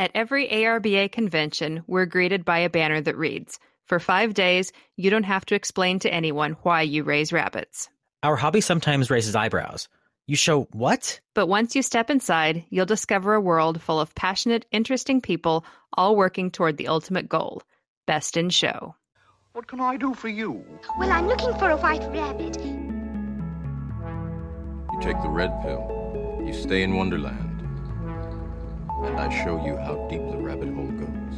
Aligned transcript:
At 0.00 0.12
every 0.14 0.46
ARBA 0.46 1.10
convention, 1.10 1.82
we're 1.88 2.06
greeted 2.06 2.44
by 2.44 2.60
a 2.60 2.70
banner 2.70 3.00
that 3.00 3.16
reads, 3.16 3.58
For 3.86 3.98
five 3.98 4.32
days, 4.32 4.70
you 4.96 5.10
don't 5.10 5.24
have 5.24 5.44
to 5.46 5.56
explain 5.56 5.98
to 6.00 6.12
anyone 6.12 6.56
why 6.62 6.82
you 6.82 7.02
raise 7.02 7.32
rabbits. 7.32 7.88
Our 8.22 8.36
hobby 8.36 8.60
sometimes 8.60 9.10
raises 9.10 9.34
eyebrows. 9.34 9.88
You 10.28 10.36
show 10.36 10.68
what? 10.72 11.18
But 11.34 11.48
once 11.48 11.74
you 11.74 11.82
step 11.82 12.10
inside, 12.10 12.64
you'll 12.70 12.86
discover 12.86 13.34
a 13.34 13.40
world 13.40 13.82
full 13.82 13.98
of 13.98 14.14
passionate, 14.14 14.66
interesting 14.70 15.20
people 15.20 15.64
all 15.94 16.14
working 16.14 16.52
toward 16.52 16.76
the 16.76 16.88
ultimate 16.88 17.28
goal 17.28 17.62
best 18.06 18.36
in 18.36 18.50
show. 18.50 18.94
What 19.52 19.66
can 19.66 19.80
I 19.80 19.96
do 19.96 20.14
for 20.14 20.28
you? 20.28 20.64
Well, 20.98 21.10
I'm 21.10 21.26
looking 21.26 21.52
for 21.58 21.70
a 21.70 21.76
white 21.76 22.06
rabbit. 22.12 22.56
You 24.92 25.00
take 25.00 25.20
the 25.22 25.28
red 25.28 25.50
pill, 25.62 26.42
you 26.44 26.52
stay 26.52 26.82
in 26.82 26.94
Wonderland, 26.94 27.47
and 29.04 29.18
I 29.18 29.28
show 29.44 29.64
you 29.64 29.76
how 29.76 29.94
deep 30.08 30.20
the 30.30 30.38
rabbit 30.38 30.74
hole 30.74 30.86
goes. 30.86 31.34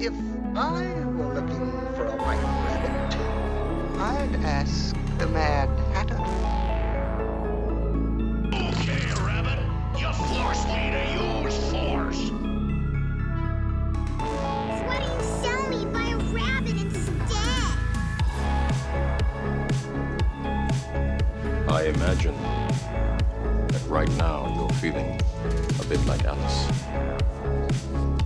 If 0.00 0.14
I 0.54 0.84
were 1.16 1.34
looking 1.34 1.70
for 1.96 2.06
a 2.06 2.16
white 2.16 2.42
rabbit, 2.66 3.16
I'd 3.98 4.44
ask 4.44 4.94
the 5.18 5.26
Mad 5.28 5.68
Hatter. 5.94 6.18
Okay, 8.54 9.06
Rabbit, 9.24 9.60
you 9.98 10.12
force 10.12 10.64
me 10.66 10.90
to 10.92 11.02
use 11.14 11.58
force. 11.70 12.30
Why 14.86 14.96
don't 15.00 15.16
you 15.16 15.24
sell 15.42 15.64
me 15.68 15.84
buy 15.86 16.08
a 16.08 16.16
rabbit 16.32 16.76
instead? 16.76 17.18
I 21.68 21.84
imagine 21.94 22.36
that 22.42 22.87
right 23.88 24.10
now 24.16 24.54
you're 24.54 24.68
feeling 24.80 25.18
a 25.80 25.84
bit 25.84 26.04
like 26.04 26.22
Alice. 26.24 26.68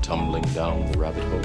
Tumbling 0.02 0.42
down 0.54 0.90
the 0.90 0.98
rabbit 0.98 1.22
hole. 1.24 1.40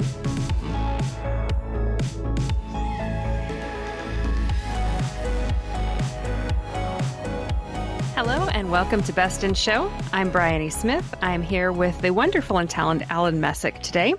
Hello 8.16 8.48
and 8.48 8.72
welcome 8.72 9.04
to 9.04 9.12
Best 9.12 9.44
in 9.44 9.54
Show. 9.54 9.88
I'm 10.12 10.30
Bryony 10.30 10.70
Smith. 10.70 11.14
I'm 11.22 11.42
here 11.42 11.70
with 11.70 12.00
the 12.00 12.10
wonderful 12.10 12.58
and 12.58 12.68
talented 12.68 13.06
Alan 13.10 13.40
Messick 13.40 13.80
today. 13.82 14.14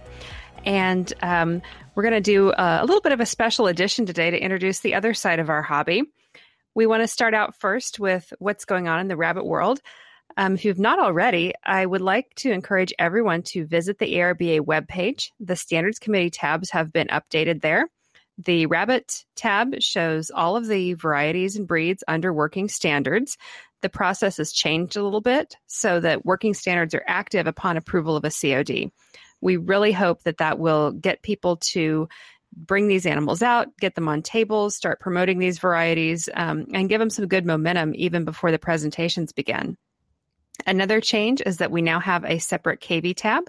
And 0.63 1.11
um, 1.21 1.61
we're 1.95 2.03
going 2.03 2.13
to 2.13 2.21
do 2.21 2.51
a, 2.51 2.79
a 2.81 2.85
little 2.85 3.01
bit 3.01 3.11
of 3.11 3.19
a 3.19 3.25
special 3.25 3.67
edition 3.67 4.05
today 4.05 4.31
to 4.31 4.39
introduce 4.41 4.79
the 4.79 4.95
other 4.95 5.13
side 5.13 5.39
of 5.39 5.49
our 5.49 5.61
hobby. 5.61 6.03
We 6.75 6.85
want 6.85 7.03
to 7.03 7.07
start 7.07 7.33
out 7.33 7.55
first 7.55 7.99
with 7.99 8.31
what's 8.39 8.65
going 8.65 8.87
on 8.87 8.99
in 8.99 9.07
the 9.07 9.17
rabbit 9.17 9.45
world. 9.45 9.81
Um, 10.37 10.53
if 10.53 10.63
you've 10.63 10.79
not 10.79 10.99
already, 10.99 11.53
I 11.65 11.85
would 11.85 12.01
like 12.01 12.33
to 12.37 12.51
encourage 12.51 12.93
everyone 12.99 13.41
to 13.43 13.65
visit 13.65 13.97
the 13.97 14.13
ARBA 14.15 14.61
webpage. 14.61 15.31
The 15.39 15.55
Standards 15.55 15.99
Committee 15.99 16.29
tabs 16.29 16.69
have 16.71 16.93
been 16.93 17.07
updated 17.07 17.61
there. 17.61 17.89
The 18.37 18.67
Rabbit 18.67 19.25
tab 19.35 19.81
shows 19.81 20.31
all 20.31 20.55
of 20.55 20.67
the 20.67 20.93
varieties 20.93 21.57
and 21.57 21.67
breeds 21.67 22.03
under 22.07 22.31
working 22.31 22.69
standards. 22.69 23.37
The 23.81 23.89
process 23.89 24.37
has 24.37 24.53
changed 24.53 24.95
a 24.95 25.03
little 25.03 25.21
bit 25.21 25.55
so 25.67 25.99
that 25.99 26.25
working 26.25 26.53
standards 26.53 26.95
are 26.95 27.03
active 27.05 27.47
upon 27.47 27.75
approval 27.75 28.15
of 28.15 28.23
a 28.23 28.31
COD. 28.31 28.91
We 29.41 29.57
really 29.57 29.91
hope 29.91 30.23
that 30.23 30.37
that 30.37 30.59
will 30.59 30.91
get 30.91 31.21
people 31.21 31.57
to 31.57 32.07
bring 32.55 32.87
these 32.87 33.05
animals 33.05 33.41
out, 33.41 33.67
get 33.79 33.95
them 33.95 34.07
on 34.07 34.21
tables, 34.21 34.75
start 34.75 34.99
promoting 34.99 35.39
these 35.39 35.59
varieties, 35.59 36.29
um, 36.33 36.65
and 36.73 36.89
give 36.89 36.99
them 36.99 37.09
some 37.09 37.27
good 37.27 37.45
momentum 37.45 37.93
even 37.95 38.25
before 38.25 38.51
the 38.51 38.59
presentations 38.59 39.31
begin. 39.31 39.77
Another 40.67 40.99
change 40.99 41.41
is 41.45 41.57
that 41.57 41.71
we 41.71 41.81
now 41.81 41.99
have 41.99 42.25
a 42.25 42.39
separate 42.39 42.81
cavy 42.81 43.13
tab. 43.13 43.43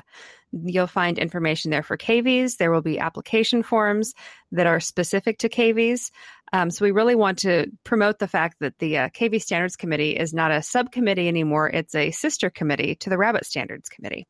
You'll 0.52 0.86
find 0.86 1.18
information 1.18 1.70
there 1.70 1.82
for 1.82 1.96
cavies. 1.96 2.56
There 2.56 2.70
will 2.70 2.82
be 2.82 2.98
application 2.98 3.62
forms 3.62 4.14
that 4.52 4.66
are 4.66 4.80
specific 4.80 5.38
to 5.38 5.48
cavies. 5.48 6.10
Um, 6.52 6.70
so 6.70 6.84
we 6.84 6.90
really 6.90 7.14
want 7.14 7.38
to 7.40 7.66
promote 7.84 8.18
the 8.18 8.28
fact 8.28 8.56
that 8.60 8.78
the 8.78 8.98
uh, 8.98 9.08
cavy 9.10 9.40
Standards 9.40 9.76
Committee 9.76 10.16
is 10.16 10.34
not 10.34 10.50
a 10.50 10.62
subcommittee 10.62 11.28
anymore. 11.28 11.70
It's 11.70 11.94
a 11.94 12.10
sister 12.10 12.50
committee 12.50 12.96
to 12.96 13.10
the 13.10 13.18
Rabbit 13.18 13.46
Standards 13.46 13.88
Committee. 13.88 14.26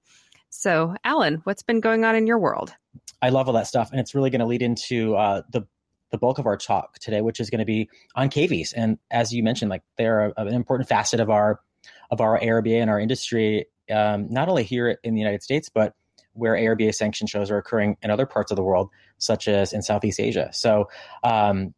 So, 0.50 0.94
Alan, 1.04 1.40
what's 1.44 1.62
been 1.62 1.80
going 1.80 2.04
on 2.04 2.16
in 2.16 2.26
your 2.26 2.38
world? 2.38 2.74
I 3.22 3.28
love 3.30 3.48
all 3.48 3.54
that 3.54 3.66
stuff, 3.66 3.90
and 3.90 4.00
it's 4.00 4.14
really 4.14 4.30
going 4.30 4.40
to 4.40 4.46
lead 4.46 4.62
into 4.62 5.14
uh, 5.16 5.42
the 5.50 5.62
the 6.10 6.18
bulk 6.18 6.38
of 6.38 6.46
our 6.46 6.56
talk 6.56 6.98
today, 6.98 7.20
which 7.20 7.38
is 7.38 7.50
going 7.50 7.60
to 7.60 7.64
be 7.64 7.88
on 8.16 8.28
cavies. 8.28 8.72
And 8.72 8.98
as 9.12 9.32
you 9.32 9.44
mentioned, 9.44 9.70
like 9.70 9.82
they're 9.96 10.32
an 10.36 10.48
important 10.48 10.88
facet 10.88 11.20
of 11.20 11.30
our 11.30 11.60
of 12.10 12.20
our 12.20 12.38
ARBA 12.40 12.80
and 12.80 12.90
our 12.90 12.98
industry, 12.98 13.66
um, 13.90 14.26
not 14.28 14.48
only 14.48 14.64
here 14.64 14.98
in 15.04 15.14
the 15.14 15.20
United 15.20 15.42
States, 15.42 15.68
but 15.68 15.94
where 16.32 16.54
ARBA 16.54 16.94
sanction 16.94 17.26
shows 17.26 17.50
are 17.50 17.58
occurring 17.58 17.96
in 18.02 18.10
other 18.10 18.26
parts 18.26 18.50
of 18.50 18.56
the 18.56 18.62
world, 18.62 18.88
such 19.18 19.46
as 19.46 19.72
in 19.72 19.82
Southeast 19.82 20.18
Asia. 20.18 20.50
So 20.52 20.88
um, 21.22 21.74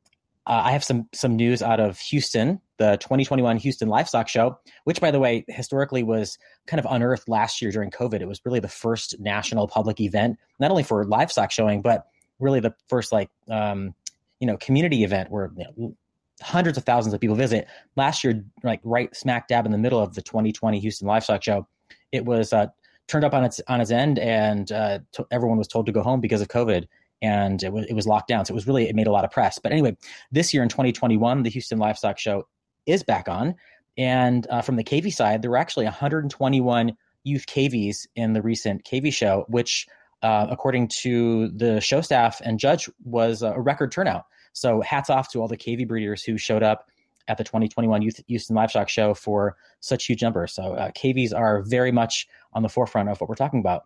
uh, 0.47 0.63
I 0.65 0.73
have 0.73 0.85
some 0.85 1.09
some 1.13 1.37
news 1.37 1.63
out 1.63 1.81
of 1.81 1.99
Houston, 1.99 2.61
the 2.83 2.97
2021 2.97 3.59
Houston 3.59 3.89
Livestock 3.89 4.29
Show, 4.29 4.59
which, 4.83 5.01
by 5.01 5.13
the 5.13 5.21
way, 5.21 5.45
historically 5.47 6.03
was 6.03 6.37
kind 6.67 6.81
of 6.81 6.87
unearthed 6.91 7.29
last 7.29 7.63
year 7.63 7.71
during 7.71 7.91
COVID. 7.91 8.21
It 8.21 8.27
was 8.27 8.41
really 8.45 8.59
the 8.59 8.67
first 8.67 9.15
national 9.21 9.69
public 9.69 10.01
event, 10.01 10.37
not 10.59 10.73
only 10.73 10.83
for 10.83 11.05
livestock 11.05 11.53
showing, 11.53 11.81
but 11.81 12.07
really 12.41 12.59
the 12.59 12.75
first 12.89 13.13
like 13.13 13.31
um, 13.49 13.95
you 14.41 14.49
know 14.49 14.57
community 14.57 15.05
event 15.05 15.31
where 15.31 15.53
you 15.57 15.65
know, 15.65 15.97
hundreds 16.43 16.77
of 16.77 16.83
thousands 16.83 17.15
of 17.15 17.21
people 17.21 17.37
visit. 17.37 17.69
Last 17.95 18.25
year, 18.25 18.45
like 18.65 18.81
right 18.83 19.15
smack 19.15 19.47
dab 19.47 19.65
in 19.65 19.71
the 19.71 19.79
middle 19.79 20.01
of 20.01 20.15
the 20.15 20.23
2020 20.23 20.81
Houston 20.81 21.07
Livestock 21.07 21.45
Show, 21.45 21.69
it 22.11 22.25
was 22.25 22.53
uh, 22.53 22.67
turned 23.07 23.25
up 23.25 23.33
on 23.33 23.45
its 23.45 23.61
on 23.69 23.81
its 23.81 23.93
end, 23.93 24.19
and 24.19 24.73
uh, 24.73 24.99
t- 25.13 25.25
everyone 25.31 25.57
was 25.57 25.69
told 25.69 25.87
to 25.87 25.93
go 25.93 26.03
home 26.03 26.21
because 26.21 26.41
of 26.41 26.49
COVID, 26.49 26.89
and 27.23 27.63
it 27.63 27.73
was 27.73 27.87
it 27.87 27.95
was 27.95 28.09
locked 28.09 28.27
down. 28.27 28.45
So 28.45 28.53
it 28.53 28.57
was 28.57 28.67
really 28.67 28.89
it 28.89 28.97
made 28.97 29.07
a 29.07 29.13
lot 29.13 29.25
of 29.25 29.31
press. 29.31 29.61
But 29.63 29.71
anyway, 29.71 29.97
this 30.33 30.53
year 30.53 30.65
in 30.65 30.69
2021, 30.69 31.45
the 31.45 31.51
Houston 31.51 31.79
Livestock 31.79 32.19
Show 32.19 32.49
is 32.87 33.03
back 33.03 33.29
on, 33.29 33.55
and 33.97 34.47
uh, 34.51 34.63
from 34.63 34.77
the 34.77 34.85
cavy 34.85 35.11
side, 35.11 35.43
there 35.43 35.51
were 35.51 35.57
actually 35.57 35.85
121 35.85 36.97
youth 37.25 37.47
cavies 37.47 38.07
in 38.17 38.33
the 38.33 38.43
recent 38.43 38.85
cavy 38.85 39.11
show, 39.11 39.45
which, 39.49 39.87
uh, 40.23 40.47
according 40.51 40.89
to 40.89 41.49
the 41.49 41.81
show 41.81 42.01
staff 42.01 42.41
and 42.45 42.59
judge, 42.59 42.89
was 43.05 43.43
a 43.43 43.59
record 43.61 43.93
turnout. 43.93 44.25
So 44.53 44.81
hats 44.81 45.11
off 45.11 45.31
to 45.33 45.41
all 45.41 45.49
the 45.49 45.57
cavy 45.57 45.85
breeders 45.85 46.23
who 46.23 46.37
showed 46.37 46.63
up 46.63 46.89
at 47.29 47.39
the 47.39 47.45
2021 47.45 48.03
Youth 48.03 48.21
Houston 48.27 48.57
Livestock 48.57 48.89
Show 48.89 49.15
for 49.15 49.57
such 49.81 50.07
huge 50.07 50.23
numbers. 50.23 50.53
So 50.53 50.75
uh, 50.75 50.91
cavies 50.95 51.33
are 51.33 51.63
very 51.63 51.93
much 51.93 52.27
on 52.53 52.63
the 52.63 52.69
forefront 52.69 53.09
of 53.09 53.21
what 53.21 53.29
we're 53.29 53.37
talking 53.37 53.61
about. 53.61 53.85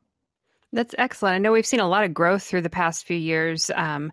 That's 0.73 0.95
excellent. 0.99 1.35
I 1.35 1.39
know 1.39 1.53
we've 1.53 1.67
seen 1.67 1.81
a 1.81 1.89
lot 1.89 2.05
of 2.05 2.13
growth 2.13 2.43
through 2.43 2.63
the 2.63 2.71
past 2.71 3.07
few 3.07 3.17
years. 3.17 3.71
Um, 3.75 4.13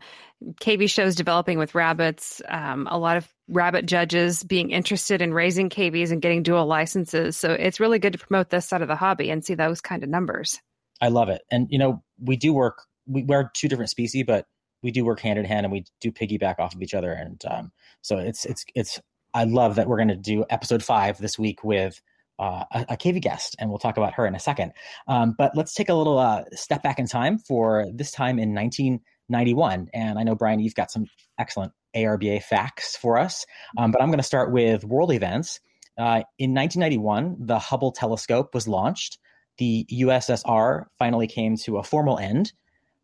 cavy 0.59 0.87
shows 0.87 1.15
developing 1.15 1.57
with 1.57 1.73
rabbits, 1.73 2.41
um, 2.47 2.87
a 2.89 2.97
lot 2.97 3.17
of 3.17 3.32
rabbit 3.49 3.85
judges 3.85 4.43
being 4.43 4.71
interested 4.71 5.21
in 5.21 5.33
raising 5.33 5.69
cavies 5.69 6.11
and 6.11 6.21
getting 6.21 6.43
dual 6.43 6.65
licenses. 6.65 7.37
So 7.37 7.51
it's 7.51 7.79
really 7.79 7.99
good 7.99 8.13
to 8.13 8.19
promote 8.19 8.49
this 8.49 8.65
side 8.67 8.81
of 8.81 8.87
the 8.87 8.95
hobby 8.95 9.29
and 9.29 9.43
see 9.43 9.55
those 9.55 9.81
kind 9.81 10.03
of 10.03 10.09
numbers. 10.09 10.59
I 11.01 11.09
love 11.09 11.29
it. 11.29 11.41
And, 11.51 11.67
you 11.69 11.77
know, 11.77 12.03
we 12.21 12.37
do 12.37 12.53
work, 12.53 12.83
we, 13.05 13.23
we're 13.23 13.49
two 13.53 13.67
different 13.67 13.89
species, 13.89 14.23
but 14.25 14.45
we 14.81 14.91
do 14.91 15.03
work 15.03 15.19
hand 15.19 15.39
in 15.39 15.45
hand 15.45 15.65
and 15.65 15.71
we 15.71 15.85
do 15.99 16.11
piggyback 16.11 16.59
off 16.59 16.73
of 16.73 16.81
each 16.81 16.93
other. 16.93 17.11
And 17.11 17.41
um, 17.49 17.71
so 18.01 18.17
it's, 18.17 18.45
it's, 18.45 18.65
it's, 18.75 19.01
I 19.33 19.45
love 19.45 19.75
that 19.75 19.87
we're 19.87 19.97
going 19.97 20.09
to 20.09 20.15
do 20.15 20.45
episode 20.49 20.83
five 20.83 21.17
this 21.17 21.37
week 21.39 21.63
with 21.63 22.01
uh, 22.39 22.63
a, 22.71 22.85
a 22.89 22.97
cavy 22.97 23.19
guest, 23.19 23.55
and 23.59 23.69
we'll 23.69 23.79
talk 23.79 23.97
about 23.97 24.13
her 24.13 24.25
in 24.25 24.35
a 24.35 24.39
second. 24.39 24.73
Um, 25.07 25.35
but 25.37 25.55
let's 25.55 25.73
take 25.73 25.89
a 25.89 25.93
little 25.93 26.19
uh, 26.19 26.43
step 26.53 26.83
back 26.83 26.99
in 26.99 27.07
time 27.07 27.37
for 27.39 27.87
this 27.93 28.11
time 28.11 28.39
in 28.39 28.53
1991. 28.53 29.89
And 29.93 30.19
I 30.19 30.23
know, 30.23 30.35
Brian, 30.35 30.59
you've 30.59 30.75
got 30.75 30.91
some 30.91 31.05
excellent 31.39 31.71
ARBA 31.95 32.41
facts 32.43 32.95
for 32.95 33.17
us, 33.17 33.45
um, 33.77 33.91
but 33.91 34.01
I'm 34.01 34.09
going 34.09 34.19
to 34.19 34.23
start 34.23 34.51
with 34.51 34.83
world 34.83 35.11
events. 35.11 35.59
Uh, 35.97 36.23
in 36.39 36.53
1991, 36.53 37.37
the 37.39 37.59
Hubble 37.59 37.91
telescope 37.91 38.53
was 38.53 38.67
launched. 38.67 39.19
The 39.57 39.85
USSR 39.91 40.85
finally 40.97 41.27
came 41.27 41.57
to 41.57 41.77
a 41.77 41.83
formal 41.83 42.17
end. 42.17 42.51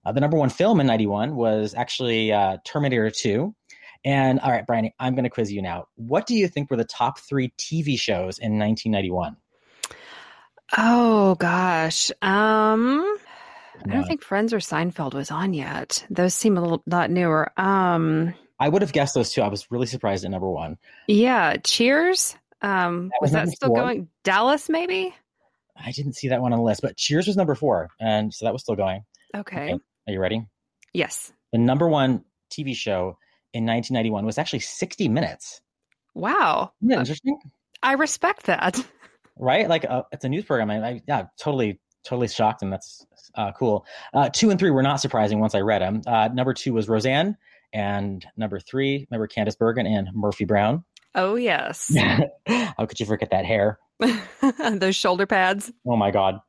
Uh, 0.06 0.12
the 0.12 0.22
number 0.22 0.38
one 0.38 0.50
film 0.50 0.80
in 0.80 0.88
91 0.88 1.36
was 1.36 1.76
actually 1.76 2.32
uh, 2.32 2.58
Terminator 2.66 3.12
2. 3.12 3.54
And 4.06 4.40
all 4.40 4.52
right, 4.52 4.66
Brian, 4.66 4.92
I'm 5.00 5.14
going 5.14 5.26
to 5.26 5.30
quiz 5.30 5.52
you 5.52 5.62
now. 5.62 5.88
What 5.96 6.26
do 6.26 6.36
you 6.36 6.48
think 6.48 6.72
were 6.72 6.78
the 6.78 6.86
top 6.86 7.20
three 7.20 7.54
TV 7.58 8.00
shows 8.00 8.40
in 8.40 8.58
1991? 8.58 9.36
Oh 10.78 11.36
gosh, 11.36 12.12
um, 12.22 13.18
I 13.86 13.94
don't 13.94 14.06
think 14.06 14.22
Friends 14.22 14.54
or 14.54 14.60
Seinfeld 14.60 15.14
was 15.14 15.32
on 15.32 15.54
yet. 15.54 16.06
Those 16.10 16.34
seem 16.34 16.58
a 16.58 16.62
little 16.62 16.84
lot 16.86 17.10
newer. 17.10 17.52
Um, 17.58 18.36
I 18.60 18.70
would 18.70 18.82
have 18.82 18.92
guessed 18.92 19.14
those 19.14 19.32
two. 19.32 19.42
I 19.42 19.48
was 19.48 19.70
really 19.72 19.88
surprised 19.88 20.26
at 20.26 20.32
number 20.32 20.50
one. 20.50 20.78
Yeah, 21.08 21.58
Cheers. 21.64 22.36
Um, 22.62 23.08
That 23.10 23.18
was 23.22 23.32
was 23.32 23.32
that 23.32 23.48
still 23.50 23.70
four. 23.70 23.78
going? 23.78 24.10
Dallas, 24.24 24.68
maybe. 24.70 25.16
I 25.78 25.92
didn't 25.92 26.14
see 26.14 26.28
that 26.30 26.42
one 26.42 26.52
on 26.52 26.60
the 26.60 26.66
list, 26.66 26.82
but 26.82 26.98
Cheers 26.98 27.28
was 27.28 27.38
number 27.38 27.56
four, 27.56 27.90
and 28.02 28.34
so 28.34 28.46
that 28.46 28.52
was 28.52 28.62
still 28.62 28.76
going. 28.76 29.06
Okay. 29.36 29.74
Okay. 29.74 29.74
Are 30.08 30.14
you 30.14 30.20
ready? 30.20 30.46
Yes. 30.94 31.32
The 31.54 31.58
number 31.58 31.88
one 31.88 32.26
TV 32.52 32.76
show 32.76 33.18
in 33.54 33.66
1991 33.66 34.26
was 34.26 34.38
actually 34.38 34.60
60 34.60 35.08
Minutes. 35.08 35.62
Wow. 36.16 36.74
Isn't 36.82 36.90
that 36.90 37.00
interesting? 37.00 37.40
I 37.82 37.94
respect 37.94 38.44
that. 38.48 38.84
right? 39.38 39.70
Like 39.70 39.86
uh, 39.86 40.04
it's 40.12 40.26
a 40.26 40.30
news 40.30 40.44
program. 40.46 40.70
I, 40.70 40.86
I 40.86 41.02
yeah, 41.08 41.28
totally, 41.40 41.80
totally 42.04 42.28
shocked, 42.28 42.62
and 42.62 42.74
that's 42.74 43.06
uh, 43.36 43.52
cool. 43.54 43.86
Uh, 44.14 44.30
two 44.30 44.50
and 44.50 44.60
three 44.60 44.72
were 44.72 44.84
not 44.84 45.00
surprising 45.00 45.40
once 45.40 45.56
I 45.56 45.62
read 45.62 45.82
them. 45.82 46.02
Uh, 46.06 46.28
number 46.34 46.54
two 46.54 46.74
was 46.74 46.90
Roseanne, 46.90 47.38
and 47.74 48.26
number 48.38 48.60
three, 48.60 49.08
remember 49.10 49.28
Candice 49.28 49.58
Bergen 49.58 49.86
and 49.86 50.10
Murphy 50.14 50.46
Brown. 50.46 50.84
Oh 51.16 51.36
yes, 51.36 51.94
How 52.48 52.86
could 52.86 53.00
you 53.00 53.06
forget 53.06 53.32
that 53.32 53.46
hair? 53.46 53.80
those 54.74 54.96
shoulder 54.96 55.26
pads. 55.26 55.72
Oh 55.86 55.98
my 55.98 56.12
God. 56.12 56.40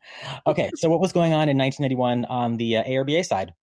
Okay, 0.46 0.70
so 0.76 0.88
what 0.88 1.00
was 1.00 1.12
going 1.12 1.32
on 1.32 1.48
in 1.48 1.58
1991 1.58 2.24
on 2.26 2.56
the 2.56 2.76
uh, 2.76 2.84
ARBA 2.84 3.24
side? 3.24 3.54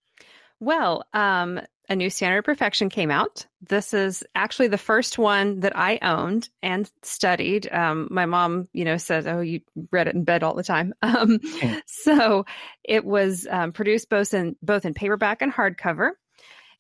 Well, 0.60 1.06
um, 1.14 1.62
a 1.90 1.96
new 1.96 2.10
standard 2.10 2.40
of 2.40 2.46
perfection 2.46 2.90
came 2.90 3.12
out. 3.12 3.46
This 3.62 3.94
is 3.94 4.24
actually 4.36 4.68
the 4.68 4.78
first 4.78 5.18
one 5.18 5.62
that 5.62 5.78
I 5.78 6.00
owned 6.02 6.50
and 6.62 6.90
studied. 7.04 7.72
Um, 7.72 8.08
my 8.12 8.26
mom, 8.26 8.68
you 8.74 8.84
know, 8.84 8.98
says, 8.98 9.26
"Oh, 9.26 9.40
you 9.40 9.62
read 9.92 10.08
it 10.08 10.16
in 10.16 10.24
bed 10.24 10.44
all 10.44 10.54
the 10.54 10.64
time." 10.64 10.94
Um, 11.08 11.40
so 11.86 12.46
it 12.84 13.06
was 13.06 13.48
um, 13.50 13.72
produced 13.72 14.10
both 14.10 14.34
in 14.34 14.58
both 14.62 14.86
in 14.86 14.94
paperback 14.94 15.42
and 15.42 15.54
hardcover. 15.54 16.12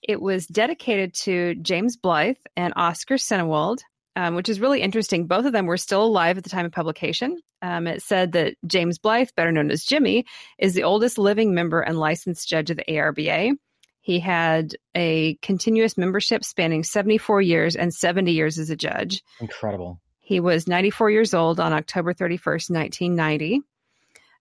It 0.02 0.22
was 0.22 0.48
dedicated 0.48 1.14
to 1.16 1.56
James 1.56 1.98
Blythe 1.98 2.38
and 2.56 2.74
Oscar 2.76 3.18
Sennewald, 3.18 3.82
um, 4.16 4.36
which 4.36 4.50
is 4.50 4.60
really 4.60 4.82
interesting. 4.82 5.28
Both 5.28 5.46
of 5.46 5.54
them 5.54 5.66
were 5.66 5.78
still 5.78 6.04
alive 6.04 6.38
at 6.38 6.44
the 6.44 6.50
time 6.50 6.66
of 6.66 6.72
publication. 6.72 7.38
Um, 7.62 7.88
it 7.88 8.02
said 8.02 8.34
that 8.34 8.56
James 8.66 9.00
Blythe, 9.00 9.30
better 9.36 9.52
known 9.52 9.72
as 9.72 9.84
Jimmy, 9.84 10.26
is 10.60 10.74
the 10.74 10.84
oldest 10.84 11.18
living 11.18 11.54
member 11.54 11.82
and 11.82 11.98
licensed 11.98 12.48
judge 12.48 12.70
of 12.70 12.78
the 12.78 12.86
ARBA. 12.88 13.54
He 14.02 14.20
had 14.20 14.76
a 14.96 15.36
continuous 15.42 15.98
membership 15.98 16.46
spanning 16.46 16.84
74 16.84 17.42
years 17.42 17.76
and 17.76 17.94
70 17.94 18.32
years 18.32 18.58
as 18.58 18.70
a 18.70 18.76
judge. 18.76 19.22
Incredible. 19.42 20.00
He 20.20 20.40
was 20.40 20.68
94 20.68 21.12
years 21.12 21.34
old 21.34 21.60
on 21.60 21.74
October 21.74 22.14
31st, 22.14 22.70
1990. 22.70 23.62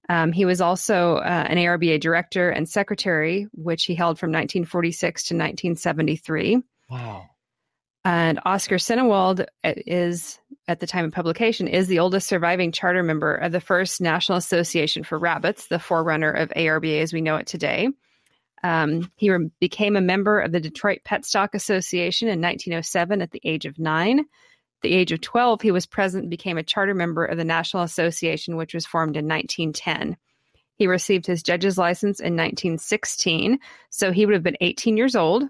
Um, 0.08 0.32
he 0.32 0.44
was 0.44 0.60
also 0.60 1.16
uh, 1.16 1.46
an 1.48 1.56
ARBA 1.56 2.00
director 2.00 2.50
and 2.50 2.68
secretary, 2.68 3.48
which 3.52 3.84
he 3.84 3.94
held 3.94 4.18
from 4.18 4.30
1946 4.30 5.24
to 5.24 5.34
1973. 5.34 6.62
Wow. 6.90 7.30
And 8.04 8.38
Oscar 8.44 8.76
Sennewald 8.76 9.40
uh, 9.40 9.44
is, 9.64 10.38
at 10.68 10.78
the 10.78 10.86
time 10.86 11.06
of 11.06 11.12
publication, 11.12 11.66
is 11.66 11.88
the 11.88 11.98
oldest 11.98 12.28
surviving 12.28 12.70
charter 12.70 13.02
member 13.02 13.34
of 13.34 13.50
the 13.50 13.60
first 13.60 14.00
National 14.00 14.38
Association 14.38 15.02
for 15.02 15.18
Rabbits, 15.18 15.66
the 15.66 15.80
forerunner 15.80 16.30
of 16.30 16.50
ARBA 16.50 17.00
as 17.02 17.12
we 17.12 17.20
know 17.20 17.36
it 17.36 17.48
today. 17.48 17.88
Um, 18.62 19.10
he 19.16 19.30
re- 19.30 19.50
became 19.60 19.96
a 19.96 20.00
member 20.00 20.40
of 20.40 20.52
the 20.52 20.60
Detroit 20.60 21.00
Pet 21.04 21.24
Stock 21.24 21.54
Association 21.56 22.28
in 22.28 22.40
1907 22.40 23.22
at 23.22 23.32
the 23.32 23.40
age 23.44 23.66
of 23.66 23.78
nine. 23.78 24.24
The 24.82 24.92
age 24.92 25.12
of 25.12 25.20
12, 25.20 25.62
he 25.62 25.70
was 25.70 25.86
president 25.86 26.24
and 26.24 26.30
became 26.30 26.58
a 26.58 26.62
charter 26.62 26.94
member 26.94 27.24
of 27.24 27.38
the 27.38 27.44
National 27.44 27.82
Association, 27.82 28.56
which 28.56 28.74
was 28.74 28.86
formed 28.86 29.16
in 29.16 29.26
1910. 29.26 30.16
He 30.76 30.86
received 30.86 31.26
his 31.26 31.42
judge's 31.42 31.78
license 31.78 32.20
in 32.20 32.34
1916, 32.34 33.58
so 33.90 34.12
he 34.12 34.26
would 34.26 34.34
have 34.34 34.42
been 34.42 34.58
18 34.60 34.96
years 34.96 35.16
old 35.16 35.44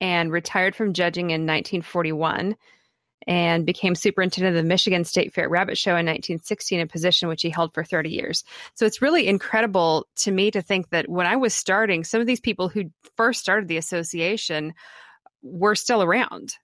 and 0.00 0.32
retired 0.32 0.74
from 0.74 0.94
judging 0.94 1.30
in 1.30 1.42
1941 1.42 2.56
and 3.26 3.66
became 3.66 3.94
superintendent 3.94 4.56
of 4.56 4.62
the 4.62 4.68
Michigan 4.68 5.04
State 5.04 5.32
Fair 5.32 5.48
Rabbit 5.48 5.78
Show 5.78 5.92
in 5.92 6.06
1916, 6.06 6.80
a 6.80 6.86
position 6.86 7.28
which 7.28 7.42
he 7.42 7.50
held 7.50 7.72
for 7.74 7.84
30 7.84 8.10
years. 8.10 8.42
So 8.74 8.86
it's 8.86 9.02
really 9.02 9.28
incredible 9.28 10.08
to 10.16 10.32
me 10.32 10.50
to 10.50 10.62
think 10.62 10.90
that 10.90 11.08
when 11.08 11.26
I 11.26 11.36
was 11.36 11.54
starting, 11.54 12.04
some 12.04 12.20
of 12.20 12.26
these 12.26 12.40
people 12.40 12.68
who 12.68 12.90
first 13.16 13.40
started 13.40 13.68
the 13.68 13.76
association 13.76 14.74
were 15.42 15.74
still 15.74 16.02
around. 16.02 16.54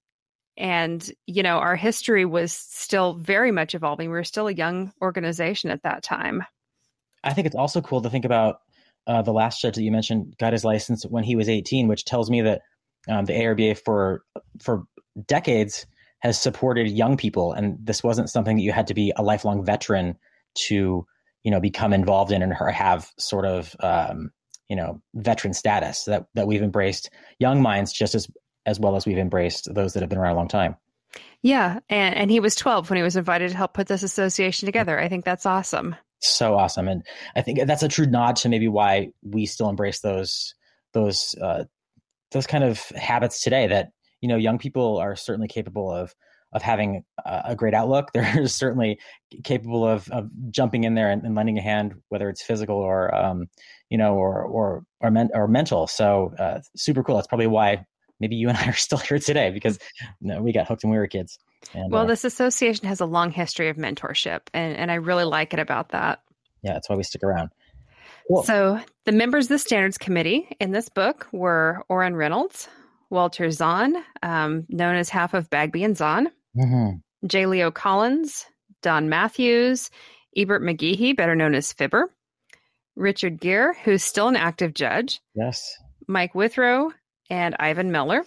And, 0.58 1.08
you 1.26 1.42
know, 1.42 1.58
our 1.58 1.76
history 1.76 2.24
was 2.24 2.52
still 2.52 3.14
very 3.14 3.52
much 3.52 3.74
evolving. 3.74 4.08
We 4.08 4.16
were 4.16 4.24
still 4.24 4.48
a 4.48 4.52
young 4.52 4.92
organization 5.00 5.70
at 5.70 5.84
that 5.84 6.02
time. 6.02 6.42
I 7.22 7.32
think 7.32 7.46
it's 7.46 7.56
also 7.56 7.80
cool 7.80 8.02
to 8.02 8.10
think 8.10 8.24
about 8.24 8.60
uh, 9.06 9.22
the 9.22 9.32
last 9.32 9.62
judge 9.62 9.76
that 9.76 9.82
you 9.82 9.92
mentioned 9.92 10.34
got 10.38 10.52
his 10.52 10.64
license 10.64 11.04
when 11.04 11.24
he 11.24 11.36
was 11.36 11.48
18, 11.48 11.86
which 11.88 12.04
tells 12.04 12.28
me 12.28 12.42
that 12.42 12.62
um, 13.08 13.24
the 13.24 13.32
ARBA 13.32 13.78
for 13.78 14.22
for 14.60 14.82
decades 15.26 15.86
has 16.20 16.40
supported 16.40 16.88
young 16.88 17.16
people, 17.16 17.52
and 17.52 17.78
this 17.80 18.02
wasn't 18.02 18.28
something 18.28 18.56
that 18.56 18.62
you 18.62 18.72
had 18.72 18.88
to 18.88 18.94
be 18.94 19.12
a 19.16 19.22
lifelong 19.22 19.64
veteran 19.64 20.16
to, 20.54 21.06
you 21.44 21.50
know, 21.50 21.60
become 21.60 21.92
involved 21.92 22.32
in 22.32 22.42
and 22.42 22.52
have 22.52 23.10
sort 23.18 23.46
of, 23.46 23.74
um, 23.80 24.30
you 24.68 24.76
know, 24.76 25.00
veteran 25.14 25.54
status. 25.54 26.04
That 26.04 26.26
that 26.34 26.46
we've 26.46 26.62
embraced 26.62 27.10
young 27.38 27.62
minds 27.62 27.92
just 27.92 28.14
as 28.14 28.28
as 28.68 28.78
well 28.78 28.96
as 28.96 29.06
we've 29.06 29.18
embraced 29.18 29.72
those 29.74 29.94
that 29.94 30.00
have 30.00 30.10
been 30.10 30.18
around 30.18 30.34
a 30.34 30.36
long 30.36 30.48
time. 30.48 30.76
Yeah, 31.40 31.80
and 31.88 32.14
and 32.14 32.30
he 32.30 32.38
was 32.38 32.54
12 32.54 32.90
when 32.90 32.98
he 32.98 33.02
was 33.02 33.16
invited 33.16 33.50
to 33.50 33.56
help 33.56 33.72
put 33.72 33.86
this 33.86 34.02
association 34.02 34.66
together. 34.66 35.00
I 35.00 35.08
think 35.08 35.24
that's 35.24 35.46
awesome. 35.46 35.96
So 36.20 36.54
awesome, 36.54 36.88
and 36.88 37.02
I 37.34 37.42
think 37.42 37.60
that's 37.66 37.82
a 37.82 37.88
true 37.88 38.06
nod 38.06 38.36
to 38.36 38.48
maybe 38.48 38.68
why 38.68 39.08
we 39.22 39.46
still 39.46 39.70
embrace 39.70 40.00
those 40.00 40.54
those 40.92 41.34
uh, 41.40 41.64
those 42.32 42.46
kind 42.46 42.64
of 42.64 42.80
habits 42.90 43.40
today. 43.40 43.68
That 43.68 43.90
you 44.20 44.28
know, 44.28 44.36
young 44.36 44.58
people 44.58 44.98
are 44.98 45.16
certainly 45.16 45.48
capable 45.48 45.90
of 45.90 46.14
of 46.52 46.62
having 46.62 47.04
a, 47.24 47.54
great 47.54 47.74
outlook. 47.74 48.10
They're 48.14 48.46
certainly 48.46 48.98
capable 49.44 49.86
of, 49.86 50.08
of 50.08 50.30
jumping 50.50 50.84
in 50.84 50.94
there 50.94 51.10
and, 51.10 51.22
and, 51.22 51.34
lending 51.34 51.58
a 51.58 51.62
hand, 51.62 51.94
whether 52.08 52.30
it's 52.30 52.42
physical 52.42 52.76
or 52.76 53.14
um, 53.14 53.48
you 53.90 53.98
know, 53.98 54.14
or 54.14 54.42
or 54.42 54.84
or, 55.00 55.10
men, 55.10 55.30
or 55.34 55.46
mental. 55.46 55.86
So 55.86 56.32
uh, 56.38 56.60
super 56.76 57.02
cool. 57.02 57.16
That's 57.16 57.28
probably 57.28 57.46
why 57.46 57.86
maybe 58.20 58.36
you 58.36 58.48
and 58.48 58.58
I 58.58 58.66
are 58.68 58.72
still 58.74 58.98
here 58.98 59.18
today 59.18 59.50
because 59.50 59.78
you 60.20 60.28
know, 60.28 60.42
we 60.42 60.52
got 60.52 60.66
hooked 60.66 60.84
when 60.84 60.92
we 60.92 60.98
were 60.98 61.06
kids. 61.06 61.38
And, 61.74 61.92
well, 61.92 62.02
uh, 62.02 62.06
this 62.06 62.24
association 62.24 62.86
has 62.86 63.00
a 63.00 63.06
long 63.06 63.30
history 63.30 63.68
of 63.68 63.76
mentorship, 63.76 64.40
and, 64.54 64.76
and 64.76 64.90
I 64.90 64.94
really 64.94 65.24
like 65.24 65.52
it 65.52 65.60
about 65.60 65.90
that. 65.90 66.22
Yeah, 66.62 66.74
that's 66.74 66.88
why 66.88 66.96
we 66.96 67.02
stick 67.02 67.22
around. 67.22 67.50
Cool. 68.28 68.42
So, 68.42 68.80
the 69.06 69.12
members 69.12 69.46
of 69.46 69.50
the 69.50 69.58
Standards 69.58 69.98
Committee 69.98 70.48
in 70.60 70.72
this 70.72 70.88
book 70.88 71.26
were 71.32 71.82
Orrin 71.88 72.14
Reynolds, 72.14 72.68
Walter 73.10 73.50
Zahn, 73.50 73.96
um, 74.22 74.66
known 74.68 74.96
as 74.96 75.08
half 75.08 75.34
of 75.34 75.50
Bagby 75.50 75.82
and 75.82 75.96
Zahn, 75.96 76.30
mm-hmm. 76.56 77.26
J. 77.26 77.46
Leo 77.46 77.70
Collins, 77.70 78.46
Don 78.82 79.08
Matthews, 79.08 79.90
Ebert 80.36 80.62
McGehee, 80.62 81.16
better 81.16 81.34
known 81.34 81.54
as 81.54 81.72
Fibber, 81.72 82.12
Richard 82.96 83.40
Gere, 83.40 83.74
who's 83.84 84.02
still 84.02 84.28
an 84.28 84.36
active 84.36 84.74
judge, 84.74 85.20
yes, 85.34 85.74
Mike 86.06 86.34
Withrow, 86.34 86.92
and 87.30 87.56
Ivan 87.58 87.92
Miller. 87.92 88.24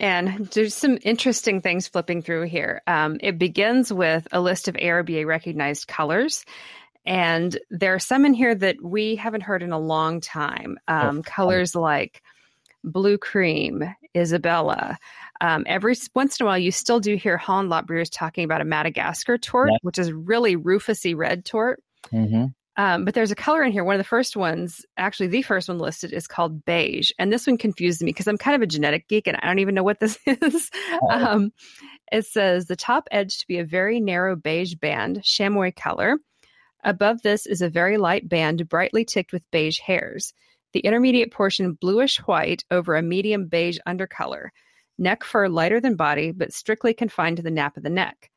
And 0.00 0.48
there's 0.48 0.74
some 0.74 0.98
interesting 1.02 1.60
things 1.60 1.86
flipping 1.86 2.22
through 2.22 2.44
here. 2.44 2.82
Um, 2.86 3.18
it 3.20 3.38
begins 3.38 3.92
with 3.92 4.26
a 4.32 4.40
list 4.40 4.68
of 4.68 4.74
ARBA 4.74 5.26
recognized 5.26 5.86
colors. 5.86 6.44
And 7.04 7.56
there 7.70 7.94
are 7.94 8.00
some 8.00 8.24
in 8.24 8.34
here 8.34 8.54
that 8.54 8.82
we 8.82 9.14
haven't 9.14 9.42
heard 9.42 9.62
in 9.62 9.70
a 9.70 9.78
long 9.78 10.20
time. 10.20 10.78
Um, 10.88 11.18
oh, 11.18 11.22
colors 11.22 11.76
like 11.76 12.20
blue 12.82 13.16
cream, 13.16 13.84
Isabella. 14.16 14.98
Um, 15.40 15.64
every 15.66 15.94
once 16.14 16.40
in 16.40 16.46
a 16.46 16.48
while, 16.48 16.58
you 16.58 16.72
still 16.72 16.98
do 16.98 17.14
hear 17.14 17.36
Holland 17.36 17.68
lop 17.68 17.86
brewers 17.86 18.10
talking 18.10 18.44
about 18.44 18.60
a 18.60 18.64
Madagascar 18.64 19.38
tort, 19.38 19.70
yep. 19.70 19.80
which 19.82 19.98
is 19.98 20.10
really 20.12 20.56
rufusy 20.56 21.16
red 21.16 21.44
tort. 21.44 21.80
Mm-hmm. 22.12 22.46
Um, 22.78 23.04
but 23.06 23.14
there's 23.14 23.30
a 23.30 23.36
color 23.36 23.62
in 23.62 23.72
here. 23.72 23.84
One 23.84 23.94
of 23.94 24.00
the 24.00 24.04
first 24.04 24.36
ones, 24.36 24.84
actually, 24.98 25.28
the 25.28 25.42
first 25.42 25.68
one 25.68 25.78
listed 25.78 26.12
is 26.12 26.26
called 26.26 26.64
beige. 26.64 27.10
And 27.18 27.32
this 27.32 27.46
one 27.46 27.56
confused 27.56 28.02
me 28.02 28.10
because 28.10 28.26
I'm 28.26 28.36
kind 28.36 28.54
of 28.54 28.60
a 28.60 28.66
genetic 28.66 29.08
geek 29.08 29.26
and 29.26 29.38
I 29.40 29.46
don't 29.46 29.60
even 29.60 29.74
know 29.74 29.82
what 29.82 30.00
this 30.00 30.18
is. 30.26 30.70
Oh. 30.92 31.10
Um, 31.10 31.52
it 32.12 32.26
says 32.26 32.66
the 32.66 32.76
top 32.76 33.08
edge 33.10 33.38
to 33.38 33.46
be 33.46 33.58
a 33.58 33.64
very 33.64 33.98
narrow 33.98 34.36
beige 34.36 34.74
band, 34.74 35.22
chamois 35.24 35.72
color. 35.74 36.18
Above 36.84 37.22
this 37.22 37.46
is 37.46 37.62
a 37.62 37.70
very 37.70 37.96
light 37.96 38.28
band, 38.28 38.68
brightly 38.68 39.04
ticked 39.04 39.32
with 39.32 39.50
beige 39.50 39.80
hairs. 39.80 40.34
The 40.72 40.80
intermediate 40.80 41.32
portion 41.32 41.72
bluish 41.72 42.18
white 42.18 42.62
over 42.70 42.94
a 42.94 43.02
medium 43.02 43.48
beige 43.48 43.78
undercolor. 43.88 44.50
Neck 44.98 45.24
fur 45.24 45.48
lighter 45.48 45.80
than 45.80 45.96
body, 45.96 46.32
but 46.32 46.52
strictly 46.52 46.92
confined 46.92 47.38
to 47.38 47.42
the 47.42 47.50
nape 47.50 47.76
of 47.76 47.82
the 47.82 47.90
neck. 47.90 48.30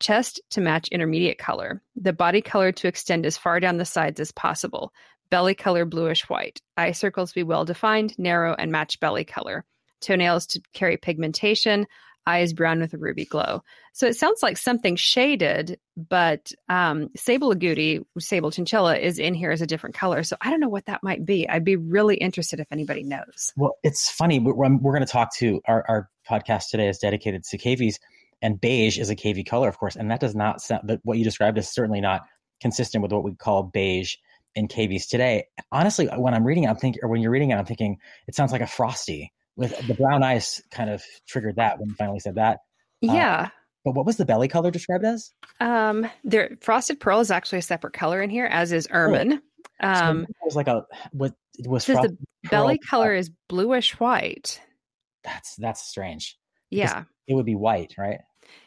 Chest 0.00 0.40
to 0.50 0.60
match 0.60 0.88
intermediate 0.88 1.38
color. 1.38 1.82
The 1.96 2.12
body 2.12 2.42
color 2.42 2.72
to 2.72 2.88
extend 2.88 3.26
as 3.26 3.36
far 3.36 3.60
down 3.60 3.78
the 3.78 3.84
sides 3.84 4.20
as 4.20 4.32
possible. 4.32 4.92
Belly 5.30 5.54
color 5.54 5.84
bluish 5.84 6.28
white. 6.28 6.60
Eye 6.76 6.92
circles 6.92 7.32
be 7.32 7.42
well 7.42 7.64
defined, 7.64 8.18
narrow, 8.18 8.54
and 8.54 8.70
match 8.70 9.00
belly 9.00 9.24
color. 9.24 9.64
Toenails 10.00 10.46
to 10.48 10.60
carry 10.72 10.96
pigmentation. 10.96 11.86
Eyes 12.26 12.54
brown 12.54 12.80
with 12.80 12.94
a 12.94 12.98
ruby 12.98 13.26
glow. 13.26 13.62
So 13.92 14.06
it 14.06 14.16
sounds 14.16 14.42
like 14.42 14.56
something 14.56 14.96
shaded, 14.96 15.78
but 15.94 16.52
um, 16.70 17.10
sable 17.14 17.54
agouti, 17.54 18.02
sable 18.18 18.50
chinchilla, 18.50 18.96
is 18.96 19.18
in 19.18 19.34
here 19.34 19.50
as 19.50 19.60
a 19.60 19.66
different 19.66 19.94
color. 19.94 20.22
So 20.22 20.34
I 20.40 20.50
don't 20.50 20.60
know 20.60 20.70
what 20.70 20.86
that 20.86 21.02
might 21.02 21.26
be. 21.26 21.46
I'd 21.46 21.64
be 21.64 21.76
really 21.76 22.16
interested 22.16 22.60
if 22.60 22.66
anybody 22.70 23.02
knows. 23.02 23.52
Well, 23.56 23.76
it's 23.82 24.10
funny. 24.10 24.38
We're, 24.38 24.54
we're 24.54 24.94
going 24.94 25.04
to 25.04 25.12
talk 25.12 25.34
to 25.36 25.60
our, 25.66 25.84
our 25.86 26.10
podcast 26.26 26.70
today 26.70 26.88
is 26.88 26.96
dedicated 26.96 27.44
to 27.44 27.58
cavies 27.58 27.98
and 28.44 28.60
beige 28.60 28.98
is 28.98 29.08
a 29.08 29.16
cavy 29.16 29.42
color, 29.42 29.70
of 29.70 29.78
course, 29.78 29.96
and 29.96 30.10
that 30.10 30.20
does 30.20 30.34
not 30.34 30.60
sound. 30.60 31.00
What 31.02 31.16
you 31.16 31.24
described 31.24 31.56
is 31.56 31.66
certainly 31.66 32.02
not 32.02 32.20
consistent 32.60 33.00
with 33.00 33.10
what 33.10 33.24
we 33.24 33.34
call 33.34 33.62
beige 33.62 34.16
in 34.54 34.68
cavies 34.68 35.06
today. 35.06 35.46
Honestly, 35.72 36.06
when 36.06 36.34
I'm 36.34 36.44
reading 36.44 36.64
it, 36.64 36.68
I'm 36.68 36.76
thinking, 36.76 37.00
or 37.02 37.08
when 37.08 37.22
you're 37.22 37.30
reading 37.30 37.50
it, 37.50 37.54
I'm 37.54 37.64
thinking 37.64 37.96
it 38.28 38.34
sounds 38.34 38.52
like 38.52 38.60
a 38.60 38.66
frosty. 38.66 39.32
With 39.56 39.74
the 39.86 39.94
brown 39.94 40.22
ice, 40.22 40.60
kind 40.70 40.90
of 40.90 41.02
triggered 41.26 41.56
that 41.56 41.78
when 41.78 41.88
you 41.88 41.94
finally 41.94 42.18
said 42.18 42.34
that. 42.34 42.58
Uh, 43.08 43.14
yeah. 43.14 43.48
But 43.82 43.94
what 43.94 44.04
was 44.04 44.18
the 44.18 44.26
belly 44.26 44.48
color 44.48 44.70
described 44.70 45.04
as? 45.06 45.32
Um, 45.60 46.06
there, 46.22 46.58
frosted 46.60 47.00
pearl 47.00 47.20
is 47.20 47.30
actually 47.30 47.60
a 47.60 47.62
separate 47.62 47.94
color 47.94 48.20
in 48.20 48.28
here, 48.28 48.46
as 48.46 48.72
is 48.72 48.88
ermine. 48.90 49.40
Um, 49.80 50.26
so 50.26 50.30
it 50.30 50.44
was 50.44 50.56
like 50.56 50.68
a 50.68 50.84
what 51.12 51.34
was 51.66 51.84
says 51.84 51.96
the 51.96 52.16
belly 52.50 52.78
pearl- 52.78 52.88
color 52.90 53.14
is 53.14 53.30
bluish 53.48 53.98
white. 53.98 54.60
That's 55.22 55.56
that's 55.56 55.82
strange. 55.82 56.36
Yeah. 56.68 57.04
It 57.26 57.34
would 57.34 57.46
be 57.46 57.54
white, 57.54 57.94
right? 57.96 58.18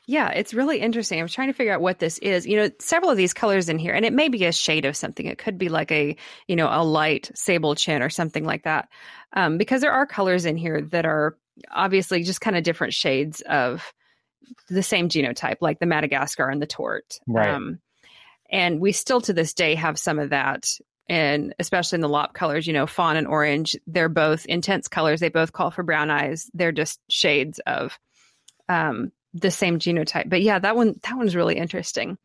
Yeah, 0.06 0.30
it's 0.30 0.54
really 0.54 0.80
interesting. 0.80 1.20
I 1.20 1.24
was 1.24 1.34
trying 1.34 1.50
to 1.50 1.54
figure 1.54 1.74
out 1.74 1.82
what 1.82 2.00
this 2.00 2.18
is. 2.20 2.48
You 2.48 2.58
know, 2.58 2.72
several 2.80 3.12
of 3.12 3.18
these 3.18 3.34
colors 3.34 3.68
in 3.68 3.78
here, 3.78 3.94
and 3.94 4.06
it 4.06 4.14
may 4.14 4.30
be 4.30 4.46
a 4.46 4.54
shade 4.54 4.86
of 4.86 4.96
something. 4.96 5.26
It 5.26 5.38
could 5.38 5.58
be 5.58 5.70
like 5.70 5.92
a, 5.92 6.16
you 6.48 6.56
know, 6.56 6.70
a 6.72 6.84
light 6.84 7.30
sable 7.36 7.76
chin 7.76 8.02
or 8.02 8.10
something 8.10 8.46
like 8.46 8.64
that. 8.64 8.90
Um, 9.34 9.58
because 9.58 9.82
there 9.82 9.92
are 9.92 10.06
colors 10.06 10.46
in 10.46 10.56
here 10.56 10.82
that 10.82 11.06
are 11.06 11.38
obviously 11.72 12.24
just 12.24 12.42
kind 12.42 12.56
of 12.56 12.64
different 12.64 12.94
shades 12.94 13.42
of 13.42 13.94
the 14.70 14.84
same 14.84 15.10
genotype, 15.10 15.58
like 15.62 15.80
the 15.80 15.86
Madagascar 15.86 16.50
and 16.50 16.62
the 16.62 16.68
Tort. 16.68 17.20
Right. 17.28 17.50
Um, 17.50 17.80
and 18.50 18.80
we 18.80 18.92
still 18.92 19.22
to 19.22 19.34
this 19.34 19.54
day 19.54 19.76
have 19.76 20.00
some 20.00 20.20
of 20.20 20.30
that. 20.30 20.66
And 21.10 21.54
especially 21.60 21.98
in 21.98 22.02
the 22.02 22.10
lop 22.10 22.34
colors, 22.34 22.68
you 22.68 22.74
know, 22.74 22.86
fawn 22.88 23.16
and 23.16 23.28
orange, 23.28 23.78
they're 23.88 24.10
both 24.10 24.46
intense 24.46 24.88
colors. 24.88 25.20
They 25.20 25.30
both 25.30 25.54
call 25.54 25.72
for 25.72 25.84
brown 25.84 26.10
eyes. 26.10 26.50
They're 26.54 26.74
just 26.74 27.00
shades 27.10 27.60
of 27.66 27.98
um, 28.68 29.12
the 29.42 29.52
same 29.52 29.80
genotype. 29.80 30.30
But 30.30 30.42
yeah, 30.42 30.60
that 30.60 30.76
one 30.76 31.00
that 31.04 31.18
one's 31.18 31.36
really 31.36 31.58
interesting. 31.58 32.18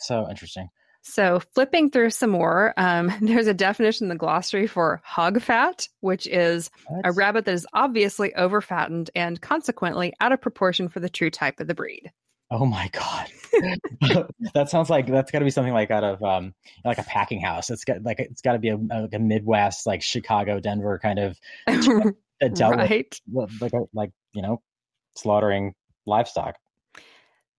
So 0.00 0.28
interesting. 0.28 0.68
So 1.08 1.40
flipping 1.54 1.90
through 1.90 2.10
some 2.10 2.30
more, 2.30 2.74
um, 2.76 3.12
there's 3.20 3.46
a 3.46 3.54
definition 3.54 4.06
in 4.06 4.08
the 4.08 4.16
glossary 4.16 4.66
for 4.66 5.00
hog 5.04 5.40
fat, 5.40 5.88
which 6.00 6.26
is 6.26 6.70
a 7.04 7.12
rabbit 7.12 7.44
that 7.44 7.54
is 7.54 7.66
obviously 7.72 8.32
overfattened 8.36 9.10
and 9.14 9.40
consequently 9.40 10.12
out 10.20 10.32
of 10.32 10.40
proportion 10.40 10.88
for 10.88 10.98
the 10.98 11.08
true 11.08 11.30
type 11.30 11.60
of 11.60 11.68
the 11.68 11.74
breed. 11.74 12.10
Oh 12.50 12.64
my 12.64 12.88
god, 12.92 13.28
that 14.54 14.68
sounds 14.68 14.88
like 14.88 15.08
that's 15.08 15.32
got 15.32 15.40
to 15.40 15.44
be 15.44 15.50
something 15.50 15.72
like 15.72 15.90
out 15.90 16.04
of 16.04 16.22
um 16.22 16.54
like 16.84 16.98
a 16.98 17.02
packing 17.02 17.40
house. 17.40 17.70
It's 17.70 17.84
got 17.84 18.04
like 18.04 18.20
it's 18.20 18.40
got 18.40 18.52
to 18.52 18.60
be 18.60 18.68
a, 18.68 18.76
like 18.76 19.14
a 19.14 19.18
Midwest 19.18 19.84
like 19.84 20.02
Chicago, 20.02 20.60
Denver 20.60 21.00
kind 21.00 21.18
of 21.18 21.38
that 21.66 22.54
dealt 22.54 22.76
right. 22.76 23.20
with, 23.32 23.50
like 23.60 23.72
like 23.92 24.10
you 24.32 24.42
know 24.42 24.62
slaughtering 25.16 25.74
livestock. 26.06 26.56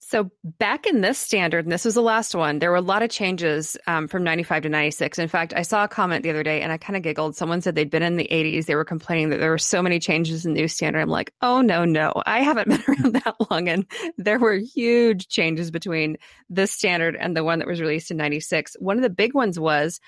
So 0.09 0.31
back 0.57 0.87
in 0.87 1.01
this 1.01 1.19
standard, 1.19 1.65
and 1.65 1.71
this 1.71 1.83
was 1.83 1.95
the 1.95 2.01
last 2.01 2.33
one, 2.33 2.59
there 2.59 2.69
were 2.69 2.77
a 2.77 2.81
lot 2.81 3.03
of 3.03 3.09
changes 3.09 3.75
um, 3.87 4.07
from 4.07 4.23
95 4.23 4.63
to 4.63 4.69
96. 4.69 5.19
In 5.19 5.27
fact, 5.27 5.53
I 5.53 5.63
saw 5.63 5.83
a 5.83 5.89
comment 5.89 6.23
the 6.23 6.29
other 6.29 6.43
day 6.43 6.61
and 6.61 6.71
I 6.71 6.77
kind 6.77 6.95
of 6.95 7.03
giggled. 7.03 7.35
Someone 7.35 7.59
said 7.59 7.75
they'd 7.75 7.89
been 7.89 8.03
in 8.03 8.15
the 8.15 8.29
80s. 8.31 8.67
They 8.67 8.75
were 8.75 8.85
complaining 8.85 9.31
that 9.31 9.41
there 9.41 9.49
were 9.49 9.57
so 9.57 9.81
many 9.81 9.99
changes 9.99 10.45
in 10.45 10.53
the 10.53 10.61
new 10.61 10.69
standard. 10.69 11.01
I'm 11.01 11.09
like, 11.09 11.33
oh, 11.41 11.59
no, 11.59 11.83
no. 11.83 12.13
I 12.25 12.41
haven't 12.41 12.69
been 12.69 12.83
around 12.87 13.15
that 13.15 13.35
long. 13.51 13.67
And 13.67 13.85
there 14.17 14.39
were 14.39 14.53
huge 14.53 15.27
changes 15.27 15.71
between 15.71 16.15
this 16.49 16.71
standard 16.71 17.17
and 17.17 17.35
the 17.35 17.43
one 17.43 17.59
that 17.59 17.67
was 17.67 17.81
released 17.81 18.09
in 18.09 18.15
96. 18.15 18.77
One 18.79 18.95
of 18.95 19.03
the 19.03 19.09
big 19.09 19.33
ones 19.33 19.59
was 19.59 19.99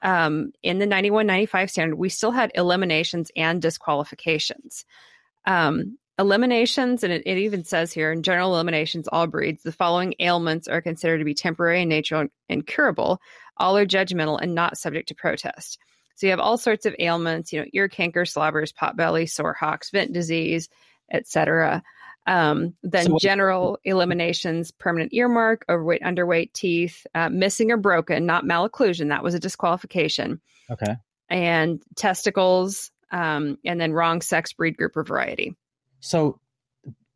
um, 0.00 0.52
in 0.62 0.78
the 0.78 0.86
91 0.86 1.26
95 1.26 1.70
standard, 1.72 1.96
we 1.96 2.08
still 2.08 2.30
had 2.30 2.52
eliminations 2.54 3.32
and 3.34 3.60
disqualifications. 3.60 4.84
Um, 5.44 5.98
eliminations, 6.20 7.02
and 7.02 7.12
it, 7.12 7.22
it 7.24 7.38
even 7.38 7.64
says 7.64 7.92
here 7.92 8.12
in 8.12 8.22
general 8.22 8.52
eliminations, 8.54 9.08
all 9.08 9.26
breeds, 9.26 9.62
the 9.62 9.72
following 9.72 10.14
ailments 10.20 10.68
are 10.68 10.82
considered 10.82 11.18
to 11.18 11.24
be 11.24 11.34
temporary 11.34 11.82
in 11.82 11.88
nature 11.88 12.28
and, 12.48 12.66
curable. 12.66 13.20
All 13.56 13.76
are 13.76 13.86
judgmental 13.86 14.38
and 14.40 14.54
not 14.54 14.78
subject 14.78 15.08
to 15.08 15.14
protest. 15.14 15.78
So 16.16 16.26
you 16.26 16.30
have 16.32 16.40
all 16.40 16.58
sorts 16.58 16.84
of 16.84 16.94
ailments, 16.98 17.52
you 17.52 17.60
know, 17.60 17.66
ear 17.72 17.88
canker, 17.88 18.26
slobbers, 18.26 18.72
potbelly, 18.72 19.28
sore 19.28 19.54
hocks, 19.54 19.90
vent 19.90 20.12
disease, 20.12 20.68
etc. 21.10 21.82
Um, 22.26 22.74
then 22.82 23.06
So 23.06 23.18
general 23.18 23.78
eliminations, 23.84 24.70
permanent 24.70 25.14
earmark, 25.14 25.64
overweight, 25.68 26.02
underweight, 26.02 26.52
teeth, 26.52 27.06
uh, 27.14 27.30
missing 27.30 27.70
or 27.70 27.78
broken, 27.78 28.26
not 28.26 28.44
malocclusion. 28.44 29.08
That 29.08 29.24
was 29.24 29.34
a 29.34 29.40
disqualification 29.40 30.40
Okay. 30.70 30.96
and 31.30 31.82
testicles, 31.96 32.90
um, 33.10 33.56
and 33.64 33.80
then 33.80 33.92
wrong 33.94 34.20
sex, 34.20 34.52
breed, 34.52 34.76
group, 34.76 34.96
or 34.96 35.04
variety. 35.04 35.56
So 36.00 36.40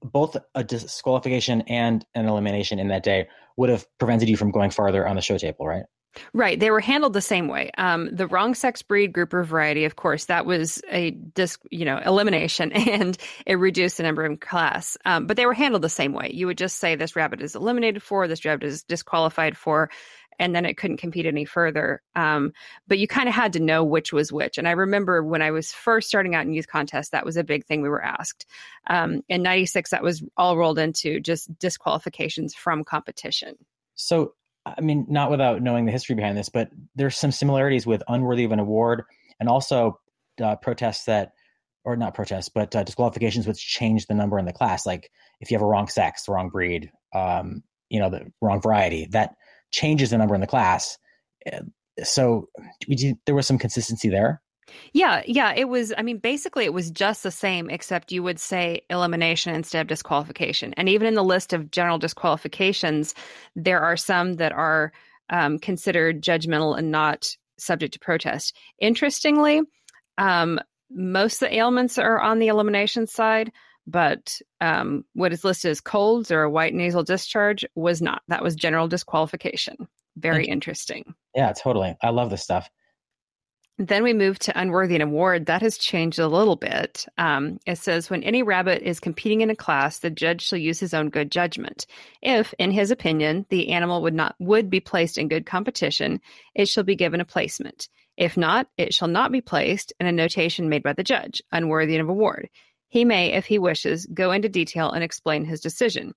both 0.02 0.36
a 0.54 0.62
disqualification 0.62 1.62
and 1.62 2.04
an 2.14 2.26
elimination 2.26 2.78
in 2.78 2.88
that 2.88 3.02
day 3.02 3.28
would 3.56 3.70
have 3.70 3.86
prevented 3.98 4.28
you 4.28 4.36
from 4.36 4.50
going 4.50 4.70
farther 4.70 5.06
on 5.06 5.16
the 5.16 5.22
show 5.22 5.38
table, 5.38 5.66
right? 5.66 5.84
Right. 6.32 6.58
They 6.58 6.70
were 6.70 6.80
handled 6.80 7.12
the 7.12 7.20
same 7.20 7.48
way. 7.48 7.70
Um, 7.76 8.08
the 8.12 8.26
wrong 8.26 8.54
sex, 8.54 8.82
breed, 8.82 9.12
group, 9.12 9.34
or 9.34 9.42
variety, 9.42 9.84
of 9.84 9.96
course, 9.96 10.26
that 10.26 10.46
was 10.46 10.80
a 10.88 11.10
disc, 11.10 11.60
you 11.70 11.84
know, 11.84 11.98
elimination 11.98 12.72
and 12.72 13.16
it 13.46 13.54
reduced 13.54 13.96
the 13.96 14.04
number 14.04 14.24
in 14.24 14.36
class. 14.36 14.96
Um, 15.04 15.26
but 15.26 15.36
they 15.36 15.46
were 15.46 15.54
handled 15.54 15.82
the 15.82 15.88
same 15.88 16.12
way. 16.12 16.30
You 16.32 16.46
would 16.46 16.58
just 16.58 16.78
say 16.78 16.94
this 16.94 17.16
rabbit 17.16 17.42
is 17.42 17.56
eliminated 17.56 18.02
for, 18.02 18.28
this 18.28 18.44
rabbit 18.44 18.64
is 18.64 18.84
disqualified 18.84 19.56
for, 19.56 19.90
and 20.38 20.54
then 20.54 20.64
it 20.64 20.76
couldn't 20.76 20.96
compete 20.96 21.26
any 21.26 21.44
further. 21.44 22.02
Um, 22.14 22.52
but 22.86 22.98
you 22.98 23.06
kind 23.06 23.28
of 23.28 23.34
had 23.34 23.52
to 23.54 23.60
know 23.60 23.84
which 23.84 24.12
was 24.12 24.32
which. 24.32 24.58
And 24.58 24.68
I 24.68 24.72
remember 24.72 25.22
when 25.22 25.42
I 25.42 25.50
was 25.50 25.72
first 25.72 26.08
starting 26.08 26.34
out 26.34 26.46
in 26.46 26.52
youth 26.52 26.68
contests, 26.68 27.10
that 27.10 27.24
was 27.24 27.36
a 27.36 27.44
big 27.44 27.64
thing 27.64 27.82
we 27.82 27.88
were 27.88 28.04
asked. 28.04 28.46
Um, 28.88 29.22
in 29.28 29.42
96, 29.42 29.90
that 29.90 30.02
was 30.02 30.22
all 30.36 30.56
rolled 30.56 30.78
into 30.78 31.20
just 31.20 31.56
disqualifications 31.58 32.54
from 32.54 32.84
competition. 32.84 33.56
So, 33.94 34.34
I 34.66 34.80
mean, 34.80 35.06
not 35.08 35.30
without 35.30 35.62
knowing 35.62 35.86
the 35.86 35.92
history 35.92 36.14
behind 36.14 36.36
this, 36.36 36.48
but 36.48 36.70
there's 36.94 37.16
some 37.16 37.32
similarities 37.32 37.86
with 37.86 38.02
unworthy 38.08 38.44
of 38.44 38.52
an 38.52 38.58
award 38.58 39.04
and 39.38 39.48
also 39.48 40.00
uh, 40.42 40.56
protests 40.56 41.04
that, 41.04 41.32
or 41.84 41.96
not 41.96 42.14
protests, 42.14 42.48
but 42.48 42.74
uh, 42.74 42.82
disqualifications 42.82 43.46
which 43.46 43.58
change 43.58 44.06
the 44.06 44.14
number 44.14 44.38
in 44.38 44.46
the 44.46 44.52
class. 44.52 44.86
Like 44.86 45.10
if 45.40 45.50
you 45.50 45.56
have 45.56 45.62
a 45.62 45.66
wrong 45.66 45.88
sex, 45.88 46.24
the 46.24 46.32
wrong 46.32 46.48
breed, 46.48 46.90
um, 47.14 47.62
you 47.90 48.00
know, 48.00 48.10
the 48.10 48.32
wrong 48.40 48.60
variety, 48.60 49.06
that 49.10 49.36
changes 49.74 50.10
the 50.10 50.18
number 50.18 50.34
in 50.34 50.40
the 50.40 50.46
class. 50.46 50.96
Uh, 51.50 51.60
So 52.02 52.48
did, 52.88 53.18
there 53.26 53.34
was 53.34 53.46
some 53.46 53.58
consistency 53.58 54.08
there. 54.08 54.40
Yeah, 54.92 55.22
yeah, 55.26 55.52
it 55.54 55.68
was. 55.68 55.92
I 55.96 56.02
mean, 56.02 56.18
basically, 56.18 56.64
it 56.64 56.72
was 56.72 56.90
just 56.90 57.22
the 57.22 57.30
same, 57.30 57.70
except 57.70 58.12
you 58.12 58.22
would 58.22 58.40
say 58.40 58.80
elimination 58.90 59.54
instead 59.54 59.82
of 59.82 59.86
disqualification. 59.86 60.74
And 60.76 60.88
even 60.88 61.06
in 61.06 61.14
the 61.14 61.22
list 61.22 61.52
of 61.52 61.70
general 61.70 61.98
disqualifications, 61.98 63.14
there 63.54 63.80
are 63.80 63.96
some 63.96 64.34
that 64.34 64.52
are 64.52 64.92
um, 65.30 65.58
considered 65.58 66.22
judgmental 66.22 66.76
and 66.76 66.90
not 66.90 67.36
subject 67.58 67.92
to 67.94 68.00
protest. 68.00 68.56
Interestingly, 68.80 69.60
um, 70.18 70.58
most 70.90 71.42
of 71.42 71.48
the 71.48 71.56
ailments 71.56 71.98
are 71.98 72.20
on 72.20 72.38
the 72.38 72.48
elimination 72.48 73.06
side, 73.06 73.52
but 73.86 74.40
um, 74.60 75.04
what 75.14 75.32
is 75.32 75.44
listed 75.44 75.70
as 75.70 75.80
colds 75.80 76.30
or 76.30 76.42
a 76.42 76.50
white 76.50 76.74
nasal 76.74 77.02
discharge 77.02 77.64
was 77.74 78.00
not. 78.00 78.22
That 78.28 78.42
was 78.42 78.54
general 78.54 78.88
disqualification. 78.88 79.88
Very 80.16 80.46
interesting. 80.46 81.14
Yeah, 81.34 81.52
totally. 81.52 81.96
I 82.02 82.10
love 82.10 82.30
this 82.30 82.42
stuff. 82.42 82.70
Then 83.76 84.04
we 84.04 84.12
move 84.12 84.38
to 84.40 84.58
unworthy 84.58 84.94
an 84.94 85.02
award. 85.02 85.46
That 85.46 85.62
has 85.62 85.76
changed 85.76 86.20
a 86.20 86.28
little 86.28 86.54
bit. 86.54 87.06
Um, 87.18 87.58
it 87.66 87.76
says 87.78 88.08
when 88.08 88.22
any 88.22 88.44
rabbit 88.44 88.82
is 88.82 89.00
competing 89.00 89.40
in 89.40 89.50
a 89.50 89.56
class, 89.56 89.98
the 89.98 90.10
judge 90.10 90.42
shall 90.42 90.60
use 90.60 90.78
his 90.78 90.94
own 90.94 91.10
good 91.10 91.32
judgment. 91.32 91.86
If, 92.22 92.54
in 92.60 92.70
his 92.70 92.92
opinion, 92.92 93.46
the 93.50 93.70
animal 93.70 94.02
would 94.02 94.14
not 94.14 94.36
would 94.38 94.70
be 94.70 94.78
placed 94.78 95.18
in 95.18 95.26
good 95.26 95.44
competition, 95.44 96.20
it 96.54 96.68
shall 96.68 96.84
be 96.84 96.94
given 96.94 97.20
a 97.20 97.24
placement. 97.24 97.88
If 98.16 98.36
not, 98.36 98.68
it 98.78 98.94
shall 98.94 99.08
not 99.08 99.32
be 99.32 99.40
placed, 99.40 99.92
and 99.98 100.08
a 100.08 100.12
notation 100.12 100.68
made 100.68 100.84
by 100.84 100.92
the 100.92 101.02
judge, 101.02 101.42
unworthy 101.50 101.96
of 101.96 102.08
award. 102.08 102.48
He 102.88 103.04
may, 103.04 103.32
if 103.32 103.46
he 103.46 103.58
wishes, 103.58 104.06
go 104.06 104.30
into 104.30 104.48
detail 104.48 104.90
and 104.90 105.02
explain 105.02 105.44
his 105.44 105.60
decision. 105.60 106.14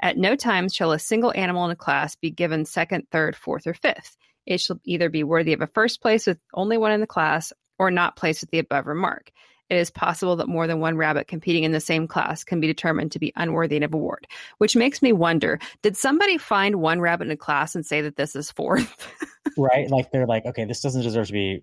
At 0.00 0.16
no 0.16 0.36
time 0.36 0.68
shall 0.68 0.92
a 0.92 0.98
single 0.98 1.32
animal 1.34 1.64
in 1.66 1.70
a 1.70 1.76
class 1.76 2.16
be 2.16 2.30
given 2.30 2.64
second, 2.64 3.06
third, 3.10 3.36
fourth, 3.36 3.66
or 3.66 3.74
fifth. 3.74 4.16
It 4.46 4.60
shall 4.60 4.80
either 4.84 5.10
be 5.10 5.24
worthy 5.24 5.52
of 5.52 5.60
a 5.60 5.66
first 5.66 6.00
place 6.00 6.26
with 6.26 6.38
only 6.54 6.78
one 6.78 6.92
in 6.92 7.00
the 7.00 7.06
class 7.06 7.52
or 7.78 7.90
not 7.90 8.16
placed 8.16 8.42
with 8.42 8.50
the 8.50 8.58
above 8.58 8.86
remark. 8.86 9.30
It 9.70 9.76
is 9.76 9.90
possible 9.90 10.36
that 10.36 10.48
more 10.48 10.66
than 10.66 10.80
one 10.80 10.96
rabbit 10.96 11.28
competing 11.28 11.62
in 11.62 11.70
the 11.70 11.80
same 11.80 12.08
class 12.08 12.42
can 12.42 12.60
be 12.60 12.66
determined 12.66 13.12
to 13.12 13.20
be 13.20 13.32
unworthy 13.36 13.76
of 13.76 13.94
award, 13.94 14.26
which 14.58 14.74
makes 14.74 15.00
me 15.00 15.12
wonder 15.12 15.60
did 15.82 15.96
somebody 15.96 16.38
find 16.38 16.76
one 16.76 17.00
rabbit 17.00 17.26
in 17.26 17.30
a 17.30 17.36
class 17.36 17.76
and 17.76 17.86
say 17.86 18.00
that 18.00 18.16
this 18.16 18.34
is 18.34 18.50
fourth? 18.50 19.06
right? 19.56 19.88
Like 19.88 20.10
they're 20.10 20.26
like, 20.26 20.44
okay, 20.44 20.64
this 20.64 20.80
doesn't 20.80 21.02
deserve 21.02 21.28
to 21.28 21.32
be 21.32 21.62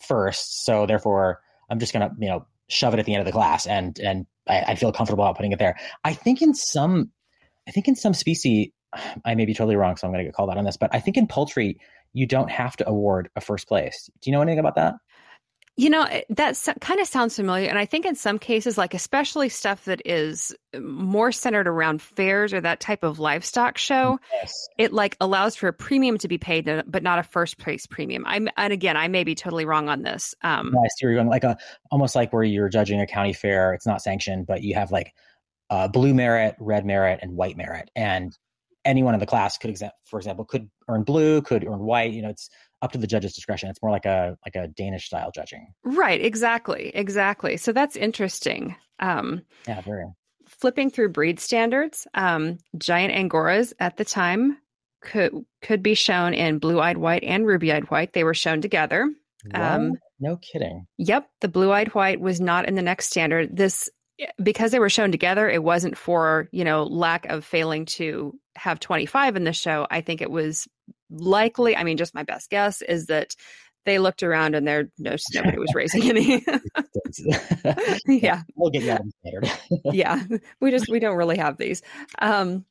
first, 0.00 0.64
so 0.64 0.86
therefore 0.86 1.42
I'm 1.68 1.78
just 1.78 1.92
gonna, 1.92 2.10
you 2.18 2.28
know, 2.28 2.46
shove 2.68 2.94
it 2.94 3.00
at 3.00 3.06
the 3.06 3.14
end 3.14 3.20
of 3.20 3.26
the 3.26 3.32
class, 3.32 3.66
and 3.66 3.98
and 3.98 4.26
I, 4.48 4.60
I 4.68 4.74
feel 4.74 4.92
comfortable 4.92 5.24
about 5.24 5.36
putting 5.36 5.52
it 5.52 5.58
there. 5.58 5.76
I 6.04 6.12
think 6.12 6.42
in 6.42 6.54
some, 6.54 7.10
I 7.68 7.70
think 7.70 7.88
in 7.88 7.96
some 7.96 8.14
species, 8.14 8.68
I 9.24 9.34
may 9.34 9.44
be 9.44 9.54
totally 9.54 9.76
wrong, 9.76 9.96
so 9.96 10.06
I'm 10.06 10.12
gonna 10.12 10.24
get 10.24 10.34
called 10.34 10.50
out 10.50 10.58
on 10.58 10.64
this, 10.64 10.76
but 10.76 10.90
I 10.94 11.00
think 11.00 11.16
in 11.16 11.26
poultry 11.26 11.78
you 12.12 12.26
don't 12.26 12.50
have 12.50 12.76
to 12.78 12.88
award 12.88 13.28
a 13.36 13.40
first 13.40 13.68
place. 13.68 14.08
Do 14.22 14.30
you 14.30 14.32
know 14.36 14.40
anything 14.40 14.58
about 14.58 14.76
that? 14.76 14.94
You 15.78 15.90
know, 15.90 16.08
that 16.30 16.58
kind 16.80 17.00
of 17.00 17.06
sounds 17.06 17.36
familiar. 17.36 17.68
And 17.68 17.78
I 17.78 17.84
think 17.84 18.06
in 18.06 18.14
some 18.14 18.38
cases, 18.38 18.78
like 18.78 18.94
especially 18.94 19.50
stuff 19.50 19.84
that 19.84 20.00
is 20.06 20.54
more 20.80 21.32
centered 21.32 21.68
around 21.68 22.00
fairs 22.00 22.54
or 22.54 22.62
that 22.62 22.80
type 22.80 23.04
of 23.04 23.18
livestock 23.18 23.76
show, 23.76 24.18
Yes. 24.32 24.68
it 24.78 24.94
like 24.94 25.18
allows 25.20 25.54
for 25.54 25.68
a 25.68 25.74
premium 25.74 26.16
to 26.18 26.28
be 26.28 26.38
paid, 26.38 26.64
but 26.86 27.02
not 27.02 27.18
a 27.18 27.22
first 27.22 27.58
place 27.58 27.86
premium. 27.86 28.24
I'm, 28.26 28.48
and 28.56 28.72
again, 28.72 28.96
I 28.96 29.08
may 29.08 29.22
be 29.22 29.34
totally 29.34 29.66
wrong 29.66 29.90
on 29.90 30.00
this. 30.00 30.34
Um, 30.42 30.74
I 30.82 30.88
see 30.96 31.04
where 31.04 31.12
you're 31.12 31.20
going. 31.20 31.28
Like 31.28 31.44
a 31.44 31.58
almost 31.90 32.14
like 32.16 32.32
where 32.32 32.42
you're 32.42 32.70
judging 32.70 33.00
a 33.02 33.06
county 33.06 33.34
fair. 33.34 33.74
It's 33.74 33.86
not 33.86 34.00
sanctioned, 34.00 34.46
but 34.46 34.62
you 34.62 34.74
have 34.76 34.90
like 34.90 35.12
uh, 35.68 35.88
blue 35.88 36.14
merit, 36.14 36.56
red 36.58 36.86
merit, 36.86 37.18
and 37.20 37.32
white 37.36 37.58
merit. 37.58 37.90
And 37.94 38.32
anyone 38.86 39.12
in 39.12 39.20
the 39.20 39.26
class 39.26 39.58
could, 39.58 39.76
for 40.06 40.18
example, 40.18 40.46
could 40.46 40.70
earn 40.88 41.02
blue, 41.02 41.42
could 41.42 41.64
earn 41.66 41.80
white. 41.80 42.12
You 42.12 42.22
know, 42.22 42.30
it's 42.30 42.48
up 42.82 42.92
to 42.92 42.98
the 42.98 43.06
judge's 43.06 43.34
discretion. 43.34 43.68
It's 43.70 43.82
more 43.82 43.90
like 43.90 44.04
a 44.04 44.36
like 44.44 44.54
a 44.56 44.68
Danish 44.68 45.06
style 45.06 45.30
judging. 45.34 45.72
Right. 45.84 46.22
Exactly. 46.24 46.90
Exactly. 46.94 47.56
So 47.56 47.72
that's 47.72 47.96
interesting. 47.96 48.76
Um, 48.98 49.42
Yeah, 49.66 49.80
very. 49.80 50.04
flipping 50.46 50.90
through 50.90 51.10
breed 51.10 51.40
standards, 51.40 52.06
um, 52.14 52.58
giant 52.78 53.12
angoras 53.14 53.72
at 53.80 53.96
the 53.96 54.04
time 54.04 54.58
could 55.02 55.32
could 55.62 55.82
be 55.82 55.94
shown 55.94 56.34
in 56.34 56.58
blue-eyed 56.58 56.96
white 56.98 57.22
and 57.24 57.46
ruby-eyed 57.46 57.90
white. 57.90 58.12
They 58.12 58.24
were 58.24 58.34
shown 58.34 58.60
together. 58.60 59.10
Um, 59.54 59.92
no 60.18 60.36
kidding. 60.38 60.86
Yep, 60.98 61.28
the 61.40 61.48
blue-eyed 61.48 61.94
white 61.94 62.20
was 62.20 62.40
not 62.40 62.66
in 62.66 62.74
the 62.74 62.82
next 62.82 63.06
standard. 63.08 63.54
This 63.56 63.88
because 64.42 64.70
they 64.72 64.78
were 64.78 64.88
shown 64.88 65.12
together, 65.12 65.48
it 65.48 65.62
wasn't 65.62 65.96
for, 65.96 66.48
you 66.50 66.64
know, 66.64 66.84
lack 66.84 67.26
of 67.26 67.44
failing 67.44 67.84
to 67.84 68.32
have 68.56 68.80
25 68.80 69.36
in 69.36 69.44
the 69.44 69.52
show. 69.52 69.86
I 69.90 70.00
think 70.00 70.22
it 70.22 70.30
was 70.30 70.66
likely, 71.10 71.76
I 71.76 71.84
mean, 71.84 71.96
just 71.96 72.14
my 72.14 72.22
best 72.22 72.50
guess 72.50 72.82
is 72.82 73.06
that 73.06 73.34
they 73.84 73.98
looked 73.98 74.22
around 74.22 74.54
and 74.54 74.66
there 74.66 74.90
no 74.98 75.16
nobody 75.34 75.58
was 75.58 75.74
raising 75.74 76.10
any. 76.10 76.44
yeah. 78.06 78.42
we'll 78.56 78.70
get 78.70 78.82
you 78.82 78.90
out 78.92 79.00
of 79.00 79.12
the 79.22 79.90
yeah. 79.92 80.22
We 80.60 80.70
just 80.70 80.88
we 80.88 80.98
don't 80.98 81.16
really 81.16 81.38
have 81.38 81.56
these. 81.56 81.82
Um 82.18 82.64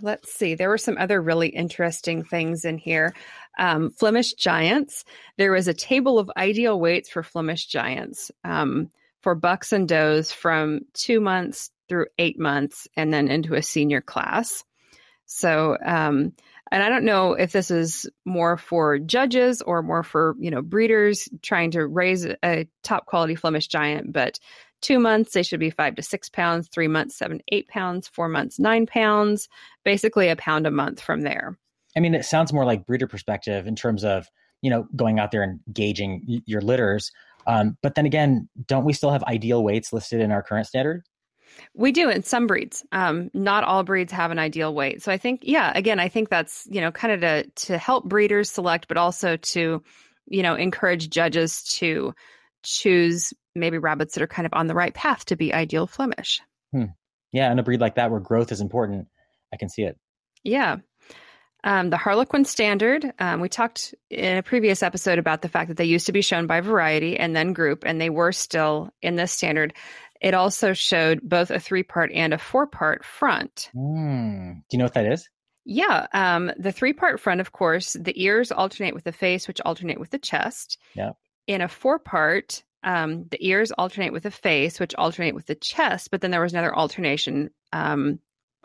let's 0.00 0.32
see. 0.32 0.54
There 0.54 0.68
were 0.68 0.78
some 0.78 0.96
other 0.98 1.20
really 1.20 1.48
interesting 1.48 2.24
things 2.24 2.64
in 2.64 2.78
here. 2.78 3.14
Um, 3.58 3.90
flemish 3.90 4.32
giants. 4.34 5.04
There 5.36 5.52
was 5.52 5.68
a 5.68 5.74
table 5.74 6.18
of 6.18 6.30
ideal 6.36 6.80
weights 6.80 7.10
for 7.10 7.22
flemish 7.22 7.66
giants 7.66 8.30
um, 8.42 8.90
for 9.20 9.34
bucks 9.34 9.72
and 9.72 9.86
does 9.86 10.32
from 10.32 10.80
two 10.94 11.20
months 11.20 11.70
through 11.88 12.06
eight 12.18 12.38
months 12.38 12.88
and 12.96 13.12
then 13.12 13.28
into 13.28 13.54
a 13.54 13.62
senior 13.62 14.00
class 14.00 14.64
so 15.26 15.76
um, 15.84 16.32
and 16.70 16.82
i 16.82 16.88
don't 16.88 17.04
know 17.04 17.32
if 17.34 17.52
this 17.52 17.70
is 17.70 18.08
more 18.24 18.56
for 18.56 18.98
judges 18.98 19.62
or 19.62 19.82
more 19.82 20.02
for 20.02 20.34
you 20.38 20.50
know 20.50 20.62
breeders 20.62 21.28
trying 21.42 21.70
to 21.70 21.86
raise 21.86 22.26
a 22.44 22.66
top 22.82 23.06
quality 23.06 23.34
flemish 23.34 23.68
giant 23.68 24.12
but 24.12 24.38
two 24.80 24.98
months 24.98 25.32
they 25.32 25.42
should 25.42 25.60
be 25.60 25.70
five 25.70 25.94
to 25.94 26.02
six 26.02 26.28
pounds 26.28 26.68
three 26.68 26.88
months 26.88 27.16
seven 27.16 27.40
eight 27.50 27.68
pounds 27.68 28.08
four 28.08 28.28
months 28.28 28.58
nine 28.58 28.86
pounds 28.86 29.48
basically 29.84 30.28
a 30.28 30.36
pound 30.36 30.66
a 30.66 30.70
month 30.70 31.00
from 31.00 31.22
there 31.22 31.56
I 31.96 32.00
mean, 32.00 32.14
it 32.14 32.24
sounds 32.24 32.52
more 32.52 32.64
like 32.64 32.86
breeder 32.86 33.06
perspective 33.06 33.66
in 33.66 33.76
terms 33.76 34.04
of 34.04 34.26
you 34.60 34.70
know 34.70 34.86
going 34.94 35.18
out 35.18 35.30
there 35.30 35.42
and 35.42 35.60
gauging 35.72 36.42
your 36.46 36.60
litters. 36.60 37.10
Um, 37.46 37.76
but 37.82 37.94
then 37.94 38.06
again, 38.06 38.48
don't 38.66 38.84
we 38.84 38.92
still 38.92 39.10
have 39.10 39.24
ideal 39.24 39.62
weights 39.64 39.92
listed 39.92 40.20
in 40.20 40.30
our 40.30 40.42
current 40.42 40.66
standard? 40.66 41.02
We 41.74 41.92
do 41.92 42.08
in 42.10 42.22
some 42.22 42.46
breeds 42.46 42.84
um, 42.92 43.30
not 43.34 43.64
all 43.64 43.82
breeds 43.82 44.12
have 44.12 44.30
an 44.30 44.38
ideal 44.38 44.74
weight 44.74 45.02
so 45.02 45.12
i 45.12 45.18
think 45.18 45.40
yeah 45.42 45.72
again 45.74 45.98
i 46.00 46.08
think 46.08 46.28
that's 46.28 46.66
you 46.70 46.80
know 46.80 46.90
kind 46.90 47.12
of 47.12 47.20
to 47.20 47.50
to 47.66 47.78
help 47.78 48.04
breeders 48.04 48.50
select 48.50 48.88
but 48.88 48.96
also 48.96 49.36
to 49.36 49.82
you 50.28 50.42
know 50.42 50.54
encourage 50.54 51.10
judges 51.10 51.62
to 51.62 52.14
choose 52.62 53.32
maybe 53.54 53.78
rabbits 53.78 54.14
that 54.14 54.22
are 54.22 54.28
kind 54.28 54.46
of 54.46 54.54
on 54.54 54.66
the 54.66 54.74
right 54.74 54.94
path 54.94 55.24
to 55.24 55.36
be 55.36 55.52
ideal 55.52 55.86
flemish 55.86 56.40
Yeah, 57.32 57.50
in 57.50 57.58
a 57.58 57.62
breed 57.62 57.80
like 57.80 57.96
that 57.96 58.10
where 58.10 58.20
growth 58.20 58.52
is 58.52 58.60
important, 58.60 59.08
I 59.52 59.56
can 59.56 59.68
see 59.68 59.82
it. 59.82 59.98
Yeah. 60.44 60.78
Um, 61.64 61.90
the 61.90 61.96
Harlequin 61.96 62.44
standard, 62.44 63.12
um, 63.20 63.40
we 63.40 63.48
talked 63.48 63.94
in 64.10 64.38
a 64.38 64.42
previous 64.42 64.82
episode 64.82 65.18
about 65.18 65.42
the 65.42 65.48
fact 65.48 65.68
that 65.68 65.76
they 65.76 65.84
used 65.84 66.06
to 66.06 66.12
be 66.12 66.20
shown 66.20 66.48
by 66.48 66.60
variety 66.60 67.16
and 67.16 67.36
then 67.36 67.52
group, 67.52 67.84
and 67.86 68.00
they 68.00 68.10
were 68.10 68.32
still 68.32 68.90
in 69.00 69.14
this 69.16 69.32
standard. 69.32 69.72
It 70.22 70.34
also 70.34 70.72
showed 70.72 71.20
both 71.20 71.50
a 71.50 71.58
three 71.58 71.82
part 71.82 72.12
and 72.12 72.32
a 72.32 72.38
four 72.38 72.66
part 72.68 73.04
front. 73.04 73.68
Hmm. 73.74 74.52
Do 74.52 74.62
you 74.70 74.78
know 74.78 74.84
what 74.84 74.94
that 74.94 75.12
is? 75.12 75.28
Yeah. 75.64 76.06
Um, 76.12 76.52
the 76.56 76.72
three 76.72 76.92
part 76.92 77.18
front, 77.18 77.40
of 77.40 77.50
course, 77.50 77.94
the 77.94 78.22
ears 78.22 78.52
alternate 78.52 78.94
with 78.94 79.04
the 79.04 79.12
face, 79.12 79.48
which 79.48 79.60
alternate 79.60 79.98
with 79.98 80.10
the 80.10 80.18
chest. 80.18 80.78
Yeah. 80.94 81.10
In 81.48 81.60
a 81.60 81.68
four 81.68 81.98
part, 81.98 82.62
um, 82.84 83.26
the 83.30 83.46
ears 83.46 83.72
alternate 83.72 84.12
with 84.12 84.22
the 84.22 84.30
face, 84.30 84.78
which 84.78 84.94
alternate 84.94 85.34
with 85.34 85.46
the 85.46 85.56
chest, 85.56 86.10
but 86.12 86.20
then 86.20 86.30
there 86.30 86.40
was 86.40 86.52
another 86.52 86.74
alternation 86.74 87.50
um, 87.72 88.20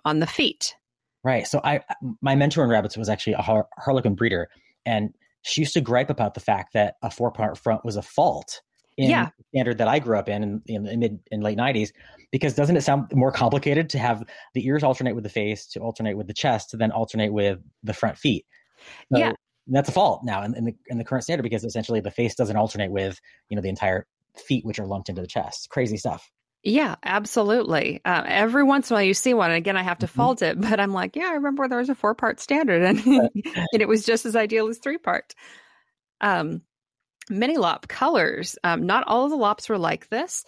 on 0.05 0.19
the 0.19 0.27
feet. 0.27 0.75
Right. 1.23 1.47
So 1.47 1.59
I, 1.63 1.81
my 2.21 2.35
mentor 2.35 2.63
in 2.63 2.69
rabbits 2.69 2.97
was 2.97 3.09
actually 3.09 3.33
a 3.33 3.41
har- 3.41 3.67
Harlequin 3.77 4.15
breeder, 4.15 4.49
and 4.85 5.13
she 5.41 5.61
used 5.61 5.73
to 5.73 5.81
gripe 5.81 6.11
about 6.11 6.35
the 6.35 6.39
fact 6.39 6.73
that 6.73 6.95
a 7.01 7.09
four 7.09 7.31
part 7.31 7.57
front 7.57 7.83
was 7.83 7.95
a 7.95 8.03
fault 8.03 8.61
in 8.97 9.09
Yeah. 9.09 9.25
the 9.37 9.43
standard 9.53 9.77
that 9.77 9.87
I 9.87 9.99
grew 9.99 10.17
up 10.17 10.27
in 10.29 10.43
in, 10.43 10.61
in 10.67 10.83
the 10.83 10.97
mid 10.97 11.19
and 11.31 11.43
late 11.43 11.57
'90s. 11.57 11.91
Because 12.31 12.53
doesn't 12.55 12.75
it 12.75 12.81
sound 12.81 13.11
more 13.13 13.31
complicated 13.31 13.89
to 13.91 13.99
have 13.99 14.23
the 14.53 14.65
ears 14.65 14.83
alternate 14.83 15.15
with 15.15 15.23
the 15.23 15.29
face, 15.29 15.65
to 15.67 15.79
alternate 15.79 16.17
with 16.17 16.27
the 16.27 16.33
chest, 16.33 16.71
to 16.71 16.77
then 16.77 16.91
alternate 16.91 17.31
with 17.31 17.59
the 17.83 17.93
front 17.93 18.17
feet? 18.17 18.45
So 19.13 19.19
Yeah. 19.19 19.33
that's 19.67 19.89
a 19.89 19.93
fault 19.93 20.21
now 20.23 20.43
in, 20.43 20.55
in 20.55 20.65
the 20.65 20.75
in 20.87 20.97
the 20.97 21.03
current 21.03 21.23
standard 21.23 21.43
because 21.43 21.63
essentially 21.63 21.99
the 22.01 22.11
face 22.11 22.35
doesn't 22.35 22.55
alternate 22.55 22.91
with 22.91 23.19
you 23.49 23.55
know 23.55 23.61
the 23.61 23.69
entire 23.69 24.05
feet, 24.35 24.65
which 24.65 24.79
are 24.79 24.85
lumped 24.85 25.09
into 25.09 25.21
the 25.21 25.27
chest. 25.27 25.69
Crazy 25.69 25.97
stuff. 25.97 26.29
Yeah, 26.63 26.95
absolutely. 27.03 28.01
Uh, 28.03 28.23
every 28.25 28.63
once 28.63 28.89
in 28.89 28.95
a 28.95 28.97
while 28.97 29.03
you 29.05 29.13
see 29.13 29.33
one, 29.33 29.51
and 29.51 29.57
again, 29.57 29.77
I 29.77 29.83
have 29.83 29.99
to 29.99 30.07
Mhm. 30.07 30.11
fault 30.11 30.41
it, 30.41 30.59
but 30.61 30.79
I'm 30.79 30.91
like, 30.91 31.15
yeah, 31.15 31.27
I 31.29 31.33
remember 31.33 31.67
there 31.67 31.77
was 31.79 31.89
a 31.89 31.95
four 31.95 32.13
part 32.15 32.39
standard, 32.39 32.81
and 32.83 32.99
and 33.05 33.81
it 33.81 33.87
was 33.87 34.05
just 34.05 34.25
as 34.25 34.35
ideal 34.35 34.67
as 34.67 34.79
three 34.79 34.97
part. 34.97 35.33
Um, 36.19 36.61
mini 37.29 37.57
lop 37.57 37.87
colors. 37.87 38.57
Um, 38.63 38.85
not 38.85 39.05
all 39.07 39.25
of 39.25 39.31
the 39.31 39.37
lops 39.37 39.69
were 39.69 39.77
like 39.77 40.09
this. 40.09 40.45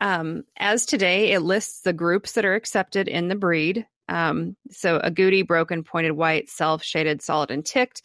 Um, 0.00 0.44
as 0.56 0.86
today, 0.86 1.32
it 1.32 1.40
lists 1.40 1.82
the 1.82 1.92
groups 1.92 2.32
that 2.32 2.44
are 2.44 2.54
accepted 2.54 3.08
in 3.08 3.28
the 3.28 3.36
breed. 3.36 3.86
Um, 4.08 4.56
so 4.70 4.98
agouti, 4.98 5.46
broken, 5.46 5.84
pointed 5.84 6.12
white, 6.12 6.48
self, 6.50 6.82
shaded, 6.82 7.22
solid, 7.22 7.50
and 7.50 7.64
ticked. 7.64 8.02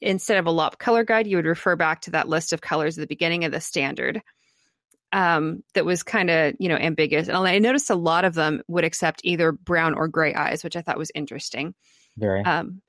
Instead 0.00 0.38
of 0.38 0.46
a 0.46 0.50
lop 0.50 0.78
color 0.78 1.04
guide, 1.04 1.26
you 1.26 1.36
would 1.36 1.46
refer 1.46 1.76
back 1.76 2.02
to 2.02 2.12
that 2.12 2.28
list 2.28 2.52
of 2.52 2.60
colors 2.60 2.96
at 2.96 3.02
the 3.02 3.06
beginning 3.06 3.44
of 3.44 3.52
the 3.52 3.60
standard 3.60 4.22
um, 5.12 5.62
that 5.74 5.84
was 5.84 6.02
kind 6.02 6.30
of 6.30 6.54
you 6.58 6.68
know 6.68 6.76
ambiguous. 6.76 7.28
And 7.28 7.36
I 7.36 7.58
noticed 7.58 7.90
a 7.90 7.94
lot 7.94 8.24
of 8.24 8.34
them 8.34 8.62
would 8.68 8.84
accept 8.84 9.20
either 9.24 9.52
brown 9.52 9.94
or 9.94 10.08
gray 10.08 10.34
eyes, 10.34 10.62
which 10.62 10.76
I 10.76 10.82
thought 10.82 10.98
was 10.98 11.10
interesting. 11.14 11.74
Very. 12.16 12.42
Um, 12.42 12.82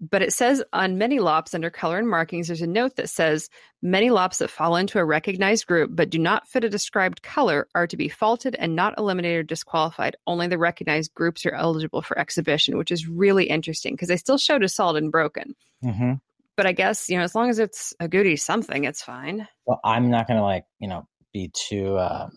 but 0.00 0.22
it 0.22 0.32
says 0.32 0.62
on 0.72 0.98
mini 0.98 1.18
lops 1.20 1.54
under 1.54 1.70
color 1.70 1.98
and 1.98 2.08
markings, 2.08 2.48
there's 2.48 2.62
a 2.62 2.66
note 2.66 2.96
that 2.96 3.08
says 3.08 3.48
mini 3.82 4.10
lops 4.10 4.38
that 4.38 4.50
fall 4.50 4.76
into 4.76 4.98
a 4.98 5.04
recognized 5.04 5.66
group 5.66 5.90
but 5.92 6.10
do 6.10 6.18
not 6.18 6.46
fit 6.48 6.64
a 6.64 6.68
described 6.68 7.22
color 7.22 7.68
are 7.74 7.86
to 7.86 7.96
be 7.96 8.08
faulted 8.08 8.54
and 8.58 8.74
not 8.76 8.94
eliminated 8.98 9.38
or 9.40 9.42
disqualified. 9.42 10.16
Only 10.26 10.48
the 10.48 10.58
recognized 10.58 11.14
groups 11.14 11.44
are 11.46 11.52
eligible 11.54 12.02
for 12.02 12.18
exhibition, 12.18 12.76
which 12.78 12.90
is 12.90 13.06
really 13.08 13.44
interesting 13.46 13.94
because 13.94 14.08
they 14.08 14.16
still 14.16 14.38
showed 14.38 14.62
a 14.62 14.68
solid 14.68 15.02
and 15.02 15.12
broken. 15.12 15.54
hmm 15.82 16.14
But 16.56 16.66
I 16.66 16.72
guess 16.72 17.08
you 17.08 17.16
know 17.18 17.24
as 17.24 17.34
long 17.34 17.50
as 17.50 17.58
it's 17.58 17.94
agouti 18.00 18.38
something, 18.38 18.84
it's 18.84 19.02
fine. 19.02 19.46
well 19.66 19.80
i'm 19.84 20.10
not 20.10 20.26
gonna 20.28 20.42
like 20.42 20.64
you 20.78 20.88
know 20.88 21.06
be 21.32 21.50
too 21.54 21.96
uh 21.96 22.28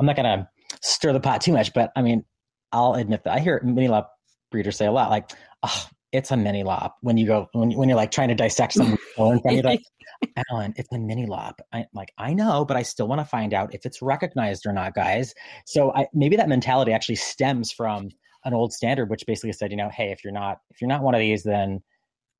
i'm 0.00 0.06
not 0.06 0.16
gonna 0.16 0.48
stir 0.82 1.12
the 1.12 1.20
pot 1.20 1.40
too 1.40 1.52
much 1.52 1.72
but 1.74 1.92
i 1.96 2.02
mean 2.02 2.24
i'll 2.72 2.94
admit 2.94 3.22
that 3.24 3.34
i 3.34 3.38
hear 3.40 3.60
mini 3.62 3.88
lop 3.88 4.12
breeders 4.50 4.76
say 4.76 4.86
a 4.86 4.92
lot 4.92 5.10
like 5.10 5.30
oh 5.62 5.86
it's 6.12 6.30
a 6.30 6.36
mini 6.36 6.62
lop 6.62 6.96
when 7.00 7.16
you 7.16 7.26
go 7.26 7.48
when, 7.52 7.72
when 7.72 7.88
you're 7.88 7.96
like 7.96 8.10
trying 8.10 8.28
to 8.28 8.34
dissect 8.34 8.74
some 8.74 8.92
in 8.92 8.98
front 9.16 9.42
of 9.46 9.52
you 9.56 9.62
like 9.62 9.82
alan 10.50 10.72
it's 10.76 10.90
a 10.92 10.98
mini 10.98 11.26
lop. 11.26 11.60
I 11.72 11.86
like 11.92 12.12
i 12.18 12.32
know 12.32 12.64
but 12.64 12.76
i 12.76 12.82
still 12.82 13.08
want 13.08 13.20
to 13.20 13.24
find 13.24 13.52
out 13.54 13.74
if 13.74 13.84
it's 13.84 14.00
recognized 14.02 14.66
or 14.66 14.72
not 14.72 14.94
guys. 14.94 15.34
So 15.66 15.92
i 15.94 16.06
maybe 16.14 16.36
that 16.36 16.48
mentality 16.48 16.92
actually 16.92 17.16
stems 17.16 17.72
from 17.72 18.10
an 18.44 18.54
old 18.54 18.72
standard 18.72 19.08
which 19.10 19.24
basically 19.26 19.52
said 19.52 19.70
you 19.70 19.76
know 19.76 19.88
hey 19.90 20.10
if 20.10 20.22
you're 20.24 20.32
not 20.32 20.58
if 20.70 20.80
you're 20.80 20.88
not 20.88 21.02
one 21.02 21.14
of 21.14 21.20
these 21.20 21.42
then 21.42 21.82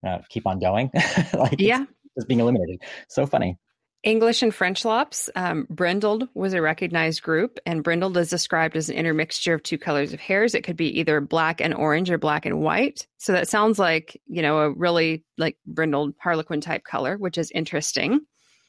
uh, 0.06 0.18
keep 0.28 0.46
on 0.46 0.58
going. 0.58 0.90
Like 1.34 1.60
Yeah. 1.60 1.84
just 2.16 2.28
being 2.28 2.40
eliminated. 2.40 2.82
So 3.08 3.26
funny 3.26 3.56
English 4.02 4.42
and 4.42 4.54
French 4.54 4.84
lops. 4.84 5.30
Um, 5.36 5.66
brindled 5.70 6.28
was 6.34 6.54
a 6.54 6.62
recognized 6.62 7.22
group, 7.22 7.58
and 7.64 7.84
brindled 7.84 8.16
is 8.16 8.30
described 8.30 8.76
as 8.76 8.88
an 8.88 8.96
intermixture 8.96 9.54
of 9.54 9.62
two 9.62 9.78
colors 9.78 10.12
of 10.12 10.20
hairs. 10.20 10.54
It 10.54 10.62
could 10.64 10.76
be 10.76 10.98
either 10.98 11.20
black 11.20 11.60
and 11.60 11.72
orange 11.74 12.10
or 12.10 12.18
black 12.18 12.44
and 12.44 12.60
white. 12.60 13.06
So 13.18 13.32
that 13.32 13.48
sounds 13.48 13.78
like 13.78 14.20
you 14.26 14.42
know 14.42 14.58
a 14.58 14.70
really 14.70 15.24
like 15.38 15.56
brindled 15.66 16.14
harlequin 16.18 16.60
type 16.60 16.84
color, 16.84 17.16
which 17.16 17.38
is 17.38 17.50
interesting. 17.52 18.20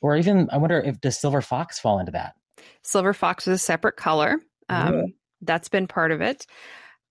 Or 0.02 0.18
even, 0.18 0.50
I 0.52 0.58
wonder 0.58 0.80
if 0.82 1.00
does 1.00 1.18
silver 1.18 1.42
fox 1.42 1.80
fall 1.80 2.00
into 2.00 2.12
that? 2.12 2.36
Silver 2.84 3.14
fox 3.14 3.48
is 3.48 3.56
a 3.56 3.58
separate 3.58 3.96
color. 3.96 4.40
Um, 4.70 4.94
Yeah. 4.94 5.04
That's 5.46 5.70
been 5.70 5.88
part 5.88 6.12
of 6.12 6.22
it. 6.22 6.46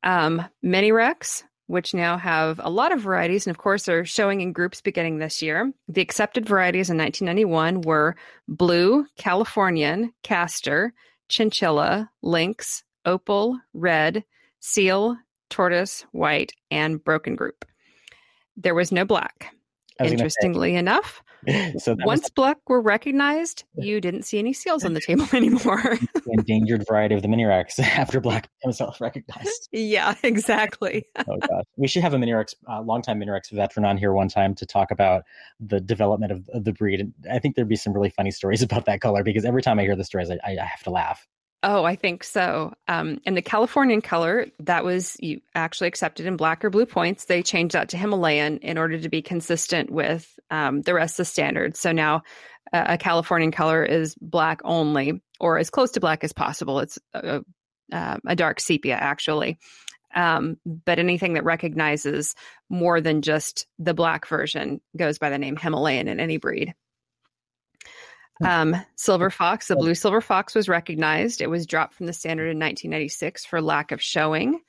Um, 0.02 0.44
mini 0.62 0.90
rex, 0.90 1.44
which 1.72 1.94
now 1.94 2.18
have 2.18 2.60
a 2.62 2.68
lot 2.68 2.92
of 2.92 3.00
varieties, 3.00 3.46
and 3.46 3.56
of 3.56 3.56
course 3.56 3.88
are 3.88 4.04
showing 4.04 4.42
in 4.42 4.52
groups 4.52 4.82
beginning 4.82 5.16
this 5.16 5.40
year. 5.40 5.72
The 5.88 6.02
accepted 6.02 6.44
varieties 6.44 6.90
in 6.90 6.98
1991 6.98 7.80
were 7.80 8.14
blue, 8.46 9.06
Californian, 9.16 10.12
castor, 10.22 10.92
chinchilla, 11.30 12.10
lynx, 12.20 12.84
opal, 13.06 13.58
red, 13.72 14.22
seal, 14.60 15.16
tortoise, 15.48 16.04
white, 16.12 16.52
and 16.70 17.02
broken 17.02 17.36
group. 17.36 17.64
There 18.54 18.74
was 18.74 18.92
no 18.92 19.06
black. 19.06 19.54
Interestingly 19.98 20.76
enough, 20.76 21.22
so 21.78 21.96
once 22.04 22.30
black 22.30 22.58
were 22.68 22.80
recognized, 22.80 23.64
you 23.74 24.00
didn't 24.00 24.22
see 24.22 24.38
any 24.38 24.52
seals 24.52 24.84
on 24.84 24.94
the 24.94 25.00
table 25.00 25.26
anymore. 25.32 25.98
the 26.14 26.32
endangered 26.32 26.84
variety 26.88 27.14
of 27.14 27.22
the 27.22 27.28
mini 27.28 27.44
Rex 27.44 27.78
after 27.78 28.20
black 28.20 28.48
himself 28.62 29.00
recognized. 29.00 29.68
yeah, 29.72 30.14
exactly. 30.22 31.04
oh 31.18 31.36
gosh, 31.38 31.64
we 31.76 31.88
should 31.88 32.02
have 32.02 32.14
a 32.14 32.18
Minirex, 32.18 32.54
uh, 32.68 32.80
longtime 32.82 33.20
Minirex 33.20 33.50
veteran 33.50 33.84
on 33.84 33.96
here 33.96 34.12
one 34.12 34.28
time 34.28 34.54
to 34.54 34.66
talk 34.66 34.90
about 34.90 35.22
the 35.60 35.80
development 35.80 36.32
of, 36.32 36.48
of 36.52 36.64
the 36.64 36.72
breed. 36.72 37.00
And 37.00 37.12
I 37.30 37.38
think 37.38 37.56
there'd 37.56 37.68
be 37.68 37.76
some 37.76 37.92
really 37.92 38.10
funny 38.10 38.30
stories 38.30 38.62
about 38.62 38.84
that 38.86 39.00
color 39.00 39.22
because 39.22 39.44
every 39.44 39.62
time 39.62 39.78
I 39.78 39.82
hear 39.82 39.96
the 39.96 40.04
stories, 40.04 40.30
I, 40.30 40.38
I 40.44 40.64
have 40.64 40.82
to 40.84 40.90
laugh. 40.90 41.26
Oh, 41.64 41.84
I 41.84 41.94
think 41.94 42.24
so. 42.24 42.72
Um, 42.88 43.20
and 43.24 43.36
the 43.36 43.42
Californian 43.42 44.00
color 44.00 44.46
that 44.60 44.84
was 44.84 45.16
you 45.20 45.40
actually 45.54 45.86
accepted 45.86 46.26
in 46.26 46.36
black 46.36 46.64
or 46.64 46.70
blue 46.70 46.86
points. 46.86 47.26
They 47.26 47.42
changed 47.42 47.74
that 47.74 47.90
to 47.90 47.96
Himalayan 47.96 48.58
in 48.58 48.78
order 48.78 48.98
to 48.98 49.08
be 49.08 49.22
consistent 49.22 49.88
with 49.88 50.28
um, 50.50 50.82
the 50.82 50.94
rest 50.94 51.14
of 51.14 51.16
the 51.18 51.24
standards. 51.26 51.78
So 51.78 51.92
now 51.92 52.22
uh, 52.72 52.84
a 52.88 52.98
Californian 52.98 53.52
color 53.52 53.84
is 53.84 54.16
black 54.20 54.60
only, 54.64 55.22
or 55.38 55.58
as 55.58 55.70
close 55.70 55.92
to 55.92 56.00
black 56.00 56.24
as 56.24 56.32
possible. 56.32 56.80
It's 56.80 56.98
a, 57.14 57.42
a, 57.92 58.18
a 58.26 58.36
dark 58.36 58.58
sepia, 58.58 58.96
actually. 58.96 59.58
Um, 60.14 60.56
but 60.66 60.98
anything 60.98 61.34
that 61.34 61.44
recognizes 61.44 62.34
more 62.68 63.00
than 63.00 63.22
just 63.22 63.66
the 63.78 63.94
black 63.94 64.26
version 64.26 64.80
goes 64.96 65.18
by 65.18 65.30
the 65.30 65.38
name 65.38 65.56
Himalayan 65.56 66.08
in 66.08 66.18
any 66.18 66.38
breed. 66.38 66.74
Um, 68.44 68.76
silver 68.96 69.30
fox, 69.30 69.68
the 69.68 69.76
blue 69.76 69.94
silver 69.94 70.20
fox 70.20 70.54
was 70.54 70.68
recognized. 70.68 71.40
It 71.40 71.50
was 71.50 71.66
dropped 71.66 71.94
from 71.94 72.06
the 72.06 72.12
standard 72.12 72.44
in 72.44 72.58
1996 72.58 73.44
for 73.44 73.60
lack 73.60 73.92
of 73.92 74.02
showing. 74.02 74.60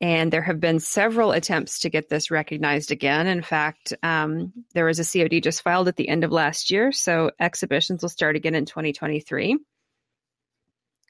And 0.00 0.32
there 0.32 0.42
have 0.42 0.60
been 0.60 0.80
several 0.80 1.30
attempts 1.32 1.80
to 1.80 1.90
get 1.90 2.08
this 2.08 2.30
recognized 2.30 2.90
again. 2.90 3.26
In 3.26 3.42
fact, 3.42 3.92
um, 4.02 4.52
there 4.72 4.86
was 4.86 4.98
a 4.98 5.04
COD 5.04 5.42
just 5.42 5.62
filed 5.62 5.88
at 5.88 5.96
the 5.96 6.08
end 6.08 6.24
of 6.24 6.32
last 6.32 6.70
year. 6.70 6.90
So 6.90 7.32
exhibitions 7.38 8.00
will 8.00 8.08
start 8.08 8.34
again 8.34 8.54
in 8.54 8.64
2023. 8.64 9.58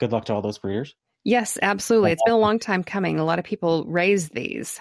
Good 0.01 0.13
luck 0.13 0.25
to 0.25 0.35
all 0.35 0.43
those 0.43 0.59
breeders. 0.59 0.97
Yes, 1.23 1.59
absolutely. 1.61 2.13
It's 2.13 2.23
been 2.25 2.35
a 2.35 2.39
long 2.39 2.59
time 2.59 2.83
coming. 2.83 3.19
A 3.19 3.25
lot 3.25 3.39
of 3.39 3.45
people 3.45 3.85
raise 3.85 4.29
these. 4.31 4.81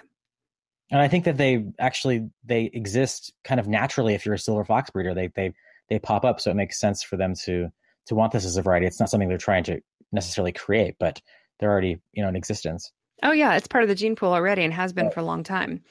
And 0.90 1.00
I 1.00 1.08
think 1.08 1.26
that 1.26 1.38
they 1.38 1.66
actually 1.78 2.30
they 2.44 2.64
exist 2.74 3.34
kind 3.44 3.60
of 3.60 3.68
naturally 3.68 4.16
if 4.16 4.26
you're 4.26 4.34
a 4.34 4.40
silver 4.40 4.66
fox 4.66 4.90
breeder. 4.90 5.14
They 5.14 5.28
they 5.28 5.54
they 5.90 6.00
pop 6.00 6.26
up, 6.26 6.40
so 6.40 6.52
it 6.52 6.56
makes 6.56 6.80
sense 6.80 7.04
for 7.04 7.18
them 7.18 7.34
to 7.46 7.70
to 8.08 8.16
want 8.16 8.32
this 8.32 8.46
as 8.46 8.58
a 8.58 8.62
variety. 8.62 8.88
It's 8.88 9.00
not 9.00 9.10
something 9.10 9.30
they're 9.30 9.38
trying 9.38 9.64
to 9.66 9.82
necessarily 10.12 10.52
create, 10.52 10.96
but 11.00 11.22
they're 11.60 11.72
already 11.72 11.98
you 12.14 12.24
know 12.24 12.30
in 12.30 12.36
existence. 12.36 12.92
Oh, 13.22 13.32
yeah, 13.32 13.56
it's 13.56 13.68
part 13.68 13.84
of 13.84 13.90
the 13.90 13.96
gene 13.96 14.16
pool 14.16 14.34
already 14.34 14.64
and 14.64 14.74
has 14.74 14.94
been 14.94 15.12
for 15.12 15.20
a 15.20 15.26
long 15.26 15.44
time. 15.44 15.84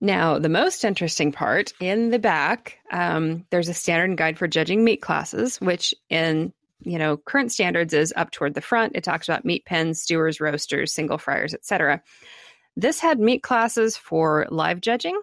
Now, 0.00 0.38
the 0.38 0.48
most 0.48 0.84
interesting 0.84 1.32
part 1.32 1.72
in 1.80 2.10
the 2.10 2.18
back, 2.18 2.78
um, 2.90 3.46
there's 3.50 3.68
a 3.68 3.74
standard 3.74 4.16
guide 4.16 4.38
for 4.38 4.48
judging 4.48 4.82
meat 4.82 5.02
classes, 5.02 5.60
which 5.60 5.94
in 6.08 6.52
you 6.80 6.98
know 6.98 7.16
current 7.18 7.52
standards 7.52 7.92
is 7.92 8.12
up 8.16 8.30
toward 8.30 8.54
the 8.54 8.60
front. 8.60 8.96
It 8.96 9.04
talks 9.04 9.28
about 9.28 9.44
meat 9.44 9.64
pens, 9.66 10.00
stewers, 10.00 10.40
roasters, 10.40 10.92
single 10.92 11.18
fryers, 11.18 11.54
etc. 11.54 12.02
This 12.76 13.00
had 13.00 13.20
meat 13.20 13.42
classes 13.42 13.96
for 13.96 14.46
live 14.50 14.80
judging 14.80 15.20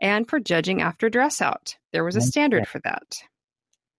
and 0.00 0.28
for 0.28 0.38
judging 0.38 0.82
after 0.82 1.08
dress 1.08 1.40
out. 1.40 1.76
There 1.92 2.04
was 2.04 2.16
a 2.16 2.20
standard 2.20 2.68
for 2.68 2.80
that. 2.80 3.22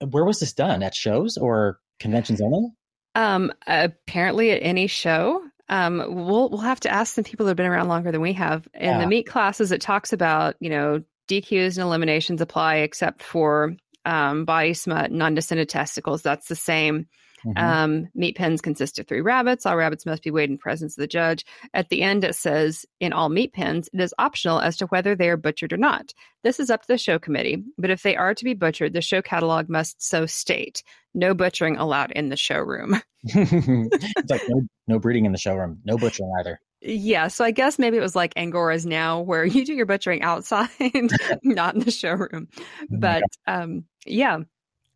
Where 0.09 0.25
was 0.25 0.39
this 0.39 0.53
done? 0.53 0.83
At 0.83 0.95
shows 0.95 1.37
or 1.37 1.79
conventions 1.99 2.41
only? 2.41 2.69
Um, 3.15 3.51
apparently, 3.67 4.51
at 4.51 4.59
any 4.63 4.87
show, 4.87 5.41
um, 5.69 5.97
we'll 6.09 6.49
we'll 6.49 6.59
have 6.61 6.79
to 6.81 6.89
ask 6.91 7.13
some 7.13 7.23
people 7.23 7.45
that 7.45 7.51
have 7.51 7.57
been 7.57 7.67
around 7.67 7.87
longer 7.87 8.11
than 8.11 8.21
we 8.21 8.33
have. 8.33 8.67
In 8.73 8.83
Yeah. 8.89 8.99
the 8.99 9.07
meat 9.07 9.23
classes, 9.27 9.71
it 9.71 9.81
talks 9.81 10.13
about 10.13 10.55
you 10.59 10.69
know 10.69 11.03
DQs 11.29 11.77
and 11.77 11.83
eliminations 11.85 12.41
apply 12.41 12.77
except 12.77 13.23
for 13.23 13.75
um, 14.05 14.45
body 14.45 14.73
smut, 14.73 15.11
non-descended 15.11 15.69
testicles. 15.69 16.21
That's 16.21 16.47
the 16.47 16.55
same. 16.55 17.07
Mhm. 17.45 17.57
Um, 17.57 18.09
meat 18.15 18.35
pens 18.37 18.61
consist 18.61 18.99
of 18.99 19.07
three 19.07 19.21
rabbits. 19.21 19.65
All 19.65 19.75
rabbits 19.75 20.05
must 20.05 20.23
be 20.23 20.31
weighed 20.31 20.49
in 20.49 20.57
presence 20.57 20.97
of 20.97 21.01
the 21.01 21.07
judge. 21.07 21.45
At 21.73 21.89
the 21.89 22.01
end, 22.01 22.23
it 22.23 22.35
says 22.35 22.85
in 22.99 23.13
all 23.13 23.29
meat 23.29 23.53
pens, 23.53 23.89
it 23.93 23.99
is 23.99 24.13
optional 24.17 24.59
as 24.59 24.77
to 24.77 24.87
whether 24.87 25.15
they 25.15 25.29
are 25.29 25.37
butchered 25.37 25.73
or 25.73 25.77
not. 25.77 26.13
This 26.43 26.59
is 26.59 26.69
up 26.69 26.81
to 26.81 26.87
the 26.87 26.97
show 26.97 27.19
committee, 27.19 27.63
but 27.77 27.89
if 27.89 28.03
they 28.03 28.15
are 28.15 28.33
to 28.33 28.43
be 28.43 28.53
butchered, 28.53 28.93
the 28.93 29.01
show 29.01 29.21
catalog 29.21 29.69
must 29.69 30.01
so 30.01 30.25
state. 30.25 30.83
No 31.13 31.33
butchering 31.33 31.77
allowed 31.77 32.11
in 32.11 32.29
the 32.29 32.37
showroom. 32.37 33.01
it's 33.23 34.31
like 34.31 34.41
no, 34.49 34.61
no 34.87 34.99
breeding 34.99 35.25
in 35.25 35.31
the 35.31 35.37
showroom, 35.37 35.79
no 35.85 35.97
butchering 35.97 36.31
either. 36.39 36.59
Yeah, 36.85 37.29
so 37.29 37.45
I 37.45 37.51
guess 37.51 37.79
maybe 37.79 37.95
it 37.95 38.01
was 38.01 38.15
like 38.15 38.33
Angoras 38.33 38.85
now, 38.85 39.21
where 39.21 39.45
you 39.45 39.65
do 39.65 39.73
your 39.73 39.85
butchering 39.85 40.21
outside, 40.21 40.69
not 41.43 41.75
in 41.75 41.81
the 41.81 41.91
showroom. 41.91 42.47
But 42.89 43.23
um, 43.47 43.85
yeah, 44.05 44.39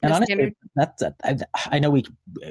And 0.01 0.13
honestly, 0.13 0.35
standard- 0.35 0.55
that's 0.75 1.03
I, 1.23 1.37
I 1.75 1.79
know 1.79 1.89
we 1.89 2.05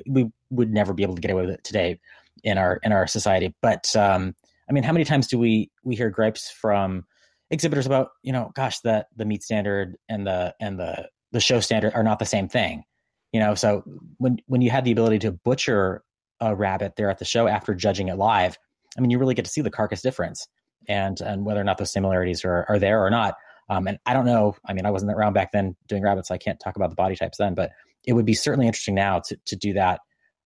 we 0.09 0.31
would 0.51 0.73
never 0.73 0.93
be 0.93 1.03
able 1.03 1.15
to 1.15 1.21
get 1.21 1.31
away 1.31 1.47
with 1.47 1.55
it 1.55 1.65
today 1.65 2.01
in 2.43 2.59
our 2.59 2.81
in 2.83 2.93
our 2.93 3.07
society. 3.07 3.55
But 3.63 3.95
um, 3.97 4.35
I 4.69 4.73
mean, 4.73 4.83
how 4.83 4.93
many 4.93 5.05
times 5.05 5.29
do 5.29 5.39
we 5.39 5.71
we 5.85 5.95
hear 5.95 6.11
gripes 6.11 6.51
from 6.51 7.05
exhibitors 7.51 7.87
about 7.87 8.11
you 8.23 8.33
know, 8.33 8.53
gosh, 8.55 8.81
that 8.81 9.07
the 9.17 9.25
meat 9.25 9.43
standard 9.43 9.97
and 10.09 10.27
the 10.27 10.55
and 10.61 10.79
the 10.79 11.09
the 11.33 11.41
show 11.41 11.61
standard 11.61 11.95
are 11.95 12.03
not 12.03 12.19
the 12.19 12.25
same 12.25 12.49
thing. 12.49 12.85
You 13.33 13.41
know, 13.41 13.55
so 13.55 13.83
when 14.19 14.39
when 14.47 14.61
you 14.61 14.71
had 14.71 14.85
the 14.85 14.93
ability 14.93 15.21
to 15.21 15.33
butcher 15.33 16.03
a 16.41 16.55
rabbit 16.55 16.95
there 16.97 17.11
at 17.11 17.19
the 17.19 17.25
show 17.25 17.47
after 17.47 17.75
judging 17.75 18.09
it 18.09 18.17
live, 18.17 18.59
I 18.97 19.01
mean, 19.01 19.11
you 19.11 19.19
really 19.19 19.35
get 19.35 19.45
to 19.45 19.51
see 19.51 19.61
the 19.61 19.71
carcass 19.71 20.03
difference 20.03 20.47
and 20.89 21.21
and 21.21 21.45
whether 21.45 21.61
or 21.61 21.65
not 21.65 21.79
those 21.79 21.93
similarities 21.93 22.45
are 22.45 22.67
are 22.69 22.79
there 22.79 23.05
or 23.05 23.11
not. 23.11 23.37
Um, 23.69 23.87
and 23.89 23.99
I 24.07 24.13
don't 24.13 24.27
know. 24.27 24.57
I 24.65 24.73
mean, 24.73 24.87
I 24.87 24.91
wasn't 24.91 25.13
around 25.13 25.33
back 25.33 25.53
then 25.53 25.77
doing 25.89 26.03
rabbits, 26.03 26.29
so 26.29 26.35
I 26.35 26.39
can't 26.39 26.61
talk 26.61 26.77
about 26.77 26.91
the 26.91 26.97
body 26.97 27.17
types 27.17 27.39
then. 27.39 27.55
But 27.55 27.71
it 28.07 28.13
would 28.13 28.27
be 28.27 28.35
certainly 28.35 28.67
interesting 28.67 28.95
now 28.95 29.21
to 29.21 29.39
to 29.47 29.57
do 29.57 29.73
that. 29.75 30.01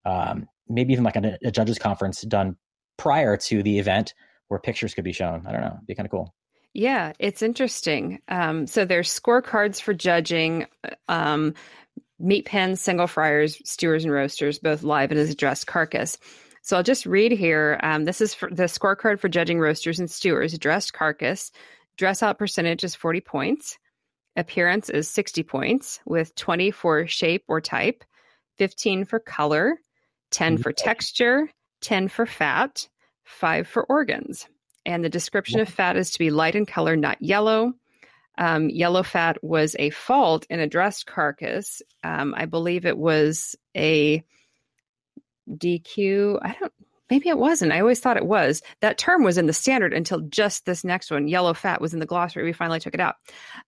Um, 0.05 0.47
maybe 0.69 0.93
even 0.93 1.05
like 1.05 1.17
a, 1.17 1.39
a 1.45 1.51
judges 1.51 1.79
conference 1.79 2.23
done 2.23 2.57
prior 2.97 3.37
to 3.37 3.63
the 3.63 3.79
event 3.79 4.15
where 4.49 4.61
pictures 4.61 4.95
could 4.95 5.05
be 5.05 5.13
shown. 5.13 5.47
I 5.47 5.53
don't 5.53 5.61
know. 5.61 5.75
It'd 5.75 5.87
be 5.87 5.95
kind 5.95 6.07
of 6.07 6.11
cool. 6.11 6.35
Yeah, 6.73 7.13
it's 7.19 7.43
interesting. 7.43 8.21
Um, 8.29 8.67
so 8.67 8.85
there's 8.85 9.11
scorecards 9.11 9.81
for 9.81 9.93
judging 9.93 10.67
um, 11.09 11.55
meat 12.19 12.47
pens, 12.47 12.81
single 12.81 13.07
fryers, 13.07 13.61
stewers, 13.69 14.05
and 14.05 14.13
roasters, 14.13 14.59
both 14.59 14.83
live 14.83 15.11
and 15.11 15.19
as 15.19 15.31
a 15.31 15.35
dressed 15.35 15.67
carcass. 15.67 16.19
So 16.63 16.77
I'll 16.77 16.83
just 16.83 17.07
read 17.07 17.33
here. 17.33 17.81
Um, 17.83 18.05
this 18.05 18.21
is 18.21 18.35
for 18.35 18.49
the 18.51 18.65
scorecard 18.65 19.19
for 19.19 19.29
judging 19.29 19.59
roasters 19.59 19.99
and 19.99 20.11
stewers. 20.11 20.57
Dressed 20.59 20.93
carcass, 20.93 21.51
dress 22.01 22.23
out 22.23 22.39
percentage 22.39 22.83
is 22.83 22.95
40 22.95 23.21
points. 23.21 23.79
Appearance 24.35 24.89
is 24.89 25.07
60 25.11 25.43
points, 25.43 26.01
with 26.07 26.35
20 26.35 26.71
for 26.71 27.07
shape 27.07 27.45
or 27.47 27.61
type, 27.61 28.05
15 28.57 29.05
for 29.05 29.19
color, 29.21 29.79
10 30.31 30.57
for 30.57 30.73
texture, 30.73 31.51
10 31.83 32.09
for 32.09 32.25
fat, 32.25 32.89
5 33.25 33.69
for 33.69 33.85
organs. 33.85 34.49
And 34.87 35.05
the 35.05 35.11
description 35.11 35.61
of 35.61 35.69
fat 35.69 35.99
is 35.99 36.13
to 36.13 36.19
be 36.19 36.31
light 36.31 36.55
in 36.55 36.65
color, 36.65 36.97
not 36.97 37.21
yellow. 37.21 37.75
Um, 38.39 38.71
yellow 38.71 39.03
fat 39.03 39.37
was 39.45 39.77
a 39.79 39.91
fault 39.91 40.47
in 40.49 40.59
a 40.59 40.67
dressed 40.67 41.05
carcass. 41.05 41.83
Um, 42.03 42.35
I 42.35 42.47
believe 42.47 42.87
it 42.87 42.97
was 42.97 43.57
a 43.77 44.25
DQ. 45.51 46.39
I 46.41 46.57
don't. 46.59 46.73
Maybe 47.11 47.29
it 47.29 47.39
wasn't. 47.39 47.73
I 47.73 47.81
always 47.81 48.01
thought 48.01 48.17
it 48.17 48.27
was. 48.27 48.63
That 48.81 48.99
term 48.99 49.25
was 49.25 49.37
in 49.37 49.47
the 49.47 49.53
standard 49.53 49.93
until 49.93 50.21
just 50.21 50.65
this 50.65 50.85
next 50.85 51.11
one. 51.11 51.29
Yellow 51.29 51.55
fat 51.55 51.81
was 51.81 51.93
in 51.93 52.01
the 52.01 52.07
glossary. 52.07 52.45
We 52.45 52.53
finally 52.53 52.81
took 52.81 52.95
it 52.95 53.01
out. 53.01 53.17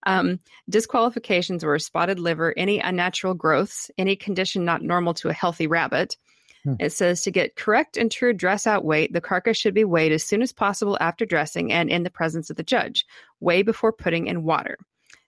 Um, 0.05 0.39
disqualifications 0.69 1.63
were 1.63 1.77
spotted 1.79 2.19
liver, 2.19 2.53
any 2.57 2.79
unnatural 2.79 3.33
growths, 3.33 3.91
any 3.97 4.15
condition 4.15 4.63
not 4.63 4.81
normal 4.81 5.13
to 5.15 5.29
a 5.29 5.33
healthy 5.33 5.67
rabbit. 5.67 6.17
Hmm. 6.63 6.75
It 6.79 6.93
says 6.93 7.21
to 7.23 7.31
get 7.31 7.55
correct 7.55 7.97
and 7.97 8.09
true 8.09 8.33
dress 8.33 8.65
out 8.65 8.85
weight, 8.85 9.11
the 9.11 9.21
carcass 9.21 9.57
should 9.57 9.73
be 9.73 9.83
weighed 9.83 10.13
as 10.13 10.23
soon 10.23 10.41
as 10.41 10.53
possible 10.53 10.97
after 11.01 11.25
dressing 11.25 11.73
and 11.73 11.89
in 11.89 12.03
the 12.03 12.09
presence 12.09 12.49
of 12.49 12.55
the 12.55 12.63
judge. 12.63 13.05
Weigh 13.39 13.63
before 13.63 13.91
putting 13.91 14.27
in 14.27 14.43
water. 14.43 14.77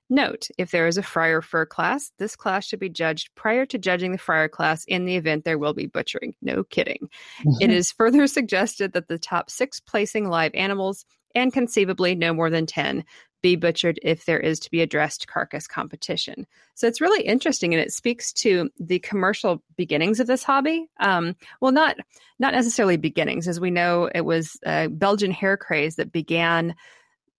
Note, 0.09 0.47
if 0.57 0.71
there 0.71 0.87
is 0.87 0.97
a 0.97 1.03
fryer 1.03 1.41
fur 1.41 1.65
class, 1.65 2.11
this 2.19 2.35
class 2.35 2.65
should 2.65 2.79
be 2.79 2.89
judged 2.89 3.33
prior 3.35 3.65
to 3.65 3.77
judging 3.77 4.11
the 4.11 4.17
fryer 4.17 4.47
class 4.47 4.85
in 4.85 5.05
the 5.05 5.15
event 5.15 5.45
there 5.45 5.57
will 5.57 5.73
be 5.73 5.87
butchering. 5.87 6.35
No 6.41 6.63
kidding. 6.63 7.09
it 7.59 7.69
is 7.71 7.91
further 7.91 8.27
suggested 8.27 8.93
that 8.93 9.07
the 9.07 9.17
top 9.17 9.49
six 9.49 9.79
placing 9.79 10.29
live 10.29 10.51
animals, 10.53 11.05
and 11.33 11.51
conceivably 11.51 12.15
no 12.15 12.33
more 12.33 12.49
than 12.49 12.65
10, 12.65 13.03
be 13.41 13.55
butchered 13.55 13.99
if 14.01 14.25
there 14.25 14.39
is 14.39 14.59
to 14.59 14.71
be 14.71 14.81
a 14.81 14.87
dressed 14.87 15.27
carcass 15.27 15.67
competition. 15.67 16.47
So 16.73 16.87
it's 16.87 17.01
really 17.01 17.23
interesting 17.23 17.73
and 17.73 17.81
it 17.83 17.93
speaks 17.93 18.33
to 18.33 18.71
the 18.79 18.97
commercial 18.99 19.61
beginnings 19.75 20.19
of 20.19 20.25
this 20.25 20.43
hobby. 20.43 20.87
Um, 20.99 21.35
well, 21.61 21.71
not 21.71 21.97
not 22.39 22.53
necessarily 22.53 22.97
beginnings, 22.97 23.47
as 23.47 23.59
we 23.59 23.69
know 23.69 24.09
it 24.15 24.25
was 24.25 24.57
a 24.65 24.87
Belgian 24.87 25.29
hair 25.29 25.57
craze 25.57 25.97
that 25.97 26.11
began 26.11 26.73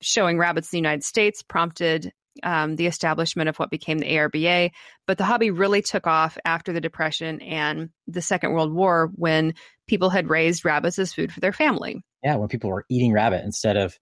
showing 0.01 0.39
rabbits 0.39 0.73
in 0.73 0.77
the 0.77 0.89
United 0.89 1.03
States, 1.03 1.43
prompted 1.43 2.13
um, 2.43 2.77
the 2.77 2.87
establishment 2.87 3.49
of 3.49 3.59
what 3.59 3.71
became 3.71 3.99
the 3.99 4.07
ARBA. 4.07 4.71
But 5.07 5.19
the 5.19 5.25
hobby 5.25 5.51
really 5.51 5.83
took 5.83 6.07
off 6.07 6.39
after 6.45 6.73
the 6.73 6.81
Depression 6.81 7.41
and 7.41 7.91
the 8.07 8.23
Second 8.23 8.53
World 8.53 8.73
War 8.73 9.11
when 9.15 9.55
people 9.87 10.11
had 10.11 10.29
raised 10.29 10.65
rabbits 10.65 10.99
as 10.99 11.13
food 11.13 11.33
for 11.33 11.41
their 11.41 11.53
family. 11.53 12.03
Yeah, 12.23 12.37
when 12.37 12.49
people 12.49 12.71
were 12.71 12.85
eating 12.89 13.13
rabbit 13.13 13.45
instead 13.45 13.77
of 13.77 13.97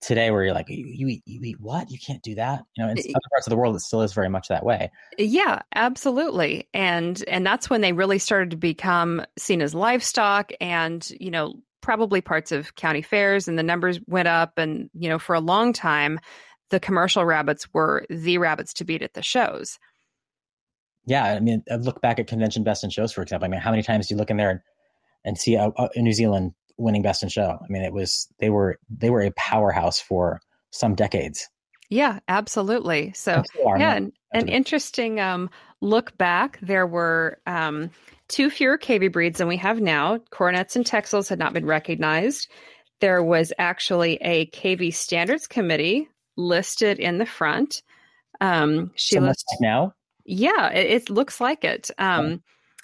today 0.00 0.30
where 0.30 0.44
you're 0.44 0.54
like, 0.54 0.68
you, 0.68 0.84
you 0.86 1.08
eat, 1.08 1.22
you 1.26 1.40
eat 1.42 1.60
what? 1.60 1.90
You 1.90 1.98
can't 1.98 2.22
do 2.22 2.36
that. 2.36 2.62
You 2.76 2.84
know, 2.84 2.90
in 2.90 2.98
other 2.98 3.28
parts 3.32 3.46
of 3.46 3.50
the 3.50 3.56
world, 3.56 3.76
it 3.76 3.80
still 3.80 4.02
is 4.02 4.12
very 4.12 4.28
much 4.28 4.48
that 4.48 4.64
way. 4.64 4.90
Yeah, 5.18 5.60
absolutely. 5.74 6.68
And 6.72 7.22
and 7.28 7.44
that's 7.44 7.68
when 7.68 7.80
they 7.80 7.92
really 7.92 8.18
started 8.18 8.50
to 8.52 8.56
become 8.56 9.24
seen 9.38 9.60
as 9.60 9.74
livestock 9.74 10.52
and, 10.60 11.08
you 11.20 11.30
know, 11.30 11.56
probably 11.80 12.20
parts 12.20 12.52
of 12.52 12.74
county 12.74 13.02
fairs 13.02 13.48
and 13.48 13.58
the 13.58 13.62
numbers 13.62 14.00
went 14.06 14.28
up 14.28 14.58
and, 14.58 14.90
you 14.94 15.08
know, 15.08 15.18
for 15.18 15.34
a 15.34 15.40
long 15.40 15.72
time 15.72 16.18
the 16.70 16.80
commercial 16.80 17.24
rabbits 17.24 17.72
were 17.72 18.06
the 18.08 18.38
rabbits 18.38 18.72
to 18.74 18.84
beat 18.84 19.02
at 19.02 19.14
the 19.14 19.22
shows. 19.22 19.78
Yeah, 21.06 21.24
I 21.24 21.40
mean, 21.40 21.62
I 21.70 21.76
look 21.76 22.00
back 22.00 22.18
at 22.18 22.26
convention 22.26 22.62
best 22.62 22.84
in 22.84 22.90
shows, 22.90 23.12
for 23.12 23.22
example. 23.22 23.46
I 23.46 23.48
mean, 23.48 23.60
how 23.60 23.70
many 23.70 23.82
times 23.82 24.06
do 24.06 24.14
you 24.14 24.18
look 24.18 24.30
in 24.30 24.36
there 24.36 24.50
and, 24.50 24.60
and 25.24 25.38
see 25.38 25.54
a, 25.54 25.70
a 25.76 25.90
New 26.00 26.12
Zealand 26.12 26.52
winning 26.76 27.02
best 27.02 27.22
in 27.22 27.28
show? 27.28 27.58
I 27.60 27.66
mean, 27.68 27.82
it 27.82 27.92
was 27.92 28.28
they 28.38 28.50
were 28.50 28.78
they 28.88 29.10
were 29.10 29.22
a 29.22 29.32
powerhouse 29.32 30.00
for 30.00 30.40
some 30.70 30.94
decades. 30.94 31.48
Yeah, 31.88 32.20
absolutely. 32.28 33.12
So 33.14 33.42
yeah, 33.58 33.96
an, 33.96 34.12
an 34.32 34.48
interesting 34.48 35.18
um, 35.18 35.50
look 35.80 36.16
back. 36.16 36.58
There 36.62 36.86
were 36.86 37.38
um, 37.46 37.90
two 38.28 38.48
fewer 38.48 38.78
cavy 38.78 39.08
breeds 39.08 39.38
than 39.38 39.48
we 39.48 39.56
have 39.56 39.80
now. 39.80 40.18
Coronets 40.30 40.76
and 40.76 40.84
Texels 40.84 41.28
had 41.28 41.40
not 41.40 41.52
been 41.52 41.66
recognized. 41.66 42.48
There 43.00 43.22
was 43.24 43.52
actually 43.58 44.18
a 44.20 44.46
cavy 44.46 44.92
standards 44.92 45.48
committee 45.48 46.08
listed 46.40 46.98
in 46.98 47.18
the 47.18 47.26
front. 47.26 47.82
Um, 48.40 48.90
Sheila 48.94 49.34
now. 49.60 49.94
Yeah, 50.24 50.70
it, 50.72 50.90
it, 50.90 51.10
looks 51.10 51.40
like 51.40 51.64
it. 51.64 51.90
Um, 51.98 52.42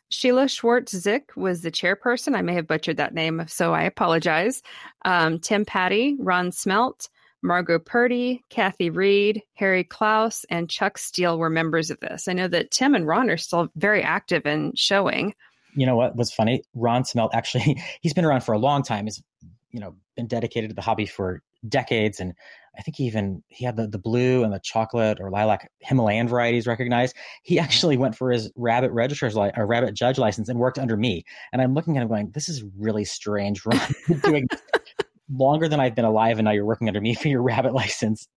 Sheila 0.09 0.49
Schwartz 0.49 0.97
Zick 0.97 1.31
was 1.37 1.62
the 1.62 1.71
chairperson. 1.71 2.37
I 2.37 2.42
may 2.42 2.55
have 2.55 2.66
butchered 2.66 2.99
that 2.99 3.14
name, 3.14 3.45
so 3.49 3.75
I 3.75 3.83
apologize. 3.83 4.62
Um, 5.05 5.38
Tim 5.38 5.64
Patty, 5.64 6.16
Ron 6.19 6.51
Smelt, 6.51 7.09
Margot 7.42 7.79
Purdy, 7.79 8.45
Kathy 8.51 8.90
Reed, 8.90 9.42
Harry 9.55 9.85
Klaus, 9.85 10.45
and 10.51 10.71
Chuck 10.71 10.99
Steele 10.99 11.38
were 11.38 11.51
members 11.51 11.90
of 11.90 12.01
this. 12.01 12.29
I 12.29 12.33
know 12.33 12.49
that 12.49 12.71
Tim 12.71 12.95
and 12.95 13.07
Ron 13.07 13.31
are 13.31 13.37
still 13.37 13.69
very 13.77 14.03
active 14.03 14.47
in 14.47 14.73
showing. 14.75 15.35
You 15.75 15.87
know 15.87 15.97
what 15.97 16.16
was 16.16 16.33
funny? 16.33 16.62
Ron 16.75 17.03
Smelt 17.03 17.31
actually, 17.33 17.83
he's 18.01 18.14
been 18.14 18.25
around 18.25 18.42
for 18.42 18.53
a 18.53 18.59
long 18.59 18.83
time. 18.83 19.07
He's, 19.07 19.23
you 19.71 19.81
know, 19.81 19.95
been 20.16 20.27
dedicated 20.27 20.71
to 20.71 20.75
the 20.75 20.83
hobby 20.83 21.07
for 21.07 21.42
decades. 21.69 22.21
And 22.21 22.35
I 22.79 22.83
think 22.83 22.97
he 22.97 23.05
even 23.05 23.43
he 23.49 23.65
had 23.65 23.77
the, 23.77 23.87
the 23.87 23.99
blue 23.99 24.45
and 24.45 24.53
the 24.53 24.61
chocolate 24.61 25.19
or 25.21 25.31
lilac 25.31 25.71
Himalayan 25.81 26.29
varieties 26.29 26.67
recognized. 26.67 27.17
He 27.43 27.59
actually 27.59 27.97
went 27.97 28.17
for 28.17 28.31
his 28.31 28.51
rabbit 28.57 28.93
registrar's 28.93 29.37
li- 29.37 29.53
or 29.57 29.67
rabbit 29.67 29.95
judge 29.95 30.19
license 30.19 30.49
and 30.49 30.59
worked 30.59 30.79
under 30.79 30.97
me. 30.97 31.25
And 31.53 31.62
I'm 31.62 31.75
looking 31.75 31.97
at 31.97 32.03
him 32.03 32.09
going, 32.09 32.31
"This 32.31 32.49
is 32.49 32.65
really 32.79 33.05
strange. 33.05 33.62
Doing 34.23 34.49
longer 35.33 35.69
than 35.69 35.81
I've 35.81 35.95
been 35.95 36.05
alive, 36.05 36.39
and 36.39 36.45
now 36.45 36.53
you're 36.53 36.67
working 36.67 36.89
under 36.89 37.01
me 37.01 37.15
for 37.15 37.29
your 37.29 37.43
rabbit 37.43 37.73
license." 37.73 38.29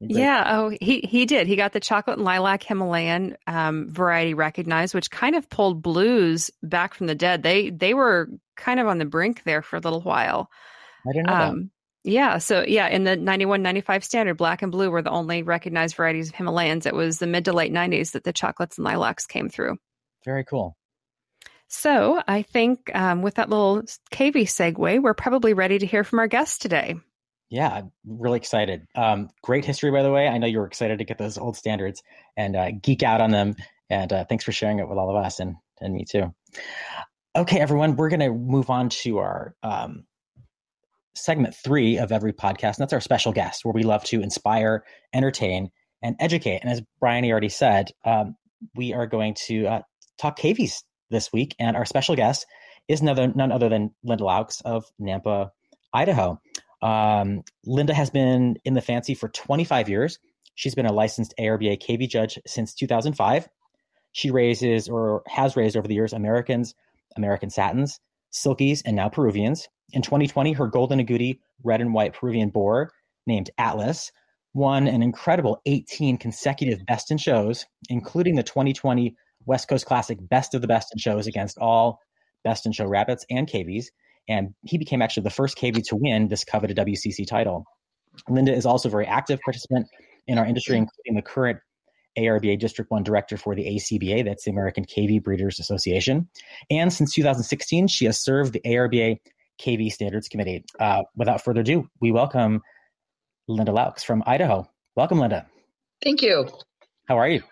But, 0.00 0.10
yeah. 0.10 0.44
Oh, 0.56 0.76
he 0.80 1.00
he 1.00 1.26
did. 1.26 1.48
He 1.48 1.56
got 1.56 1.72
the 1.72 1.80
chocolate 1.80 2.18
and 2.18 2.24
lilac 2.24 2.62
Himalayan 2.62 3.36
um, 3.48 3.90
variety 3.90 4.32
recognized, 4.32 4.94
which 4.94 5.10
kind 5.10 5.34
of 5.34 5.50
pulled 5.50 5.82
blues 5.82 6.50
back 6.62 6.94
from 6.94 7.08
the 7.08 7.16
dead. 7.16 7.42
They 7.42 7.70
they 7.70 7.94
were 7.94 8.28
kind 8.56 8.78
of 8.78 8.86
on 8.86 8.98
the 8.98 9.04
brink 9.04 9.42
there 9.42 9.62
for 9.62 9.76
a 9.76 9.80
little 9.80 10.00
while. 10.00 10.50
I 11.06 11.12
didn't 11.12 11.26
know 11.26 11.32
um, 11.32 11.60
that. 11.62 11.68
Yeah. 12.08 12.38
So, 12.38 12.64
yeah, 12.66 12.88
in 12.88 13.04
the 13.04 13.16
91 13.16 13.60
95 13.60 14.02
standard, 14.02 14.38
black 14.38 14.62
and 14.62 14.72
blue 14.72 14.90
were 14.90 15.02
the 15.02 15.10
only 15.10 15.42
recognized 15.42 15.94
varieties 15.94 16.30
of 16.30 16.34
Himalayans. 16.34 16.86
It 16.86 16.94
was 16.94 17.18
the 17.18 17.26
mid 17.26 17.44
to 17.44 17.52
late 17.52 17.70
90s 17.70 18.12
that 18.12 18.24
the 18.24 18.32
chocolates 18.32 18.78
and 18.78 18.86
lilacs 18.86 19.26
came 19.26 19.50
through. 19.50 19.76
Very 20.24 20.42
cool. 20.42 20.74
So, 21.68 22.22
I 22.26 22.40
think 22.40 22.90
um, 22.94 23.20
with 23.20 23.34
that 23.34 23.50
little 23.50 23.82
cavy 24.10 24.44
segue, 24.44 25.02
we're 25.02 25.12
probably 25.12 25.52
ready 25.52 25.78
to 25.78 25.84
hear 25.84 26.02
from 26.02 26.18
our 26.20 26.28
guests 26.28 26.56
today. 26.56 26.94
Yeah, 27.50 27.68
I'm 27.68 27.92
really 28.06 28.38
excited. 28.38 28.86
Um, 28.94 29.28
great 29.42 29.66
history, 29.66 29.90
by 29.90 30.02
the 30.02 30.10
way. 30.10 30.28
I 30.28 30.38
know 30.38 30.46
you 30.46 30.60
were 30.60 30.66
excited 30.66 31.00
to 31.00 31.04
get 31.04 31.18
those 31.18 31.36
old 31.36 31.58
standards 31.58 32.02
and 32.38 32.56
uh, 32.56 32.70
geek 32.70 33.02
out 33.02 33.20
on 33.20 33.32
them. 33.32 33.54
And 33.90 34.10
uh, 34.10 34.24
thanks 34.24 34.44
for 34.44 34.52
sharing 34.52 34.78
it 34.78 34.88
with 34.88 34.96
all 34.96 35.10
of 35.10 35.22
us 35.22 35.40
and, 35.40 35.56
and 35.78 35.92
me 35.92 36.06
too. 36.06 36.34
Okay, 37.36 37.60
everyone, 37.60 37.96
we're 37.96 38.08
going 38.08 38.20
to 38.20 38.30
move 38.30 38.70
on 38.70 38.88
to 38.88 39.18
our 39.18 39.54
um, 39.62 40.04
segment 41.24 41.54
three 41.54 41.98
of 41.98 42.12
every 42.12 42.32
podcast, 42.32 42.76
and 42.76 42.78
that's 42.78 42.92
our 42.92 43.00
special 43.00 43.32
guest, 43.32 43.64
where 43.64 43.72
we 43.72 43.82
love 43.82 44.04
to 44.04 44.20
inspire, 44.20 44.84
entertain, 45.12 45.70
and 46.02 46.16
educate. 46.20 46.60
And 46.62 46.70
as 46.70 46.82
Brian 47.00 47.24
already 47.24 47.48
said, 47.48 47.90
um, 48.04 48.36
we 48.74 48.92
are 48.94 49.06
going 49.06 49.34
to 49.46 49.66
uh, 49.66 49.82
talk 50.18 50.36
cavies 50.36 50.84
this 51.10 51.32
week, 51.32 51.54
and 51.58 51.76
our 51.76 51.84
special 51.84 52.16
guest 52.16 52.46
is 52.88 53.02
none, 53.02 53.32
none 53.36 53.52
other 53.52 53.68
than 53.68 53.94
Linda 54.02 54.24
Laux 54.24 54.62
of 54.64 54.84
Nampa, 55.00 55.50
Idaho. 55.92 56.40
Um, 56.80 57.42
Linda 57.64 57.94
has 57.94 58.10
been 58.10 58.56
in 58.64 58.74
the 58.74 58.80
fancy 58.80 59.14
for 59.14 59.28
25 59.28 59.88
years. 59.88 60.18
She's 60.54 60.74
been 60.74 60.86
a 60.86 60.92
licensed 60.92 61.34
ARBA 61.38 61.80
cavy 61.80 62.06
judge 62.06 62.38
since 62.46 62.74
2005. 62.74 63.48
She 64.12 64.30
raises 64.30 64.88
or 64.88 65.22
has 65.28 65.56
raised 65.56 65.76
over 65.76 65.86
the 65.86 65.94
years 65.94 66.12
Americans, 66.12 66.74
American 67.16 67.50
Satins, 67.50 68.00
Silkies, 68.32 68.82
and 68.84 68.96
now 68.96 69.08
Peruvians. 69.08 69.68
In 69.92 70.02
2020, 70.02 70.52
her 70.52 70.66
golden 70.66 71.04
agouti 71.04 71.38
red 71.64 71.80
and 71.80 71.94
white 71.94 72.14
Peruvian 72.14 72.50
boar 72.50 72.90
named 73.26 73.50
Atlas 73.58 74.12
won 74.54 74.86
an 74.86 75.02
incredible 75.02 75.60
18 75.66 76.18
consecutive 76.18 76.84
best 76.86 77.10
in 77.10 77.18
shows, 77.18 77.66
including 77.88 78.34
the 78.34 78.42
2020 78.42 79.14
West 79.46 79.68
Coast 79.68 79.86
Classic 79.86 80.18
Best 80.20 80.54
of 80.54 80.60
the 80.60 80.68
Best 80.68 80.92
in 80.92 80.98
Shows 80.98 81.26
against 81.26 81.58
all 81.58 82.00
best 82.44 82.66
in 82.66 82.72
show 82.72 82.86
rabbits 82.86 83.24
and 83.30 83.48
cavies. 83.48 83.90
And 84.28 84.54
he 84.64 84.78
became 84.78 85.00
actually 85.00 85.24
the 85.24 85.30
first 85.30 85.56
cavy 85.56 85.80
to 85.82 85.96
win 85.96 86.28
this 86.28 86.44
coveted 86.44 86.76
WCC 86.76 87.26
title. 87.26 87.64
Linda 88.28 88.52
is 88.52 88.66
also 88.66 88.88
a 88.88 88.90
very 88.90 89.06
active 89.06 89.40
participant 89.44 89.86
in 90.26 90.38
our 90.38 90.44
industry, 90.44 90.76
including 90.76 91.14
the 91.14 91.22
current 91.22 91.60
ARBA 92.18 92.58
District 92.58 92.90
1 92.90 93.02
Director 93.02 93.36
for 93.36 93.54
the 93.54 93.64
ACBA, 93.64 94.24
that's 94.24 94.44
the 94.44 94.50
American 94.50 94.84
Cavy 94.84 95.18
Breeders 95.18 95.58
Association. 95.58 96.28
And 96.70 96.92
since 96.92 97.14
2016, 97.14 97.88
she 97.88 98.04
has 98.06 98.20
served 98.22 98.52
the 98.52 98.60
ARBA 98.60 99.18
cavy 99.58 99.90
Standards 99.90 100.28
Committee. 100.28 100.64
Uh, 100.78 101.02
without 101.16 101.42
further 101.42 101.60
ado, 101.60 101.88
we 102.00 102.12
welcome 102.12 102.62
Linda 103.48 103.72
Laux 103.72 104.04
from 104.04 104.22
Idaho. 104.26 104.68
Welcome, 104.96 105.18
Linda. 105.18 105.46
Thank 106.02 106.22
you. 106.22 106.48
How 107.06 107.18
are 107.18 107.28
you? 107.28 107.42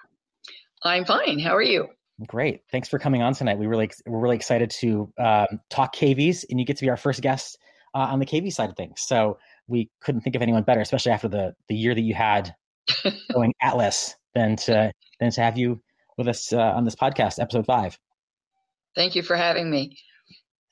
I'm 0.82 1.04
fine. 1.04 1.38
How 1.38 1.54
are 1.56 1.62
you? 1.62 1.88
Great. 2.26 2.62
Thanks 2.70 2.88
for 2.88 2.98
coming 2.98 3.22
on 3.22 3.34
tonight. 3.34 3.58
We 3.58 3.66
really 3.66 3.90
we're 4.06 4.20
really 4.20 4.36
excited 4.36 4.70
to 4.70 5.12
um, 5.18 5.60
talk 5.68 5.92
cavies, 5.92 6.44
and 6.48 6.58
you 6.58 6.64
get 6.64 6.78
to 6.78 6.84
be 6.84 6.88
our 6.88 6.96
first 6.96 7.20
guest 7.20 7.58
uh, 7.94 7.98
on 7.98 8.20
the 8.20 8.26
cavy 8.26 8.50
side 8.50 8.70
of 8.70 8.76
things. 8.76 9.02
So 9.02 9.38
we 9.66 9.90
couldn't 10.00 10.22
think 10.22 10.36
of 10.36 10.42
anyone 10.42 10.62
better, 10.62 10.80
especially 10.80 11.12
after 11.12 11.28
the 11.28 11.54
the 11.68 11.74
year 11.74 11.94
that 11.94 12.00
you 12.00 12.14
had 12.14 12.54
going 13.32 13.52
Atlas, 13.60 14.14
than 14.36 14.54
to 14.54 14.92
than 15.18 15.30
to 15.30 15.40
have 15.40 15.58
you 15.58 15.80
with 16.16 16.28
us 16.28 16.52
uh, 16.52 16.58
on 16.58 16.84
this 16.84 16.94
podcast, 16.94 17.40
episode 17.40 17.66
five. 17.66 17.98
Thank 18.94 19.14
you 19.14 19.22
for 19.22 19.34
having 19.34 19.70
me. 19.70 19.98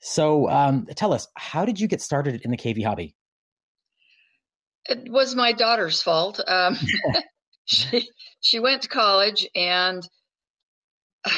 So 0.01 0.49
um, 0.49 0.87
tell 0.95 1.13
us, 1.13 1.27
how 1.35 1.65
did 1.65 1.79
you 1.79 1.87
get 1.87 2.01
started 2.01 2.41
in 2.45 2.51
the 2.51 2.57
cavy 2.57 2.83
hobby? 2.83 3.15
It 4.85 5.11
was 5.11 5.35
my 5.35 5.51
daughter's 5.51 6.01
fault. 6.01 6.39
Um, 6.47 6.77
she 7.65 8.07
she 8.39 8.59
went 8.59 8.83
to 8.83 8.87
college 8.87 9.47
and 9.55 10.07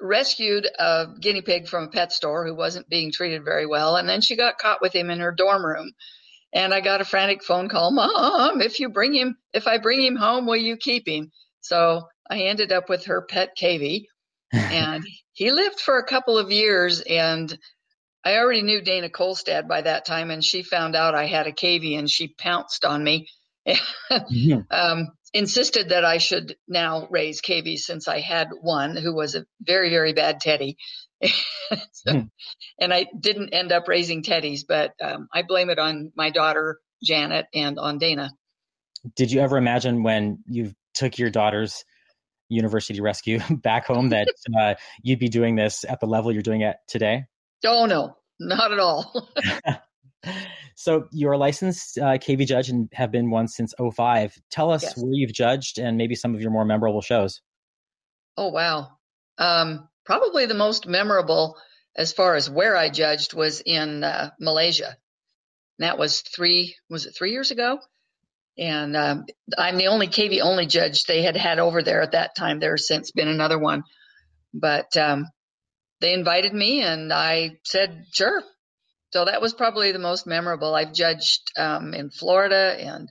rescued 0.00 0.66
a 0.78 1.06
guinea 1.20 1.42
pig 1.42 1.68
from 1.68 1.84
a 1.84 1.88
pet 1.88 2.10
store 2.12 2.46
who 2.46 2.54
wasn't 2.54 2.88
being 2.88 3.12
treated 3.12 3.44
very 3.44 3.66
well, 3.66 3.96
and 3.96 4.08
then 4.08 4.22
she 4.22 4.34
got 4.34 4.58
caught 4.58 4.80
with 4.80 4.94
him 4.94 5.10
in 5.10 5.20
her 5.20 5.32
dorm 5.32 5.64
room. 5.64 5.92
And 6.54 6.72
I 6.72 6.80
got 6.80 7.02
a 7.02 7.04
frantic 7.04 7.44
phone 7.44 7.68
call, 7.68 7.90
Mom, 7.90 8.62
if 8.62 8.80
you 8.80 8.88
bring 8.88 9.12
him, 9.12 9.36
if 9.52 9.66
I 9.66 9.76
bring 9.76 10.02
him 10.02 10.16
home, 10.16 10.46
will 10.46 10.56
you 10.56 10.78
keep 10.78 11.06
him? 11.06 11.32
So 11.66 12.08
I 12.28 12.42
ended 12.42 12.72
up 12.72 12.88
with 12.88 13.06
her 13.06 13.22
pet 13.22 13.56
cavy, 13.56 14.08
and 14.52 15.04
he 15.32 15.50
lived 15.50 15.80
for 15.80 15.98
a 15.98 16.06
couple 16.06 16.38
of 16.38 16.50
years 16.50 17.00
and 17.00 17.56
I 18.26 18.38
already 18.38 18.62
knew 18.62 18.82
Dana 18.82 19.08
Kolstad 19.08 19.68
by 19.68 19.82
that 19.82 20.04
time, 20.04 20.32
and 20.32 20.44
she 20.44 20.64
found 20.64 20.96
out 20.96 21.14
I 21.14 21.26
had 21.26 21.46
a 21.46 21.52
cavy 21.52 21.94
and 21.94 22.10
she 22.10 22.26
pounced 22.26 22.84
on 22.84 23.04
me. 23.04 23.28
mm-hmm. 23.68 24.60
um, 24.70 25.12
insisted 25.32 25.90
that 25.90 26.04
I 26.04 26.18
should 26.18 26.56
now 26.66 27.06
raise 27.08 27.40
cavy 27.40 27.76
since 27.76 28.08
I 28.08 28.18
had 28.18 28.48
one 28.60 28.96
who 28.96 29.14
was 29.14 29.36
a 29.36 29.46
very, 29.60 29.90
very 29.90 30.12
bad 30.12 30.40
teddy. 30.40 30.76
so, 31.22 32.12
mm. 32.12 32.30
And 32.80 32.92
I 32.92 33.06
didn't 33.18 33.54
end 33.54 33.70
up 33.70 33.86
raising 33.86 34.24
teddies, 34.24 34.64
but 34.66 34.92
um, 35.00 35.28
I 35.32 35.42
blame 35.42 35.70
it 35.70 35.78
on 35.78 36.10
my 36.16 36.30
daughter, 36.30 36.80
Janet, 37.04 37.46
and 37.54 37.78
on 37.78 37.98
Dana. 37.98 38.30
Did 39.14 39.30
you 39.30 39.40
ever 39.40 39.56
imagine 39.56 40.02
when 40.02 40.38
you 40.48 40.74
took 40.96 41.18
your 41.18 41.30
daughter's 41.30 41.84
university 42.48 43.00
rescue 43.00 43.40
back 43.62 43.86
home 43.86 44.10
that 44.10 44.28
uh, 44.58 44.74
you'd 45.02 45.18
be 45.18 45.28
doing 45.28 45.56
this 45.56 45.84
at 45.88 46.00
the 46.00 46.06
level 46.06 46.32
you're 46.32 46.42
doing 46.42 46.62
it 46.62 46.76
today? 46.88 47.24
Oh 47.64 47.86
no, 47.86 48.16
not 48.40 48.72
at 48.72 48.78
all. 48.78 49.30
so 50.74 51.06
you're 51.12 51.32
a 51.32 51.38
licensed 51.38 51.98
uh, 51.98 52.18
cavy 52.18 52.44
judge 52.44 52.68
and 52.68 52.88
have 52.92 53.10
been 53.10 53.30
one 53.30 53.48
since 53.48 53.74
05. 53.78 54.38
Tell 54.50 54.70
us 54.70 54.82
yes. 54.82 54.96
where 54.96 55.12
you've 55.12 55.32
judged 55.32 55.78
and 55.78 55.96
maybe 55.96 56.14
some 56.14 56.34
of 56.34 56.40
your 56.40 56.50
more 56.50 56.64
memorable 56.64 57.02
shows. 57.02 57.40
Oh 58.36 58.48
wow. 58.48 58.88
Um, 59.38 59.88
probably 60.04 60.46
the 60.46 60.54
most 60.54 60.86
memorable 60.86 61.56
as 61.96 62.12
far 62.12 62.36
as 62.36 62.50
where 62.50 62.76
I 62.76 62.90
judged 62.90 63.34
was 63.34 63.62
in 63.64 64.04
uh, 64.04 64.30
Malaysia. 64.38 64.96
that 65.78 65.98
was 65.98 66.20
three, 66.20 66.76
was 66.90 67.06
it 67.06 67.14
three 67.16 67.32
years 67.32 67.50
ago? 67.50 67.78
And 68.58 68.96
um, 68.96 69.24
I'm 69.58 69.76
the 69.76 69.88
only 69.88 70.06
cavy 70.06 70.40
only 70.40 70.66
judge 70.66 71.04
they 71.04 71.22
had 71.22 71.36
had 71.36 71.58
over 71.58 71.82
there 71.82 72.00
at 72.02 72.12
that 72.12 72.34
time. 72.36 72.58
There's 72.58 72.88
since 72.88 73.10
been 73.12 73.28
another 73.28 73.58
one, 73.58 73.82
but 74.54 74.96
um, 74.96 75.26
they 76.00 76.14
invited 76.14 76.54
me, 76.54 76.82
and 76.82 77.12
I 77.12 77.58
said 77.64 78.04
sure. 78.12 78.42
So 79.12 79.24
that 79.26 79.40
was 79.42 79.54
probably 79.54 79.92
the 79.92 79.98
most 79.98 80.26
memorable. 80.26 80.74
I've 80.74 80.92
judged 80.92 81.52
um, 81.58 81.92
in 81.94 82.10
Florida 82.10 82.76
and 82.78 83.08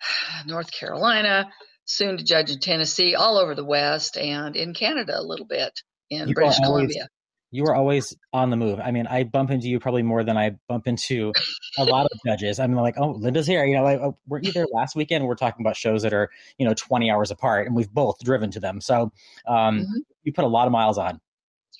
North 0.46 0.70
Carolina, 0.72 1.50
soon 1.84 2.16
to 2.16 2.24
judge 2.24 2.50
in 2.50 2.60
Tennessee, 2.60 3.14
all 3.14 3.36
over 3.38 3.54
the 3.54 3.64
West, 3.64 4.16
and 4.16 4.56
in 4.56 4.74
Canada 4.74 5.18
a 5.18 5.22
little 5.22 5.46
bit 5.46 5.72
in 6.08 6.28
You 6.28 6.34
British 6.34 6.58
always- 6.62 6.66
Columbia. 6.94 7.08
You 7.52 7.64
are 7.64 7.74
always 7.74 8.16
on 8.32 8.50
the 8.50 8.56
move. 8.56 8.78
I 8.78 8.90
mean, 8.92 9.06
I 9.08 9.24
bump 9.24 9.50
into 9.50 9.68
you 9.68 9.80
probably 9.80 10.02
more 10.02 10.22
than 10.22 10.36
I 10.36 10.52
bump 10.68 10.86
into 10.86 11.32
a 11.78 11.84
lot 11.84 12.06
of 12.06 12.18
judges. 12.24 12.60
I'm 12.60 12.74
like, 12.74 12.94
oh, 12.96 13.10
Linda's 13.10 13.46
here. 13.46 13.64
You 13.64 13.76
know, 13.76 13.82
like, 13.82 13.98
oh, 14.00 14.16
weren't 14.28 14.44
you 14.44 14.52
there 14.52 14.66
last 14.72 14.94
weekend? 14.94 15.26
We're 15.26 15.34
talking 15.34 15.64
about 15.64 15.76
shows 15.76 16.02
that 16.02 16.12
are, 16.12 16.30
you 16.58 16.66
know, 16.66 16.74
20 16.74 17.10
hours 17.10 17.30
apart, 17.30 17.66
and 17.66 17.74
we've 17.74 17.90
both 17.90 18.20
driven 18.20 18.50
to 18.52 18.60
them. 18.60 18.80
So 18.80 19.12
um, 19.46 19.80
Mhm. 19.80 20.04
you 20.22 20.32
put 20.32 20.44
a 20.44 20.48
lot 20.48 20.66
of 20.66 20.72
miles 20.72 20.96
on. 20.98 21.20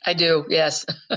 I 0.05 0.15
do, 0.15 0.45
yes. 0.49 0.85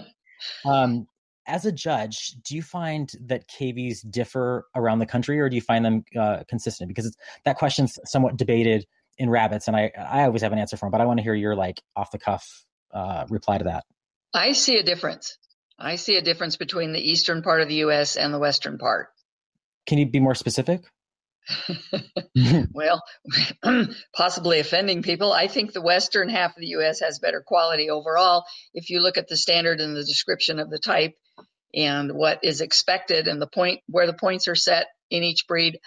Um, 0.66 1.08
as 1.48 1.66
a 1.66 1.72
judge, 1.72 2.36
do 2.44 2.56
you 2.56 2.62
find 2.62 3.12
that 3.22 3.48
cavies 3.48 4.02
differ 4.02 4.66
around 4.76 5.00
the 5.00 5.06
country, 5.06 5.40
or 5.40 5.50
do 5.50 5.56
you 5.56 5.62
find 5.62 5.84
them 5.86 6.04
uh, 6.18 6.44
consistent? 6.48 6.88
Because 6.90 7.06
it's, 7.06 7.18
that 7.46 7.58
question's 7.58 7.98
somewhat 8.06 8.38
debated 8.38 8.86
in 9.18 9.30
rabbits, 9.30 9.68
and 9.68 9.76
I 9.78 9.92
I 9.98 10.24
always 10.24 10.42
have 10.42 10.52
an 10.52 10.60
answer 10.60 10.76
for 10.78 10.86
them, 10.86 10.92
but 10.92 11.02
I 11.02 11.06
want 11.06 11.20
to 11.20 11.24
hear 11.24 11.34
your 11.34 11.56
like 11.56 11.82
off 11.96 12.12
the 12.12 12.18
cuff 12.20 12.66
uh, 12.94 13.26
reply 13.30 13.58
to 13.58 13.64
that. 13.66 13.86
I 14.34 14.54
see 14.54 14.78
a 14.78 14.84
difference. 14.84 15.38
I 15.78 15.96
see 15.96 16.18
a 16.18 16.22
difference 16.22 16.58
between 16.58 16.94
the 16.94 17.00
eastern 17.00 17.42
part 17.42 17.62
of 17.62 17.68
the 17.68 17.76
U.S. 17.76 18.16
and 18.16 18.34
the 18.34 18.40
western 18.40 18.78
part. 18.78 19.10
Can 19.88 19.98
you 19.98 20.06
be 20.06 20.20
more 20.20 20.36
specific? 20.36 20.82
Well, 22.74 23.04
possibly 24.16 24.60
offending 24.60 25.04
people. 25.04 25.32
I 25.32 25.48
think 25.48 25.72
the 25.72 25.82
western 25.82 26.30
half 26.30 26.52
of 26.52 26.62
the 26.62 26.68
U.S. 26.68 27.02
has 27.02 27.20
better 27.20 27.44
quality 27.46 27.90
overall. 27.90 28.46
If 28.74 28.90
you 28.90 29.02
look 29.02 29.18
at 29.18 29.28
the 29.28 29.38
standard 29.38 29.80
and 29.80 29.96
the 29.96 30.04
description 30.04 30.60
of 30.60 30.70
the 30.70 30.80
type 30.80 31.14
and 31.76 32.12
what 32.14 32.40
is 32.44 32.62
expected 32.62 33.28
and 33.28 33.42
the 33.42 33.48
point 33.48 33.82
where 33.88 34.08
the 34.08 34.14
points 34.14 34.48
are 34.48 34.56
set 34.56 34.88
in 35.10 35.24
each 35.24 35.46
breed, 35.48 35.80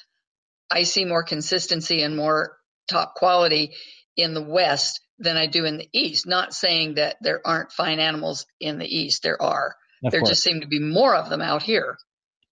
I 0.70 0.84
see 0.84 1.04
more 1.04 1.24
consistency 1.24 2.02
and 2.02 2.16
more 2.16 2.56
top 2.88 3.14
quality 3.14 3.74
in 4.16 4.34
the 4.34 4.42
west 4.42 5.00
than 5.18 5.36
I 5.36 5.46
do 5.46 5.64
in 5.64 5.78
the 5.78 5.88
east. 5.92 6.26
Not 6.26 6.54
saying 6.54 6.94
that 6.94 7.16
there 7.20 7.40
aren't 7.46 7.72
fine 7.72 7.98
animals 8.00 8.46
in 8.60 8.78
the 8.78 8.86
east. 8.86 9.22
There 9.22 9.40
are. 9.40 9.74
Of 10.04 10.12
there 10.12 10.20
course. 10.20 10.30
just 10.30 10.42
seem 10.42 10.60
to 10.60 10.66
be 10.66 10.78
more 10.78 11.14
of 11.16 11.30
them 11.30 11.40
out 11.40 11.62
here. 11.62 11.96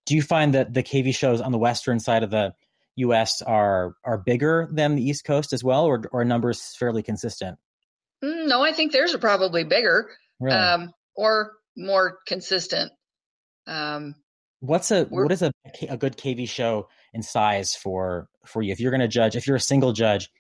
do 0.06 0.14
you 0.16 0.22
find 0.22 0.54
that 0.54 0.72
the 0.72 0.82
cavy 0.82 1.12
shows 1.12 1.40
on 1.40 1.52
the 1.52 1.58
western 1.58 2.00
side 2.00 2.22
of 2.22 2.30
the 2.30 2.54
U.S. 2.96 3.42
are 3.42 3.94
are 4.04 4.18
bigger 4.18 4.68
than 4.72 4.94
the 4.96 5.02
East 5.08 5.24
Coast 5.24 5.52
as 5.52 5.62
well, 5.64 5.84
or 5.84 6.02
or 6.12 6.20
are 6.20 6.24
numbers 6.24 6.74
fairly 6.78 7.02
consistent? 7.02 7.58
Mm, 8.22 8.46
No, 8.48 8.62
I 8.62 8.72
think 8.72 8.92
theirs 8.92 9.14
are 9.14 9.18
probably 9.18 9.64
bigger. 9.64 10.08
Really? 10.40 10.56
um, 10.56 10.92
or 11.16 11.52
more 11.76 12.18
consistent. 12.26 12.92
Um, 13.66 14.14
What's 14.60 14.90
a 14.90 15.04
what 15.04 15.30
is 15.32 15.42
a 15.42 15.52
a 15.90 15.96
good 15.98 16.16
cavy 16.16 16.46
show 16.46 16.88
in 17.12 17.22
size 17.22 17.74
for 17.74 18.28
for 18.46 18.62
you? 18.62 18.72
If 18.72 18.80
you're 18.80 18.90
going 18.90 19.00
to 19.02 19.08
judge, 19.08 19.36
if 19.36 19.46
you're 19.46 19.56
a 19.56 19.60
single 19.60 19.92
judge 19.92 20.30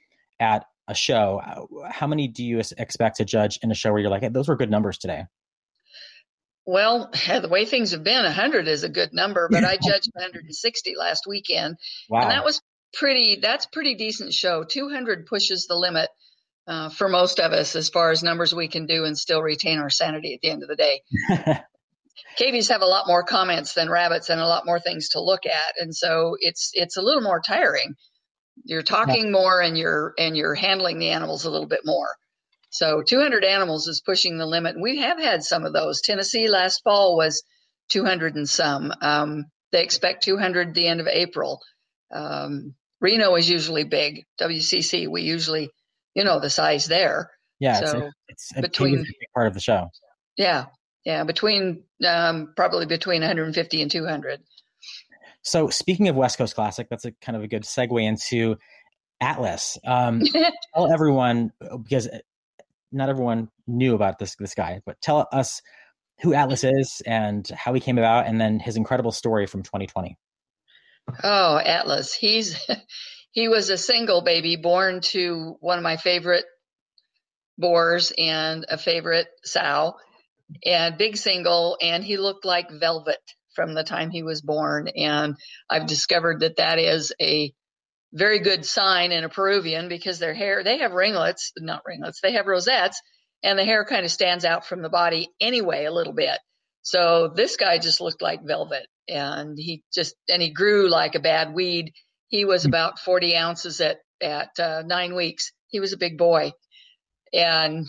at 0.40 0.64
a 0.88 0.94
show, 0.94 1.40
uh, 1.44 1.90
how 1.90 2.06
many 2.06 2.28
do 2.28 2.44
you 2.44 2.60
expect 2.76 3.16
to 3.16 3.24
judge 3.24 3.58
in 3.62 3.70
a 3.70 3.74
show 3.74 3.90
where 3.92 4.00
you're 4.00 4.10
like, 4.10 4.22
hey, 4.22 4.28
those 4.28 4.48
were 4.48 4.56
good 4.56 4.70
numbers 4.70 4.98
today? 4.98 5.24
well, 6.66 7.10
the 7.28 7.48
way 7.48 7.64
things 7.64 7.90
have 7.92 8.04
been, 8.04 8.22
100 8.24 8.68
is 8.68 8.84
a 8.84 8.88
good 8.88 9.10
number, 9.12 9.48
but 9.50 9.64
I 9.64 9.76
judged 9.82 10.10
160 10.14 10.94
last 10.96 11.24
weekend, 11.26 11.76
Wow. 12.08 12.22
and 12.22 12.30
that 12.30 12.44
was 12.44 12.60
pretty. 12.92 13.36
That's 13.36 13.66
pretty 13.66 13.94
decent 13.96 14.32
show. 14.32 14.64
200 14.64 15.26
pushes 15.26 15.66
the 15.66 15.74
limit 15.74 16.08
uh, 16.66 16.88
for 16.90 17.08
most 17.08 17.40
of 17.40 17.52
us 17.52 17.76
as 17.76 17.88
far 17.88 18.10
as 18.10 18.22
numbers 18.22 18.54
we 18.54 18.68
can 18.68 18.86
do 18.86 19.04
and 19.04 19.18
still 19.18 19.42
retain 19.42 19.78
our 19.78 19.90
sanity 19.90 20.34
at 20.34 20.40
the 20.40 20.50
end 20.50 20.62
of 20.62 20.68
the 20.68 20.76
day. 20.76 21.02
cavies 22.36 22.68
have 22.68 22.82
a 22.82 22.86
lot 22.86 23.06
more 23.06 23.22
comments 23.24 23.74
than 23.74 23.90
rabbits 23.90 24.30
and 24.30 24.40
a 24.40 24.46
lot 24.46 24.64
more 24.66 24.80
things 24.80 25.10
to 25.10 25.20
look 25.20 25.46
at, 25.46 25.74
and 25.78 25.94
so 25.94 26.36
it's 26.40 26.70
it's 26.74 26.96
a 26.96 27.02
little 27.02 27.22
more 27.22 27.40
tiring. 27.40 27.94
You're 28.64 28.82
talking 28.82 29.32
more 29.32 29.60
and 29.60 29.76
you're 29.76 30.14
and 30.18 30.36
you're 30.36 30.54
handling 30.54 30.98
the 30.98 31.10
animals 31.10 31.44
a 31.44 31.50
little 31.50 31.66
bit 31.66 31.80
more. 31.84 32.08
So 32.70 33.02
200 33.02 33.44
animals 33.44 33.86
is 33.88 34.02
pushing 34.04 34.36
the 34.38 34.46
limit. 34.46 34.80
We 34.80 34.98
have 34.98 35.18
had 35.18 35.44
some 35.44 35.64
of 35.64 35.72
those. 35.72 36.00
Tennessee 36.00 36.48
last 36.48 36.82
fall 36.82 37.16
was 37.16 37.42
200 37.90 38.34
and 38.34 38.48
some. 38.48 38.92
Um, 39.00 39.44
they 39.70 39.82
expect 39.82 40.24
200 40.24 40.74
the 40.74 40.86
end 40.86 41.00
of 41.00 41.06
April. 41.06 41.60
Um, 42.12 42.74
Reno 43.00 43.34
is 43.36 43.48
usually 43.48 43.84
big. 43.84 44.24
WCC 44.40 45.08
we 45.08 45.22
usually, 45.22 45.70
you 46.14 46.24
know, 46.24 46.40
the 46.40 46.50
size 46.50 46.86
there. 46.86 47.30
yeah, 47.60 47.80
it's, 47.80 47.90
so 47.90 48.10
it's, 48.28 48.50
it's 48.52 48.60
between- 48.60 48.94
a 48.94 49.02
big 49.02 49.28
part 49.34 49.46
of 49.46 49.54
the 49.54 49.60
show. 49.60 49.90
Yeah, 50.36 50.66
yeah, 51.04 51.22
between 51.24 51.84
um, 52.04 52.54
probably 52.56 52.86
between 52.86 53.20
150 53.20 53.82
and 53.82 53.90
200. 53.90 54.40
So 55.44 55.68
speaking 55.68 56.08
of 56.08 56.16
West 56.16 56.38
Coast 56.38 56.54
Classic, 56.54 56.88
that's 56.88 57.04
a 57.04 57.12
kind 57.12 57.36
of 57.36 57.42
a 57.42 57.48
good 57.48 57.62
segue 57.62 58.02
into 58.02 58.56
Atlas. 59.20 59.78
Um, 59.86 60.22
tell 60.74 60.92
everyone 60.92 61.52
uh, 61.60 61.76
because 61.76 62.08
uh, 62.08 62.18
not 62.90 63.10
everyone 63.10 63.50
knew 63.66 63.94
about 63.94 64.18
this 64.18 64.36
this 64.36 64.54
guy, 64.54 64.80
but 64.86 65.00
tell 65.00 65.28
us 65.32 65.60
who 66.20 66.32
Atlas 66.32 66.64
mm-hmm. 66.64 66.78
is 66.78 67.02
and 67.06 67.46
how 67.48 67.74
he 67.74 67.80
came 67.80 67.98
about, 67.98 68.26
and 68.26 68.40
then 68.40 68.58
his 68.58 68.76
incredible 68.76 69.12
story 69.12 69.46
from 69.46 69.62
2020. 69.62 70.16
Oh, 71.22 71.58
Atlas. 71.58 72.14
He's 72.14 72.58
he 73.30 73.48
was 73.48 73.68
a 73.68 73.78
single 73.78 74.22
baby 74.22 74.56
born 74.56 75.02
to 75.02 75.56
one 75.60 75.78
of 75.78 75.84
my 75.84 75.98
favorite 75.98 76.44
boars 77.58 78.12
and 78.16 78.64
a 78.68 78.78
favorite 78.78 79.28
sow 79.44 79.94
and 80.64 80.98
big 80.98 81.16
single 81.16 81.78
and 81.80 82.04
he 82.04 82.16
looked 82.16 82.44
like 82.44 82.68
velvet 82.68 83.20
from 83.54 83.74
the 83.74 83.84
time 83.84 84.10
he 84.10 84.22
was 84.22 84.42
born 84.42 84.88
and 84.88 85.36
I've 85.68 85.86
discovered 85.86 86.40
that 86.40 86.56
that 86.56 86.78
is 86.78 87.12
a 87.20 87.52
very 88.12 88.38
good 88.38 88.64
sign 88.64 89.10
in 89.10 89.24
a 89.24 89.28
Peruvian 89.28 89.88
because 89.88 90.18
their 90.18 90.34
hair 90.34 90.62
they 90.62 90.78
have 90.78 90.92
ringlets, 90.92 91.52
not 91.58 91.82
ringlets, 91.86 92.20
they 92.20 92.32
have 92.32 92.46
rosettes 92.46 93.00
and 93.42 93.58
the 93.58 93.64
hair 93.64 93.84
kind 93.84 94.04
of 94.04 94.10
stands 94.10 94.44
out 94.44 94.66
from 94.66 94.82
the 94.82 94.88
body 94.88 95.28
anyway 95.40 95.84
a 95.84 95.92
little 95.92 96.14
bit. 96.14 96.38
So 96.82 97.32
this 97.34 97.56
guy 97.56 97.78
just 97.78 98.00
looked 98.00 98.22
like 98.22 98.46
velvet 98.46 98.86
and 99.08 99.58
he 99.58 99.82
just 99.92 100.14
and 100.28 100.40
he 100.40 100.50
grew 100.50 100.88
like 100.88 101.14
a 101.14 101.20
bad 101.20 101.54
weed. 101.54 101.92
He 102.28 102.44
was 102.44 102.64
about 102.64 102.98
40 102.98 103.36
ounces 103.36 103.80
at 103.80 103.98
at 104.20 104.58
uh, 104.58 104.82
nine 104.86 105.14
weeks. 105.14 105.52
He 105.68 105.80
was 105.80 105.92
a 105.92 105.98
big 105.98 106.18
boy, 106.18 106.52
and 107.32 107.86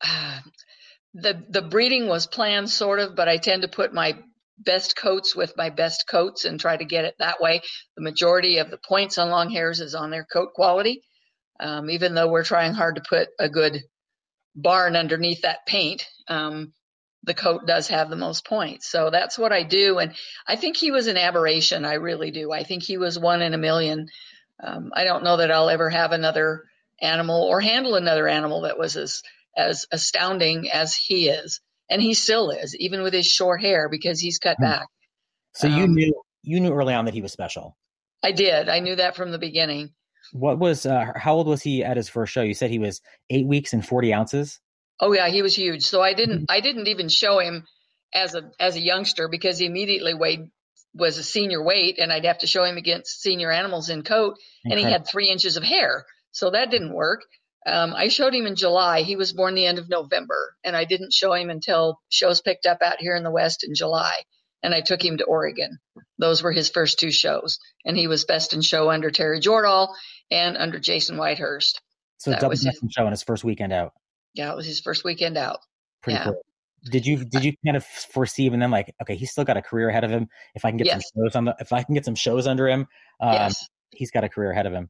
uh, 0.04 0.40
the 1.16 1.42
the 1.48 1.62
breeding 1.62 2.08
was 2.08 2.26
planned 2.26 2.70
sort 2.70 3.00
of, 3.00 3.16
but 3.16 3.28
I 3.28 3.38
tend 3.38 3.62
to 3.62 3.68
put 3.68 3.94
my 3.94 4.18
best 4.58 4.96
coats 4.96 5.34
with 5.34 5.56
my 5.56 5.70
best 5.70 6.04
coats 6.08 6.44
and 6.44 6.60
try 6.60 6.76
to 6.76 6.84
get 6.84 7.04
it 7.04 7.14
that 7.18 7.40
way. 7.40 7.62
The 7.96 8.02
majority 8.02 8.58
of 8.58 8.70
the 8.70 8.78
points 8.78 9.18
on 9.18 9.30
long 9.30 9.50
hairs 9.50 9.80
is 9.80 9.94
on 9.94 10.10
their 10.10 10.24
coat 10.24 10.50
quality, 10.54 11.02
um, 11.60 11.90
even 11.90 12.14
though 12.14 12.30
we're 12.30 12.44
trying 12.44 12.74
hard 12.74 12.96
to 12.96 13.02
put 13.08 13.28
a 13.38 13.48
good 13.48 13.82
barn 14.54 14.96
underneath 14.96 15.42
that 15.42 15.66
paint. 15.66 16.06
Um, 16.28 16.72
the 17.22 17.34
coat 17.34 17.66
does 17.66 17.88
have 17.88 18.08
the 18.08 18.16
most 18.16 18.46
points. 18.46 18.88
So 18.88 19.10
that's 19.10 19.38
what 19.38 19.52
I 19.52 19.62
do. 19.62 19.98
And 19.98 20.14
I 20.46 20.56
think 20.56 20.76
he 20.76 20.90
was 20.90 21.06
an 21.06 21.16
aberration. 21.16 21.84
I 21.84 21.94
really 21.94 22.30
do. 22.30 22.52
I 22.52 22.62
think 22.62 22.82
he 22.82 22.98
was 22.98 23.18
one 23.18 23.42
in 23.42 23.52
a 23.52 23.58
million. 23.58 24.08
Um, 24.62 24.90
I 24.94 25.04
don't 25.04 25.24
know 25.24 25.38
that 25.38 25.50
I'll 25.50 25.68
ever 25.68 25.90
have 25.90 26.12
another 26.12 26.64
animal 27.00 27.42
or 27.42 27.60
handle 27.60 27.96
another 27.96 28.28
animal 28.28 28.62
that 28.62 28.78
was 28.78 28.96
as, 28.96 29.22
as 29.56 29.86
astounding 29.90 30.70
as 30.70 30.94
he 30.94 31.28
is. 31.28 31.60
And 31.88 32.02
he 32.02 32.14
still 32.14 32.50
is, 32.50 32.76
even 32.76 33.02
with 33.02 33.12
his 33.12 33.26
short 33.26 33.60
hair, 33.60 33.88
because 33.88 34.20
he's 34.20 34.38
cut 34.38 34.56
Hmm. 34.58 34.64
back. 34.64 34.86
So 35.54 35.66
you 35.68 35.84
Um, 35.84 35.94
knew 35.94 36.22
you 36.42 36.60
knew 36.60 36.72
early 36.72 36.94
on 36.94 37.06
that 37.06 37.14
he 37.14 37.22
was 37.22 37.32
special. 37.32 37.76
I 38.22 38.32
did. 38.32 38.68
I 38.68 38.80
knew 38.80 38.96
that 38.96 39.16
from 39.16 39.30
the 39.32 39.38
beginning. 39.38 39.90
What 40.32 40.58
was 40.58 40.86
uh, 40.86 41.12
how 41.16 41.34
old 41.34 41.46
was 41.46 41.62
he 41.62 41.82
at 41.84 41.96
his 41.96 42.08
first 42.08 42.32
show? 42.32 42.42
You 42.42 42.54
said 42.54 42.70
he 42.70 42.78
was 42.78 43.00
eight 43.30 43.46
weeks 43.46 43.72
and 43.72 43.86
40 43.86 44.12
ounces. 44.12 44.60
Oh 45.00 45.12
yeah, 45.12 45.28
he 45.28 45.42
was 45.42 45.54
huge. 45.56 45.84
So 45.84 46.02
I 46.02 46.14
didn't 46.14 46.46
I 46.50 46.60
didn't 46.60 46.88
even 46.88 47.08
show 47.08 47.38
him 47.38 47.64
as 48.14 48.34
a 48.34 48.50
as 48.58 48.76
a 48.76 48.80
youngster 48.80 49.28
because 49.28 49.58
he 49.58 49.66
immediately 49.66 50.14
weighed 50.14 50.40
was 50.94 51.18
a 51.18 51.22
senior 51.22 51.62
weight 51.62 51.98
and 51.98 52.12
I'd 52.12 52.24
have 52.24 52.38
to 52.38 52.46
show 52.46 52.64
him 52.64 52.76
against 52.78 53.20
senior 53.20 53.50
animals 53.50 53.90
in 53.90 54.02
coat 54.02 54.36
and 54.64 54.78
he 54.78 54.84
had 54.84 55.06
three 55.06 55.28
inches 55.28 55.56
of 55.56 55.62
hair. 55.62 56.04
So 56.32 56.50
that 56.50 56.70
didn't 56.70 56.94
work. 56.94 57.20
Um, 57.66 57.94
I 57.94 58.08
showed 58.08 58.34
him 58.34 58.46
in 58.46 58.54
July. 58.54 59.02
He 59.02 59.16
was 59.16 59.32
born 59.32 59.54
the 59.54 59.66
end 59.66 59.78
of 59.78 59.88
November 59.88 60.54
and 60.64 60.76
I 60.76 60.84
didn't 60.84 61.12
show 61.12 61.32
him 61.32 61.50
until 61.50 61.98
shows 62.08 62.40
picked 62.40 62.64
up 62.66 62.78
out 62.82 63.00
here 63.00 63.16
in 63.16 63.24
the 63.24 63.30
West 63.30 63.64
in 63.64 63.74
July. 63.74 64.14
And 64.62 64.72
I 64.74 64.80
took 64.80 65.04
him 65.04 65.18
to 65.18 65.24
Oregon. 65.24 65.78
Those 66.18 66.42
were 66.42 66.52
his 66.52 66.70
first 66.70 66.98
two 66.98 67.10
shows. 67.10 67.58
And 67.84 67.96
he 67.96 68.06
was 68.06 68.24
best 68.24 68.52
in 68.54 68.62
show 68.62 68.90
under 68.90 69.10
Terry 69.10 69.40
Jordahl 69.40 69.88
and 70.30 70.56
under 70.56 70.78
Jason 70.78 71.16
Whitehurst. 71.16 71.80
So 72.18 72.30
that 72.30 72.40
double 72.40 72.50
was 72.50 72.60
his- 72.60 72.66
best 72.74 72.82
in 72.82 72.88
show 72.90 73.04
in 73.04 73.10
his 73.10 73.22
first 73.22 73.42
weekend 73.44 73.72
out. 73.72 73.92
Yeah, 74.34 74.52
it 74.52 74.56
was 74.56 74.66
his 74.66 74.80
first 74.80 75.02
weekend 75.04 75.36
out. 75.36 75.58
Pretty 76.02 76.18
Yeah. 76.18 76.24
cool. 76.26 76.42
did 76.90 77.04
you 77.04 77.24
did 77.24 77.42
you 77.44 77.52
kind 77.64 77.76
of 77.76 77.84
foresee 77.84 78.44
even 78.44 78.60
then 78.60 78.70
like 78.70 78.94
okay 79.02 79.16
he's 79.16 79.32
still 79.32 79.42
got 79.44 79.56
a 79.56 79.62
career 79.62 79.88
ahead 79.88 80.04
of 80.04 80.10
him 80.10 80.28
if 80.54 80.64
i 80.64 80.70
can 80.70 80.76
get 80.76 80.86
Yes. 80.86 81.02
some 81.12 81.24
shows 81.24 81.34
on 81.34 81.44
the 81.46 81.56
if 81.58 81.72
i 81.72 81.82
can 81.82 81.94
get 81.94 82.04
some 82.04 82.14
shows 82.14 82.46
under 82.46 82.68
him 82.68 82.86
um, 83.20 83.32
yes. 83.32 83.66
he's 83.90 84.12
got 84.12 84.22
a 84.22 84.28
career 84.28 84.52
ahead 84.52 84.66
of 84.66 84.72
him 84.72 84.88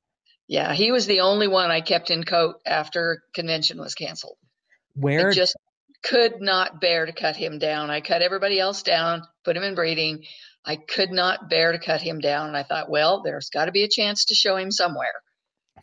Yeah, 0.49 0.73
he 0.73 0.93
was 0.93 1.07
the 1.07 1.21
only 1.21 1.49
one 1.49 1.71
I 1.71 1.81
kept 1.81 2.11
in 2.11 2.23
coat 2.23 2.57
after 2.65 3.23
convention 3.35 3.79
was 3.79 3.95
canceled. 3.95 4.37
where 4.95 5.31
I 5.31 5.33
just 5.33 5.57
could 6.03 6.41
not 6.41 6.81
bear 6.81 7.07
to 7.07 7.13
cut 7.13 7.35
him 7.37 7.59
down. 7.59 7.91
I 7.91 8.01
cut 8.01 8.23
everybody 8.23 8.61
else 8.61 8.83
down, 8.83 9.23
put 9.45 9.57
him 9.57 9.65
in 9.65 9.75
breeding. 9.75 10.25
I 10.65 10.77
could 10.77 11.11
not 11.11 11.51
bear 11.51 11.73
to 11.73 11.79
cut 11.79 12.01
him 12.01 12.21
down. 12.21 12.49
And 12.49 12.57
I 12.57 12.63
thought, 12.63 12.91
well, 12.91 13.23
there's 13.23 13.51
got 13.51 13.67
to 13.67 13.73
be 13.73 13.83
a 13.83 13.89
chance 13.89 14.27
to 14.27 14.35
show 14.35 14.57
him 14.57 14.71
somewhere. 14.71 15.13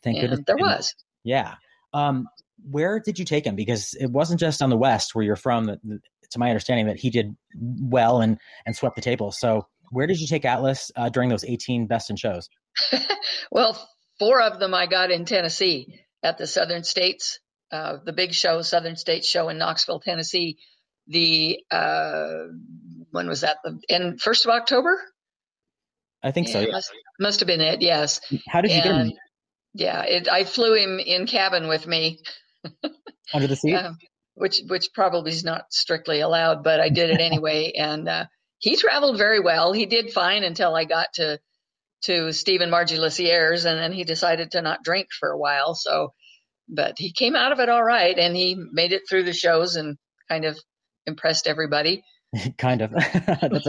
thank 0.01 0.18
and 0.18 0.30
goodness 0.30 0.45
there 0.47 0.57
was. 0.57 0.95
yeah 1.24 1.55
um 1.93 2.28
where 2.70 2.99
did 2.99 3.20
you 3.20 3.26
take 3.26 3.45
him 3.45 3.55
because 3.55 3.93
it 3.99 4.07
wasn't 4.07 4.39
just 4.39 4.61
on 4.61 4.70
the 4.70 4.78
west 4.78 5.14
where 5.16 5.24
you're 5.24 5.36
from 5.36 5.68
to 5.68 6.39
my 6.39 6.49
understanding 6.49 6.88
that 6.88 6.97
he 6.97 7.09
did 7.09 7.36
well 7.55 8.22
and 8.22 8.38
and 8.66 8.76
swept 8.76 8.95
the 8.95 9.01
table 9.01 9.32
so 9.32 9.66
where 9.91 10.07
did 10.07 10.20
you 10.20 10.28
take 10.28 10.43
atlas 10.45 10.91
uh, 10.95 11.09
during 11.09 11.30
those 11.30 11.43
18 11.45 11.88
best 11.88 12.09
in 12.09 12.16
shows 12.16 12.49
Well, 13.51 13.88
four 14.24 14.41
of 14.41 14.59
them 14.59 14.74
I 14.74 14.86
got 14.86 15.11
in 15.11 15.26
Tennessee 15.26 15.99
at 16.24 16.38
the 16.38 16.47
Southern 16.47 16.84
States, 16.84 17.39
uh, 17.71 17.97
the 18.05 18.13
big 18.13 18.34
show, 18.34 18.61
Southern 18.61 18.95
States 18.95 19.28
show 19.28 19.49
in 19.49 19.57
Knoxville, 19.57 19.99
Tennessee. 19.99 20.57
The 21.07 21.59
uh, 21.69 22.45
when 23.11 23.28
was 23.28 23.41
that? 23.41 23.57
The 23.65 23.80
end 23.89 24.21
first 24.21 24.45
of 24.45 24.51
October. 24.51 24.97
i 26.24 26.32
think 26.32 26.47
so 26.47 26.61
Yeah, 26.61 26.67
yeah. 26.67 26.71
Must, 26.71 26.91
must 27.19 27.39
have 27.41 27.47
been 27.47 27.59
it. 27.59 27.82
Yes. 27.82 28.21
how 28.47 28.61
did 28.61 28.71
you 28.71 28.82
get 28.82 28.95
him 28.95 29.11
yeah, 29.74 30.03
it, 30.03 30.30
I 30.30 30.43
flew 30.43 30.76
him 30.76 30.99
in 30.99 31.26
cabin 31.26 31.67
with 31.67 31.88
me, 31.88 32.19
under 33.34 33.47
the 33.47 33.55
seat 33.55 33.76
uh, 33.76 33.93
which 34.36 34.61
which 34.67 34.89
probably 34.93 35.32
is 35.32 35.43
not 35.43 35.65
strictly 35.71 36.21
allowed, 36.21 36.63
but 36.63 36.80
I 36.80 36.89
did 36.89 37.09
it 37.09 37.19
anyway. 37.19 37.74
and 37.76 38.07
uh, 38.07 38.26
he 38.59 38.78
traveled 38.78 39.17
very 39.17 39.41
well. 39.41 39.74
He 39.74 39.86
did 39.86 40.11
fine 40.13 40.43
until 40.43 40.76
I 40.76 40.86
got 40.86 41.07
to 41.15 41.39
to 42.04 42.34
Stephen 42.34 42.70
Margie 42.70 42.97
Lacier's, 42.97 43.66
and 43.66 43.80
then 43.80 43.91
he 43.91 44.04
decided 44.04 44.51
to 44.51 44.62
not 44.62 44.84
drink 44.84 45.08
for 45.18 45.30
a 45.30 45.38
while. 45.38 45.76
So, 45.76 46.14
but 46.70 46.95
he 46.97 47.12
came 47.12 47.36
out 47.36 47.51
of 47.51 47.60
it 47.60 47.70
all 47.70 47.84
right, 47.84 48.18
and 48.18 48.36
he 48.36 48.58
made 48.72 48.93
it 48.93 49.04
through 49.10 49.24
the 49.24 49.34
shows 49.34 49.76
and 49.76 49.97
kind 50.30 50.45
of 50.45 50.58
impressed 51.06 51.47
everybody. 51.47 52.04
kind 52.58 52.82
of 52.82 52.91
that's 53.14 53.68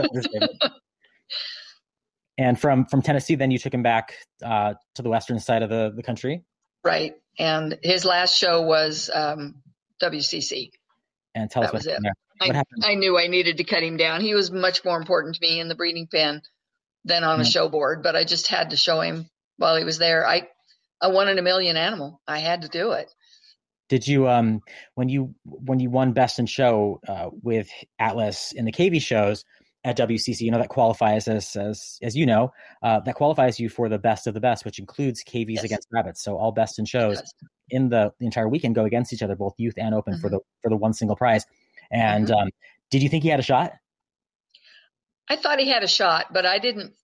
and 2.39 2.59
from 2.59 2.87
from 2.87 3.03
tennessee 3.03 3.35
then 3.35 3.51
you 3.51 3.59
took 3.59 3.75
him 3.75 3.83
back 3.83 4.15
uh, 4.43 4.73
to 4.95 5.03
the 5.03 5.09
western 5.11 5.39
side 5.39 5.63
of 5.63 5.69
the, 5.69 5.93
the 5.95 6.03
country 6.03 6.43
Right. 6.85 7.15
And 7.39 7.79
his 7.83 8.05
last 8.05 8.37
show 8.37 8.63
was 8.63 9.11
um, 9.13 9.57
WCC. 10.03 10.71
and 11.35 11.51
tell 11.51 11.65
us 11.65 11.69
what 11.69 11.75
was 11.75 11.87
it. 11.87 11.93
happened. 11.93 12.13
I, 12.41 12.47
What 12.47 12.57
happened? 12.57 12.85
I 12.85 12.95
knew 12.95 13.19
I 13.19 13.27
needed 13.27 13.57
to 13.57 13.65
cut 13.65 13.83
him 13.83 13.97
down. 13.97 14.21
He 14.21 14.35
was 14.35 14.51
much 14.51 14.85
more 14.85 14.99
important 14.99 15.37
to 15.37 15.41
me 15.41 15.59
in 15.59 15.69
the 15.69 15.75
breeding 15.75 16.07
pen 16.07 16.43
than 17.05 17.25
on 17.25 17.41
a 17.41 17.45
Mhm. 17.45 17.53
show 17.53 17.69
board, 17.69 18.03
but 18.03 18.17
I 18.17 18.25
just 18.25 18.49
had 18.49 18.71
to 18.71 18.77
show 18.77 19.01
him 19.01 19.29
while 19.57 19.77
he 19.77 19.85
was 19.85 19.99
there. 19.99 20.27
I 20.27 20.49
a 21.01 21.11
one 21.11 21.29
in 21.29 21.39
a 21.39 21.43
million 21.43 21.77
animal. 21.77 22.21
I 22.27 22.39
had 22.39 22.63
to 22.63 22.69
do 22.69 22.93
it. 22.93 23.11
Did 23.91 24.09
you 24.09 24.29
um 24.29 24.63
when 24.95 25.09
you 25.09 25.35
when 25.45 25.79
you 25.81 25.91
won 25.91 26.13
best 26.13 26.39
in 26.39 26.47
show 26.47 27.01
uh, 27.07 27.29
with 27.43 27.69
Atlas 27.99 28.53
in 28.53 28.65
the 28.65 28.73
cavy 28.73 28.99
shows 28.99 29.45
at 29.85 29.97
WCC? 29.99 30.41
You 30.41 30.51
know 30.51 30.59
that 30.59 30.71
qualifies 30.71 31.29
as 31.29 31.55
as 31.57 31.99
as 32.03 32.17
you 32.17 32.25
know 32.25 32.51
uh, 32.83 33.01
that 33.01 33.15
qualifies 33.15 33.61
you 33.61 33.69
for 33.69 33.91
the 33.91 33.99
best 33.99 34.27
of 34.27 34.33
the 34.33 34.41
best, 34.41 34.65
which 34.65 34.79
includes 34.79 35.23
cavies 35.23 35.57
Yes. 35.57 35.65
against 35.65 35.89
rabbits. 35.93 36.23
So 36.25 36.39
all 36.39 36.51
best 36.53 36.79
in 36.79 36.87
shows 36.87 37.19
Yes. 37.19 37.35
in 37.71 37.89
the, 37.91 38.13
the 38.19 38.25
entire 38.27 38.49
weekend 38.49 38.75
go 38.75 38.85
against 38.85 39.13
each 39.13 39.23
other, 39.23 39.37
both 39.37 39.55
youth 39.59 39.75
and 39.77 39.95
open 39.95 40.19
for 40.19 40.29
Mhm. 40.29 40.33
the 40.33 40.41
for 40.63 40.71
the 40.71 40.77
one 40.77 40.95
single 40.95 41.17
prize. 41.17 41.45
And 41.91 42.31
um, 42.31 42.49
did 42.91 43.03
you 43.03 43.11
think 43.11 43.23
he 43.23 43.29
had 43.29 43.41
a 43.41 43.43
shot? 43.43 43.73
I 45.29 45.37
thought 45.37 45.59
he 45.59 45.69
had 45.69 45.83
a 45.83 45.89
shot, 45.89 46.33
but 46.33 46.47
I 46.47 46.59
didn't 46.59 46.95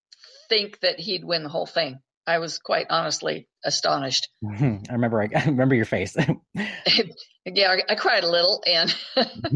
think 0.48 0.80
that 0.80 0.98
he'd 0.98 1.24
win 1.24 1.42
the 1.42 1.48
whole 1.48 1.66
thing. 1.66 2.00
I 2.26 2.38
was 2.38 2.58
quite 2.58 2.86
honestly 2.90 3.48
astonished. 3.64 4.28
I 4.44 4.80
remember 4.90 5.22
I, 5.34 5.44
remember 5.46 5.74
your 5.74 5.84
face. 5.84 6.16
yeah, 6.54 7.70
I, 7.70 7.82
I 7.88 7.94
cried 7.94 8.24
a 8.24 8.30
little, 8.30 8.62
and 8.66 8.94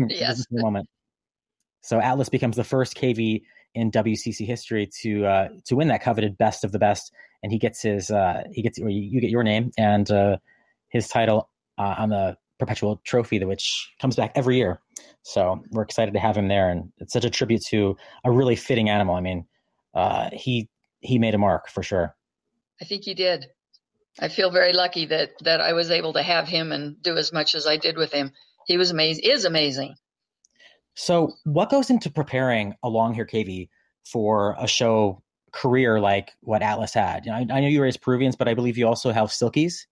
yes, 0.09 0.47
moment. 0.51 0.89
So 1.83 2.01
Atlas 2.01 2.31
becomes 2.31 2.57
the 2.57 2.65
first 2.65 2.95
cavy 2.95 3.45
in 3.75 3.91
WCC 3.91 4.47
history 4.47 4.89
to 5.03 5.27
uh, 5.27 5.49
to 5.67 5.77
win 5.77 5.89
that 5.89 6.03
coveted 6.03 6.39
best 6.39 6.65
of 6.65 6.73
the 6.73 6.79
best, 6.79 7.12
and 7.43 7.53
he 7.53 7.59
gets 7.59 7.83
his 7.83 8.11
uh, 8.11 8.45
he 8.53 8.62
gets 8.62 8.81
or 8.81 8.89
you, 8.89 9.03
you 9.03 9.21
get 9.21 9.31
your 9.31 9.43
name 9.43 9.71
and 9.77 10.11
uh, 10.11 10.39
his 10.89 11.09
title 11.09 11.51
uh, 11.79 11.95
on 11.99 12.09
the 12.09 12.37
perpetual 12.59 13.01
trophy, 13.05 13.45
which 13.45 13.93
comes 14.01 14.17
back 14.17 14.33
every 14.35 14.57
year. 14.57 14.81
So 15.22 15.62
we're 15.70 15.82
excited 15.82 16.14
to 16.14 16.20
have 16.20 16.36
him 16.36 16.49
there, 16.49 16.70
and 16.70 16.92
it's 16.99 17.12
such 17.12 17.24
a 17.24 17.30
tribute 17.30 17.62
to 17.66 17.97
a 18.24 18.30
really 18.30 18.57
fitting 18.57 18.88
animal. 18.88 19.14
I 19.14 19.20
mean, 19.20 19.47
uh, 19.95 20.30
he 20.32 20.68
he 21.01 21.18
made 21.18 21.34
a 21.34 21.38
mark 21.38 21.68
for 21.68 21.82
sure. 21.82 22.14
I 22.80 22.84
think 22.84 23.05
he 23.05 23.14
did. 23.14 23.47
I 24.20 24.28
feel 24.28 24.51
very 24.51 24.72
lucky 24.72 25.07
that 25.07 25.30
that 25.40 25.61
I 25.61 25.72
was 25.72 25.90
able 25.90 26.12
to 26.14 26.22
have 26.22 26.47
him 26.47 26.72
and 26.72 27.01
do 27.03 27.16
as 27.16 27.32
much 27.32 27.55
as 27.55 27.66
I 27.66 27.76
did 27.76 27.97
with 27.97 28.12
him. 28.12 28.32
He 28.66 28.76
was 28.76 28.90
amazing. 28.90 29.24
Is 29.24 29.45
amazing. 29.45 29.95
So, 30.95 31.34
what 31.45 31.70
goes 31.70 31.90
into 31.90 32.11
preparing 32.11 32.74
a 32.82 32.88
long 32.88 33.14
hair 33.14 33.24
cavy 33.24 33.70
for 34.05 34.55
a 34.59 34.68
show 34.68 35.22
career 35.53 36.01
like 36.01 36.32
what 36.40 36.62
Atlas 36.62 36.95
had? 36.95 37.26
You 37.26 37.32
know, 37.32 37.38
I, 37.38 37.40
I 37.40 37.61
know 37.61 37.68
you 37.68 37.82
raise 37.82 37.97
Peruvians, 37.97 38.36
but 38.36 38.49
I 38.49 38.55
believe 38.55 38.78
you 38.78 38.86
also 38.86 39.11
have 39.11 39.28
Silkies. 39.28 39.86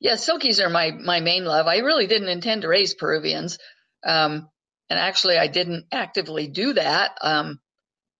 Yeah, 0.00 0.14
silkies 0.14 0.64
are 0.64 0.70
my 0.70 0.92
my 0.92 1.20
main 1.20 1.44
love. 1.44 1.66
I 1.66 1.78
really 1.78 2.06
didn't 2.06 2.28
intend 2.28 2.62
to 2.62 2.68
raise 2.68 2.94
Peruvians, 2.94 3.58
um, 4.04 4.48
and 4.90 4.98
actually, 4.98 5.38
I 5.38 5.46
didn't 5.46 5.86
actively 5.92 6.46
do 6.48 6.74
that. 6.74 7.16
Um, 7.22 7.60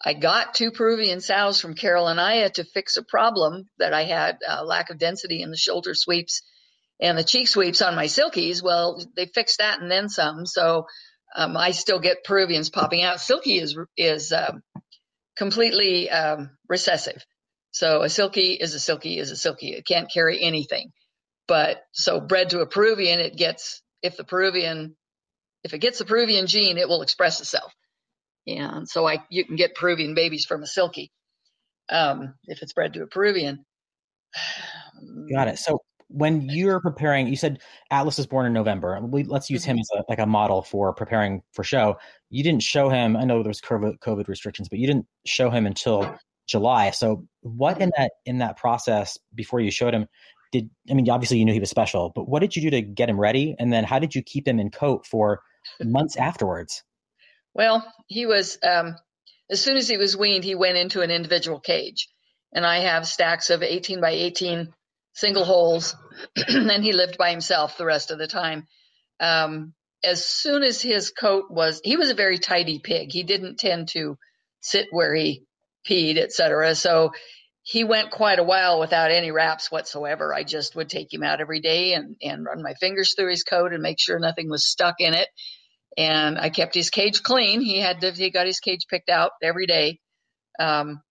I 0.03 0.15
got 0.15 0.55
two 0.55 0.71
Peruvian 0.71 1.21
sows 1.21 1.61
from 1.61 1.75
Carolina 1.75 2.51
to 2.51 2.65
fix 2.65 2.97
a 2.97 3.03
problem 3.03 3.69
that 3.79 3.93
I 3.93 4.05
had: 4.05 4.39
uh, 4.49 4.65
lack 4.65 4.91
of 4.91 4.99
density 4.99 5.43
in 5.43 5.51
the 5.51 5.57
shoulder 5.57 5.95
sweeps 5.95 6.43
and 7.01 7.19
the 7.19 7.25
cheek 7.25 7.49
sweeps 7.49 7.83
on 7.83 7.95
my 7.95 8.07
silkies. 8.07 8.63
Well, 8.63 9.05
they 9.17 9.27
fixed 9.27 9.59
that 9.59 9.81
and 9.81 9.91
then 9.91 10.09
some. 10.09 10.47
So 10.47 10.87
um, 11.35 11.57
I 11.57 11.73
still 11.73 11.99
get 11.99 12.25
Peruvians 12.25 12.71
popping 12.71 13.03
out. 13.03 13.21
Silky 13.21 13.59
is 13.59 13.77
is 13.97 14.33
um, 14.33 14.63
completely 15.37 16.11
um, 16.11 16.51
recessive. 16.69 17.25
So 17.73 18.03
a 18.03 18.09
silky 18.09 18.53
is 18.53 18.75
a 18.75 18.81
silky 18.81 19.19
is 19.19 19.31
a 19.31 19.37
silky. 19.37 19.75
It 19.75 19.87
can't 19.87 20.11
carry 20.13 20.43
anything. 20.43 20.93
But 21.47 21.83
so 21.93 22.21
bred 22.21 22.51
to 22.51 22.61
a 22.61 22.67
Peruvian, 22.67 23.21
it 23.21 23.37
gets 23.37 23.83
if 24.03 24.17
the 24.17 24.25
Peruvian 24.25 24.97
if 25.65 25.75
it 25.75 25.79
gets 25.79 25.99
the 25.99 26.05
Peruvian 26.05 26.47
gene, 26.47 26.79
it 26.79 26.89
will 26.89 27.03
express 27.03 27.41
itself. 27.41 27.73
And 28.47 28.89
so 28.89 29.09
I 29.09 29.25
you 29.31 29.45
can 29.45 29.57
get 29.57 29.75
Peruvian 29.75 30.15
babies 30.15 30.45
from 30.45 30.63
a 30.63 30.67
silky 30.67 31.11
um, 31.89 32.35
if 32.45 32.63
it's 32.63 32.73
bred 32.73 32.95
to 32.95 33.03
a 33.03 33.07
Peruvian. 33.07 33.65
Got 35.33 35.49
it. 35.49 35.59
So, 35.59 35.79
when 36.09 36.43
you're 36.43 36.81
preparing, 36.81 37.27
you 37.27 37.35
said 37.35 37.61
Atlas 37.91 38.19
was 38.19 38.27
born 38.27 38.47
in 38.47 38.53
November. 38.53 39.01
We, 39.03 39.25
let's 39.25 39.51
use 39.51 39.65
him 39.65 39.79
as 39.79 39.89
a, 39.97 40.05
like 40.09 40.21
a 40.21 40.27
model 40.27 40.63
for 40.63 40.93
preparing 40.93 41.43
for 41.53 41.65
show. 41.65 41.97
You 42.31 42.45
didn't 42.45 42.63
show 42.63 42.89
him. 42.89 43.17
I 43.17 43.25
know 43.25 43.43
there 43.43 43.49
was 43.49 43.61
COVID, 43.61 43.99
COVID 43.99 44.29
restrictions, 44.29 44.69
but 44.69 44.79
you 44.79 44.87
didn't 44.87 45.07
show 45.27 45.51
him 45.51 45.67
until 45.67 46.15
July. 46.47 46.91
So, 46.91 47.27
what 47.41 47.81
in 47.81 47.91
that 47.97 48.13
in 48.27 48.39
that 48.39 48.57
process 48.57 49.19
before 49.35 49.61
you 49.61 49.71
showed 49.71 49.95
him? 49.95 50.07
Did 50.53 50.71
I 50.89 50.95
mean 50.95 51.09
obviously 51.11 51.39
you 51.39 51.45
knew 51.45 51.53
he 51.53 51.61
was 51.61 51.71
special, 51.71 52.13
but 52.15 52.29
what 52.29 52.41
did 52.41 52.55
you 52.55 52.63
do 52.63 52.71
to 52.71 52.83
get 52.83 53.09
him 53.09 53.19
ready? 53.19 53.57
And 53.59 53.73
then 53.73 53.83
how 53.83 53.99
did 53.99 54.15
you 54.15 54.23
keep 54.23 54.47
him 54.47 54.61
in 54.61 54.71
coat 54.71 55.07
for 55.07 55.41
months 55.81 56.17
afterwards? 56.17 56.83
Well, 57.55 57.87
he 58.07 58.27
was 58.27 58.59
um, 58.63 58.97
as 59.51 59.63
soon 59.63 59.77
as 59.77 59.89
he 59.89 59.97
was 59.97 60.17
weaned, 60.17 60.45
he 60.45 60.55
went 60.55 60.77
into 60.77 61.03
an 61.03 61.11
individual 61.11 61.61
cage, 61.61 62.09
and 62.53 62.65
I 62.65 62.81
have 62.81 63.07
stacks 63.07 63.51
of 63.51 63.63
18 63.63 64.01
by 64.01 64.11
18 64.11 64.73
single 65.13 65.45
holes, 65.45 65.95
and 66.49 66.83
he 66.83 66.93
lived 66.93 67.19
by 67.19 67.31
himself 67.31 67.77
the 67.77 67.85
rest 67.85 68.11
of 68.11 68.19
the 68.19 68.27
time. 68.27 68.67
Um, 69.21 69.75
as 70.03 70.25
soon 70.25 70.63
as 70.63 70.83
his 70.83 71.11
coat 71.11 71.51
was, 71.51 71.81
he 71.85 71.97
was 71.97 72.11
a 72.11 72.15
very 72.15 72.39
tidy 72.39 72.79
pig. 72.79 73.13
He 73.13 73.23
didn't 73.23 73.59
tend 73.59 73.89
to 73.89 74.19
sit 74.61 74.89
where 74.91 75.15
he 75.15 75.45
peed, 75.89 76.19
etc. 76.19 76.75
So 76.75 77.13
he 77.65 77.83
went 77.83 78.11
quite 78.11 78.39
a 78.39 78.45
while 78.45 78.79
without 78.79 79.11
any 79.11 79.33
wraps 79.33 79.73
whatsoever. 79.73 80.33
I 80.33 80.45
just 80.45 80.77
would 80.77 80.89
take 80.89 81.13
him 81.13 81.23
out 81.23 81.41
every 81.41 81.61
day 81.61 81.95
and, 81.95 82.15
and 82.23 82.45
run 82.45 82.63
my 82.63 82.75
fingers 82.75 83.15
through 83.15 83.31
his 83.31 83.43
coat 83.43 83.73
and 83.73 83.83
make 83.83 83.99
sure 83.99 84.19
nothing 84.19 84.49
was 84.49 84.65
stuck 84.65 84.97
in 85.01 85.15
it 85.15 85.29
and 85.97 86.39
I 86.39 86.51
kept 86.51 86.75
his 86.75 86.91
cage 86.91 87.23
clean. 87.23 87.61
He 87.61 87.79
had 87.79 88.01
to, 88.01 88.11
he 88.13 88.31
got 88.31 88.47
his 88.47 88.61
cage 88.61 88.87
picked 88.89 89.11
out 89.11 89.33
every 89.43 89.67
day. 89.67 90.01
Um, 90.59 91.03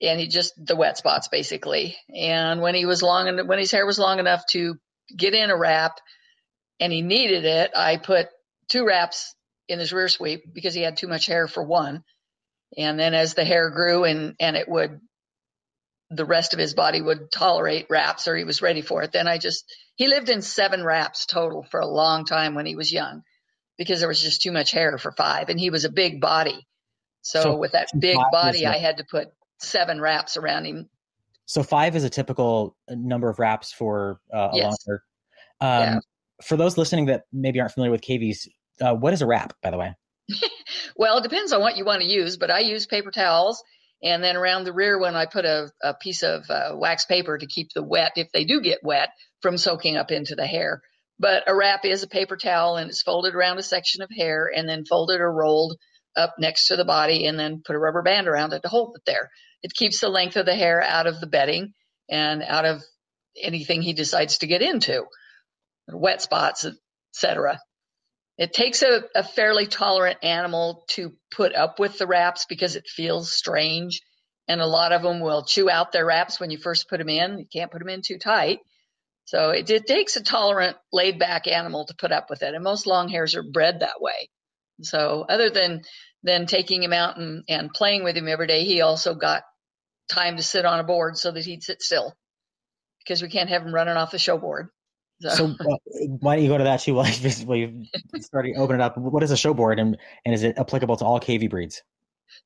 and 0.00 0.18
he 0.18 0.26
just 0.26 0.52
the 0.56 0.76
wet 0.76 0.98
spots 0.98 1.28
basically. 1.28 1.96
And 2.14 2.60
when 2.60 2.74
he 2.74 2.86
was 2.86 3.02
long 3.02 3.28
and 3.28 3.48
when 3.48 3.58
his 3.58 3.70
hair 3.70 3.86
was 3.86 3.98
long 3.98 4.18
enough 4.18 4.44
to 4.50 4.76
get 5.16 5.34
in 5.34 5.50
a 5.50 5.56
wrap 5.56 5.98
and 6.80 6.92
he 6.92 7.02
needed 7.02 7.44
it, 7.44 7.70
I 7.76 7.96
put 7.98 8.28
two 8.68 8.84
wraps 8.84 9.34
in 9.68 9.78
his 9.78 9.92
rear 9.92 10.08
sweep 10.08 10.42
because 10.52 10.74
he 10.74 10.82
had 10.82 10.96
too 10.96 11.06
much 11.06 11.26
hair 11.26 11.46
for 11.46 11.62
one. 11.62 12.02
And 12.76 12.98
then 12.98 13.14
as 13.14 13.34
the 13.34 13.44
hair 13.44 13.70
grew 13.70 14.04
and, 14.04 14.34
and 14.40 14.56
it 14.56 14.68
would, 14.68 14.98
the 16.14 16.24
rest 16.24 16.52
of 16.52 16.58
his 16.58 16.74
body 16.74 17.00
would 17.00 17.30
tolerate 17.30 17.86
wraps 17.88 18.28
or 18.28 18.36
he 18.36 18.44
was 18.44 18.62
ready 18.62 18.82
for 18.82 19.02
it. 19.02 19.12
Then 19.12 19.26
I 19.26 19.38
just, 19.38 19.64
he 19.96 20.08
lived 20.08 20.28
in 20.28 20.42
seven 20.42 20.84
wraps 20.84 21.26
total 21.26 21.64
for 21.70 21.80
a 21.80 21.86
long 21.86 22.24
time 22.24 22.54
when 22.54 22.66
he 22.66 22.76
was 22.76 22.92
young 22.92 23.22
because 23.78 24.00
there 24.00 24.08
was 24.08 24.20
just 24.22 24.42
too 24.42 24.52
much 24.52 24.70
hair 24.70 24.98
for 24.98 25.12
five, 25.12 25.48
and 25.48 25.58
he 25.58 25.70
was 25.70 25.84
a 25.84 25.90
big 25.90 26.20
body. 26.20 26.66
So, 27.22 27.42
So 27.42 27.56
with 27.56 27.72
that 27.72 27.88
big 27.98 28.16
five 28.16 28.32
body, 28.32 28.66
I 28.66 28.78
had 28.78 28.98
to 28.98 29.04
put 29.04 29.28
seven 29.58 30.00
wraps 30.00 30.36
around 30.36 30.66
him. 30.66 30.88
So 31.46 31.62
five 31.62 31.96
is 31.96 32.04
a 32.04 32.10
typical 32.10 32.76
number 32.88 33.28
of 33.28 33.38
wraps 33.38 33.72
for 33.72 34.20
uh, 34.32 34.50
a 34.52 34.56
Yes. 34.56 34.64
long 34.64 34.76
hair. 34.86 35.02
Um, 35.60 35.94
Yeah. 35.94 36.00
For 36.42 36.56
those 36.56 36.76
listening 36.76 37.06
that 37.06 37.24
maybe 37.32 37.60
aren't 37.60 37.72
familiar 37.72 37.92
with 37.92 38.02
cavies, 38.02 38.48
uh, 38.80 38.94
what 38.94 39.12
is 39.12 39.22
a 39.22 39.26
wrap, 39.26 39.54
by 39.62 39.70
the 39.70 39.78
way? 39.78 39.94
Well, 40.96 41.18
it 41.18 41.22
depends 41.22 41.52
on 41.52 41.60
what 41.60 41.76
you 41.76 41.84
want 41.84 42.02
to 42.02 42.06
use, 42.08 42.36
but 42.36 42.50
I 42.50 42.60
use 42.60 42.86
paper 42.86 43.10
towels. 43.10 43.62
And 44.02 44.22
then 44.22 44.36
around 44.36 44.64
the 44.64 44.72
rear 44.72 44.98
one, 44.98 45.14
I 45.14 45.26
put 45.26 45.44
a, 45.44 45.70
a 45.82 45.94
piece 45.94 46.22
of 46.22 46.48
uh, 46.50 46.72
wax 46.74 47.06
paper 47.06 47.38
to 47.38 47.46
keep 47.46 47.68
the 47.72 47.82
wet, 47.82 48.12
if 48.16 48.32
they 48.32 48.44
do 48.44 48.60
get 48.60 48.80
wet, 48.82 49.10
from 49.40 49.56
soaking 49.56 49.96
up 49.96 50.10
into 50.10 50.34
the 50.34 50.46
hair. 50.46 50.82
But 51.18 51.44
a 51.46 51.54
wrap 51.54 51.84
is 51.84 52.02
a 52.02 52.08
paper 52.08 52.36
towel 52.36 52.76
and 52.76 52.90
it's 52.90 53.02
folded 53.02 53.34
around 53.34 53.58
a 53.58 53.62
section 53.62 54.02
of 54.02 54.10
hair 54.10 54.50
and 54.52 54.68
then 54.68 54.84
folded 54.84 55.20
or 55.20 55.32
rolled 55.32 55.76
up 56.16 56.34
next 56.38 56.66
to 56.68 56.76
the 56.76 56.84
body 56.84 57.26
and 57.26 57.38
then 57.38 57.62
put 57.64 57.76
a 57.76 57.78
rubber 57.78 58.02
band 58.02 58.26
around 58.26 58.52
it 58.52 58.62
to 58.62 58.68
hold 58.68 58.96
it 58.96 59.02
there. 59.06 59.30
It 59.62 59.72
keeps 59.72 60.00
the 60.00 60.08
length 60.08 60.36
of 60.36 60.46
the 60.46 60.54
hair 60.54 60.82
out 60.82 61.06
of 61.06 61.20
the 61.20 61.28
bedding 61.28 61.74
and 62.10 62.42
out 62.42 62.64
of 62.64 62.82
anything 63.40 63.82
he 63.82 63.92
decides 63.92 64.38
to 64.38 64.46
get 64.46 64.62
into, 64.62 65.04
wet 65.88 66.20
spots, 66.20 66.66
etc. 67.14 67.60
It 68.42 68.52
takes 68.52 68.82
a, 68.82 69.04
a 69.14 69.22
fairly 69.22 69.66
tolerant 69.66 70.18
animal 70.24 70.84
to 70.88 71.12
put 71.30 71.54
up 71.54 71.78
with 71.78 71.96
the 71.96 72.08
wraps 72.08 72.44
because 72.48 72.74
it 72.74 72.88
feels 72.88 73.32
strange. 73.32 74.00
And 74.48 74.60
a 74.60 74.66
lot 74.66 74.90
of 74.90 75.02
them 75.02 75.20
will 75.20 75.44
chew 75.44 75.70
out 75.70 75.92
their 75.92 76.04
wraps 76.04 76.40
when 76.40 76.50
you 76.50 76.58
first 76.58 76.88
put 76.88 76.98
them 76.98 77.08
in. 77.08 77.38
You 77.38 77.46
can't 77.52 77.70
put 77.70 77.78
them 77.78 77.88
in 77.88 78.02
too 78.04 78.18
tight. 78.18 78.58
So 79.26 79.50
it, 79.50 79.70
it 79.70 79.86
takes 79.86 80.16
a 80.16 80.24
tolerant, 80.24 80.76
laid 80.92 81.20
back 81.20 81.46
animal 81.46 81.86
to 81.86 81.94
put 81.94 82.10
up 82.10 82.30
with 82.30 82.42
it. 82.42 82.52
And 82.52 82.64
most 82.64 82.84
long 82.84 83.08
hairs 83.08 83.36
are 83.36 83.44
bred 83.44 83.78
that 83.78 84.00
way. 84.00 84.28
So 84.80 85.24
other 85.28 85.48
than, 85.48 85.82
than 86.24 86.46
taking 86.46 86.82
him 86.82 86.92
out 86.92 87.18
and, 87.18 87.44
and 87.48 87.72
playing 87.72 88.02
with 88.02 88.16
him 88.16 88.26
every 88.26 88.48
day, 88.48 88.64
he 88.64 88.80
also 88.80 89.14
got 89.14 89.44
time 90.10 90.36
to 90.38 90.42
sit 90.42 90.64
on 90.64 90.80
a 90.80 90.84
board 90.84 91.16
so 91.16 91.30
that 91.30 91.44
he'd 91.44 91.62
sit 91.62 91.80
still 91.80 92.12
because 92.98 93.22
we 93.22 93.28
can't 93.28 93.50
have 93.50 93.62
him 93.62 93.72
running 93.72 93.96
off 93.96 94.10
the 94.10 94.18
show 94.18 94.36
board. 94.36 94.68
So 95.30 95.46
uh, 95.46 95.76
why 96.20 96.36
don't 96.36 96.44
you 96.44 96.50
go 96.50 96.58
to 96.58 96.64
that 96.64 96.80
too? 96.80 96.94
While 96.94 97.06
you 97.06 97.86
you 98.12 98.22
starting 98.22 98.54
to 98.54 98.60
open 98.60 98.76
it 98.76 98.82
up, 98.82 98.96
what 98.98 99.22
is 99.22 99.30
a 99.30 99.36
show 99.36 99.54
board, 99.54 99.78
and 99.78 99.96
and 100.24 100.34
is 100.34 100.42
it 100.42 100.58
applicable 100.58 100.96
to 100.98 101.04
all 101.04 101.20
cavy 101.20 101.48
breeds? 101.48 101.82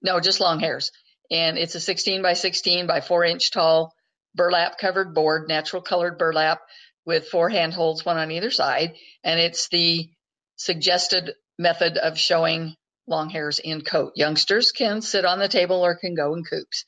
No, 0.03 0.21
just 0.21 0.41
long 0.41 0.61
hairs. 0.61 0.93
And 1.31 1.59
it's 1.59 1.75
a 1.75 1.81
16 1.81 2.23
by 2.23 2.35
16 2.35 2.87
by 2.87 3.01
four 3.01 3.25
inch 3.25 3.51
tall 3.51 3.93
burlap 4.35 4.79
covered 4.79 5.15
board, 5.15 5.49
natural 5.49 5.83
colored 5.83 6.19
burlap 6.19 6.61
with 7.05 7.29
four 7.29 7.49
handholds, 7.49 8.05
one 8.05 8.19
on 8.19 8.31
either 8.31 8.51
side. 8.51 8.95
And 9.25 9.41
it's 9.41 9.69
the 9.69 10.11
suggested 10.57 11.33
method 11.59 11.97
of 11.97 12.19
showing 12.19 12.75
long 13.07 13.31
hairs 13.31 13.59
in 13.59 13.83
coat. 13.83 14.13
Youngsters 14.17 14.73
can 14.73 15.01
sit 15.01 15.25
on 15.25 15.39
the 15.39 15.49
table 15.49 15.85
or 15.85 15.97
can 15.97 16.15
go 16.15 16.35
in 16.35 16.45
coops. 16.45 16.85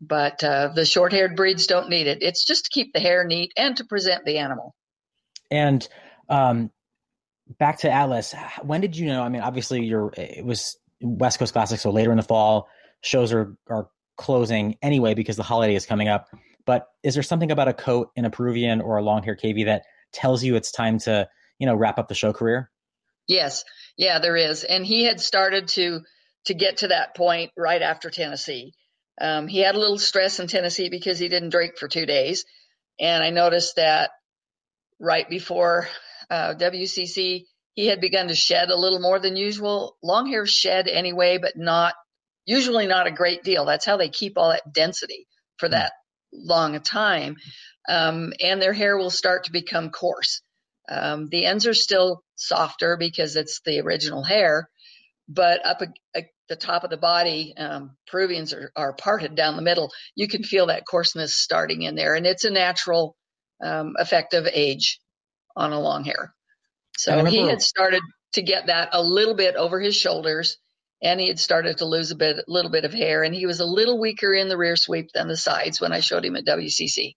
But 0.00 0.42
uh, 0.44 0.68
the 0.74 0.86
short 0.86 1.12
haired 1.12 1.36
breeds 1.36 1.66
don't 1.66 1.90
need 1.90 2.06
it. 2.06 2.22
It's 2.22 2.46
just 2.46 2.66
to 2.66 2.70
keep 2.70 2.92
the 2.92 3.00
hair 3.00 3.24
neat 3.24 3.52
and 3.56 3.76
to 3.76 3.84
present 3.84 4.24
the 4.24 4.38
animal. 4.38 4.74
And 5.50 5.86
um, 6.28 6.70
back 7.58 7.80
to 7.80 7.90
Atlas, 7.90 8.34
when 8.62 8.80
did 8.80 8.96
you 8.96 9.06
know? 9.06 9.22
I 9.22 9.28
mean, 9.28 9.42
obviously, 9.42 9.84
you're 9.84 10.12
it 10.16 10.44
was 10.44 10.78
West 11.00 11.38
Coast 11.38 11.52
Classic, 11.52 11.80
so 11.80 11.90
later 11.90 12.10
in 12.10 12.16
the 12.16 12.22
fall, 12.22 12.68
shows 13.00 13.32
are 13.32 13.56
are 13.68 13.88
closing 14.16 14.76
anyway 14.82 15.14
because 15.14 15.36
the 15.36 15.42
holiday 15.42 15.74
is 15.74 15.86
coming 15.86 16.08
up. 16.08 16.28
But 16.66 16.86
is 17.02 17.14
there 17.14 17.22
something 17.22 17.50
about 17.50 17.68
a 17.68 17.72
coat 17.72 18.10
in 18.14 18.24
a 18.24 18.30
Peruvian 18.30 18.80
or 18.80 18.98
a 18.98 19.02
long 19.02 19.22
hair 19.22 19.34
cavy 19.34 19.64
that 19.64 19.82
tells 20.12 20.44
you 20.44 20.56
it's 20.56 20.70
time 20.70 20.98
to 21.00 21.28
you 21.58 21.66
know 21.66 21.74
wrap 21.74 21.98
up 21.98 22.08
the 22.08 22.14
show 22.14 22.32
career? 22.32 22.70
Yes, 23.26 23.64
yeah, 23.96 24.18
there 24.18 24.36
is, 24.36 24.64
and 24.64 24.84
he 24.84 25.04
had 25.04 25.20
started 25.20 25.68
to 25.68 26.00
to 26.46 26.54
get 26.54 26.78
to 26.78 26.88
that 26.88 27.14
point 27.16 27.50
right 27.56 27.82
after 27.82 28.10
Tennessee. 28.10 28.72
Um, 29.20 29.46
he 29.46 29.58
had 29.58 29.74
a 29.74 29.78
little 29.78 29.98
stress 29.98 30.40
in 30.40 30.46
Tennessee 30.46 30.88
because 30.88 31.18
he 31.18 31.28
didn't 31.28 31.50
drink 31.50 31.76
for 31.76 31.88
two 31.88 32.06
days, 32.06 32.44
and 32.98 33.22
I 33.22 33.30
noticed 33.30 33.76
that 33.76 34.10
right 35.00 35.28
before 35.28 35.88
uh, 36.30 36.54
WCC, 36.54 37.44
he 37.74 37.86
had 37.86 38.00
begun 38.00 38.28
to 38.28 38.34
shed 38.34 38.70
a 38.70 38.76
little 38.76 39.00
more 39.00 39.18
than 39.18 39.36
usual. 39.36 39.96
Long 40.02 40.26
hair 40.26 40.46
shed 40.46 40.86
anyway, 40.86 41.38
but 41.38 41.56
not 41.56 41.94
usually 42.44 42.86
not 42.86 43.06
a 43.06 43.12
great 43.12 43.42
deal. 43.42 43.64
That's 43.64 43.86
how 43.86 43.96
they 43.96 44.08
keep 44.08 44.36
all 44.36 44.50
that 44.50 44.72
density 44.72 45.26
for 45.56 45.68
that 45.68 45.92
long 46.32 46.76
a 46.76 46.80
time, 46.80 47.36
um, 47.88 48.32
and 48.40 48.60
their 48.60 48.72
hair 48.72 48.96
will 48.96 49.10
start 49.10 49.44
to 49.44 49.52
become 49.52 49.90
coarse. 49.90 50.42
Um, 50.88 51.28
the 51.28 51.46
ends 51.46 51.66
are 51.66 51.74
still 51.74 52.22
softer 52.34 52.96
because 52.96 53.36
it's 53.36 53.60
the 53.64 53.80
original 53.80 54.24
hair, 54.24 54.68
but 55.28 55.64
up 55.64 55.80
at 56.14 56.26
the 56.48 56.56
top 56.56 56.82
of 56.82 56.90
the 56.90 56.96
body, 56.96 57.54
um, 57.56 57.96
Peruvians 58.08 58.52
are, 58.52 58.72
are 58.74 58.92
parted 58.92 59.36
down 59.36 59.56
the 59.56 59.62
middle. 59.62 59.92
You 60.16 60.26
can 60.26 60.42
feel 60.42 60.66
that 60.66 60.82
coarseness 60.88 61.34
starting 61.34 61.82
in 61.82 61.94
there, 61.94 62.14
and 62.14 62.26
it's 62.26 62.44
a 62.44 62.50
natural 62.50 63.16
um, 63.62 63.94
effect 63.98 64.34
of 64.34 64.46
age 64.46 65.00
on 65.56 65.72
a 65.72 65.80
long 65.80 66.04
hair. 66.04 66.34
So 66.96 67.24
he 67.24 67.46
had 67.46 67.62
started 67.62 68.02
to 68.34 68.42
get 68.42 68.66
that 68.66 68.90
a 68.92 69.02
little 69.02 69.34
bit 69.34 69.56
over 69.56 69.80
his 69.80 69.96
shoulders, 69.96 70.58
and 71.02 71.20
he 71.20 71.28
had 71.28 71.38
started 71.38 71.78
to 71.78 71.86
lose 71.86 72.10
a 72.10 72.16
bit, 72.16 72.36
a 72.38 72.44
little 72.46 72.70
bit 72.70 72.84
of 72.84 72.92
hair, 72.92 73.22
and 73.22 73.34
he 73.34 73.46
was 73.46 73.60
a 73.60 73.64
little 73.64 73.98
weaker 73.98 74.34
in 74.34 74.48
the 74.48 74.58
rear 74.58 74.76
sweep 74.76 75.10
than 75.14 75.28
the 75.28 75.36
sides 75.36 75.80
when 75.80 75.92
I 75.92 76.00
showed 76.00 76.24
him 76.24 76.36
at 76.36 76.44
WCC. 76.44 77.14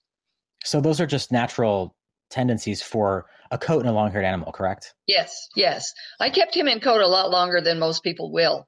So 0.64 0.80
those 0.80 1.02
are 1.02 1.06
just 1.06 1.32
natural 1.32 1.96
tendencies 2.30 2.82
for 2.82 3.26
a 3.52 3.58
coat 3.58 3.82
in 3.82 3.88
a 3.88 3.94
long 3.94 4.12
haired 4.12 4.26
animal, 4.26 4.52
correct? 4.52 4.94
Yes, 5.06 5.50
yes. 5.56 5.94
I 6.20 6.30
kept 6.30 6.56
him 6.56 6.68
in 6.68 6.80
coat 6.80 7.02
a 7.02 7.08
lot 7.08 7.30
longer 7.30 7.62
than 7.62 7.78
most 7.78 8.04
people 8.04 8.32
will. 8.32 8.68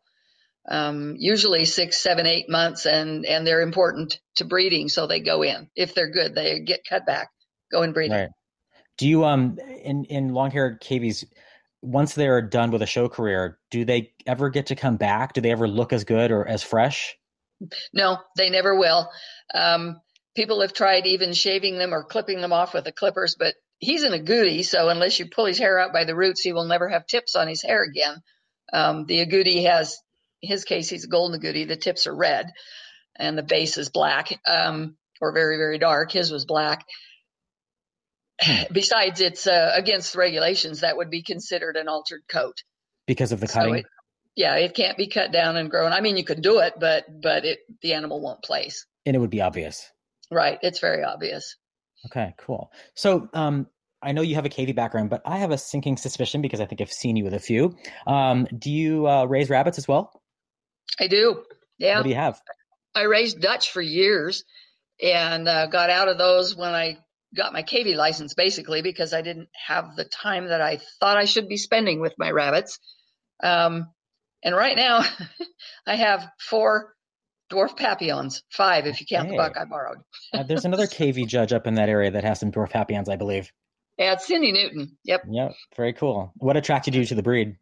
Um, 0.67 1.15
usually 1.17 1.65
six, 1.65 2.01
seven, 2.01 2.25
eight 2.25 2.49
months, 2.49 2.85
and 2.85 3.25
and 3.25 3.45
they're 3.45 3.61
important 3.61 4.19
to 4.37 4.45
breeding, 4.45 4.89
so 4.89 5.05
they 5.05 5.19
go 5.19 5.43
in. 5.43 5.69
If 5.75 5.93
they're 5.93 6.09
good, 6.09 6.33
they 6.33 6.59
get 6.59 6.81
cut 6.89 7.05
back, 7.05 7.29
go 7.75 7.83
in 7.83 7.93
breeding. 7.93 8.17
Right. 8.17 8.29
Do 8.97 9.07
you 9.07 9.25
um 9.25 9.59
in 9.83 10.05
in 10.05 10.33
long 10.33 10.51
haired 10.51 10.79
cavies 10.79 11.25
once 11.81 12.15
they're 12.15 12.41
done 12.41 12.71
with 12.71 12.81
a 12.81 12.87
show 12.87 13.07
career, 13.07 13.59
do 13.69 13.85
they 13.85 14.11
ever 14.25 14.49
get 14.49 14.67
to 14.67 14.75
come 14.75 14.97
back? 14.97 15.33
Do 15.33 15.41
they 15.41 15.51
ever 15.51 15.67
look 15.67 15.93
as 15.93 16.03
good 16.03 16.31
or 16.31 16.47
as 16.47 16.63
fresh? 16.63 17.15
No, 17.93 18.17
they 18.37 18.49
never 18.49 18.75
will. 18.77 19.09
Um, 19.53 20.01
people 20.35 20.61
have 20.61 20.73
tried 20.73 21.05
even 21.05 21.33
shaving 21.33 21.77
them 21.77 21.93
or 21.93 22.03
clipping 22.03 22.41
them 22.41 22.51
off 22.51 22.73
with 22.73 22.83
the 22.83 22.91
clippers, 22.91 23.35
but 23.37 23.53
he's 23.79 24.03
an 24.03 24.13
agouti, 24.13 24.65
so 24.65 24.89
unless 24.89 25.19
you 25.19 25.27
pull 25.29 25.45
his 25.45 25.59
hair 25.59 25.79
out 25.79 25.93
by 25.93 26.03
the 26.03 26.15
roots, 26.15 26.41
he 26.41 26.53
will 26.53 26.65
never 26.65 26.89
have 26.89 27.07
tips 27.07 27.35
on 27.35 27.47
his 27.47 27.61
hair 27.61 27.83
again. 27.83 28.21
Um, 28.73 29.05
the 29.05 29.25
agouti 29.25 29.65
has, 29.65 29.97
in 30.41 30.49
his 30.49 30.65
case, 30.65 30.89
he's 30.89 31.05
a 31.05 31.09
golden 31.09 31.39
agouti. 31.39 31.67
The 31.67 31.75
tips 31.75 32.07
are 32.07 32.15
red, 32.15 32.51
and 33.15 33.37
the 33.37 33.43
base 33.43 33.77
is 33.77 33.89
black, 33.89 34.39
um, 34.47 34.97
or 35.21 35.33
very, 35.33 35.57
very 35.57 35.77
dark. 35.77 36.11
His 36.11 36.31
was 36.31 36.45
black. 36.45 36.85
Besides, 38.71 39.21
it's 39.21 39.47
uh, 39.47 39.71
against 39.75 40.13
the 40.13 40.19
regulations. 40.19 40.81
That 40.81 40.97
would 40.97 41.09
be 41.09 41.23
considered 41.23 41.77
an 41.77 41.87
altered 41.87 42.21
coat. 42.29 42.55
Because 43.07 43.31
of 43.31 43.39
the 43.39 43.47
So 43.47 43.73
it, 43.73 43.85
yeah, 44.35 44.55
it 44.55 44.73
can't 44.75 44.97
be 44.97 45.07
cut 45.07 45.31
down 45.31 45.55
and 45.57 45.69
grown. 45.69 45.93
I 45.93 46.01
mean, 46.01 46.17
you 46.17 46.23
could 46.23 46.41
do 46.41 46.59
it, 46.59 46.73
but 46.79 47.05
but 47.21 47.45
it 47.45 47.59
the 47.81 47.93
animal 47.93 48.19
won't 48.21 48.43
place. 48.43 48.85
and 49.05 49.15
it 49.15 49.19
would 49.19 49.29
be 49.29 49.41
obvious. 49.41 49.89
Right. 50.31 50.57
It's 50.61 50.79
very 50.79 51.03
obvious. 51.03 51.55
Okay, 52.07 52.33
cool. 52.37 52.71
So 52.95 53.29
um 53.33 53.67
I 54.01 54.11
know 54.11 54.21
you 54.21 54.35
have 54.35 54.45
a 54.45 54.49
cavy 54.49 54.73
background, 54.73 55.09
but 55.09 55.21
I 55.25 55.37
have 55.37 55.51
a 55.51 55.57
sinking 55.57 55.97
suspicion 55.97 56.41
because 56.41 56.59
I 56.59 56.65
think 56.65 56.81
I've 56.81 56.91
seen 56.91 57.15
you 57.15 57.23
with 57.23 57.33
a 57.33 57.39
few. 57.39 57.75
Um, 58.05 58.45
do 58.55 58.69
you 58.69 59.07
uh, 59.07 59.25
raise 59.25 59.49
rabbits 59.49 59.79
as 59.79 59.87
well? 59.87 60.11
I 60.99 61.07
do. 61.07 61.43
Yeah. 61.79 61.97
What 61.97 62.03
do 62.03 62.09
you 62.09 62.15
have? 62.15 62.39
I 62.93 63.03
raised 63.03 63.41
Dutch 63.41 63.71
for 63.71 63.81
years 63.81 64.43
and 65.01 65.47
uh, 65.47 65.65
got 65.67 65.89
out 65.89 66.07
of 66.07 66.19
those 66.19 66.55
when 66.55 66.73
I 66.73 66.97
got 67.35 67.53
my 67.53 67.63
cavy 67.63 67.95
license, 67.95 68.33
basically, 68.33 68.81
because 68.81 69.13
I 69.13 69.21
didn't 69.21 69.49
have 69.67 69.95
the 69.95 70.05
time 70.05 70.47
that 70.47 70.61
I 70.61 70.79
thought 70.99 71.17
I 71.17 71.25
should 71.25 71.47
be 71.47 71.57
spending 71.57 71.99
with 71.99 72.13
my 72.17 72.31
rabbits. 72.31 72.79
Um, 73.43 73.89
and 74.43 74.55
right 74.55 74.75
now, 74.75 75.03
I 75.87 75.95
have 75.95 76.29
four 76.39 76.93
dwarf 77.51 77.75
papillons, 77.77 78.43
five 78.49 78.87
if 78.87 78.99
you 78.99 79.07
count 79.07 79.29
the 79.29 79.37
buck 79.37 79.53
I 79.57 79.65
borrowed. 79.65 79.99
Uh, 80.33 80.43
there's 80.43 80.65
another 80.65 80.87
cavy 80.87 81.25
judge 81.25 81.53
up 81.53 81.67
in 81.67 81.75
that 81.75 81.89
area 81.89 82.11
that 82.11 82.23
has 82.23 82.39
some 82.39 82.51
dwarf 82.51 82.71
papillons, 82.71 83.09
I 83.09 83.15
believe. 83.15 83.51
Yeah, 83.97 84.13
it's 84.13 84.27
Cindy 84.27 84.51
Newton. 84.51 84.97
Yep. 85.05 85.23
Yep, 85.29 85.53
very 85.75 85.93
cool. 85.93 86.33
What 86.35 86.57
attracted 86.57 86.95
you 86.95 87.05
to 87.05 87.15
the 87.15 87.23
breed? 87.23 87.57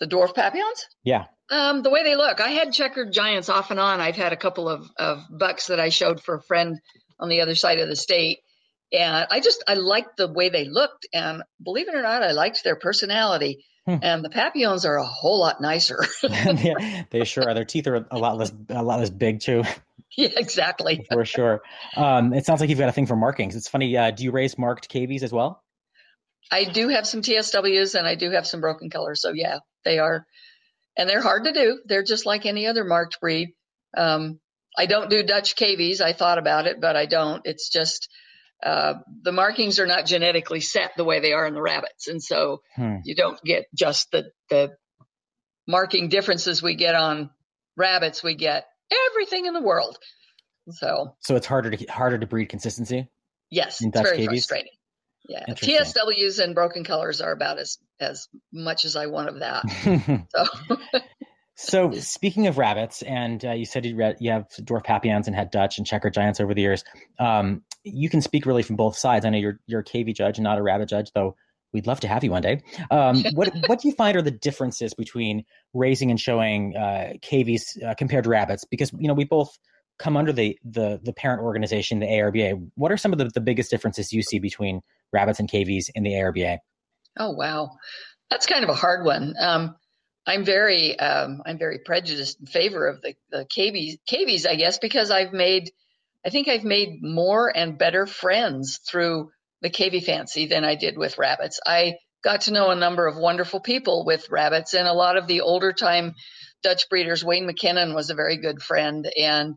The 0.00 0.06
dwarf 0.06 0.34
papillons? 0.34 0.86
Yeah. 1.04 1.24
Um, 1.50 1.82
the 1.82 1.90
way 1.90 2.02
they 2.02 2.16
look, 2.16 2.40
I 2.40 2.48
had 2.48 2.72
checkered 2.72 3.12
giants 3.12 3.48
off 3.48 3.70
and 3.70 3.78
on. 3.78 4.00
I've 4.00 4.16
had 4.16 4.32
a 4.32 4.36
couple 4.36 4.68
of, 4.68 4.88
of 4.98 5.22
bucks 5.30 5.68
that 5.68 5.80
I 5.80 5.90
showed 5.90 6.22
for 6.22 6.36
a 6.36 6.42
friend 6.42 6.78
on 7.18 7.28
the 7.28 7.40
other 7.40 7.54
side 7.54 7.78
of 7.78 7.88
the 7.88 7.96
state. 7.96 8.38
And 8.92 9.26
I 9.30 9.40
just, 9.40 9.64
I 9.66 9.74
liked 9.74 10.16
the 10.16 10.32
way 10.32 10.48
they 10.48 10.64
looked. 10.64 11.06
And 11.12 11.42
believe 11.62 11.88
it 11.88 11.94
or 11.94 12.02
not, 12.02 12.22
I 12.22 12.32
liked 12.32 12.62
their 12.62 12.76
personality. 12.76 13.64
Hmm. 13.86 13.96
And 14.02 14.24
the 14.24 14.30
papillons 14.30 14.84
are 14.84 14.96
a 14.96 15.04
whole 15.04 15.40
lot 15.40 15.60
nicer. 15.60 16.04
yeah, 16.22 17.04
they 17.10 17.24
sure 17.24 17.48
are. 17.48 17.54
Their 17.54 17.64
teeth 17.64 17.86
are 17.86 18.06
a 18.10 18.18
lot 18.18 18.36
less 18.36 18.52
a 18.68 18.82
lot 18.82 18.98
less 18.98 19.10
big 19.10 19.40
too, 19.40 19.62
yeah, 20.16 20.30
exactly. 20.36 21.06
for 21.12 21.24
sure. 21.24 21.62
Um, 21.96 22.32
it 22.32 22.46
sounds 22.46 22.60
like 22.60 22.70
you've 22.70 22.78
got 22.78 22.88
a 22.88 22.92
thing 22.92 23.06
for 23.06 23.16
markings. 23.16 23.54
It's 23.54 23.68
funny. 23.68 23.96
Uh, 23.96 24.10
do 24.10 24.24
you 24.24 24.32
raise 24.32 24.58
marked 24.58 24.88
cavies 24.88 25.22
as 25.22 25.32
well? 25.32 25.62
I 26.50 26.64
do 26.64 26.88
have 26.88 27.06
some 27.06 27.22
TSWs 27.22 27.96
and 27.96 28.06
I 28.06 28.14
do 28.14 28.30
have 28.30 28.46
some 28.46 28.60
broken 28.60 28.88
colors. 28.90 29.20
So 29.20 29.32
yeah, 29.32 29.58
they 29.84 29.98
are, 29.98 30.26
and 30.96 31.08
they're 31.08 31.22
hard 31.22 31.44
to 31.44 31.52
do. 31.52 31.80
They're 31.86 32.04
just 32.04 32.26
like 32.26 32.46
any 32.46 32.66
other 32.66 32.84
marked 32.84 33.20
breed. 33.20 33.50
Um, 33.96 34.40
I 34.76 34.86
don't 34.86 35.08
do 35.10 35.22
Dutch 35.22 35.56
cavies. 35.56 36.00
I 36.00 36.12
thought 36.12 36.38
about 36.38 36.66
it, 36.66 36.80
but 36.80 36.96
I 36.96 37.06
don't. 37.06 37.42
It's 37.44 37.70
just 37.70 38.08
uh, 38.62 38.94
the 39.22 39.32
markings 39.32 39.78
are 39.78 39.86
not 39.86 40.06
genetically 40.06 40.60
set 40.60 40.92
the 40.96 41.04
way 41.04 41.20
they 41.20 41.32
are 41.32 41.46
in 41.46 41.54
the 41.54 41.62
rabbits, 41.62 42.08
and 42.08 42.22
so 42.22 42.60
Hmm. 42.74 42.96
you 43.04 43.14
don't 43.14 43.40
get 43.42 43.64
just 43.74 44.10
the 44.10 44.30
the 44.50 44.70
marking 45.66 46.08
differences 46.08 46.62
we 46.62 46.74
get 46.76 46.94
on 46.94 47.30
rabbits. 47.76 48.22
We 48.22 48.34
get 48.34 48.66
everything 49.10 49.46
in 49.46 49.54
the 49.54 49.62
world. 49.62 49.98
So 50.70 51.16
So 51.20 51.36
it's 51.36 51.46
harder 51.46 51.70
to 51.70 51.84
harder 51.86 52.18
to 52.18 52.26
breed 52.26 52.46
consistency. 52.46 53.08
yes, 53.50 53.78
it's 53.80 54.00
very 54.00 54.16
cavies? 54.18 54.46
frustrating. 54.46 54.72
Yeah, 55.28 55.44
TSWs 55.54 56.38
and 56.38 56.54
broken 56.54 56.84
colors 56.84 57.20
are 57.20 57.32
about 57.32 57.58
as 57.58 57.78
as 57.98 58.28
much 58.52 58.84
as 58.84 58.94
I 58.96 59.06
want 59.06 59.28
of 59.28 59.38
that. 59.40 59.64
So 60.34 60.44
so 61.56 61.90
speaking 61.92 62.46
of 62.46 62.58
rabbits, 62.58 63.00
and 63.02 63.42
uh, 63.42 63.52
you 63.52 63.64
said 63.64 63.86
you 63.86 63.96
read 63.96 64.16
you 64.20 64.30
have 64.30 64.46
dwarf 64.60 64.84
papillons 64.84 65.26
and 65.26 65.34
had 65.34 65.50
Dutch 65.50 65.78
and 65.78 65.86
checker 65.86 66.10
giants 66.10 66.38
over 66.38 66.52
the 66.52 66.60
years. 66.60 66.84
Um, 67.18 67.62
you 67.82 68.10
can 68.10 68.20
speak 68.20 68.44
really 68.44 68.62
from 68.62 68.76
both 68.76 68.96
sides. 68.96 69.24
I 69.24 69.30
know 69.30 69.38
you're 69.38 69.58
you're 69.66 69.80
a 69.80 69.84
cavy 69.84 70.12
judge 70.12 70.36
and 70.36 70.44
not 70.44 70.58
a 70.58 70.62
rabbit 70.62 70.90
judge, 70.90 71.10
though. 71.14 71.34
We'd 71.72 71.86
love 71.86 72.00
to 72.00 72.08
have 72.08 72.22
you 72.22 72.30
one 72.30 72.42
day. 72.42 72.62
Um, 72.90 73.24
what 73.34 73.54
what 73.68 73.80
do 73.80 73.88
you 73.88 73.94
find 73.94 74.18
are 74.18 74.22
the 74.22 74.30
differences 74.30 74.92
between 74.92 75.44
raising 75.72 76.10
and 76.10 76.20
showing 76.20 76.76
uh, 76.76 77.14
cavies 77.22 77.78
uh, 77.86 77.94
compared 77.94 78.24
to 78.24 78.30
rabbits? 78.30 78.64
Because 78.64 78.92
you 78.92 79.08
know 79.08 79.14
we 79.14 79.24
both 79.24 79.58
come 79.98 80.14
under 80.14 80.34
the 80.34 80.58
the 80.62 81.00
the 81.02 81.14
parent 81.14 81.42
organization, 81.42 82.00
the 82.00 82.06
ARBA. 82.06 82.70
What 82.74 82.92
are 82.92 82.98
some 82.98 83.12
of 83.12 83.18
the, 83.18 83.30
the 83.32 83.40
biggest 83.40 83.70
differences 83.70 84.12
you 84.12 84.22
see 84.22 84.38
between 84.38 84.82
rabbits 85.10 85.40
and 85.40 85.48
cavies 85.48 85.90
in 85.94 86.02
the 86.02 86.12
ARBA? 86.12 86.58
Oh 87.18 87.30
wow, 87.30 87.70
that's 88.30 88.46
kind 88.46 88.62
of 88.62 88.68
a 88.68 88.74
hard 88.74 89.06
one. 89.06 89.34
Um, 89.40 89.74
I'm 90.26 90.44
very 90.44 90.98
um, 90.98 91.42
I'm 91.46 91.58
very 91.58 91.78
prejudiced 91.78 92.40
in 92.40 92.46
favor 92.46 92.88
of 92.88 93.02
the 93.02 93.14
the 93.30 93.46
cavies, 93.46 93.98
cavies, 94.06 94.46
I 94.46 94.56
guess, 94.56 94.78
because 94.78 95.10
I've 95.10 95.32
made 95.32 95.70
I 96.24 96.30
think 96.30 96.48
I've 96.48 96.64
made 96.64 97.02
more 97.02 97.54
and 97.54 97.78
better 97.78 98.06
friends 98.06 98.78
through 98.78 99.30
the 99.62 99.70
cavy 99.70 100.00
fancy 100.00 100.46
than 100.46 100.64
I 100.64 100.74
did 100.74 100.98
with 100.98 101.18
rabbits. 101.18 101.60
I 101.64 101.96
got 102.24 102.42
to 102.42 102.52
know 102.52 102.70
a 102.70 102.76
number 102.76 103.06
of 103.06 103.16
wonderful 103.16 103.60
people 103.60 104.04
with 104.04 104.30
rabbits, 104.30 104.74
and 104.74 104.88
a 104.88 104.92
lot 104.92 105.16
of 105.16 105.26
the 105.26 105.42
older 105.42 105.72
time 105.72 106.14
Dutch 106.62 106.88
breeders. 106.90 107.24
Wayne 107.24 107.48
McKinnon 107.48 107.94
was 107.94 108.10
a 108.10 108.14
very 108.14 108.38
good 108.38 108.62
friend, 108.62 109.08
and 109.16 109.54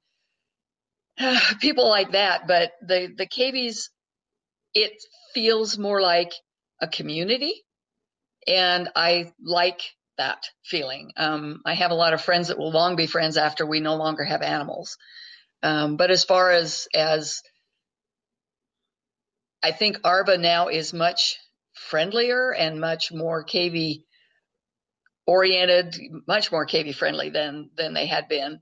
people 1.61 1.89
like 1.89 2.11
that. 2.11 2.47
But 2.47 2.71
the 2.81 3.09
the 3.17 3.27
KVs, 3.27 3.89
it 4.75 4.93
feels 5.33 5.77
more 5.77 6.01
like 6.01 6.33
a 6.81 6.87
community 6.87 7.63
and 8.47 8.89
I 8.95 9.31
like 9.43 9.81
that 10.19 10.43
feeling. 10.63 11.11
Um, 11.17 11.61
I 11.65 11.73
have 11.73 11.91
a 11.91 11.95
lot 11.95 12.13
of 12.13 12.21
friends 12.21 12.49
that 12.49 12.59
will 12.59 12.71
long 12.71 12.95
be 12.95 13.07
friends 13.07 13.37
after 13.37 13.65
we 13.65 13.79
no 13.79 13.95
longer 13.95 14.23
have 14.23 14.41
animals. 14.41 14.97
Um, 15.63 15.97
but 15.97 16.11
as 16.11 16.23
far 16.23 16.51
as 16.51 16.87
as 16.93 17.41
I 19.61 19.71
think 19.71 19.97
Arba 20.03 20.37
now 20.37 20.67
is 20.67 20.93
much 20.93 21.37
friendlier 21.73 22.53
and 22.53 22.79
much 22.79 23.11
more 23.11 23.43
cavy 23.43 24.05
oriented, 25.25 25.95
much 26.27 26.51
more 26.51 26.65
cavy 26.65 26.91
friendly 26.91 27.29
than 27.29 27.69
than 27.75 27.93
they 27.93 28.05
had 28.05 28.27
been. 28.27 28.59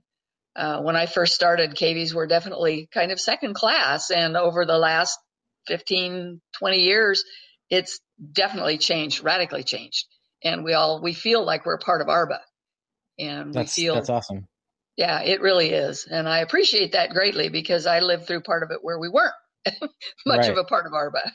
Uh, 0.56 0.80
when 0.80 0.96
I 0.96 1.06
first 1.06 1.34
started, 1.34 1.76
cavies 1.76 2.14
were 2.14 2.26
definitely 2.26 2.88
kind 2.92 3.12
of 3.12 3.20
second 3.20 3.54
class, 3.54 4.10
and 4.10 4.36
over 4.36 4.64
the 4.64 4.78
last 4.78 5.18
15, 5.68 6.40
20 6.58 6.78
years, 6.78 7.24
it's 7.70 8.00
definitely 8.32 8.78
changed, 8.78 9.22
radically 9.22 9.62
changed. 9.62 10.06
And 10.44 10.64
we 10.64 10.74
all 10.74 11.00
we 11.02 11.12
feel 11.14 11.44
like 11.44 11.66
we're 11.66 11.78
part 11.78 12.00
of 12.00 12.08
Arba, 12.08 12.40
and 13.18 13.52
That's 13.54 13.76
we 13.76 13.84
feel 13.84 13.94
that's 13.96 14.10
awesome. 14.10 14.46
yeah, 14.96 15.20
it 15.22 15.40
really 15.40 15.70
is, 15.70 16.06
and 16.10 16.28
I 16.28 16.38
appreciate 16.40 16.92
that 16.92 17.10
greatly 17.10 17.48
because 17.48 17.86
I 17.86 18.00
lived 18.00 18.26
through 18.26 18.42
part 18.42 18.62
of 18.62 18.70
it 18.70 18.78
where 18.82 18.98
we 18.98 19.08
weren't 19.08 19.34
much 20.26 20.38
Right. 20.38 20.50
of 20.50 20.56
a 20.56 20.64
part 20.64 20.86
of 20.86 20.92
Arba. 20.94 21.32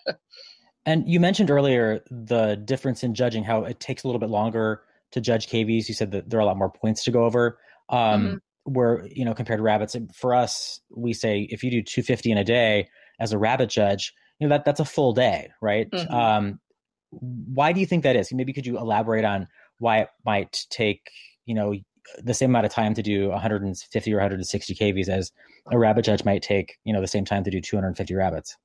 And 0.85 1.07
you 1.07 1.19
mentioned 1.19 1.49
earlier 1.49 2.03
the 2.11 2.55
difference 2.55 3.03
in 3.03 3.13
judging, 3.13 3.43
how 3.43 3.63
it 3.63 3.79
takes 3.79 4.03
a 4.03 4.07
little 4.07 4.19
bit 4.19 4.29
longer 4.29 4.81
to 5.11 5.21
judge 5.21 5.47
cavies. 5.47 5.87
You 5.87 5.95
said 5.95 6.11
that 6.11 6.29
there 6.29 6.39
are 6.39 6.43
a 6.43 6.45
lot 6.45 6.57
more 6.57 6.71
points 6.71 7.03
to 7.05 7.11
go 7.11 7.23
over. 7.23 7.57
Um, 7.89 8.41
Where 8.65 9.05
you 9.07 9.25
know 9.25 9.33
compared 9.33 9.59
to 9.59 9.63
rabbits, 9.63 9.95
for 10.15 10.33
us, 10.33 10.79
we 10.89 11.13
say 11.13 11.47
if 11.49 11.63
you 11.63 11.71
do 11.71 11.81
250 11.81 12.31
in 12.31 12.37
a 12.37 12.43
day 12.45 12.87
as 13.19 13.33
a 13.33 13.37
rabbit 13.37 13.69
judge, 13.69 14.13
you 14.39 14.47
know 14.47 14.55
that 14.55 14.63
that's 14.65 14.79
a 14.79 14.85
full 14.85 15.13
day, 15.13 15.49
right? 15.61 15.89
Mhm. 15.91 16.11
Um, 16.13 16.59
why 17.19 17.73
do 17.73 17.79
you 17.79 17.85
think 17.85 18.03
that 18.03 18.15
is? 18.15 18.31
Maybe 18.33 18.53
could 18.53 18.65
you 18.65 18.77
elaborate 18.77 19.25
on 19.25 19.47
why 19.79 19.99
it 19.99 20.09
might 20.25 20.65
take 20.69 21.09
you 21.45 21.55
know 21.55 21.75
the 22.21 22.33
same 22.33 22.49
amount 22.49 22.65
of 22.65 22.71
time 22.71 22.93
to 22.95 23.03
do 23.03 23.29
150 23.29 24.13
or 24.13 24.17
160 24.17 24.75
cavies 24.75 25.09
as 25.09 25.31
a 25.71 25.77
rabbit 25.77 26.05
judge 26.05 26.25
might 26.25 26.41
take 26.41 26.77
you 26.83 26.93
know 26.93 27.01
the 27.01 27.07
same 27.07 27.25
time 27.25 27.43
to 27.43 27.51
do 27.51 27.61
250 27.61 28.13
rabbits? 28.15 28.57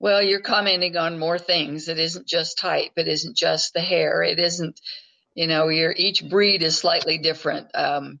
Well, 0.00 0.22
you're 0.22 0.40
commenting 0.40 0.96
on 0.96 1.18
more 1.18 1.38
things. 1.38 1.88
It 1.88 1.98
isn't 1.98 2.26
just 2.26 2.58
type. 2.58 2.92
It 2.96 3.08
isn't 3.08 3.36
just 3.36 3.74
the 3.74 3.80
hair. 3.80 4.22
It 4.22 4.38
isn't, 4.38 4.80
you 5.34 5.48
know, 5.48 5.68
your 5.68 5.92
each 5.96 6.28
breed 6.28 6.62
is 6.62 6.78
slightly 6.78 7.18
different. 7.18 7.68
Um, 7.74 8.20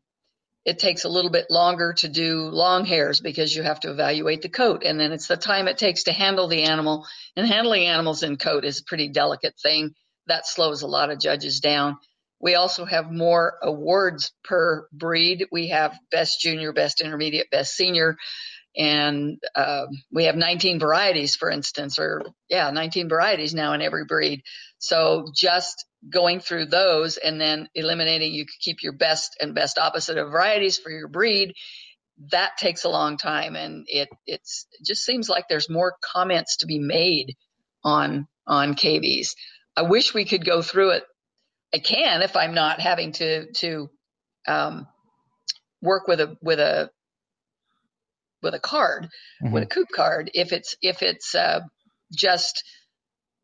it 0.68 0.78
takes 0.78 1.04
a 1.04 1.08
little 1.08 1.30
bit 1.30 1.46
longer 1.50 1.94
to 1.94 2.08
do 2.10 2.50
long 2.50 2.84
hairs 2.84 3.22
because 3.22 3.56
you 3.56 3.62
have 3.62 3.80
to 3.80 3.90
evaluate 3.90 4.42
the 4.42 4.50
coat, 4.50 4.82
and 4.84 5.00
then 5.00 5.12
it's 5.12 5.26
the 5.26 5.36
time 5.38 5.66
it 5.66 5.78
takes 5.78 6.02
to 6.02 6.12
handle 6.12 6.46
the 6.46 6.64
animal. 6.64 7.06
And 7.36 7.46
handling 7.46 7.86
animals 7.86 8.22
in 8.22 8.36
coat 8.36 8.66
is 8.66 8.80
a 8.80 8.84
pretty 8.84 9.08
delicate 9.08 9.54
thing. 9.62 9.94
That 10.26 10.46
slows 10.46 10.82
a 10.82 10.86
lot 10.86 11.08
of 11.08 11.20
judges 11.20 11.60
down. 11.60 11.96
We 12.38 12.54
also 12.54 12.84
have 12.84 13.10
more 13.10 13.54
awards 13.62 14.30
per 14.44 14.86
breed. 14.92 15.46
We 15.50 15.68
have 15.68 15.98
best 16.10 16.38
junior, 16.38 16.74
best 16.74 17.00
intermediate, 17.00 17.50
best 17.50 17.74
senior 17.74 18.18
and 18.78 19.42
uh, 19.56 19.86
we 20.12 20.24
have 20.24 20.36
19 20.36 20.78
varieties, 20.78 21.34
for 21.34 21.50
instance, 21.50 21.98
or 21.98 22.22
yeah, 22.48 22.70
19 22.70 23.08
varieties 23.08 23.52
now 23.52 23.72
in 23.72 23.82
every 23.82 24.04
breed. 24.04 24.42
So 24.78 25.26
just 25.34 25.84
going 26.08 26.38
through 26.38 26.66
those 26.66 27.16
and 27.16 27.40
then 27.40 27.68
eliminating, 27.74 28.32
you 28.32 28.44
could 28.44 28.60
keep 28.60 28.84
your 28.84 28.92
best 28.92 29.36
and 29.40 29.52
best 29.54 29.78
opposite 29.78 30.16
of 30.16 30.30
varieties 30.30 30.78
for 30.78 30.90
your 30.90 31.08
breed. 31.08 31.54
That 32.30 32.56
takes 32.56 32.84
a 32.84 32.88
long 32.88 33.16
time, 33.16 33.54
and 33.56 33.84
it 33.88 34.08
it's 34.26 34.66
it 34.72 34.86
just 34.86 35.04
seems 35.04 35.28
like 35.28 35.44
there's 35.48 35.70
more 35.70 35.94
comments 36.02 36.58
to 36.58 36.66
be 36.66 36.78
made 36.78 37.36
on 37.84 38.26
on 38.46 38.74
cavies. 38.74 39.36
I 39.76 39.82
wish 39.82 40.14
we 40.14 40.24
could 40.24 40.44
go 40.44 40.62
through 40.62 40.90
it. 40.90 41.04
I 41.72 41.78
can 41.78 42.22
if 42.22 42.36
I'm 42.36 42.54
not 42.54 42.80
having 42.80 43.12
to 43.12 43.52
to 43.52 43.90
um, 44.48 44.88
work 45.80 46.08
with 46.08 46.20
a 46.20 46.36
with 46.42 46.58
a 46.58 46.90
with 48.42 48.54
a 48.54 48.60
card 48.60 49.08
with 49.52 49.62
a 49.62 49.66
coop 49.66 49.88
card 49.94 50.30
if 50.34 50.52
it's 50.52 50.76
if 50.82 51.02
it's 51.02 51.34
uh, 51.34 51.60
just 52.12 52.64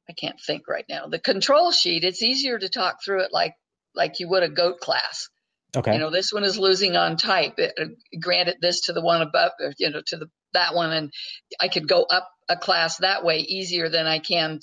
I 0.08 0.12
can't 0.12 0.40
think 0.46 0.68
right 0.68 0.84
now 0.88 1.06
the 1.08 1.18
control 1.18 1.72
sheet 1.72 2.04
it's 2.04 2.22
easier 2.22 2.58
to 2.58 2.68
talk 2.68 2.98
through 3.04 3.22
it 3.22 3.32
like 3.32 3.54
like 3.94 4.20
you 4.20 4.28
would 4.28 4.42
a 4.42 4.48
goat 4.48 4.80
class 4.80 5.28
Okay. 5.76 5.92
you 5.94 5.98
know 5.98 6.10
this 6.10 6.32
one 6.32 6.44
is 6.44 6.58
losing 6.58 6.96
on 6.96 7.16
type 7.16 7.54
it, 7.58 7.74
uh, 7.80 7.86
granted 8.20 8.56
this 8.60 8.82
to 8.82 8.92
the 8.92 9.02
one 9.02 9.22
above 9.22 9.52
uh, 9.64 9.70
you 9.78 9.90
know 9.90 10.02
to 10.06 10.16
the 10.16 10.26
that 10.52 10.74
one 10.74 10.92
and 10.92 11.12
I 11.60 11.68
could 11.68 11.88
go 11.88 12.04
up 12.04 12.28
a 12.48 12.56
class 12.56 12.98
that 12.98 13.24
way 13.24 13.38
easier 13.40 13.88
than 13.88 14.06
I 14.06 14.20
can 14.20 14.60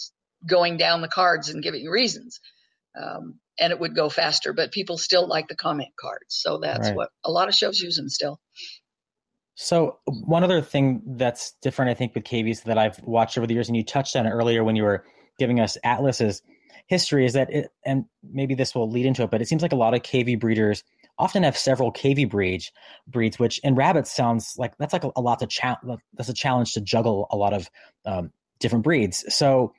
going 0.47 0.77
down 0.77 1.01
the 1.01 1.09
cards 1.09 1.49
and 1.49 1.61
giving 1.63 1.86
reasons 1.88 2.39
um, 3.01 3.39
and 3.59 3.71
it 3.73 3.79
would 3.79 3.95
go 3.95 4.09
faster 4.09 4.53
but 4.53 4.71
people 4.71 4.97
still 4.97 5.27
like 5.27 5.47
the 5.49 5.55
comment 5.55 5.91
cards 5.99 6.27
so 6.29 6.59
that's 6.59 6.88
Right. 6.88 6.95
what 6.95 7.09
a 7.25 7.32
lot 7.32 7.47
of 7.49 7.55
shows 7.55 7.79
use 7.79 7.95
them 7.97 8.09
still 8.09 8.39
So 9.55 9.99
one 10.05 10.43
other 10.43 10.61
thing 10.61 11.01
that's 11.05 11.53
different, 11.61 11.91
I 11.91 11.93
think, 11.93 12.15
with 12.15 12.23
cavies 12.23 12.61
that 12.63 12.77
I've 12.77 12.99
watched 13.03 13.37
over 13.37 13.45
the 13.45 13.53
years, 13.53 13.67
and 13.67 13.75
you 13.77 13.83
touched 13.83 14.15
on 14.15 14.25
it 14.25 14.31
earlier 14.31 14.63
when 14.63 14.75
you 14.75 14.83
were 14.83 15.05
giving 15.37 15.59
us 15.59 15.77
Atlas's 15.83 16.41
history, 16.87 17.25
is 17.25 17.33
that 17.33 17.51
it, 17.51 17.71
and 17.85 18.05
maybe 18.23 18.55
this 18.55 18.73
will 18.73 18.89
lead 18.89 19.05
into 19.05 19.23
it, 19.23 19.31
but 19.31 19.41
it 19.41 19.47
seems 19.47 19.61
like 19.61 19.71
a 19.71 19.77
lot 19.77 19.93
of 19.93 20.03
cavy 20.03 20.35
breeders 20.35 20.83
often 21.17 21.43
have 21.43 21.57
several 21.57 21.91
cavy 21.91 22.25
breeds, 22.25 22.71
breeds, 23.07 23.37
which 23.37 23.59
in 23.59 23.75
rabbits 23.75 24.11
sounds 24.11 24.55
like 24.57 24.75
that's 24.77 24.93
like 24.93 25.03
a, 25.03 25.11
a 25.15 25.21
lot 25.21 25.39
to 25.39 25.47
cha- 25.47 25.79
that's 26.13 26.29
a 26.29 26.33
challenge 26.33 26.73
to 26.73 26.81
juggle 26.81 27.27
a 27.31 27.37
lot 27.37 27.53
of 27.53 27.69
um, 28.05 28.31
different 28.59 28.83
breeds. 28.83 29.23
So, 29.33 29.73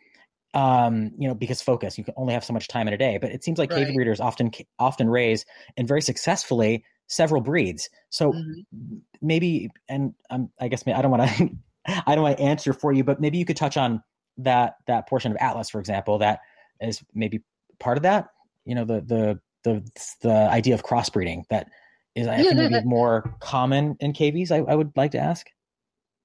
um, 0.54 1.12
you 1.18 1.28
know, 1.28 1.34
because 1.34 1.62
focus, 1.62 1.96
you 1.96 2.04
can 2.04 2.14
only 2.16 2.34
have 2.34 2.44
so 2.44 2.52
much 2.52 2.68
time 2.68 2.86
in 2.86 2.94
a 2.94 2.98
day, 2.98 3.18
but 3.18 3.30
it 3.32 3.42
seems 3.42 3.58
like 3.58 3.70
cavy 3.70 3.90
Right. 3.90 3.94
breeders 3.94 4.20
often 4.20 4.50
often 4.78 5.08
raise 5.08 5.46
and 5.76 5.88
very 5.88 6.02
successfully 6.02 6.84
several 7.12 7.42
breeds. 7.42 7.90
So 8.10 8.32
Mhm. 8.32 9.02
maybe 9.20 9.70
and 9.88 10.14
um, 10.30 10.50
i 10.58 10.66
guess 10.66 10.82
i 10.86 11.02
don't 11.02 11.10
want 11.10 11.28
to 11.28 11.50
i 12.06 12.14
don't 12.14 12.22
want 12.22 12.36
to 12.38 12.42
answer 12.42 12.72
for 12.72 12.92
you 12.92 13.04
but 13.04 13.20
maybe 13.20 13.36
you 13.38 13.44
could 13.44 13.56
touch 13.56 13.76
on 13.76 14.02
that 14.38 14.76
that 14.86 15.06
portion 15.06 15.30
of 15.30 15.36
atlas 15.40 15.68
for 15.68 15.78
example 15.78 16.18
that 16.18 16.40
is 16.80 17.02
maybe 17.14 17.42
part 17.78 17.98
of 17.98 18.02
that 18.02 18.28
you 18.64 18.74
know 18.74 18.84
the 18.84 19.02
the 19.02 19.40
the 19.64 19.82
the 20.22 20.32
idea 20.32 20.74
of 20.74 20.82
crossbreeding 20.82 21.42
that 21.50 21.68
is 22.14 22.26
i 22.26 22.36
think 22.36 22.54
maybe 22.54 22.80
more 22.84 23.36
common 23.40 23.96
in 24.00 24.12
cavies 24.12 24.50
I, 24.50 24.58
I 24.58 24.74
would 24.74 24.92
like 24.96 25.10
to 25.12 25.18
ask 25.18 25.46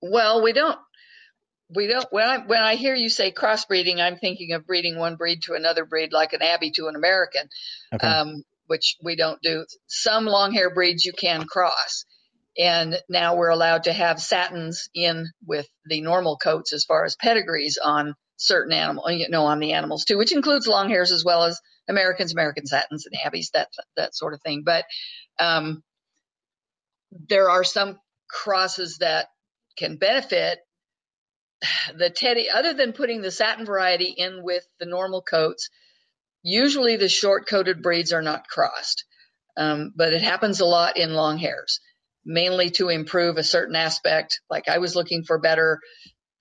Well, 0.01 0.41
we 0.41 0.53
don't 0.53 0.77
we 1.69 1.88
don't 1.88 2.07
when 2.11 2.27
I 2.27 2.38
when 2.38 2.61
I 2.61 2.75
hear 2.75 2.95
you 2.95 3.09
say 3.09 3.31
crossbreeding, 3.31 3.99
I'm 3.99 4.17
thinking 4.17 4.53
of 4.53 4.65
breeding 4.65 4.97
one 4.97 5.15
breed 5.15 5.43
to 5.43 5.53
another 5.53 5.85
breed, 5.85 6.13
like 6.13 6.33
an 6.33 6.41
Abbey 6.41 6.71
to 6.71 6.88
an 6.88 6.95
American, 6.95 7.49
Okay. 7.93 8.07
um, 8.07 8.43
which 8.68 8.95
we 9.03 9.15
don't 9.15 9.41
do. 9.41 9.65
Some 9.88 10.26
long 10.26 10.53
hair 10.53 10.74
breeds 10.74 11.05
you 11.05 11.13
can 11.13 11.45
cross, 11.45 12.05
and 12.57 12.97
now 13.09 13.36
we're 13.36 13.49
allowed 13.49 13.84
to 13.84 13.93
have 13.93 14.22
satins 14.22 14.89
in 14.93 15.28
with 15.45 15.68
the 15.86 16.01
normal 16.01 16.38
coats 16.38 16.74
as 16.74 16.86
far 16.86 17.05
as 17.05 17.15
pedigrees 17.15 17.78
on 17.84 18.13
certain 18.38 18.74
animal, 18.74 19.09
you 19.09 19.30
know, 19.30 19.45
on 19.45 19.59
the 19.59 19.74
animals 19.74 20.05
too, 20.05 20.18
which 20.18 20.32
includes 20.34 20.68
long 20.68 20.89
hairs 20.89 21.11
as 21.11 21.26
well 21.26 21.43
as 21.43 21.59
Americans, 21.89 22.34
American 22.34 22.65
satins, 22.65 23.05
and 23.05 23.15
Abbeys, 23.24 23.51
that 23.53 23.70
that 23.95 24.15
sort 24.15 24.34
of 24.34 24.41
thing. 24.41 24.63
But 24.65 24.86
um, 25.39 25.84
there 27.30 27.49
are 27.49 27.63
some 27.63 27.97
crosses 28.30 28.97
that 28.99 29.28
can 29.78 29.97
benefit 29.97 30.59
the 31.95 32.09
teddy 32.09 32.49
other 32.49 32.74
than 32.74 32.93
putting 32.93 33.22
the 33.22 33.32
satin 33.32 33.65
variety 33.65 34.13
in 34.15 34.43
with 34.43 34.63
the 34.80 34.86
normal 34.86 35.22
coats 35.22 35.70
usually 36.47 36.95
the 36.95 37.09
short 37.09 37.47
coated 37.49 37.81
breeds 37.81 38.13
are 38.13 38.21
not 38.21 38.47
crossed 38.47 39.05
um, 39.57 39.91
but 39.95 40.13
it 40.13 40.21
happens 40.21 40.61
a 40.61 40.65
lot 40.65 40.97
in 40.97 41.13
long 41.13 41.37
hairs 41.37 41.81
mainly 42.25 42.69
to 42.69 42.89
improve 42.89 43.37
a 43.37 43.43
certain 43.43 43.75
aspect 43.75 44.41
like 44.49 44.69
i 44.69 44.77
was 44.77 44.95
looking 44.95 45.23
for 45.23 45.39
better 45.39 45.79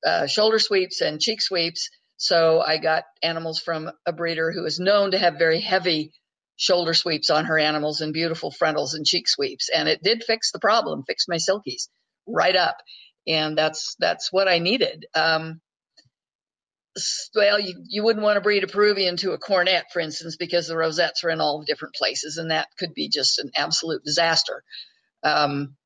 uh, 0.07 0.27
shoulder 0.27 0.59
sweeps 0.61 1.01
and 1.01 1.21
cheek 1.21 1.43
sweeps 1.43 1.91
so 2.19 2.61
i 2.61 2.79
got 2.79 3.05
animals 3.23 3.61
from 3.61 3.91
a 4.07 4.13
breeder 4.13 4.53
who 4.53 4.65
is 4.65 4.81
known 4.81 5.13
to 5.13 5.19
have 5.19 5.39
very 5.39 5.61
heavy 5.61 6.13
shoulder 6.57 6.95
sweeps 6.95 7.31
on 7.31 7.47
her 7.47 7.59
animals 7.59 8.01
and 8.01 8.13
beautiful 8.13 8.53
frontals 8.53 8.95
and 8.95 9.07
cheek 9.07 9.29
sweeps 9.29 9.71
and 9.75 9.89
it 9.89 10.03
did 10.03 10.25
fix 10.25 10.53
the 10.53 10.61
problem 10.61 11.05
fixed 11.07 11.29
my 11.29 11.37
silkies 11.37 11.89
right 12.29 12.57
up 12.57 12.77
and 13.27 13.57
that's 13.59 13.97
that's 13.99 14.33
what 14.33 14.49
I 14.49 14.59
needed. 14.59 15.07
Um, 15.15 15.61
well, 17.35 17.61
you, 17.61 17.83
you 17.89 18.03
wouldn't 18.03 18.25
want 18.25 18.37
to 18.37 18.41
breed 18.41 18.65
a 18.65 18.67
Peruvian 18.67 19.17
to 19.19 19.33
a 19.33 19.39
coronet, 19.39 19.87
for 19.93 20.01
instance, 20.01 20.37
because 20.37 20.67
the 20.67 20.77
rosettes 20.77 21.25
are 21.25 21.31
in 21.31 21.41
all 21.41 21.63
different 21.63 21.95
places, 21.95 22.39
and 22.39 22.51
that 22.51 22.69
could 22.79 22.95
be 22.95 23.09
just 23.09 23.39
an 23.39 23.51
absolute 23.57 24.03
disaster. 24.05 24.63
Um, 25.23 25.77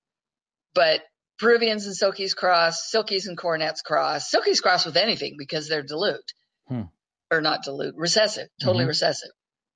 but 0.74 1.02
Peruvians 1.38 1.86
and 1.86 1.96
Silkies 1.96 2.34
cross, 2.36 2.90
Silkies 2.94 3.26
and 3.26 3.36
coronets 3.36 3.82
cross, 3.82 4.30
Silkies 4.30 4.62
cross 4.62 4.86
with 4.86 4.96
anything 4.96 5.36
because 5.38 5.68
they're 5.68 5.82
dilute, 5.82 6.32
Hmm. 6.68 6.82
or 7.30 7.40
not 7.40 7.62
dilute, 7.64 7.94
recessive, 7.96 8.48
totally 8.62 8.84
Mhm. 8.84 8.88
recessive. 8.88 9.30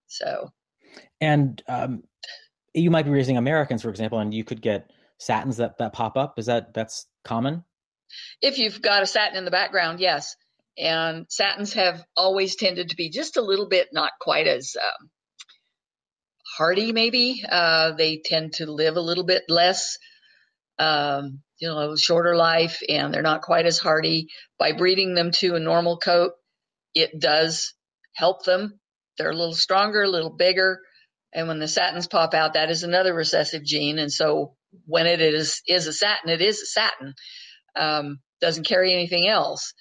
So 0.07 0.53
And 1.21 1.61
um, 1.67 2.03
you 2.75 2.91
might 2.91 3.05
be 3.05 3.11
raising 3.11 3.37
Americans, 3.37 3.83
for 3.83 3.89
example, 3.89 4.19
and 4.21 4.33
you 4.35 4.45
could 4.45 4.61
get 4.61 4.91
satins 5.19 5.57
that 5.57 5.79
that 5.79 5.93
pop 5.93 6.17
up. 6.17 6.39
Is 6.39 6.47
that 6.47 6.75
that's 6.75 7.07
common? 7.25 7.65
if 8.41 8.59
you've 8.59 8.81
got 8.81 9.03
a 9.03 9.07
satin 9.07 9.37
in 9.37 9.45
the 9.45 9.51
background, 9.51 9.99
yes. 9.99 10.37
And 10.79 11.27
satins 11.29 11.75
have 11.75 12.05
always 12.17 12.57
tended 12.57 12.91
to 12.91 12.97
be 12.97 13.11
just 13.11 13.37
a 13.37 13.43
little 13.43 13.69
bit 13.69 13.89
not 13.93 14.13
quite 14.21 14.47
as 14.49 14.77
um, 14.83 15.11
hardy, 16.59 16.93
maybe. 16.93 17.45
Uh, 17.49 17.93
they 17.93 18.23
tend 18.25 18.55
to 18.55 18.71
live 18.71 18.97
a 18.97 19.01
little 19.03 19.25
bit 19.25 19.45
less, 19.49 19.99
um, 20.79 21.41
you 21.59 21.69
know, 21.69 21.97
shorter 21.97 22.37
life, 22.37 22.81
and 22.89 23.15
they're 23.15 23.23
not 23.23 23.43
quite 23.43 23.67
as 23.67 23.79
hardy. 23.79 24.29
By 24.59 24.73
breeding 24.73 25.15
them 25.15 25.33
to 25.37 25.57
a 25.57 25.61
normal 25.61 25.99
coat, 25.99 26.33
it 26.95 27.21
does 27.21 27.75
help 28.15 28.45
them. 28.45 28.81
They're 29.19 29.31
a 29.31 29.37
little 29.37 29.55
stronger, 29.55 30.03
a 30.05 30.09
little 30.11 30.35
bigger. 30.37 30.81
And 31.35 31.49
when 31.49 31.61
the 31.61 31.69
satins 31.69 32.09
pop 32.09 32.35
out, 32.35 32.55
that 32.55 32.71
is 32.71 32.85
another 32.85 33.15
recessive 33.15 33.65
gene. 33.65 33.99
And 33.99 34.13
so 34.13 34.57
when 34.87 35.07
it 35.07 35.21
is 35.21 35.63
is 35.69 35.87
a 35.87 35.93
satin, 35.93 36.31
it 36.31 36.43
is 36.43 36.61
a 36.63 36.67
satin 36.67 37.15
um, 37.77 38.19
doesn't 38.41 38.67
carry 38.67 38.93
anything 38.93 39.29
else, 39.29 39.73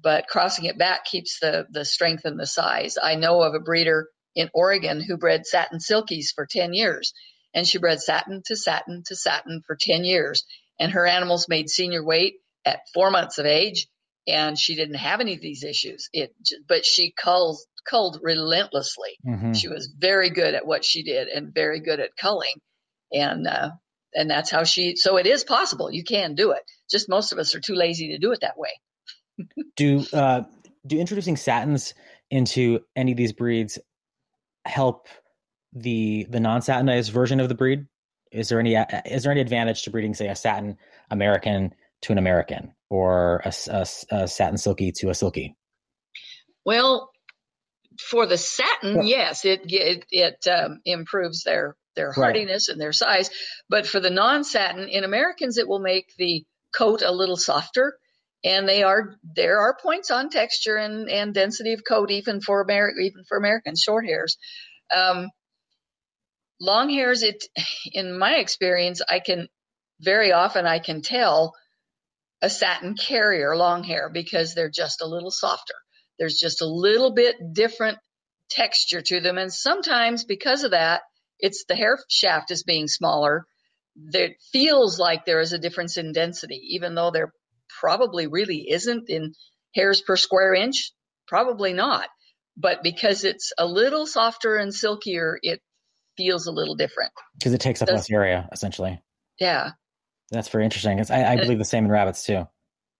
but 0.00 0.26
crossing 0.26 0.64
it 0.66 0.78
back 0.78 1.04
keeps 1.04 1.38
the 1.40 1.66
the 1.70 1.84
strength 1.84 2.24
and 2.24 2.38
the 2.38 2.46
size. 2.46 2.96
I 3.02 3.14
know 3.16 3.42
of 3.42 3.54
a 3.54 3.60
breeder 3.60 4.08
in 4.34 4.50
Oregon 4.52 5.00
who 5.00 5.16
bred 5.16 5.46
satin 5.46 5.78
silkies 5.78 6.32
for 6.34 6.46
10 6.46 6.72
years, 6.74 7.12
and 7.54 7.66
she 7.66 7.78
bred 7.78 8.00
satin 8.00 8.42
to 8.46 8.56
satin 8.56 9.02
to 9.06 9.16
satin 9.16 9.62
for 9.66 9.76
10 9.80 10.04
years, 10.04 10.44
and 10.80 10.92
her 10.92 11.06
animals 11.06 11.48
made 11.48 11.70
senior 11.70 12.04
weight 12.04 12.34
at 12.64 12.80
four 12.92 13.10
months 13.10 13.38
of 13.38 13.46
age, 13.46 13.86
and 14.26 14.58
she 14.58 14.74
didn't 14.74 14.96
have 14.96 15.20
any 15.20 15.34
of 15.34 15.40
these 15.40 15.62
issues. 15.64 16.08
It, 16.12 16.34
but 16.68 16.84
she 16.84 17.12
culled 17.12 17.58
culled 17.88 18.18
relentlessly. 18.22 19.18
Mhm. 19.26 19.54
She 19.54 19.68
was 19.68 19.86
very 19.86 20.30
good 20.30 20.54
at 20.54 20.66
what 20.66 20.84
she 20.84 21.02
did 21.02 21.28
and 21.28 21.52
very 21.54 21.80
good 21.80 22.00
at 22.00 22.16
culling, 22.16 22.54
and 23.12 23.46
uh, 23.46 23.70
and 24.14 24.30
that's 24.30 24.50
how 24.50 24.64
she. 24.64 24.96
So 24.96 25.16
it 25.18 25.26
is 25.26 25.44
possible. 25.44 25.90
You 25.92 26.02
can 26.02 26.34
do 26.34 26.52
it. 26.52 26.62
Just 26.90 27.08
most 27.08 27.32
of 27.32 27.38
us 27.38 27.54
are 27.54 27.60
too 27.60 27.74
lazy 27.74 28.08
to 28.08 28.18
do 28.18 28.32
it 28.32 28.40
that 28.40 28.58
way. 28.58 28.70
Do 29.76 30.04
uh, 30.12 30.42
do 30.86 30.98
introducing 30.98 31.36
satins 31.36 31.94
into 32.30 32.80
any 32.96 33.12
of 33.12 33.16
these 33.18 33.32
breeds 33.32 33.78
help 34.64 35.08
the 35.72 36.26
the 36.30 36.40
non 36.40 36.60
satinized 36.60 37.10
version 37.10 37.40
of 37.40 37.48
the 37.48 37.54
breed? 37.54 37.86
Is 38.32 38.48
there 38.48 38.60
any 38.60 38.74
is 39.06 39.22
there 39.24 39.32
any 39.32 39.40
advantage 39.40 39.82
to 39.82 39.90
breeding, 39.90 40.14
say, 40.14 40.28
a 40.28 40.36
satin 40.36 40.76
American 41.10 41.74
to 42.02 42.12
an 42.12 42.18
American, 42.18 42.72
or 42.90 43.40
a 43.44 43.52
satin 43.52 44.58
silky 44.58 44.92
to 44.92 45.10
a 45.10 45.14
silky? 45.14 45.56
Well, 46.64 47.10
for 48.00 48.26
the 48.26 48.38
satin, 48.38 48.96
Well- 48.96 49.04
yes, 49.04 49.44
it 49.44 49.62
it, 49.66 50.04
it 50.10 50.46
um, 50.48 50.80
improves 50.84 51.44
their 51.44 51.76
their 51.96 52.08
Right. 52.08 52.16
hardiness 52.16 52.68
and 52.68 52.80
their 52.80 52.92
size. 52.92 53.30
But 53.68 53.86
for 53.86 54.00
the 54.00 54.10
non-satin, 54.10 54.88
in 54.88 55.04
Americans, 55.04 55.58
it 55.58 55.68
will 55.68 55.78
make 55.78 56.12
the 56.18 56.44
coat 56.76 57.02
a 57.02 57.12
little 57.12 57.36
softer. 57.36 57.96
And 58.44 58.68
they 58.68 58.82
are 58.82 59.16
there 59.22 59.58
are 59.60 59.76
points 59.82 60.10
on 60.10 60.28
texture 60.28 60.76
and, 60.76 61.08
and 61.08 61.32
density 61.32 61.72
of 61.72 61.82
coat 61.88 62.10
even 62.10 62.40
for 62.40 62.60
American 62.60 63.02
even 63.02 63.24
for 63.26 63.38
Americans 63.38 63.80
short 63.80 64.04
hairs. 64.04 64.36
Um, 64.94 65.30
long 66.60 66.90
hairs, 66.90 67.22
it 67.22 67.42
in 67.92 68.18
my 68.18 68.36
experience, 68.36 69.00
I 69.08 69.20
can 69.20 69.48
very 70.00 70.32
often 70.32 70.66
I 70.66 70.78
can 70.78 71.02
tell 71.02 71.54
a 72.42 72.50
satin 72.50 72.94
carrier 72.94 73.56
long 73.56 73.82
hair 73.84 74.10
because 74.12 74.54
they're 74.54 74.70
just 74.70 75.00
a 75.00 75.06
little 75.06 75.30
softer. 75.30 75.74
There's 76.18 76.38
just 76.38 76.60
a 76.60 76.66
little 76.66 77.14
bit 77.14 77.36
different 77.52 77.98
texture 78.50 79.00
to 79.00 79.20
them. 79.20 79.38
And 79.38 79.52
sometimes 79.52 80.24
because 80.24 80.62
of 80.64 80.72
that, 80.72 81.02
it's 81.38 81.64
the 81.66 81.74
hair 81.74 81.98
shaft 82.10 82.50
is 82.50 82.62
being 82.62 82.86
smaller. 82.86 83.46
That 84.12 84.30
feels 84.52 84.98
like 84.98 85.24
there 85.24 85.40
is 85.40 85.52
a 85.52 85.58
difference 85.58 85.96
in 85.96 86.12
density, 86.12 86.60
even 86.72 86.94
though 86.94 87.10
there 87.10 87.32
probably 87.84 88.26
really 88.26 88.66
isn't 88.70 89.10
in 89.10 89.34
hairs 89.74 90.00
per 90.00 90.16
square 90.16 90.54
inch. 90.54 90.92
Probably 91.28 91.74
not. 91.74 92.08
But 92.56 92.82
because 92.82 93.24
it's 93.24 93.52
a 93.58 93.66
little 93.66 94.06
softer 94.06 94.56
and 94.56 94.72
silkier, 94.72 95.38
it 95.42 95.60
feels 96.16 96.46
a 96.46 96.52
little 96.52 96.76
different. 96.76 97.12
Because 97.38 97.52
it 97.52 97.60
takes 97.60 97.82
up 97.82 97.88
Does- 97.88 97.96
less 97.96 98.10
area, 98.10 98.48
essentially. 98.52 99.02
Yeah. 99.38 99.72
That's 100.30 100.48
very 100.48 100.64
interesting. 100.64 100.98
It's, 100.98 101.10
I, 101.10 101.32
I 101.32 101.36
believe 101.36 101.58
the 101.58 101.64
same 101.64 101.84
in 101.84 101.90
rabbits 101.90 102.24
too. 102.24 102.46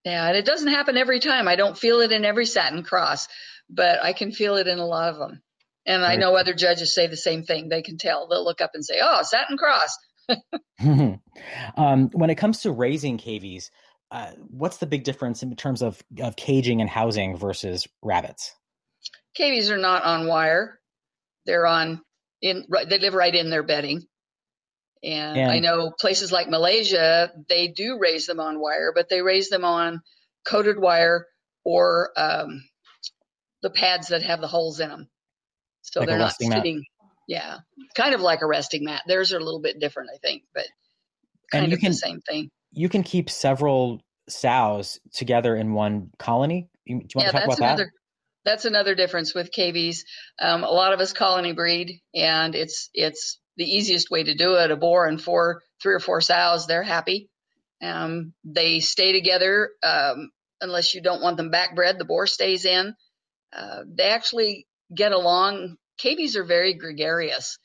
Yeah, 0.04 0.28
and 0.28 0.36
it 0.36 0.44
doesn't 0.44 0.68
happen 0.68 0.98
every 0.98 1.18
time. 1.18 1.48
I 1.48 1.56
don't 1.56 1.78
feel 1.78 2.00
it 2.00 2.12
in 2.12 2.26
every 2.26 2.44
satin 2.44 2.82
cross, 2.82 3.26
but 3.70 4.04
I 4.04 4.12
can 4.12 4.32
feel 4.32 4.56
it 4.56 4.66
in 4.66 4.78
a 4.78 4.86
lot 4.86 5.08
of 5.08 5.18
them. 5.18 5.40
And 5.86 6.04
I 6.04 6.16
know 6.16 6.36
other 6.36 6.52
judges 6.52 6.94
say 6.94 7.06
the 7.06 7.16
same 7.16 7.44
thing. 7.44 7.70
They 7.70 7.80
can 7.80 7.96
tell. 7.96 8.28
They'll 8.28 8.44
look 8.44 8.60
up 8.60 8.72
and 8.74 8.84
say, 8.84 9.00
"Oh, 9.02 9.22
satin 9.22 9.56
cross." 9.56 9.96
um, 11.76 12.10
when 12.12 12.30
it 12.30 12.36
comes 12.36 12.60
to 12.60 12.70
raising 12.70 13.16
cavies, 13.16 13.70
uh, 14.14 14.30
what's 14.48 14.76
the 14.78 14.86
big 14.86 15.02
difference 15.04 15.42
in 15.42 15.54
terms 15.56 15.82
of, 15.82 16.02
of 16.22 16.36
caging 16.36 16.80
and 16.80 16.88
housing 16.88 17.36
versus 17.36 17.86
rabbits? 18.02 18.54
Cavies 19.36 19.70
are 19.70 19.76
not 19.78 20.04
on 20.04 20.26
wire. 20.28 20.78
They're 21.46 21.66
on 21.66 22.00
in. 22.40 22.64
right- 22.68 22.88
They 22.88 22.98
live 22.98 23.14
right 23.14 23.34
in 23.34 23.50
their 23.50 23.62
bedding. 23.64 24.02
And, 25.02 25.36
And- 25.38 25.50
I 25.50 25.58
know 25.58 25.90
places 26.00 26.30
like 26.32 26.48
Malaysia, 26.48 27.30
they 27.48 27.68
do 27.68 27.98
raise 28.00 28.26
them 28.26 28.40
on 28.40 28.60
wire, 28.60 28.92
but 28.94 29.08
they 29.08 29.20
raise 29.20 29.48
them 29.50 29.64
on 29.64 30.00
coated 30.46 30.78
wire 30.78 31.26
or 31.64 32.10
um, 32.16 32.62
the 33.62 33.70
pads 33.70 34.08
that 34.08 34.22
have 34.22 34.40
the 34.40 34.46
holes 34.48 34.80
in 34.80 34.88
them. 34.88 35.08
So 35.82 36.00
Like 36.00 36.08
they're 36.08 36.18
not 36.18 36.24
resting 36.26 36.48
mat? 36.50 36.58
sitting. 36.58 36.84
Yeah, 37.26 37.58
kind 37.96 38.14
of 38.14 38.20
like 38.20 38.42
a 38.42 38.46
resting 38.46 38.84
mat. 38.84 39.02
Theirs 39.06 39.32
are 39.32 39.38
a 39.38 39.44
little 39.44 39.60
bit 39.60 39.80
different, 39.80 40.10
I 40.14 40.18
think, 40.18 40.42
but 40.54 40.66
And 41.52 41.60
kind 41.62 41.68
you 41.72 41.74
of 41.76 41.80
can- 41.80 41.90
the 41.92 41.96
same 41.96 42.20
thing. 42.20 42.50
You 42.76 42.88
can 42.88 43.02
keep 43.02 43.30
several 43.30 44.00
sows 44.28 45.00
together 45.12 45.54
in 45.56 45.72
one 45.72 46.10
colony. 46.18 46.68
Do 46.86 46.92
you 46.92 46.96
want 46.96 47.12
yeah, 47.16 47.26
to 47.26 47.32
talk 47.32 47.46
that's 47.46 47.58
about 47.58 47.68
another. 47.68 47.92
That's 48.44 48.64
another 48.66 48.94
difference 48.94 49.34
with 49.34 49.52
cavies. 49.52 50.04
Um, 50.40 50.64
a 50.64 50.70
lot 50.70 50.92
of 50.92 51.00
us 51.00 51.12
colony 51.12 51.52
breed, 51.52 52.00
and 52.14 52.54
it's 52.54 52.90
it's 52.92 53.38
the 53.56 53.64
easiest 53.64 54.10
way 54.10 54.24
to 54.24 54.34
do 54.34 54.54
it. 54.54 54.70
A 54.70 54.76
boar 54.76 55.06
and 55.06 55.20
four, 55.20 55.62
three 55.82 55.94
or 55.94 56.00
four 56.00 56.20
sows, 56.20 56.66
they're 56.66 56.82
happy. 56.82 57.30
Um, 57.82 58.34
they 58.44 58.80
stay 58.80 59.12
together 59.12 59.70
um, 59.82 60.30
unless 60.60 60.94
you 60.94 61.02
don't 61.02 61.22
want 61.22 61.36
them 61.36 61.50
backbred. 61.50 61.98
The 61.98 62.04
boar 62.04 62.26
stays 62.26 62.64
in. 62.64 62.94
Uh, 63.54 63.80
they 63.86 64.04
actually 64.04 64.66
get 64.94 65.12
along. 65.12 65.76
cavies 65.98 66.36
are 66.36 66.44
very 66.44 66.74
gregarious. 66.74 67.58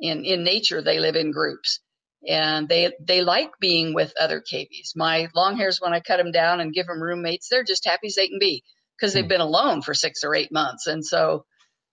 In 0.00 0.24
in 0.24 0.42
nature, 0.42 0.82
they 0.82 0.98
live 0.98 1.14
in 1.14 1.30
groups, 1.30 1.80
and 2.28 2.68
they 2.68 2.92
they 3.00 3.22
like 3.22 3.50
being 3.60 3.94
with 3.94 4.12
other 4.20 4.40
cavies. 4.40 4.92
My 4.96 5.28
long 5.34 5.56
hairs, 5.56 5.80
when 5.80 5.92
I 5.92 6.00
cut 6.00 6.16
them 6.18 6.32
down 6.32 6.60
and 6.60 6.72
give 6.72 6.86
them 6.86 7.02
roommates, 7.02 7.48
they're 7.48 7.64
just 7.64 7.86
happy 7.86 8.06
as 8.08 8.14
they 8.14 8.28
can 8.28 8.38
be 8.38 8.62
because 8.98 9.12
they've 9.12 9.24
Hmm. 9.24 9.28
been 9.28 9.40
alone 9.40 9.82
for 9.82 9.94
six 9.94 10.24
or 10.24 10.34
eight 10.34 10.52
months, 10.52 10.86
and 10.86 11.04
so 11.04 11.44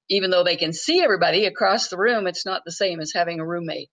even 0.10 0.30
though 0.30 0.44
they 0.44 0.58
can 0.58 0.74
see 0.74 1.02
everybody 1.02 1.46
across 1.46 1.88
the 1.88 1.98
room, 1.98 2.28
it's 2.28 2.46
not 2.46 2.64
the 2.66 2.72
same 2.72 3.00
as 3.00 3.14
having 3.14 3.40
a 3.40 3.46
roommate. 3.46 3.90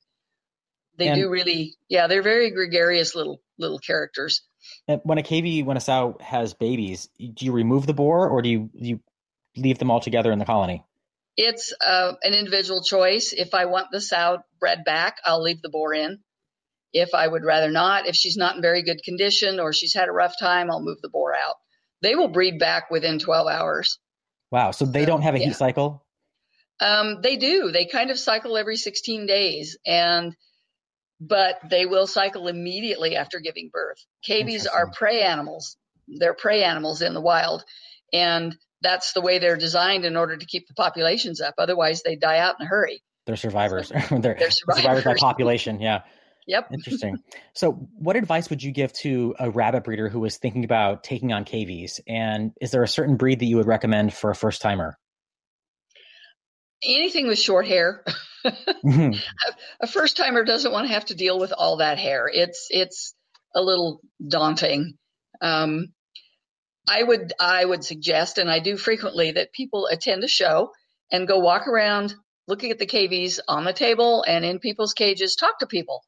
They 0.97 1.09
And- 1.09 1.21
do 1.23 1.31
really, 1.31 1.77
yeah, 1.89 2.09
they're 2.09 2.23
very 2.23 2.51
gregarious 2.51 3.15
little 3.15 3.41
little 3.57 3.79
characters. 3.79 4.43
And 4.89 5.01
When 5.05 5.19
a 5.19 5.23
cavy, 5.23 5.63
when 5.63 5.77
a 5.77 5.81
sow 5.81 6.17
has 6.21 6.55
babies, 6.55 7.09
do 7.19 7.45
you 7.47 7.53
remove 7.53 7.87
the 7.87 7.95
boar 7.95 8.29
or 8.29 8.43
do 8.43 8.49
you 8.49 8.71
you 8.75 9.01
leave 9.57 9.79
them 9.79 9.91
all 9.91 10.01
together 10.01 10.33
in 10.33 10.39
the 10.39 10.45
colony? 10.45 10.85
It's 11.37 11.73
uh, 11.81 12.15
an 12.23 12.35
individual 12.35 12.83
choice. 12.83 13.33
If 13.33 13.55
I 13.55 13.67
want 13.67 13.89
the 13.93 14.01
sow 14.01 14.39
bred 14.59 14.83
back, 14.85 15.19
I'll 15.25 15.41
leave 15.43 15.63
the 15.63 15.69
boar 15.69 15.95
in. 15.95 16.19
If 16.93 17.15
I 17.15 17.27
would 17.29 17.45
rather 17.45 17.71
not, 17.71 18.07
if 18.07 18.17
she's 18.17 18.37
not 18.37 18.57
in 18.57 18.63
very 18.63 18.83
good 18.83 19.03
condition 19.05 19.61
or 19.61 19.73
she's 19.73 19.95
had 19.95 20.09
a 20.09 20.13
rough 20.13 20.35
time, 20.41 20.71
I'll 20.71 20.83
move 20.83 21.01
the 21.03 21.11
boar 21.11 21.35
out. 21.35 21.57
They 22.03 22.15
will 22.15 22.29
breed 22.29 22.59
back 22.59 22.91
within 22.91 23.19
12 23.19 23.47
hours. 23.49 23.99
Wow. 24.51 24.71
So 24.71 24.85
they 24.87 25.03
So, 25.03 25.07
don't 25.07 25.23
have 25.23 25.35
a 25.35 25.39
yeah. 25.39 25.47
heat 25.47 25.57
cycle? 25.57 26.05
Um, 26.81 27.21
they 27.23 27.37
do. 27.37 27.71
They 27.73 27.87
kind 27.87 28.11
of 28.11 28.19
cycle 28.19 28.57
every 28.57 28.77
16 28.77 29.27
days, 29.27 29.77
and 29.85 30.35
but 31.21 31.59
they 31.69 31.87
will 31.87 32.07
cycle 32.07 32.47
immediately 32.47 33.17
after 33.17 33.41
giving 33.41 33.71
birth. 33.73 33.99
Cavies 34.25 34.67
are 34.67 34.91
prey 34.93 35.23
animals. 35.23 35.77
They're 36.07 36.35
prey 36.35 36.63
animals 36.63 37.03
in 37.03 37.15
the 37.15 37.21
wild, 37.21 37.65
and 38.13 38.55
that's 38.81 39.13
the 39.13 39.21
way 39.21 39.41
they're 39.41 39.57
designed 39.57 40.05
in 40.05 40.17
order 40.17 40.37
to 40.37 40.47
keep 40.47 40.69
the 40.69 40.75
populations 40.75 41.41
up. 41.41 41.55
Otherwise, 41.59 42.03
they 42.05 42.15
die 42.15 42.39
out 42.39 42.55
in 42.61 42.67
a 42.67 42.69
hurry. 42.69 43.03
They're 43.27 43.35
survivors. 43.37 43.89
they're, 44.11 44.37
They're 44.39 44.51
survivors 44.51 45.05
by 45.05 45.15
population. 45.19 45.81
Yeah. 45.81 46.03
Yep. 46.49 46.71
Interesting. 46.73 47.19
so, 47.55 47.73
what 47.99 48.17
advice 48.17 48.49
would 48.49 48.63
you 48.63 48.73
give 48.73 48.91
to 48.95 49.35
a 49.39 49.51
rabbit 49.51 49.85
breeder 49.85 50.09
who 50.09 50.25
is 50.25 50.39
thinking 50.39 50.65
about 50.65 51.05
taking 51.05 51.31
on 51.31 51.45
cavies? 51.45 52.01
And 52.09 52.53
is 52.61 52.71
there 52.71 52.83
a 52.83 52.89
certain 52.89 53.17
breed 53.17 53.41
that 53.41 53.45
you 53.45 53.57
would 53.59 53.67
recommend 53.67 54.15
for 54.15 54.31
a 54.31 54.35
first 54.35 54.63
timer? 54.63 54.99
Anything 56.83 57.29
with 57.29 57.39
short 57.39 57.67
hair. 57.67 58.03
Mhm. 58.85 59.21
a 59.81 59.87
first 59.89 60.17
timer 60.17 60.45
doesn't 60.45 60.71
want 60.71 60.87
to 60.87 60.93
have 60.95 61.05
to 61.07 61.15
deal 61.15 61.39
with 61.39 61.53
all 61.53 61.79
that 61.79 61.99
hair. 61.99 62.31
It's 62.33 62.69
it's 62.71 63.15
a 63.55 63.61
little 63.61 64.01
daunting. 64.27 64.95
Um, 65.43 65.89
I 66.89 67.03
would 67.03 67.33
I 67.39 67.65
would 67.65 67.85
suggest, 67.85 68.39
and 68.39 68.51
I 68.51 68.61
do 68.61 68.77
frequently, 68.79 69.33
that 69.33 69.53
people 69.53 69.87
attend 69.87 70.25
a 70.25 70.29
show 70.29 70.71
and 71.13 71.29
go 71.29 71.41
walk 71.41 71.67
around 71.67 72.15
looking 72.47 72.71
at 72.71 72.79
the 72.79 72.87
cavies 72.87 73.41
on 73.49 73.65
the 73.65 73.73
table 73.75 74.25
and 74.27 74.45
in 74.45 74.61
people's 74.61 74.95
cages, 74.95 75.35
talk 75.35 75.59
to 75.59 75.67
people, 75.67 76.03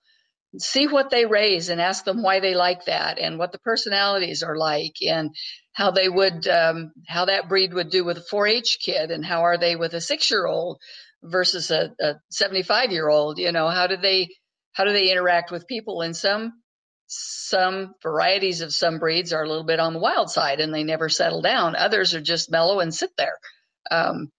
see 0.58 0.86
what 0.86 1.10
they 1.10 1.26
raise, 1.26 1.68
and 1.68 1.80
ask 1.80 2.04
them 2.04 2.22
why 2.22 2.40
they 2.40 2.54
like 2.54 2.86
that 2.86 3.18
and 3.18 3.38
what 3.38 3.52
the 3.52 3.58
personalities 3.60 4.42
are 4.42 4.56
like 4.56 4.96
and 5.06 5.30
how 5.72 5.90
they 5.90 6.08
would 6.08 6.46
um, 6.48 6.92
how 7.08 7.26
that 7.26 7.48
breed 7.48 7.72
would 7.74 7.90
do 7.90 8.04
with 8.04 8.18
a 8.18 8.24
4-H 8.32 8.78
kid 8.84 9.10
and 9.10 9.24
how 9.24 9.42
are 9.42 9.58
they 9.58 9.76
with 9.76 9.94
a 9.94 10.00
six 10.00 10.30
year 10.30 10.46
old 10.46 10.78
versus 11.22 11.70
a, 11.70 11.92
a 12.00 12.14
75 12.30 12.90
year 12.92 13.08
old 13.08 13.38
you 13.38 13.52
know 13.52 13.68
how 13.68 13.86
do 13.86 13.96
they 13.96 14.28
how 14.72 14.84
do 14.84 14.92
they 14.92 15.10
interact 15.10 15.50
with 15.50 15.66
people? 15.66 16.02
And 16.02 16.16
some 16.16 16.52
some 17.12 17.94
varieties 18.02 18.60
of 18.60 18.72
some 18.72 18.98
breeds 18.98 19.32
are 19.32 19.42
a 19.42 19.48
little 19.48 19.64
bit 19.64 19.80
on 19.80 19.92
the 19.94 19.98
wild 19.98 20.30
side 20.30 20.60
and 20.60 20.72
they 20.72 20.84
never 20.84 21.08
settle 21.08 21.42
down. 21.42 21.74
Others 21.74 22.14
are 22.14 22.20
just 22.20 22.52
mellow 22.52 22.78
and 22.80 22.94
sit 22.94 23.10
there. 23.16 23.38
Um, 23.90 24.30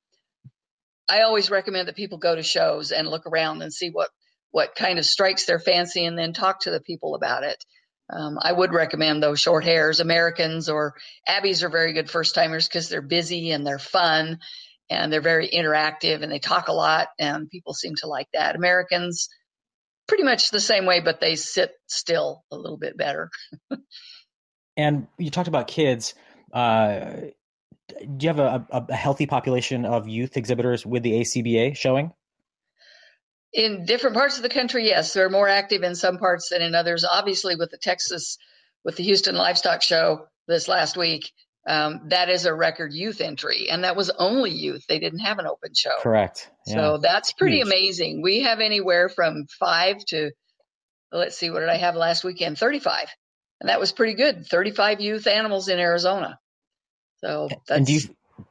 i 1.09 1.22
always 1.24 1.51
recommend 1.51 1.88
that 1.88 1.97
people 1.97 2.18
go 2.18 2.36
to 2.36 2.43
shows 2.43 2.91
and 2.91 3.07
look 3.07 3.26
around 3.28 3.62
and 3.62 3.74
see 3.74 3.89
what 3.89 4.09
what 4.52 4.76
kind 4.76 4.99
of 4.99 5.06
strikes 5.06 5.45
their 5.45 5.60
fancy 5.60 6.06
and 6.06 6.18
then 6.18 6.34
talk 6.34 6.62
to 6.62 6.72
the 6.72 6.82
people 6.82 7.16
about 7.16 7.43
it 7.43 7.64
um, 8.12 8.38
i 8.41 8.52
would 8.52 8.74
recommend 8.74 9.22
those 9.22 9.39
short 9.39 9.64
hairs 9.64 9.99
americans 9.99 10.70
or 10.70 10.93
abbeys 11.28 11.64
are 11.64 11.70
very 11.70 11.93
good 11.93 12.10
first 12.10 12.36
timers 12.36 12.68
because 12.68 12.89
they're 12.89 13.02
busy 13.02 13.52
and 13.52 13.66
they're 13.66 13.80
fun 13.80 14.39
and 14.89 15.12
they're 15.12 15.22
very 15.22 15.49
interactive 15.49 16.22
and 16.22 16.32
they 16.32 16.39
talk 16.39 16.68
a 16.68 16.74
lot 16.74 17.08
and 17.20 17.49
people 17.49 17.74
seem 17.74 17.95
to 17.95 18.08
like 18.08 18.28
that 18.34 18.56
americans 18.56 19.30
pretty 20.08 20.24
much 20.24 20.52
the 20.52 20.60
same 20.60 20.86
way 20.86 20.99
but 20.99 21.22
they 21.22 21.36
sit 21.36 21.72
still 21.88 22.43
a 22.52 22.58
little 22.58 22.78
bit 22.78 22.97
better 22.97 23.30
and 24.78 25.08
you 25.18 25.30
talked 25.30 25.47
about 25.47 25.68
kids. 25.68 26.14
Uh, 26.54 27.14
do 27.88 28.26
you 28.26 28.30
have 28.30 28.39
a, 28.39 28.66
a, 28.72 28.86
a 28.89 28.95
healthy 28.95 29.26
population 29.26 29.86
of 29.86 30.08
youth 30.08 30.38
exhibitors 30.38 30.86
with 30.86 31.04
the 31.04 31.14
ACBA 31.14 31.76
showing? 31.76 32.12
In 33.54 33.86
different 33.86 34.16
parts 34.16 34.38
of 34.38 34.43
the 34.43 34.49
country 34.49 34.88
yes 34.88 35.14
they're 35.14 35.30
more 35.30 35.47
active 35.47 35.84
in 35.84 35.95
some 35.95 36.18
parts 36.18 36.49
than 36.49 36.62
in 36.62 36.76
others 36.76 37.06
obviously 37.06 37.56
with 37.56 37.70
the 37.72 37.78
texas 37.78 38.38
with 38.84 38.95
the 38.95 39.04
houston 39.04 39.36
livestock 39.36 39.82
show 39.82 40.26
this 40.47 40.68
last 40.68 40.97
week 40.97 41.32
um, 41.68 42.02
that 42.08 42.30
is 42.30 42.45
a 42.45 42.54
record 42.54 42.91
youth 42.91 43.22
entry 43.22 43.70
and 43.70 43.84
that 43.84 43.95
was 43.95 44.10
only 44.18 44.49
youth 44.49 44.84
they 44.88 44.97
didn't 44.97 45.20
have 45.20 45.38
an 45.38 45.45
open 45.45 45.74
show 45.76 45.91
Correct. 46.02 46.49
Yeah. 46.66 46.76
So 46.76 46.97
that's 46.97 47.34
pretty 47.34 47.58
huge. 47.58 47.68
amazing. 47.68 48.22
We 48.22 48.41
have 48.41 48.60
anywhere 48.60 49.10
from 49.10 49.45
five 49.60 49.97
to, 50.08 50.32
let's 51.12 51.38
see, 51.38 51.49
what 51.49 51.60
did 51.62 51.70
I 51.70 51.78
have 51.78 51.95
last 51.95 52.24
weekend? 52.24 52.58
35. 52.58 53.08
And 53.60 53.70
that 53.70 53.80
was 53.80 53.91
pretty 53.91 54.14
good. 54.16 54.45
35 54.47 55.02
youth 55.02 55.28
animals 55.28 55.68
in 55.68 55.80
Arizona. 55.80 56.39
So 57.18 57.47
that's, 57.52 57.70
and 57.70 57.86
do 57.86 57.93
you 57.93 58.02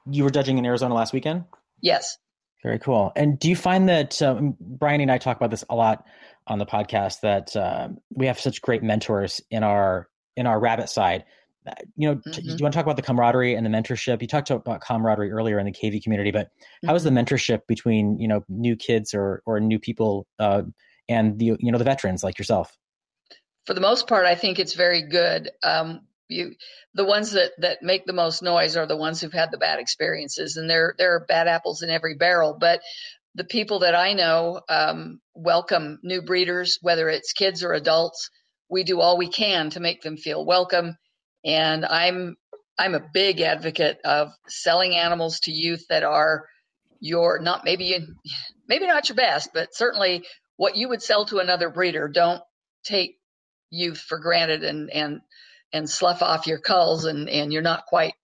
you 0.08 0.24
were 0.24 0.30
judging 0.30 0.58
in 0.58 0.66
Arizona 0.66 0.94
last 0.94 1.12
weekend? 1.12 1.44
yes. 1.80 2.16
Very 2.62 2.78
cool. 2.78 3.12
And 3.16 3.38
do 3.38 3.48
you 3.48 3.56
find 3.56 3.88
that 3.88 4.20
um, 4.20 4.56
Brian 4.60 5.00
and 5.00 5.10
I 5.10 5.18
talk 5.18 5.36
about 5.36 5.50
this 5.50 5.64
a 5.70 5.74
lot 5.74 6.06
on 6.46 6.58
the 6.58 6.66
podcast 6.66 7.20
that 7.20 7.56
uh, 7.56 7.88
we 8.12 8.26
have 8.26 8.38
such 8.38 8.60
great 8.60 8.82
mentors 8.82 9.40
in 9.50 9.62
our 9.62 10.08
in 10.36 10.46
our 10.46 10.60
rabbit 10.60 10.88
side? 10.88 11.24
Uh, 11.66 11.72
You 11.96 12.08
know, 12.08 12.14
t- 12.32 12.40
Mhm. 12.42 12.44
do 12.44 12.50
you 12.58 12.62
want 12.62 12.72
to 12.72 12.76
talk 12.76 12.84
about 12.84 12.96
the 12.96 13.02
camaraderie 13.02 13.54
and 13.54 13.64
the 13.64 13.70
mentorship? 13.70 14.20
You 14.20 14.28
talked 14.28 14.50
about 14.50 14.80
camaraderie 14.82 15.30
earlier 15.30 15.58
in 15.58 15.64
the 15.66 15.72
cavy 15.72 16.00
community, 16.00 16.30
but 16.30 16.50
how 16.86 16.94
is 16.94 17.02
the 17.02 17.10
mentorship 17.10 17.66
between 17.66 18.18
you 18.18 18.28
know 18.28 18.44
new 18.48 18.76
kids 18.76 19.14
or 19.14 19.42
or 19.46 19.58
new 19.58 19.78
people 19.78 20.26
uh, 20.38 20.62
and 21.08 21.38
the 21.38 21.56
you 21.60 21.72
know 21.72 21.78
the 21.78 21.84
veterans 21.84 22.22
like 22.22 22.38
yourself? 22.38 22.76
For 23.66 23.74
the 23.74 23.80
most 23.80 24.06
part, 24.06 24.26
I 24.26 24.34
think 24.34 24.58
it's 24.58 24.74
very 24.74 25.02
good. 25.02 25.50
Um, 25.62 26.00
you, 26.30 26.54
the 26.94 27.04
ones 27.04 27.32
that, 27.32 27.52
that 27.58 27.82
make 27.82 28.06
the 28.06 28.12
most 28.12 28.42
noise 28.42 28.76
are 28.76 28.86
the 28.86 28.96
ones 28.96 29.20
who've 29.20 29.32
had 29.32 29.50
the 29.50 29.58
bad 29.58 29.78
experiences, 29.78 30.56
and 30.56 30.68
there 30.68 30.94
there 30.98 31.14
are 31.14 31.26
bad 31.26 31.48
apples 31.48 31.82
in 31.82 31.90
every 31.90 32.16
barrel. 32.16 32.56
But 32.58 32.80
the 33.34 33.44
people 33.44 33.80
that 33.80 33.94
I 33.94 34.12
know 34.14 34.60
um, 34.68 35.20
welcome 35.34 35.98
new 36.02 36.22
breeders, 36.22 36.78
whether 36.82 37.08
it's 37.08 37.32
kids 37.32 37.62
or 37.62 37.72
adults. 37.72 38.30
We 38.68 38.84
do 38.84 39.00
all 39.00 39.18
we 39.18 39.28
can 39.28 39.70
to 39.70 39.80
make 39.80 40.02
them 40.02 40.16
feel 40.16 40.46
welcome, 40.46 40.96
and 41.44 41.84
I'm 41.84 42.36
I'm 42.78 42.94
a 42.94 43.06
big 43.12 43.40
advocate 43.40 43.98
of 44.04 44.30
selling 44.48 44.94
animals 44.96 45.40
to 45.40 45.52
youth 45.52 45.84
that 45.90 46.02
are 46.02 46.46
your 47.00 47.40
not 47.40 47.64
maybe 47.64 47.98
maybe 48.68 48.86
not 48.86 49.08
your 49.08 49.16
best, 49.16 49.50
but 49.52 49.74
certainly 49.74 50.24
what 50.56 50.76
you 50.76 50.88
would 50.88 51.02
sell 51.02 51.24
to 51.26 51.38
another 51.38 51.70
breeder. 51.70 52.08
Don't 52.08 52.42
take 52.84 53.16
youth 53.70 53.98
for 53.98 54.18
granted 54.18 54.64
and 54.64 54.90
and 54.90 55.20
and 55.72 55.88
slough 55.88 56.22
off 56.22 56.46
your 56.46 56.58
culls 56.58 57.04
and 57.04 57.28
and 57.28 57.52
you're 57.52 57.62
not 57.62 57.86
quite 57.86 58.14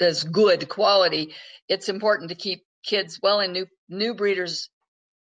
as 0.00 0.24
good 0.24 0.68
quality 0.68 1.34
it's 1.68 1.88
important 1.88 2.28
to 2.30 2.36
keep 2.36 2.62
kids 2.84 3.18
well 3.22 3.40
in 3.40 3.52
new 3.52 3.66
new 3.88 4.14
breeders 4.14 4.70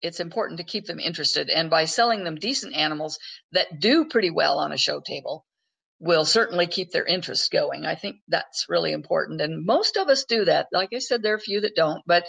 it's 0.03 0.19
important 0.19 0.57
to 0.57 0.65
keep 0.65 0.85
them 0.85 0.99
interested. 0.99 1.49
And 1.49 1.69
by 1.69 1.85
selling 1.85 2.23
them 2.23 2.35
decent 2.35 2.75
animals 2.75 3.17
that 3.53 3.79
do 3.79 4.05
pretty 4.05 4.29
well 4.29 4.59
on 4.59 4.73
a 4.73 4.77
show 4.77 4.99
table 4.99 5.45
will 5.99 6.25
certainly 6.25 6.67
keep 6.67 6.91
their 6.91 7.05
interest 7.05 7.49
going. 7.49 7.85
I 7.85 7.95
think 7.95 8.17
that's 8.27 8.65
really 8.67 8.91
important. 8.91 9.39
And 9.39 9.65
most 9.65 9.95
of 9.95 10.09
us 10.09 10.25
do 10.25 10.43
that. 10.45 10.67
Like 10.73 10.89
i 10.93 10.99
said 10.99 11.23
there 11.23 11.33
are 11.33 11.37
a 11.37 11.39
few 11.39 11.61
that 11.61 11.75
don't 11.75 12.01
but 12.05 12.25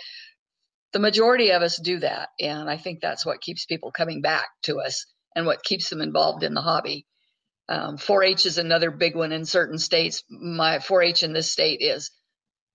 the 0.92 1.00
majority 1.00 1.50
of 1.50 1.62
us 1.62 1.80
do 1.82 1.98
that. 1.98 2.28
And 2.38 2.70
i 2.70 2.76
think 2.76 3.00
that's 3.00 3.26
what 3.26 3.40
keeps 3.40 3.66
people 3.66 3.90
coming 3.90 4.22
back 4.22 4.46
to 4.62 4.78
us 4.78 5.04
and 5.34 5.44
what 5.44 5.64
keeps 5.64 5.90
them 5.90 6.00
involved 6.00 6.44
in 6.44 6.54
the 6.54 6.62
hobby 6.62 7.06
um, 7.68 7.96
4-H 7.96 8.46
is 8.46 8.58
another 8.58 8.90
big 8.90 9.16
one 9.16 9.32
in 9.32 9.44
certain 9.44 9.78
states. 9.78 10.22
My 10.28 10.78
4-H 10.78 11.22
in 11.22 11.32
this 11.32 11.50
state 11.50 11.80
is 11.80 12.10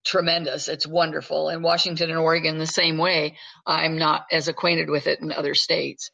tremendous. 0.05 0.67
It's 0.67 0.87
wonderful. 0.87 1.49
In 1.49 1.61
Washington 1.61 2.09
and 2.09 2.19
Oregon, 2.19 2.57
the 2.57 2.65
same 2.65 2.97
way. 2.97 3.37
I'm 3.65 3.97
not 3.97 4.25
as 4.31 4.47
acquainted 4.47 4.89
with 4.89 5.07
it 5.07 5.19
in 5.19 5.31
other 5.31 5.53
states, 5.53 6.09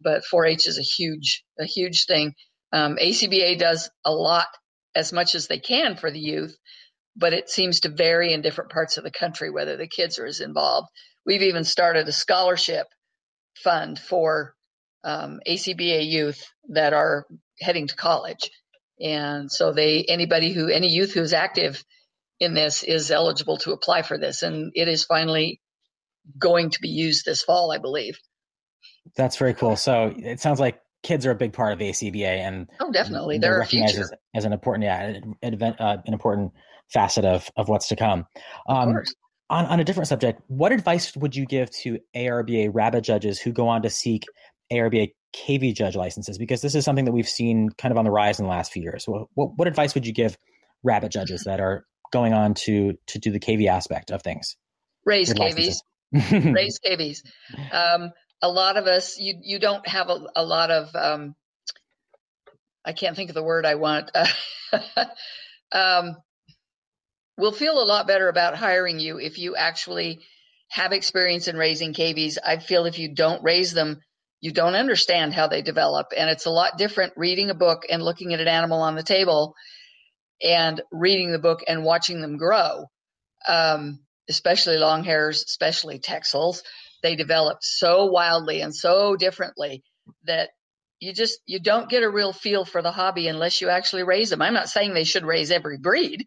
but 0.00 0.22
4-H 0.32 0.66
is 0.66 0.78
a 0.78 0.82
huge, 0.82 1.44
a 1.58 1.64
huge 1.64 2.04
thing. 2.06 2.34
Um, 2.72 2.96
ACBA 2.96 3.58
does 3.58 3.90
a 4.04 4.12
lot, 4.12 4.46
as 4.94 5.12
much 5.12 5.34
as 5.34 5.46
they 5.46 5.58
can 5.58 5.96
for 5.96 6.10
the 6.10 6.20
youth, 6.20 6.56
but 7.16 7.32
it 7.32 7.48
seems 7.48 7.80
to 7.80 7.88
vary 7.88 8.32
in 8.32 8.42
different 8.42 8.70
parts 8.70 8.96
of 8.96 9.04
the 9.04 9.10
country 9.10 9.50
whether 9.50 9.76
the 9.76 9.88
kids 9.88 10.18
are 10.18 10.26
as 10.26 10.40
involved. 10.40 10.88
We've 11.24 11.42
even 11.42 11.64
started 11.64 12.06
a 12.08 12.12
scholarship 12.12 12.86
fund 13.62 13.98
for 13.98 14.54
um, 15.04 15.40
ACBA 15.46 16.08
youth 16.08 16.44
that 16.68 16.92
are 16.92 17.26
heading 17.60 17.86
to 17.88 17.96
college. 17.96 18.50
And 19.00 19.50
so 19.50 19.72
they 19.72 20.04
anybody 20.08 20.52
who 20.52 20.68
any 20.68 20.88
youth 20.88 21.12
who's 21.12 21.32
active 21.32 21.82
in 22.38 22.54
this 22.54 22.82
is 22.82 23.10
eligible 23.10 23.58
to 23.58 23.72
apply 23.72 24.02
for 24.02 24.18
this 24.18 24.42
and 24.42 24.72
it 24.74 24.88
is 24.88 25.04
finally 25.04 25.60
going 26.38 26.70
to 26.70 26.80
be 26.80 26.88
used 26.88 27.24
this 27.24 27.42
fall, 27.42 27.72
I 27.72 27.78
believe. 27.78 28.18
That's 29.16 29.36
very 29.36 29.54
cool. 29.54 29.76
So 29.76 30.12
it 30.16 30.40
sounds 30.40 30.60
like 30.60 30.80
kids 31.02 31.26
are 31.26 31.30
a 31.30 31.34
big 31.34 31.52
part 31.52 31.72
of 31.72 31.78
the 31.78 31.90
ACBA, 31.90 32.26
and 32.26 32.68
oh, 32.80 32.92
definitely, 32.92 33.38
they're 33.38 33.52
they're 33.52 33.60
recognized 33.60 33.98
as, 33.98 34.12
as 34.34 34.44
an 34.44 34.52
important, 34.52 34.84
yeah, 34.84 35.20
an, 35.42 35.54
event, 35.54 35.80
uh, 35.80 35.98
an 36.04 36.12
important 36.12 36.52
facet 36.92 37.24
of 37.24 37.50
of 37.56 37.68
what's 37.68 37.88
to 37.88 37.96
come. 37.96 38.26
Um, 38.68 39.02
on, 39.48 39.66
on 39.66 39.80
a 39.80 39.84
different 39.84 40.08
subject, 40.08 40.40
what 40.46 40.70
advice 40.70 41.16
would 41.16 41.34
you 41.34 41.44
give 41.44 41.70
to 41.82 41.98
ARBA 42.14 42.70
rabbit 42.72 43.02
judges 43.02 43.40
who 43.40 43.52
go 43.52 43.68
on 43.68 43.82
to 43.82 43.90
seek 43.90 44.24
ARBA 44.72 45.12
cavy 45.32 45.74
judge 45.74 45.96
licenses? 45.96 46.38
Because 46.38 46.62
this 46.62 46.74
is 46.74 46.84
something 46.84 47.04
that 47.04 47.12
we've 47.12 47.28
seen 47.28 47.70
kind 47.70 47.92
of 47.92 47.98
on 47.98 48.04
the 48.04 48.10
rise 48.10 48.38
in 48.38 48.44
the 48.44 48.50
last 48.50 48.72
few 48.72 48.82
years. 48.82 49.06
What, 49.06 49.28
what, 49.34 49.56
what 49.56 49.68
advice 49.68 49.94
would 49.94 50.06
you 50.06 50.12
give 50.12 50.36
rabbit 50.82 51.12
judges 51.12 51.44
that 51.44 51.60
are 51.60 51.84
going 52.12 52.32
on 52.32 52.54
to 52.54 52.94
to 53.06 53.18
do 53.18 53.30
the 53.30 53.40
cavy 53.40 53.68
aspect 53.68 54.10
of 54.10 54.22
things? 54.22 54.56
Raise 55.04 55.32
cavies. 55.32 55.82
raise 56.32 56.78
cavies. 56.84 57.22
Um, 57.72 58.12
a 58.42 58.48
lot 58.48 58.76
of 58.76 58.86
us, 58.86 59.18
you 59.18 59.34
you 59.42 59.58
don't 59.58 59.86
have 59.86 60.10
a, 60.10 60.18
a 60.36 60.44
lot 60.44 60.70
of. 60.70 60.94
Um, 60.94 61.34
I 62.84 62.92
can't 62.92 63.14
think 63.14 63.28
of 63.28 63.34
the 63.34 63.42
word 63.42 63.66
I 63.66 63.74
want. 63.74 64.10
um, 65.72 66.16
we'll 67.36 67.52
feel 67.52 67.82
a 67.82 67.84
lot 67.84 68.06
better 68.06 68.28
about 68.28 68.56
hiring 68.56 68.98
you 68.98 69.18
if 69.18 69.38
you 69.38 69.54
actually 69.54 70.20
have 70.68 70.92
experience 70.92 71.46
in 71.46 71.56
raising 71.56 71.92
cavies. 71.92 72.38
I 72.42 72.56
feel 72.56 72.86
if 72.86 72.98
you 72.98 73.14
don't 73.14 73.42
raise 73.42 73.74
them, 73.74 74.00
you 74.40 74.52
don't 74.52 74.74
understand 74.74 75.34
how 75.34 75.48
they 75.48 75.62
develop, 75.62 76.08
and 76.16 76.30
it's 76.30 76.46
a 76.46 76.50
lot 76.50 76.78
different 76.78 77.12
reading 77.16 77.50
a 77.50 77.54
book 77.54 77.82
and 77.90 78.02
looking 78.02 78.32
at 78.32 78.40
an 78.40 78.48
animal 78.48 78.80
on 78.80 78.94
the 78.94 79.02
table, 79.02 79.54
and 80.42 80.80
reading 80.90 81.32
the 81.32 81.38
book 81.38 81.60
and 81.66 81.84
watching 81.84 82.20
them 82.20 82.38
grow. 82.38 82.86
Um, 83.46 84.00
especially 84.28 84.78
long 84.78 85.04
hairs, 85.04 85.44
especially 85.46 85.98
Texels, 85.98 86.62
they 87.02 87.16
develop 87.16 87.58
so 87.62 88.06
wildly 88.06 88.60
and 88.60 88.74
so 88.74 89.16
differently 89.16 89.82
that 90.24 90.50
you 91.00 91.12
just 91.12 91.40
you 91.46 91.58
don't 91.58 91.88
get 91.88 92.02
a 92.02 92.10
real 92.10 92.32
feel 92.32 92.64
for 92.64 92.82
the 92.82 92.92
hobby 92.92 93.26
unless 93.26 93.60
you 93.60 93.68
actually 93.68 94.02
raise 94.04 94.30
them. 94.30 94.42
I'm 94.42 94.54
not 94.54 94.68
saying 94.68 94.94
they 94.94 95.04
should 95.04 95.24
raise 95.24 95.50
every 95.50 95.78
breed, 95.78 96.26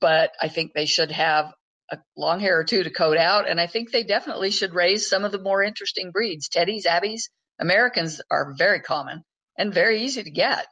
but 0.00 0.30
I 0.40 0.48
think 0.48 0.72
they 0.72 0.86
should 0.86 1.10
have 1.12 1.52
a 1.90 1.98
long 2.16 2.40
hair 2.40 2.58
or 2.58 2.64
two 2.64 2.82
to 2.82 2.90
coat 2.90 3.16
out, 3.16 3.48
and 3.48 3.60
I 3.60 3.66
think 3.66 3.90
they 3.90 4.02
definitely 4.04 4.50
should 4.50 4.74
raise 4.74 5.08
some 5.08 5.24
of 5.24 5.32
the 5.32 5.40
more 5.40 5.62
interesting 5.62 6.10
breeds. 6.10 6.48
Teddies, 6.48 6.86
Abbeys, 6.86 7.28
Americans 7.58 8.20
are 8.30 8.54
very 8.56 8.80
common 8.80 9.24
and 9.56 9.72
very 9.74 10.02
easy 10.02 10.22
to 10.22 10.30
get. 10.30 10.66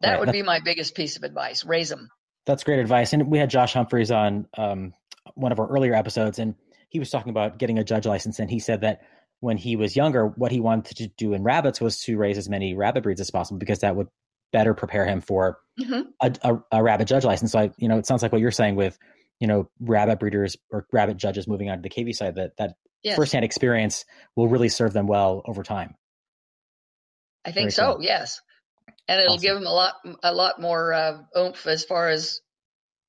That 0.00 0.10
Right, 0.12 0.18
would 0.20 0.28
that- 0.28 0.32
be 0.32 0.42
my 0.42 0.60
biggest 0.60 0.94
piece 0.94 1.16
of 1.16 1.22
advice. 1.22 1.64
Raise 1.64 1.88
them. 1.88 2.08
That's 2.46 2.64
great 2.64 2.78
advice. 2.80 3.12
And 3.12 3.30
we 3.30 3.38
had 3.38 3.48
Josh 3.50 3.72
Humphreys 3.72 4.10
on 4.10 4.46
um, 4.58 4.92
one 5.34 5.52
of 5.52 5.58
our 5.60 5.66
earlier 5.68 5.94
episodes, 5.94 6.38
and 6.38 6.54
he 6.90 6.98
was 6.98 7.10
talking 7.10 7.30
about 7.30 7.58
getting 7.58 7.78
a 7.78 7.84
judge 7.84 8.06
license. 8.06 8.38
And 8.38 8.50
he 8.50 8.58
said 8.58 8.82
that 8.82 9.00
when 9.40 9.56
he 9.56 9.76
was 9.76 9.96
younger, 9.96 10.26
what 10.26 10.52
he 10.52 10.60
wanted 10.60 10.96
to 10.96 11.06
do 11.16 11.32
in 11.32 11.42
rabbits 11.42 11.80
was 11.80 12.00
to 12.02 12.16
raise 12.18 12.36
as 12.38 12.48
many 12.48 12.74
rabbit 12.74 13.02
breeds 13.02 13.20
as 13.20 13.30
possible 13.30 13.58
because 13.58 13.78
that 13.80 13.96
would 13.96 14.08
better 14.52 14.74
prepare 14.74 15.06
him 15.06 15.20
for 15.20 15.58
Mhm. 15.80 16.04
a, 16.20 16.34
a, 16.42 16.62
a 16.78 16.82
rabbit 16.82 17.08
judge 17.08 17.24
license. 17.24 17.52
So, 17.52 17.58
I, 17.60 17.70
you 17.78 17.88
know, 17.88 17.98
it 17.98 18.06
sounds 18.06 18.22
like 18.22 18.30
what 18.30 18.40
you're 18.40 18.50
saying 18.52 18.76
with, 18.76 18.98
you 19.40 19.46
know, 19.48 19.68
rabbit 19.80 20.20
breeders 20.20 20.56
or 20.70 20.86
rabbit 20.92 21.16
judges 21.16 21.48
moving 21.48 21.70
on 21.70 21.78
to 21.78 21.82
the 21.82 21.88
cavy 21.88 22.12
side, 22.12 22.34
that 22.36 22.56
that 22.58 22.76
Yes. 23.04 23.16
firsthand 23.16 23.44
experience 23.44 24.04
will 24.34 24.48
really 24.48 24.68
serve 24.70 24.92
them 24.92 25.06
well 25.06 25.42
over 25.46 25.62
time. 25.62 25.94
I 27.44 27.50
Very 27.52 27.64
think 27.64 27.72
so. 27.72 27.92
cool. 27.94 28.02
Yes, 28.02 28.40
and 29.06 29.20
it'll 29.20 29.34
Awesome. 29.34 29.42
give 29.42 29.54
them 29.54 29.66
a 29.66 29.72
lot, 29.72 29.94
a 30.22 30.34
lot 30.34 30.60
more 30.60 30.92
uh, 30.92 31.18
oomph 31.36 31.66
as 31.66 31.84
far 31.84 32.08
as 32.08 32.40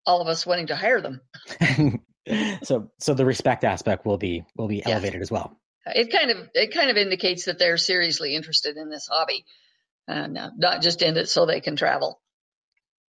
all 0.05 0.21
of 0.21 0.27
us 0.27 0.45
wanting 0.45 0.67
to 0.67 0.75
hire 0.75 1.01
them. 1.01 1.21
so, 2.63 2.91
so 2.99 3.13
the 3.13 3.25
respect 3.25 3.63
aspect 3.63 4.05
will 4.05 4.17
be 4.17 4.43
will 4.57 4.67
be 4.67 4.77
Yes. 4.77 4.87
elevated 4.87 5.21
as 5.21 5.31
well. 5.31 5.57
It 5.87 6.11
kind 6.11 6.31
of, 6.31 6.49
it 6.53 6.73
kind 6.73 6.89
of 6.89 6.97
indicates 6.97 7.45
that 7.45 7.59
they're 7.59 7.77
seriously 7.77 8.35
interested 8.35 8.75
in 8.75 8.89
this 8.89 9.07
hobby, 9.09 9.45
and 10.07 10.37
uh, 10.37 10.49
not 10.57 10.81
just 10.81 11.01
in 11.01 11.15
it 11.15 11.29
so 11.29 11.45
they 11.45 11.61
can 11.61 11.75
travel. 11.75 12.19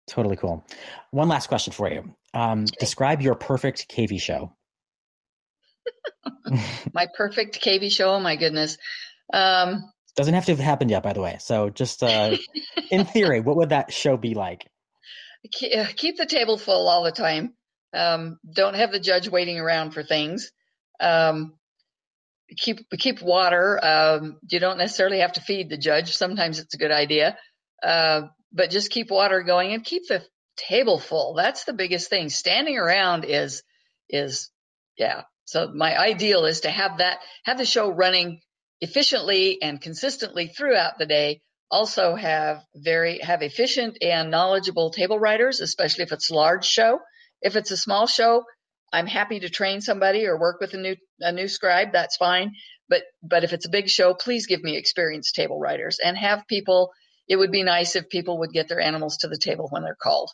Totally 0.09 0.37
cool. 0.37 0.65
One 1.13 1.29
last 1.29 1.47
question 1.47 1.73
for 1.73 1.91
you. 1.91 2.15
Um, 2.35 2.67
describe 2.67 3.23
your 3.23 3.37
perfect 3.37 3.89
cavy 3.89 4.19
show. 4.21 4.53
My 6.93 7.09
perfect 7.17 7.61
cavy 7.61 7.89
show. 7.89 8.15
Oh 8.15 8.21
my 8.21 8.37
goodness. 8.37 8.79
Um, 9.33 9.85
Doesn't 10.17 10.35
have 10.35 10.47
to 10.47 10.53
have 10.53 10.61
happened 10.61 10.91
yet, 10.91 11.03
by 11.03 11.13
the 11.13 11.21
way. 11.21 11.39
So, 11.41 11.71
just 11.71 12.03
uh, 12.03 12.37
in 12.91 13.05
theory, 13.05 13.41
what 13.41 13.57
would 13.57 13.71
that 13.71 13.93
show 13.93 14.17
be 14.17 14.35
like? 14.35 14.67
uh, 15.77 15.87
keep 15.97 16.17
the 16.17 16.27
table 16.27 16.57
full 16.57 16.89
all 16.89 17.05
the 17.05 17.13
time. 17.13 17.55
Um, 17.93 18.39
don't 18.51 18.75
have 18.75 18.93
the 18.93 19.01
judge 19.01 19.29
waiting 19.29 19.59
around 19.59 19.93
for 19.93 20.03
things. 20.03 20.51
Um, 21.01 21.55
keep 22.57 22.89
keep 22.99 23.23
water. 23.23 23.79
Um, 23.83 24.39
you 24.49 24.61
don't 24.61 24.79
necessarily 24.79 25.21
have 25.21 25.33
to 25.35 25.41
feed 25.41 25.71
the 25.71 25.77
judge. 25.77 26.17
Sometimes 26.17 26.59
it's 26.59 26.75
a 26.75 26.79
good 26.79 26.91
idea, 26.91 27.37
uh, 27.83 28.23
but 28.53 28.71
just 28.71 28.91
keep 28.91 29.11
water 29.11 29.43
going 29.43 29.73
and 29.73 29.85
keep 29.85 30.09
the 30.09 30.25
table 30.57 30.99
full. 30.99 31.35
That's 31.35 31.65
the 31.65 31.73
biggest 31.73 32.09
thing. 32.11 32.29
Standing 32.31 32.79
around 32.79 33.25
is 33.25 33.63
is 34.09 34.51
yeah. 34.97 35.23
So 35.45 35.71
my 35.73 35.99
ideal 35.99 36.45
is 36.47 36.61
to 36.61 36.71
have 36.71 36.99
that 36.99 37.19
have 37.45 37.59
the 37.59 37.67
show 37.67 37.91
running 37.91 38.41
efficiently 38.81 39.61
and 39.63 39.81
consistently 39.81 40.49
throughout 40.49 40.99
the 40.99 41.07
day 41.07 41.43
also 41.71 42.15
have 42.15 42.63
very 42.75 43.19
have 43.19 43.43
efficient 43.43 43.99
and 44.03 44.31
knowledgeable 44.31 44.91
table 44.91 45.19
writers, 45.19 45.61
especially 45.61 46.05
if 46.05 46.13
it's 46.13 46.31
a 46.31 46.35
large 46.35 46.67
show. 46.67 47.01
If 47.43 47.57
it's 47.57 47.71
a 47.71 47.77
small 47.77 48.07
show, 48.07 48.45
I'm 48.93 49.07
happy 49.07 49.41
to 49.41 49.49
train 49.51 49.81
somebody 49.81 50.27
or 50.27 50.39
work 50.39 50.61
with 50.61 50.75
a 50.75 50.79
new 50.79 50.97
a 51.21 51.33
new 51.33 51.49
scribe. 51.49 51.93
That's 51.93 52.17
fine. 52.17 52.53
But 52.89 53.03
but 53.23 53.45
if 53.45 53.53
it's 53.53 53.67
a 53.67 53.71
big 53.71 53.89
show, 53.89 54.15
please 54.15 54.47
give 54.47 54.63
me 54.63 54.77
experienced 54.77 55.35
table 55.35 55.59
writers 55.59 55.99
and 56.03 56.17
have 56.17 56.47
people. 56.47 56.93
It 57.29 57.37
would 57.37 57.51
be 57.51 57.63
nice 57.63 57.97
if 57.97 58.09
people 58.09 58.39
would 58.41 58.53
get 58.53 58.69
their 58.69 58.81
animals 58.81 59.19
to 59.19 59.29
the 59.29 59.39
table 59.39 59.69
when 59.71 59.83
they're 59.83 59.97
called 60.01 60.31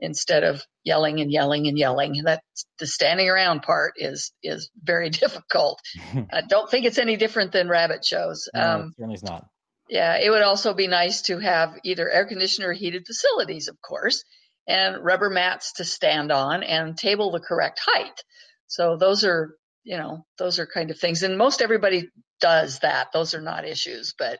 instead 0.00 0.42
of 0.44 0.62
yelling 0.84 1.20
and 1.20 1.30
yelling 1.30 1.68
and 1.68 1.78
yelling. 1.78 2.22
That 2.24 2.42
the 2.78 2.86
standing 2.86 3.28
around 3.28 3.62
part 3.62 3.94
is 3.96 4.32
is 4.42 4.70
very 4.82 5.10
difficult. 5.22 5.80
I 6.32 6.42
don't 6.48 6.70
think 6.70 6.86
it's 6.86 6.98
any 6.98 7.16
different 7.16 7.52
than 7.52 7.68
rabbit 7.68 8.04
shows. 8.04 8.48
No, 8.54 8.60
Um, 8.60 8.80
it 8.88 8.94
certainly 8.96 9.14
is 9.14 9.22
not. 9.22 9.46
yeah, 9.88 10.16
it 10.16 10.30
would 10.30 10.42
also 10.42 10.74
be 10.74 10.86
nice 10.88 11.22
to 11.22 11.38
have 11.38 11.78
either 11.84 12.08
air 12.10 12.26
conditioner 12.26 12.68
or 12.68 12.72
heated 12.72 13.04
facilities, 13.06 13.68
of 13.68 13.80
course, 13.80 14.24
and 14.66 15.04
rubber 15.04 15.30
mats 15.30 15.74
to 15.74 15.84
stand 15.84 16.32
on 16.32 16.62
and 16.62 16.96
table 16.96 17.30
the 17.30 17.40
correct 17.40 17.80
height. 17.84 18.22
So 18.68 18.96
those 18.96 19.24
are, 19.24 19.56
you 19.84 19.96
know, 19.96 20.24
those 20.38 20.58
are 20.58 20.66
kind 20.66 20.90
of 20.90 20.98
things. 20.98 21.22
And 21.22 21.36
most 21.36 21.60
everybody 21.60 22.08
does 22.40 22.78
that. 22.80 23.08
Those 23.12 23.34
are 23.34 23.40
not 23.40 23.66
issues, 23.66 24.14
but 24.18 24.38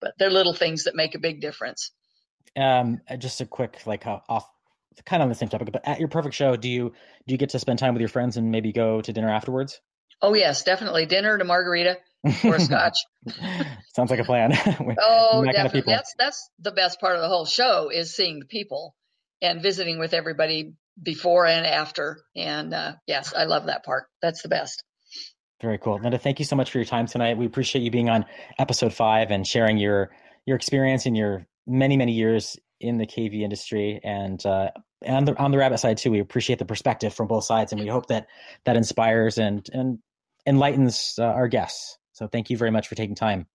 but 0.00 0.12
they're 0.18 0.30
little 0.30 0.52
things 0.52 0.84
that 0.84 0.94
make 0.94 1.14
a 1.14 1.18
big 1.18 1.40
difference. 1.40 1.90
Um, 2.56 3.00
uh, 3.08 3.16
just 3.16 3.40
a 3.40 3.46
quick, 3.46 3.86
like, 3.86 4.06
off, 4.06 4.46
kind 5.02 5.22
of 5.22 5.24
on 5.24 5.28
the 5.28 5.34
same 5.34 5.48
topic, 5.48 5.70
but 5.72 5.86
at 5.86 5.98
your 5.98 6.08
perfect 6.08 6.34
show, 6.34 6.56
do 6.56 6.68
you 6.68 6.92
do 7.26 7.32
you 7.32 7.38
get 7.38 7.50
to 7.50 7.58
spend 7.58 7.78
time 7.78 7.94
with 7.94 8.00
your 8.00 8.08
friends 8.08 8.36
and 8.36 8.50
maybe 8.50 8.72
go 8.72 9.00
to 9.00 9.12
dinner 9.12 9.30
afterwards? 9.30 9.80
Oh 10.22 10.34
yes, 10.34 10.64
definitely 10.64 11.06
dinner 11.06 11.36
a 11.36 11.44
margarita 11.44 11.98
or 12.44 12.58
scotch. 12.58 12.96
Sounds 13.94 14.10
like 14.10 14.20
a 14.20 14.24
plan. 14.24 14.52
Oh, 14.98 15.40
we're 15.40 15.46
kind 15.46 15.66
of 15.66 15.72
definitely. 15.72 15.92
That's 15.92 16.14
that's 16.18 16.50
the 16.60 16.72
best 16.72 17.00
part 17.00 17.16
of 17.16 17.22
the 17.22 17.28
whole 17.28 17.44
show 17.44 17.90
is 17.90 18.14
seeing 18.14 18.40
the 18.40 18.46
people 18.46 18.94
and 19.42 19.60
visiting 19.60 19.98
with 19.98 20.14
everybody 20.14 20.74
before 21.02 21.46
and 21.46 21.66
after. 21.66 22.20
And 22.36 22.72
uh, 22.72 22.94
yes, 23.06 23.34
I 23.36 23.44
love 23.44 23.66
that 23.66 23.84
part. 23.84 24.04
That's 24.22 24.42
the 24.42 24.48
best. 24.48 24.82
Very 25.60 25.78
cool, 25.78 25.98
Linda. 26.02 26.18
Thank 26.18 26.38
you 26.38 26.44
so 26.44 26.56
much 26.56 26.70
for 26.70 26.78
your 26.78 26.84
time 26.84 27.06
tonight. 27.06 27.38
We 27.38 27.46
appreciate 27.46 27.82
you 27.82 27.90
being 27.90 28.10
on 28.10 28.26
episode 28.58 28.92
five 28.92 29.30
and 29.30 29.46
sharing 29.46 29.78
your 29.78 30.10
your 30.46 30.56
experience 30.56 31.06
and 31.06 31.16
your 31.16 31.46
many 31.66 31.96
many 31.96 32.12
years 32.12 32.58
in 32.80 32.98
the 32.98 33.06
cavy 33.06 33.44
industry 33.44 34.00
and 34.02 34.44
uh, 34.44 34.70
and 35.02 35.28
the, 35.28 35.38
on 35.42 35.50
the 35.50 35.58
rabbit 35.58 35.78
side 35.78 35.98
too. 35.98 36.10
We 36.10 36.20
appreciate 36.20 36.58
the 36.58 36.64
perspective 36.64 37.14
from 37.14 37.26
both 37.26 37.44
sides, 37.44 37.72
and 37.72 37.80
we 37.80 37.88
hope 37.88 38.06
that 38.06 38.26
that 38.64 38.76
inspires 38.76 39.38
and 39.38 39.68
and 39.72 39.98
enlightens 40.46 41.14
uh, 41.18 41.24
our 41.24 41.48
guests. 41.48 41.98
So 42.12 42.28
thank 42.28 42.50
you 42.50 42.56
very 42.56 42.70
much 42.70 42.88
for 42.88 42.94
taking 42.94 43.14
time. 43.14 43.46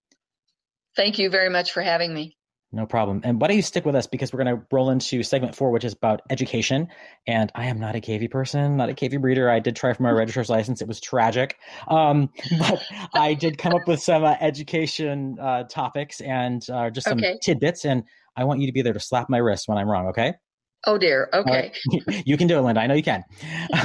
Thank 0.95 1.19
you 1.19 1.29
very 1.29 1.49
much 1.49 1.71
for 1.71 1.81
having 1.81 2.13
me. 2.13 2.38
No 2.71 2.85
problem. 2.85 3.21
And 3.23 3.41
why 3.41 3.47
don't 3.47 3.57
you 3.57 3.63
stick 3.63 3.83
with 3.83 3.95
us 3.95 4.05
because 4.05 4.31
we're 4.31 4.43
going 4.43 4.55
to 4.55 4.63
roll 4.71 4.91
into 4.91 5.23
segment 5.23 5.55
four, 5.55 5.71
which 5.71 5.83
is 5.83 5.93
about 5.93 6.21
education. 6.29 6.89
And 7.25 7.51
I 7.55 7.65
am 7.65 7.79
not 7.79 7.95
a 7.95 7.99
cavy 7.99 8.27
person, 8.27 8.77
not 8.77 8.89
a 8.89 8.93
cavy 8.93 9.17
breeder. 9.17 9.49
I 9.49 9.59
did 9.59 9.75
try 9.75 9.93
for 9.93 10.03
my 10.03 10.11
registrar's 10.11 10.49
license. 10.49 10.79
It 10.81 10.87
was 10.87 11.01
tragic. 11.01 11.57
Um, 11.87 12.29
but 12.59 12.83
I 13.15 13.33
did 13.33 13.57
come 13.57 13.73
up 13.73 13.87
with 13.87 14.01
some 14.01 14.23
uh, 14.23 14.35
education 14.39 15.37
uh, 15.41 15.63
topics 15.63 16.21
and 16.21 16.67
uh, 16.69 16.91
just 16.91 17.07
some 17.07 17.19
Okay. 17.19 17.39
tidbits. 17.41 17.85
And 17.85 18.03
I 18.35 18.43
want 18.43 18.59
you 18.61 18.67
to 18.67 18.73
be 18.73 18.83
there 18.83 18.93
to 18.93 18.99
slap 18.99 19.29
my 19.29 19.39
wrist 19.39 19.67
when 19.67 19.79
I'm 19.79 19.89
wrong. 19.89 20.07
Okay. 20.09 20.35
Oh 20.85 20.97
dear. 20.97 21.29
Okay. 21.33 21.73
right. 21.91 22.23
you 22.25 22.37
can 22.37 22.47
do 22.47 22.57
it, 22.57 22.61
Linda. 22.61 22.81
I 22.81 22.87
know 22.87 22.93
you 22.93 23.03
can. 23.03 23.23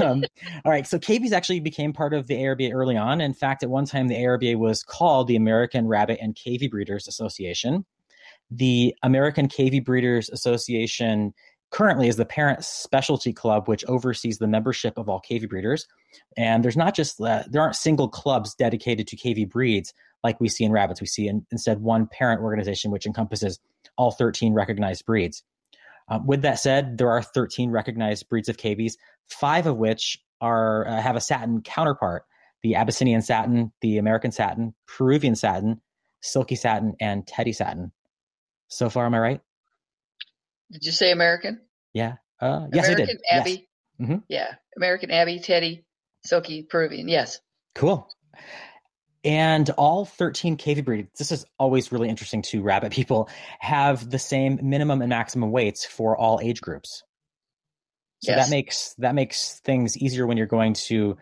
Um, 0.03 0.23
all 0.65 0.71
right. 0.71 0.87
So 0.87 0.99
cavies 0.99 1.33
actually 1.33 1.61
became 1.61 1.93
part 1.93 2.15
of 2.15 2.27
the 2.27 2.35
ARBA 2.35 2.73
early 2.73 2.97
on. 2.97 3.21
In 3.21 3.35
fact, 3.35 3.63
at 3.63 3.71
one 3.71 3.87
time, 3.87 4.09
the 4.09 4.15
ARBA 4.15 4.57
was 4.57 4.83
called 4.83 5.27
the 5.27 5.37
American 5.37 5.89
Rabbit 5.89 6.19
and 6.21 6.37
Cavy 6.37 6.69
Breeders 6.69 7.09
Association. 7.09 7.85
The 8.51 8.95
American 9.03 9.49
Cavy 9.49 9.81
Breeders 9.81 10.29
Association 10.31 11.35
currently 11.71 12.07
is 12.07 12.17
the 12.17 12.25
Parent 12.25 12.65
Specialty 12.65 13.33
Club, 13.33 13.67
which 13.69 13.85
oversees 13.87 14.39
the 14.39 14.47
membership 14.47 14.97
of 14.97 15.09
all 15.09 15.19
cavy 15.19 15.47
breeders. 15.47 15.89
And 16.37 16.65
there's 16.65 16.77
not 16.77 16.95
just 16.95 17.19
there 17.19 17.61
aren't 17.61 17.75
single 17.75 18.09
clubs 18.09 18.55
dedicated 18.55 19.09
to 19.09 19.17
cavy 19.17 19.45
breeds 19.45 19.93
like 20.23 20.41
we 20.41 20.49
see 20.49 20.65
in 20.65 20.71
rabbits. 20.71 21.01
We 21.01 21.09
see 21.09 21.27
in, 21.27 21.45
instead 21.51 21.81
one 21.81 22.07
parent 22.07 22.43
organization 22.43 22.93
which 22.93 23.07
encompasses 23.07 23.59
all 23.97 24.13
13 24.13 24.55
recognized 24.55 25.05
breeds. 25.05 25.43
Um, 26.09 26.27
with 26.27 26.43
that 26.43 26.61
said, 26.61 26.99
there 26.99 27.11
are 27.11 27.23
13 27.23 27.71
recognized 27.71 28.29
breeds 28.29 28.49
of 28.49 28.57
cavies, 28.57 28.97
five 29.29 29.67
of 29.67 29.77
which 29.77 30.19
are 30.41 30.87
uh, 30.87 31.01
have 31.01 31.17
a 31.17 31.21
satin 31.21 31.61
counterpart: 31.63 32.25
the 32.63 32.77
Abyssinian 32.77 33.23
satin, 33.23 33.73
the 33.81 33.99
American 33.99 34.31
satin, 34.31 34.75
Peruvian 34.87 35.35
satin, 35.35 35.81
silky 36.21 36.55
satin, 36.55 36.95
and 37.01 37.27
teddy 37.27 37.53
satin. 37.53 37.91
So 38.69 38.91
far, 38.91 39.07
am 39.07 39.15
I 39.15 39.19
right? 39.19 39.41
Did 40.73 40.85
you 40.85 40.93
say 40.93 41.13
American? 41.13 41.61
Yeah. 41.93 42.15
Uh, 42.41 42.67
yes, 42.73 42.87
American 42.87 43.19
I 43.31 43.37
did. 43.37 43.41
Abby. 43.41 43.69
Yes. 43.99 44.09
Mhm. 44.11 44.23
Yeah. 44.29 44.55
American 44.77 45.11
Abby, 45.11 45.39
Teddy, 45.39 45.85
Silky, 46.25 46.63
Peruvian. 46.63 47.09
Yes. 47.09 47.41
Cool. 47.75 48.09
And 49.23 49.71
all 49.71 50.05
13 50.05 50.57
cavy 50.57 50.83
breeds, 50.83 51.09
this 51.19 51.33
is 51.33 51.47
always 51.59 51.93
really 51.93 52.09
interesting 52.11 52.43
to 52.43 52.63
rabbit 52.63 52.93
people, 52.93 53.31
have 53.59 54.11
the 54.11 54.19
same 54.19 54.59
minimum 54.63 55.01
and 55.01 55.09
maximum 55.09 55.51
weights 55.51 55.87
for 55.87 56.17
all 56.17 56.41
age 56.43 56.61
groups. 56.61 57.05
So 58.23 58.33
Yes. 58.33 58.47
that 58.47 58.51
makes 58.51 58.95
that 58.99 59.15
makes 59.15 59.61
things 59.61 59.97
easier 59.97 60.27
when 60.27 60.37
you're 60.37 60.47
going 60.47 60.75
to 60.89 61.17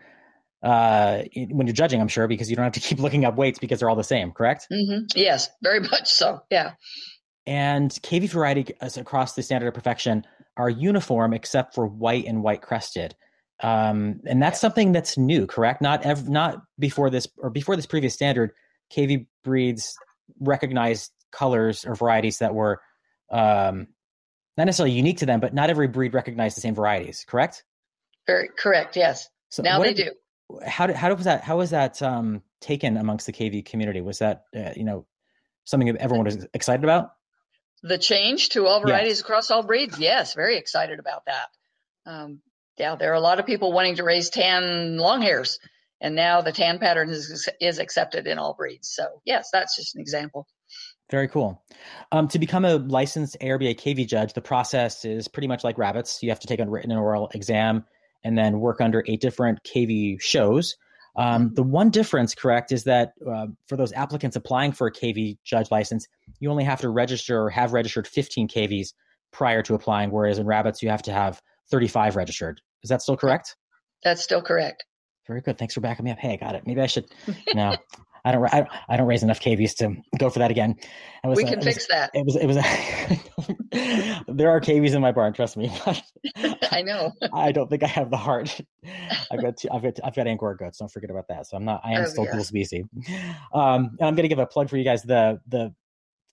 uh, 0.63 1.23
when 1.35 1.67
you're 1.67 1.73
judging, 1.73 1.99
I'm 1.99 2.07
sure, 2.07 2.27
because 2.27 2.49
you 2.49 2.55
don't 2.55 2.63
have 2.63 2.73
to 2.73 2.79
keep 2.79 2.99
looking 2.99 3.25
up 3.25 3.35
weights 3.35 3.59
because 3.59 3.79
they're 3.79 3.89
all 3.89 3.97
the 3.97 4.03
same, 4.03 4.31
correct? 4.31 4.67
Mm-hmm. 4.71 5.05
Yes. 5.15 5.49
Very 5.61 5.81
much 5.81 6.09
so. 6.09 6.41
Yeah. 6.49 6.73
And 7.45 7.97
cavy 8.01 8.27
variety 8.27 8.73
across 8.81 9.33
the 9.33 9.43
standard 9.43 9.67
of 9.67 9.73
perfection 9.73 10.25
are 10.55 10.69
uniform 10.69 11.33
except 11.33 11.75
for 11.75 11.85
white 11.85 12.25
and 12.25 12.43
white 12.43 12.61
crested. 12.61 13.15
Um, 13.61 14.21
and 14.25 14.41
that's 14.41 14.59
something 14.59 14.91
that's 14.91 15.17
new, 15.17 15.47
correct? 15.47 15.81
Not 15.81 16.05
ev- 16.05 16.29
not 16.29 16.61
before 16.79 17.09
this 17.09 17.27
or 17.37 17.49
before 17.49 17.75
this 17.75 17.85
previous 17.85 18.13
standard, 18.13 18.51
cavy 18.89 19.27
breeds 19.43 19.95
recognized 20.39 21.11
colors 21.31 21.85
or 21.85 21.95
varieties 21.95 22.39
that 22.39 22.53
were 22.53 22.81
um, 23.31 23.87
not 24.57 24.65
necessarily 24.65 24.93
unique 24.95 25.17
to 25.19 25.25
them, 25.25 25.39
but 25.39 25.53
not 25.53 25.69
every 25.69 25.87
breed 25.87 26.13
recognized 26.13 26.57
the 26.57 26.61
same 26.61 26.75
varieties, 26.75 27.25
correct? 27.27 27.63
Very 28.27 28.49
correct. 28.57 28.95
Yes. 28.95 29.29
So 29.49 29.63
now 29.63 29.79
they 29.79 29.93
did- 29.93 30.05
do. 30.05 30.11
How 30.67 30.85
did, 30.85 30.95
how 30.95 31.13
was 31.15 31.25
that 31.25 31.41
how 31.41 31.57
was 31.57 31.71
that 31.71 32.01
um, 32.01 32.43
taken 32.61 32.97
amongst 32.97 33.25
the 33.25 33.31
cavy 33.31 33.63
community? 33.63 34.01
Was 34.01 34.19
that 34.19 34.43
uh, 34.55 34.71
you 34.75 34.83
know 34.83 35.07
something 35.63 35.91
that 35.91 36.01
everyone 36.01 36.25
was 36.25 36.45
excited 36.53 36.83
about? 36.83 37.11
The 37.83 37.97
change 37.97 38.49
to 38.49 38.65
all 38.65 38.79
Yes. 38.79 38.87
varieties 38.87 39.21
across 39.21 39.51
all 39.51 39.63
breeds. 39.63 39.99
Yes. 39.99 40.33
Very 40.33 40.57
excited 40.57 40.99
about 40.99 41.25
that. 41.25 41.47
Um, 42.05 42.41
yeah. 42.77 42.95
There 42.95 43.11
are 43.11 43.15
a 43.15 43.19
lot 43.21 43.39
of 43.39 43.45
people 43.45 43.71
wanting 43.73 43.97
to 43.97 44.03
raise 44.03 44.29
tan 44.29 44.97
long 44.97 45.21
hairs. 45.21 45.59
And 46.01 46.15
now 46.15 46.41
the 46.41 46.51
tan 46.51 46.79
pattern 46.79 47.09
is, 47.09 47.49
is 47.61 47.79
accepted 47.79 48.27
in 48.27 48.37
all 48.37 48.53
breeds. 48.55 48.89
So, 48.89 49.05
yes, 49.25 49.49
that's 49.53 49.75
just 49.75 49.95
an 49.95 50.01
example. 50.01 50.47
Very 51.11 51.27
cool. 51.27 51.63
Um, 52.11 52.27
to 52.29 52.39
become 52.39 52.65
a 52.65 52.75
licensed 52.75 53.37
ARBA 53.39 53.77
cavy 53.77 54.05
judge, 54.05 54.33
the 54.33 54.41
process 54.41 55.05
is 55.05 55.27
pretty 55.27 55.47
much 55.47 55.63
like 55.63 55.77
rabbits. 55.77 56.23
You 56.23 56.29
have 56.29 56.39
to 56.41 56.47
take 56.47 56.59
a 56.59 56.65
written 56.69 56.91
and 56.91 56.99
oral 56.99 57.29
exam 57.33 57.85
and 58.23 58.37
then 58.37 58.59
work 58.59 58.81
under 58.81 59.03
eight 59.07 59.21
different 59.21 59.63
cavy 59.63 60.17
shows. 60.19 60.75
Um, 61.15 61.53
the 61.53 61.63
one 61.63 61.89
difference, 61.89 62.33
correct, 62.33 62.71
is 62.71 62.85
that 62.85 63.13
uh, 63.29 63.47
for 63.67 63.77
those 63.77 63.93
applicants 63.93 64.35
applying 64.35 64.71
for 64.71 64.87
a 64.87 64.91
cavy 64.91 65.37
judge 65.43 65.69
license, 65.69 66.07
you 66.39 66.49
only 66.49 66.63
have 66.63 66.81
to 66.81 66.89
register 66.89 67.41
or 67.43 67.49
have 67.49 67.73
registered 67.73 68.07
15 68.07 68.47
cavies 68.47 68.93
prior 69.31 69.61
to 69.63 69.75
applying, 69.75 70.11
whereas 70.11 70.39
in 70.39 70.45
rabbits, 70.45 70.81
you 70.81 70.89
have 70.89 71.03
to 71.03 71.13
have 71.13 71.41
35 71.69 72.15
registered. 72.15 72.61
Is 72.83 72.89
that 72.89 73.01
still 73.01 73.17
correct? 73.17 73.55
That's 74.03 74.23
still 74.23 74.41
correct. 74.41 74.85
Very 75.27 75.41
good. 75.41 75.57
Thanks 75.57 75.73
for 75.73 75.81
backing 75.81 76.05
me 76.05 76.11
up. 76.11 76.19
Hey, 76.19 76.33
I 76.33 76.35
got 76.35 76.55
it. 76.55 76.63
Maybe 76.65 76.81
I 76.81 76.87
should. 76.87 77.05
No, 77.53 77.75
I 78.25 78.31
don't. 78.31 78.45
I, 78.53 78.67
I 78.87 78.97
don't 78.97 79.07
raise 79.07 79.21
enough 79.23 79.39
cavies 79.39 79.73
to 79.75 79.95
go 80.17 80.29
for 80.29 80.39
that 80.39 80.49
again. 80.51 80.75
It 81.23 81.27
was, 81.27 81.37
We 81.37 81.43
uh, 81.43 81.47
can 81.49 81.53
it 81.59 81.65
was- 81.65 81.73
fix 81.75 81.87
that. 81.87 82.11
it 82.13 82.25
was 82.25 82.35
it 82.35 82.45
was 82.47 82.57
there 84.27 84.49
are 84.49 84.59
cavies 84.59 84.93
in 84.93 85.01
my 85.01 85.11
barn, 85.11 85.33
trust 85.33 85.57
me. 85.57 85.71
I 86.71 86.81
know. 86.83 87.11
I 87.33 87.51
don't 87.51 87.69
think 87.69 87.83
I 87.83 87.87
have 87.87 88.09
the 88.09 88.17
heart. 88.17 88.59
I've 89.31 89.41
got 89.41 89.55
I've 89.71 89.83
got 89.83 89.99
I've 90.03 90.15
got 90.15 90.27
Angora 90.27 90.55
goats. 90.57 90.77
Don't 90.77 90.91
forget 90.91 91.09
about 91.09 91.27
that. 91.29 91.47
So 91.47 91.57
I'm 91.57 91.65
not. 91.65 91.81
I 91.83 91.93
am 91.93 92.03
Oh, 92.03 92.05
still 92.05 92.25
yeah. 92.25 92.31
dual 92.33 92.43
species. 92.43 92.85
Um, 93.53 93.95
and 93.99 94.07
I'm 94.07 94.15
going 94.15 94.23
to 94.23 94.27
give 94.27 94.39
a 94.39 94.45
plug 94.45 94.69
for 94.69 94.77
you 94.77 94.83
guys. 94.83 95.03
The 95.03 95.39
the 95.47 95.73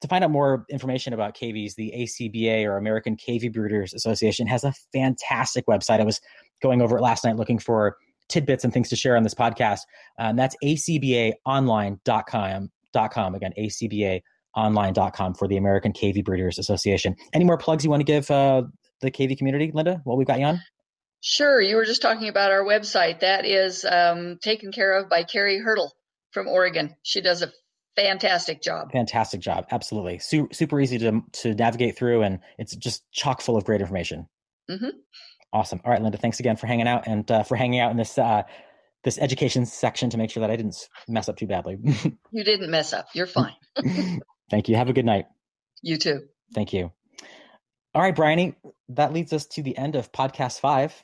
to 0.03 0.09
find 0.09 0.25
out 0.25 0.31
more 0.31 0.65
information 0.71 1.13
about 1.13 1.35
cavies, 1.35 1.75
the 1.75 1.93
ACBA 1.95 2.65
or 2.65 2.79
American 2.79 3.17
Cavy 3.17 3.49
Breeders 3.49 3.93
Association 3.93 4.47
has 4.47 4.65
a 4.65 4.73
fantastic 4.93 5.67
website. 5.67 6.01
I 6.01 6.05
was 6.05 6.21
going 6.63 6.81
over 6.81 6.97
it 6.97 7.03
last 7.03 7.25
night 7.25 7.37
looking 7.37 7.59
for 7.59 7.97
tidbits 8.31 8.65
and 8.65 8.73
things 8.73 8.89
to 8.89 8.97
share 8.97 9.17
on 9.17 9.23
this 9.23 9.35
podcast. 9.35 9.81
Um, 10.19 10.37
that's 10.37 10.57
acbaonline.com. 10.65 12.71
Dot 12.93 13.13
com. 13.13 13.35
Again, 13.37 13.53
acbaonline.com 13.57 15.35
for 15.35 15.47
the 15.47 15.57
American 15.57 15.93
Cavy 15.93 16.23
Breeders 16.23 16.59
Association. 16.59 17.15
Any 17.33 17.45
more 17.45 17.57
plugs 17.57 17.85
you 17.85 17.91
want 17.91 18.01
to 18.01 18.05
give 18.05 18.29
uh, 18.31 18.63
the 19.01 19.13
cavy 19.13 19.37
community, 19.37 19.71
Linda, 19.73 20.01
while 20.05 20.17
we've 20.17 20.27
got 20.27 20.41
you 20.41 20.47
on? 20.47 20.61
Sure. 21.21 21.61
You 21.61 21.77
were 21.77 21.85
just 21.85 22.03
talking 22.03 22.29
about 22.29 22.51
our 22.51 22.65
website. 22.65 23.21
That 23.21 23.47
is 23.47 23.85
um, 23.85 24.39
taken 24.43 24.73
care 24.73 24.99
of 24.99 25.09
by 25.09 25.23
Carrie 25.23 25.61
Hurdle 25.61 25.93
from 26.33 26.49
Oregon. 26.49 26.97
She 27.05 27.21
does 27.21 27.43
a 27.43 27.53
fantastic 27.95 28.61
job. 28.63 28.91
Fantastic 28.91 29.41
job. 29.41 29.67
Absolutely. 29.71 30.19
Su- 30.19 30.49
super 30.51 30.81
easy 30.81 30.99
to, 30.99 31.21
to 31.33 31.55
navigate 31.55 31.97
through, 31.97 32.23
and 32.23 32.41
it's 32.59 32.75
just 32.75 33.05
chock 33.13 33.41
full 33.41 33.57
of 33.57 33.65
great 33.65 33.81
information. 33.83 34.27
Mhm. 34.71 34.91
Awesome. 35.53 35.81
All 35.85 35.91
right, 35.91 36.01
Linda, 36.01 36.19
thanks 36.19 36.41
again 36.41 36.57
for 36.57 36.67
hanging 36.67 36.87
out 36.87 37.07
and 37.07 37.29
uh, 37.31 37.43
for 37.43 37.57
hanging 37.57 37.81
out 37.81 37.91
in 37.91 37.97
this 37.97 38.17
uh, 38.19 38.43
this 39.03 39.19
education 39.19 39.67
section 39.67 40.11
to 40.11 40.19
make 40.19 40.31
sure 40.31 40.43
that 40.43 40.51
I 40.51 40.57
didn't 40.57 40.89
mess 41.09 41.29
up 41.29 41.37
too 41.37 41.47
badly. 41.47 41.79
You 42.33 42.45
didn't 42.45 42.71
mess 42.71 42.93
up. 42.93 43.09
You're 43.13 43.27
fine. 43.27 43.57
Thank 44.51 44.69
you. 44.69 44.77
Have 44.77 44.89
a 44.89 44.93
good 44.93 45.05
night. 45.05 45.27
You 45.83 45.97
too. 45.97 46.21
Thank 46.55 46.73
you. 46.73 46.93
All 47.93 48.03
right, 48.03 48.15
Bryony, 48.15 48.55
that 48.91 49.13
leads 49.13 49.33
us 49.33 49.47
to 49.47 49.63
the 49.63 49.77
end 49.77 49.97
of 49.97 50.13
podcast 50.13 50.61
five. 50.61 50.95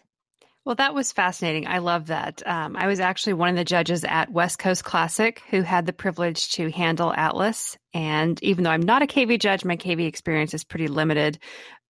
Well, 0.64 0.76
that 0.76 0.94
was 0.94 1.12
fascinating. 1.12 1.66
I 1.66 1.78
love 1.78 2.07
that. 2.07 2.42
Um, 2.47 2.76
I 2.76 2.86
was 2.86 3.01
actually 3.01 3.34
one 3.34 3.49
of 3.49 3.57
the 3.57 3.64
judges 3.64 4.05
at 4.05 4.30
West 4.30 4.59
Coast 4.59 4.84
Classic 4.84 5.42
who 5.51 5.62
had 5.62 5.86
the 5.86 5.92
privilege 5.92 6.51
to 6.53 6.70
handle 6.70 7.12
Atlas. 7.12 7.76
And 7.94 8.40
even 8.42 8.64
though 8.64 8.70
I'm 8.70 8.82
not 8.82 9.03
a 9.03 9.07
cavy 9.07 9.38
judge, 9.38 9.64
my 9.64 9.76
cavy 9.76 10.07
experience 10.07 10.55
is 10.55 10.64
pretty 10.64 10.88
limited. 10.88 11.38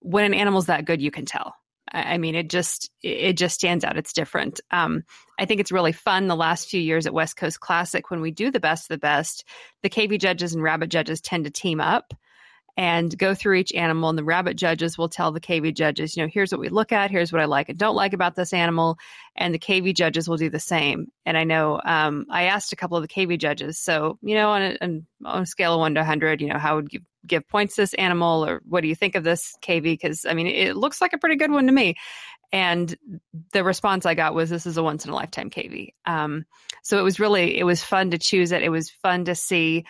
When 0.00 0.24
an 0.24 0.34
animal's 0.34 0.66
that 0.66 0.84
good, 0.84 1.00
you 1.00 1.10
can 1.10 1.24
tell. 1.24 1.54
I 1.92 2.18
mean, 2.18 2.34
it 2.34 2.50
just 2.50 2.90
it 3.02 3.34
just 3.34 3.54
stands 3.54 3.84
out. 3.84 3.96
It's 3.96 4.12
different. 4.12 4.60
Um, 4.70 5.04
I 5.38 5.44
think 5.44 5.60
it's 5.60 5.72
really 5.72 5.92
fun. 5.92 6.26
The 6.26 6.36
last 6.36 6.68
few 6.68 6.80
years 6.80 7.06
at 7.06 7.14
West 7.14 7.36
Coast 7.36 7.60
Classic, 7.60 8.10
when 8.10 8.20
we 8.20 8.30
do 8.30 8.50
the 8.50 8.60
best 8.60 8.84
of 8.84 8.94
the 8.94 8.98
best, 8.98 9.44
the 9.82 9.88
cavy 9.88 10.18
judges 10.18 10.54
and 10.54 10.62
rabbit 10.62 10.90
judges 10.90 11.20
tend 11.20 11.44
to 11.44 11.50
team 11.50 11.80
up 11.80 12.14
and 12.76 13.16
go 13.16 13.34
through 13.34 13.54
each 13.54 13.72
animal. 13.72 14.10
And 14.10 14.18
the 14.18 14.24
rabbit 14.24 14.56
judges 14.56 14.98
will 14.98 15.08
tell 15.08 15.32
the 15.32 15.40
cavy 15.40 15.72
judges, 15.72 16.16
you 16.16 16.22
know, 16.22 16.30
here's 16.32 16.52
what 16.52 16.60
we 16.60 16.68
look 16.68 16.92
at, 16.92 17.10
here's 17.10 17.32
what 17.32 17.40
I 17.40 17.46
like 17.46 17.68
and 17.68 17.78
don't 17.78 17.96
like 17.96 18.12
about 18.12 18.34
this 18.34 18.52
animal. 18.52 18.98
And 19.34 19.54
the 19.54 19.58
cavy 19.58 19.92
judges 19.92 20.28
will 20.28 20.36
do 20.36 20.50
the 20.50 20.60
same. 20.60 21.06
And 21.24 21.38
I 21.38 21.44
know 21.44 21.80
um, 21.82 22.26
I 22.30 22.44
asked 22.44 22.72
a 22.72 22.76
couple 22.76 22.96
of 22.98 23.02
the 23.02 23.08
cavy 23.08 23.38
judges, 23.38 23.78
so, 23.78 24.18
you 24.20 24.34
know, 24.34 24.50
on 24.50 24.62
a, 24.62 24.76
on 25.24 25.42
a 25.42 25.46
scale 25.46 25.74
of 25.74 25.80
one 25.80 25.94
to 25.94 26.00
100, 26.00 26.40
you 26.42 26.48
know, 26.48 26.58
how 26.58 26.76
would 26.76 26.92
you 26.92 27.00
give 27.26 27.48
points 27.48 27.76
to 27.76 27.82
this 27.82 27.94
animal 27.94 28.44
or 28.44 28.62
what 28.64 28.82
do 28.82 28.88
you 28.88 28.94
think 28.94 29.14
of 29.14 29.24
this 29.24 29.56
cavy? 29.60 29.94
Because, 29.94 30.24
I 30.24 30.34
mean, 30.34 30.46
it 30.46 30.76
looks 30.76 31.00
like 31.00 31.12
a 31.12 31.18
pretty 31.18 31.36
good 31.36 31.50
one 31.50 31.66
to 31.66 31.72
me. 31.72 31.96
And 32.52 32.96
the 33.52 33.64
response 33.64 34.06
I 34.06 34.14
got 34.14 34.34
was, 34.34 34.50
this 34.50 34.66
is 34.66 34.76
a 34.76 34.82
once 34.82 35.04
in 35.04 35.10
a 35.10 35.14
lifetime 35.14 35.50
cavy. 35.50 35.94
Um, 36.04 36.44
so 36.82 36.98
it 36.98 37.02
was 37.02 37.18
really, 37.18 37.58
it 37.58 37.64
was 37.64 37.82
fun 37.82 38.12
to 38.12 38.18
choose 38.18 38.52
it. 38.52 38.62
It 38.62 38.70
was 38.70 38.90
fun 38.90 39.24
to 39.24 39.34
see 39.34 39.84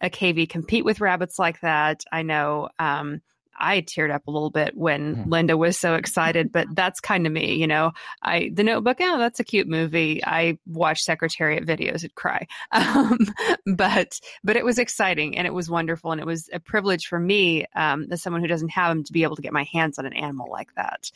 a 0.00 0.10
cavy 0.10 0.46
compete 0.46 0.84
with 0.84 1.00
rabbits 1.00 1.38
like 1.38 1.60
that. 1.60 2.04
I 2.12 2.22
know 2.22 2.68
um, 2.78 3.22
I 3.58 3.80
teared 3.82 4.12
up 4.12 4.26
a 4.26 4.30
little 4.30 4.50
bit 4.50 4.76
when 4.76 5.16
Mhm. 5.16 5.26
Linda 5.30 5.56
was 5.56 5.78
so 5.78 5.94
excited, 5.94 6.50
but 6.52 6.66
that's 6.74 7.00
kind 7.00 7.26
of 7.26 7.32
me, 7.32 7.54
you 7.54 7.66
know. 7.66 7.92
I 8.22 8.50
the 8.52 8.62
Notebook, 8.64 8.98
oh, 9.00 9.18
that's 9.18 9.40
a 9.40 9.44
cute 9.44 9.68
movie. 9.68 10.24
I 10.24 10.58
watch 10.66 11.02
Secretariat 11.02 11.64
videos 11.66 12.02
and 12.02 12.14
cry, 12.14 12.46
um, 12.72 13.18
but 13.66 14.20
but 14.42 14.56
it 14.56 14.64
was 14.64 14.78
exciting 14.78 15.36
and 15.36 15.46
it 15.46 15.54
was 15.54 15.70
wonderful 15.70 16.12
and 16.12 16.20
it 16.20 16.26
was 16.26 16.48
a 16.52 16.60
privilege 16.60 17.06
for 17.06 17.18
me 17.18 17.66
um, 17.76 18.06
as 18.10 18.22
someone 18.22 18.42
who 18.42 18.48
doesn't 18.48 18.70
have 18.70 18.90
them 18.94 19.04
to 19.04 19.12
be 19.12 19.22
able 19.22 19.36
to 19.36 19.42
get 19.42 19.52
my 19.52 19.64
hands 19.72 19.98
on 19.98 20.06
an 20.06 20.12
animal 20.14 20.48
like 20.50 20.74
that. 20.74 21.10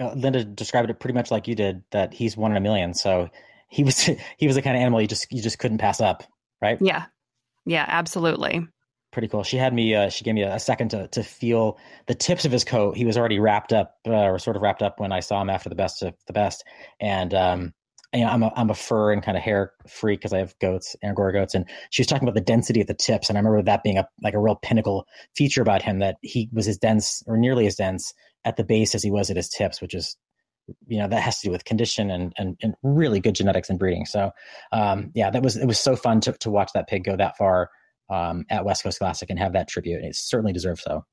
Uh, 0.00 0.12
Linda 0.14 0.44
described 0.44 0.90
it 0.90 0.98
pretty 0.98 1.14
much 1.14 1.30
like 1.30 1.46
you 1.46 1.54
did. 1.54 1.82
That 1.90 2.12
he's 2.12 2.36
one 2.36 2.50
in 2.50 2.56
a 2.56 2.60
million. 2.60 2.94
So 2.94 3.30
he 3.68 3.84
was 3.84 3.98
he 4.36 4.46
was 4.46 4.56
the 4.56 4.62
kind 4.62 4.76
of 4.76 4.80
animal 4.80 5.00
you 5.00 5.06
just 5.06 5.30
you 5.32 5.42
just 5.42 5.58
couldn't 5.58 5.78
pass 5.78 6.00
up, 6.00 6.24
right? 6.60 6.78
Yeah, 6.80 7.04
yeah, 7.64 7.84
absolutely. 7.86 8.66
Pretty 9.14 9.28
cool. 9.28 9.42
She 9.42 9.56
had 9.56 9.72
me. 9.72 9.94
Uh, 9.94 10.10
she 10.10 10.24
gave 10.24 10.34
me 10.34 10.42
a, 10.42 10.58
second 10.58 10.90
to 10.90 11.08
to 11.08 11.22
feel 11.22 11.78
the 12.06 12.14
tips 12.14 12.44
of 12.44 12.52
his 12.52 12.64
coat. 12.64 12.96
He 12.96 13.06
was 13.06 13.16
already 13.16 13.38
wrapped 13.38 13.72
up, 13.72 13.96
uh, 14.06 14.10
or 14.10 14.38
sort 14.38 14.56
of 14.56 14.62
wrapped 14.62 14.82
up 14.82 15.00
when 15.00 15.12
I 15.12 15.20
saw 15.20 15.40
him 15.40 15.48
after 15.48 15.70
the 15.70 15.74
best 15.74 16.02
of 16.02 16.14
the 16.26 16.32
best, 16.34 16.64
and 17.00 17.32
um, 17.32 17.72
you 18.12 18.20
know, 18.20 18.28
I'm 18.28 18.42
a 18.42 18.52
I'm 18.56 18.70
a 18.70 18.74
fur 18.74 19.12
and 19.12 19.22
kind 19.22 19.36
of 19.36 19.42
hair 19.42 19.72
freak 19.88 20.20
because 20.20 20.32
I 20.32 20.38
have 20.38 20.58
goats, 20.58 20.96
Angora 21.02 21.32
goats, 21.32 21.54
and 21.54 21.64
she 21.90 22.02
was 22.02 22.06
talking 22.06 22.24
about 22.26 22.34
the 22.34 22.40
density 22.40 22.80
of 22.80 22.86
the 22.86 22.94
tips, 22.94 23.28
and 23.28 23.38
I 23.38 23.40
remember 23.40 23.62
that 23.62 23.82
being 23.82 23.98
a 23.98 24.06
like 24.22 24.34
a 24.34 24.40
real 24.40 24.56
pinnacle 24.56 25.06
feature 25.34 25.62
about 25.62 25.82
him 25.82 26.00
that 26.00 26.16
he 26.20 26.50
was 26.52 26.68
as 26.68 26.76
dense 26.76 27.22
or 27.26 27.36
nearly 27.36 27.66
as 27.66 27.76
dense 27.76 28.12
at 28.44 28.56
the 28.56 28.64
base 28.64 28.94
as 28.94 29.02
he 29.02 29.10
was 29.10 29.30
at 29.30 29.36
his 29.36 29.48
tips, 29.48 29.80
which 29.80 29.94
is 29.94 30.16
you 30.86 30.98
know 30.98 31.08
that 31.08 31.22
has 31.22 31.40
to 31.40 31.48
do 31.48 31.52
with 31.52 31.64
condition 31.64 32.10
and 32.10 32.32
and, 32.36 32.56
and 32.62 32.74
really 32.82 33.20
good 33.20 33.34
genetics 33.34 33.70
and 33.70 33.78
breeding. 33.78 34.06
So 34.06 34.30
um, 34.72 35.10
yeah, 35.14 35.30
that 35.30 35.42
was 35.42 35.56
it 35.56 35.66
was 35.66 35.80
so 35.80 35.96
fun 35.96 36.20
to 36.22 36.32
to 36.32 36.50
watch 36.50 36.72
that 36.74 36.88
pig 36.88 37.04
go 37.04 37.16
that 37.16 37.36
far 37.36 37.70
um, 38.10 38.44
at 38.50 38.64
West 38.64 38.82
Coast 38.82 38.98
Classic 38.98 39.28
and 39.30 39.38
have 39.38 39.52
that 39.54 39.68
tribute. 39.68 39.96
And 39.96 40.06
it 40.06 40.16
certainly 40.16 40.52
deserves 40.52 40.82
so. 40.82 41.04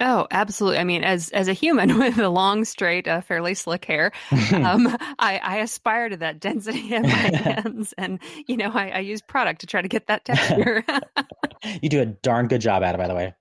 Oh, 0.00 0.26
absolutely. 0.30 0.78
I 0.78 0.84
mean, 0.84 1.04
as 1.04 1.30
as 1.30 1.46
a 1.46 1.52
human 1.52 1.98
with 1.98 2.18
a 2.18 2.28
long, 2.28 2.64
straight, 2.64 3.06
uh, 3.06 3.20
fairly 3.20 3.54
slick 3.54 3.84
hair, 3.84 4.12
um, 4.52 4.88
I, 5.18 5.38
I 5.38 5.56
aspire 5.58 6.08
to 6.08 6.16
that 6.18 6.40
density 6.40 6.94
in 6.94 7.02
my 7.02 7.08
hands, 7.08 7.94
and 7.96 8.18
you 8.46 8.56
know, 8.56 8.70
I, 8.72 8.90
I 8.90 8.98
use 9.00 9.22
product 9.22 9.60
to 9.60 9.66
try 9.66 9.82
to 9.82 9.88
get 9.88 10.08
that 10.08 10.24
texture. 10.24 10.84
you 11.80 11.88
do 11.88 12.00
a 12.00 12.06
darn 12.06 12.48
good 12.48 12.60
job 12.60 12.82
at 12.82 12.94
it, 12.94 12.98
by 12.98 13.06
the 13.06 13.14
way. 13.14 13.34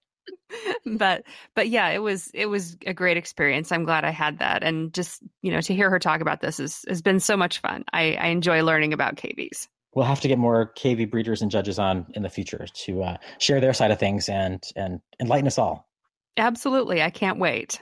But 0.85 1.23
but 1.55 1.69
yeah, 1.69 1.89
it 1.89 1.97
was 1.97 2.29
it 2.35 2.45
was 2.45 2.77
a 2.85 2.93
great 2.93 3.17
experience. 3.17 3.71
I'm 3.71 3.85
glad 3.85 4.05
I 4.05 4.11
had 4.11 4.37
that, 4.37 4.61
and 4.61 4.93
just 4.93 5.23
you 5.41 5.51
know, 5.51 5.61
to 5.61 5.73
hear 5.73 5.89
her 5.89 5.97
talk 5.97 6.21
about 6.21 6.41
this 6.41 6.59
is, 6.59 6.85
has 6.87 7.01
been 7.01 7.19
so 7.19 7.35
much 7.35 7.59
fun. 7.59 7.83
I, 7.91 8.13
I 8.13 8.27
enjoy 8.27 8.61
learning 8.61 8.93
about 8.93 9.15
cavies 9.15 9.67
we'll 9.95 10.05
have 10.05 10.21
to 10.21 10.27
get 10.27 10.37
more 10.37 10.67
cavy 10.67 11.05
breeders 11.05 11.41
and 11.41 11.51
judges 11.51 11.79
on 11.79 12.05
in 12.13 12.23
the 12.23 12.29
future 12.29 12.65
to 12.73 13.03
uh, 13.03 13.17
share 13.39 13.59
their 13.59 13.73
side 13.73 13.91
of 13.91 13.99
things 13.99 14.29
and 14.29 14.63
and 14.75 15.01
enlighten 15.19 15.47
us 15.47 15.57
all. 15.57 15.87
Absolutely. 16.37 17.01
I 17.01 17.09
can't 17.09 17.39
wait. 17.39 17.81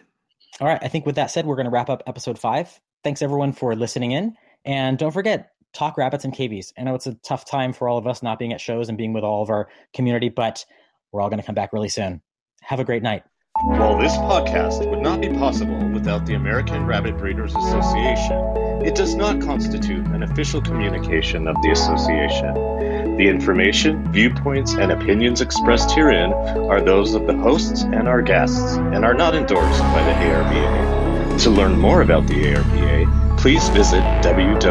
All 0.59 0.67
right. 0.67 0.79
I 0.81 0.87
think 0.87 1.05
with 1.05 1.15
that 1.15 1.31
said, 1.31 1.45
we're 1.45 1.55
going 1.55 1.65
to 1.65 1.71
wrap 1.71 1.89
up 1.89 2.03
episode 2.05 2.37
five. 2.37 2.79
Thanks 3.03 3.21
everyone 3.21 3.53
for 3.53 3.75
listening 3.75 4.11
in. 4.11 4.35
And 4.65 4.97
don't 4.97 5.11
forget, 5.11 5.51
talk 5.73 5.97
rabbits 5.97 6.25
and 6.25 6.33
cavies. 6.33 6.73
I 6.77 6.83
know 6.83 6.95
it's 6.95 7.07
a 7.07 7.13
tough 7.15 7.45
time 7.45 7.73
for 7.73 7.87
all 7.87 7.97
of 7.97 8.05
us 8.05 8.21
not 8.21 8.37
being 8.37 8.53
at 8.53 8.61
shows 8.61 8.89
and 8.89 8.97
being 8.97 9.13
with 9.13 9.23
all 9.23 9.41
of 9.41 9.49
our 9.49 9.69
community, 9.93 10.29
but 10.29 10.65
we're 11.11 11.21
all 11.21 11.29
going 11.29 11.39
to 11.39 11.45
come 11.45 11.55
back 11.55 11.73
really 11.73 11.89
soon. 11.89 12.21
Have 12.61 12.79
a 12.79 12.83
great 12.83 13.03
night. 13.03 13.23
While 13.63 13.99
this 13.99 14.13
podcast 14.13 14.89
would 14.89 15.01
not 15.01 15.21
be 15.21 15.29
possible 15.29 15.87
without 15.89 16.25
the 16.25 16.33
American 16.33 16.87
Rabbit 16.87 17.19
Breeders 17.19 17.53
Association, 17.53 18.83
it 18.83 18.95
does 18.95 19.13
not 19.13 19.39
constitute 19.39 20.03
an 20.07 20.23
official 20.23 20.63
communication 20.63 21.47
of 21.47 21.55
the 21.61 21.69
association. 21.69 22.55
The 23.17 23.27
information, 23.27 24.11
viewpoints, 24.11 24.73
and 24.73 24.91
opinions 24.91 25.41
expressed 25.41 25.91
herein 25.91 26.33
are 26.33 26.81
those 26.81 27.13
of 27.13 27.27
the 27.27 27.37
hosts 27.37 27.83
and 27.83 28.07
our 28.07 28.23
guests 28.23 28.77
and 28.77 29.05
are 29.05 29.13
not 29.13 29.35
endorsed 29.35 29.79
by 29.79 30.03
the 30.05 30.13
ARBA. 30.25 31.39
To 31.43 31.51
learn 31.51 31.77
more 31.77 32.01
about 32.01 32.25
the 32.25 32.55
ARBA, 32.55 33.37
please 33.37 33.69
visit 33.69 34.01
www.arba.net. 34.23 34.61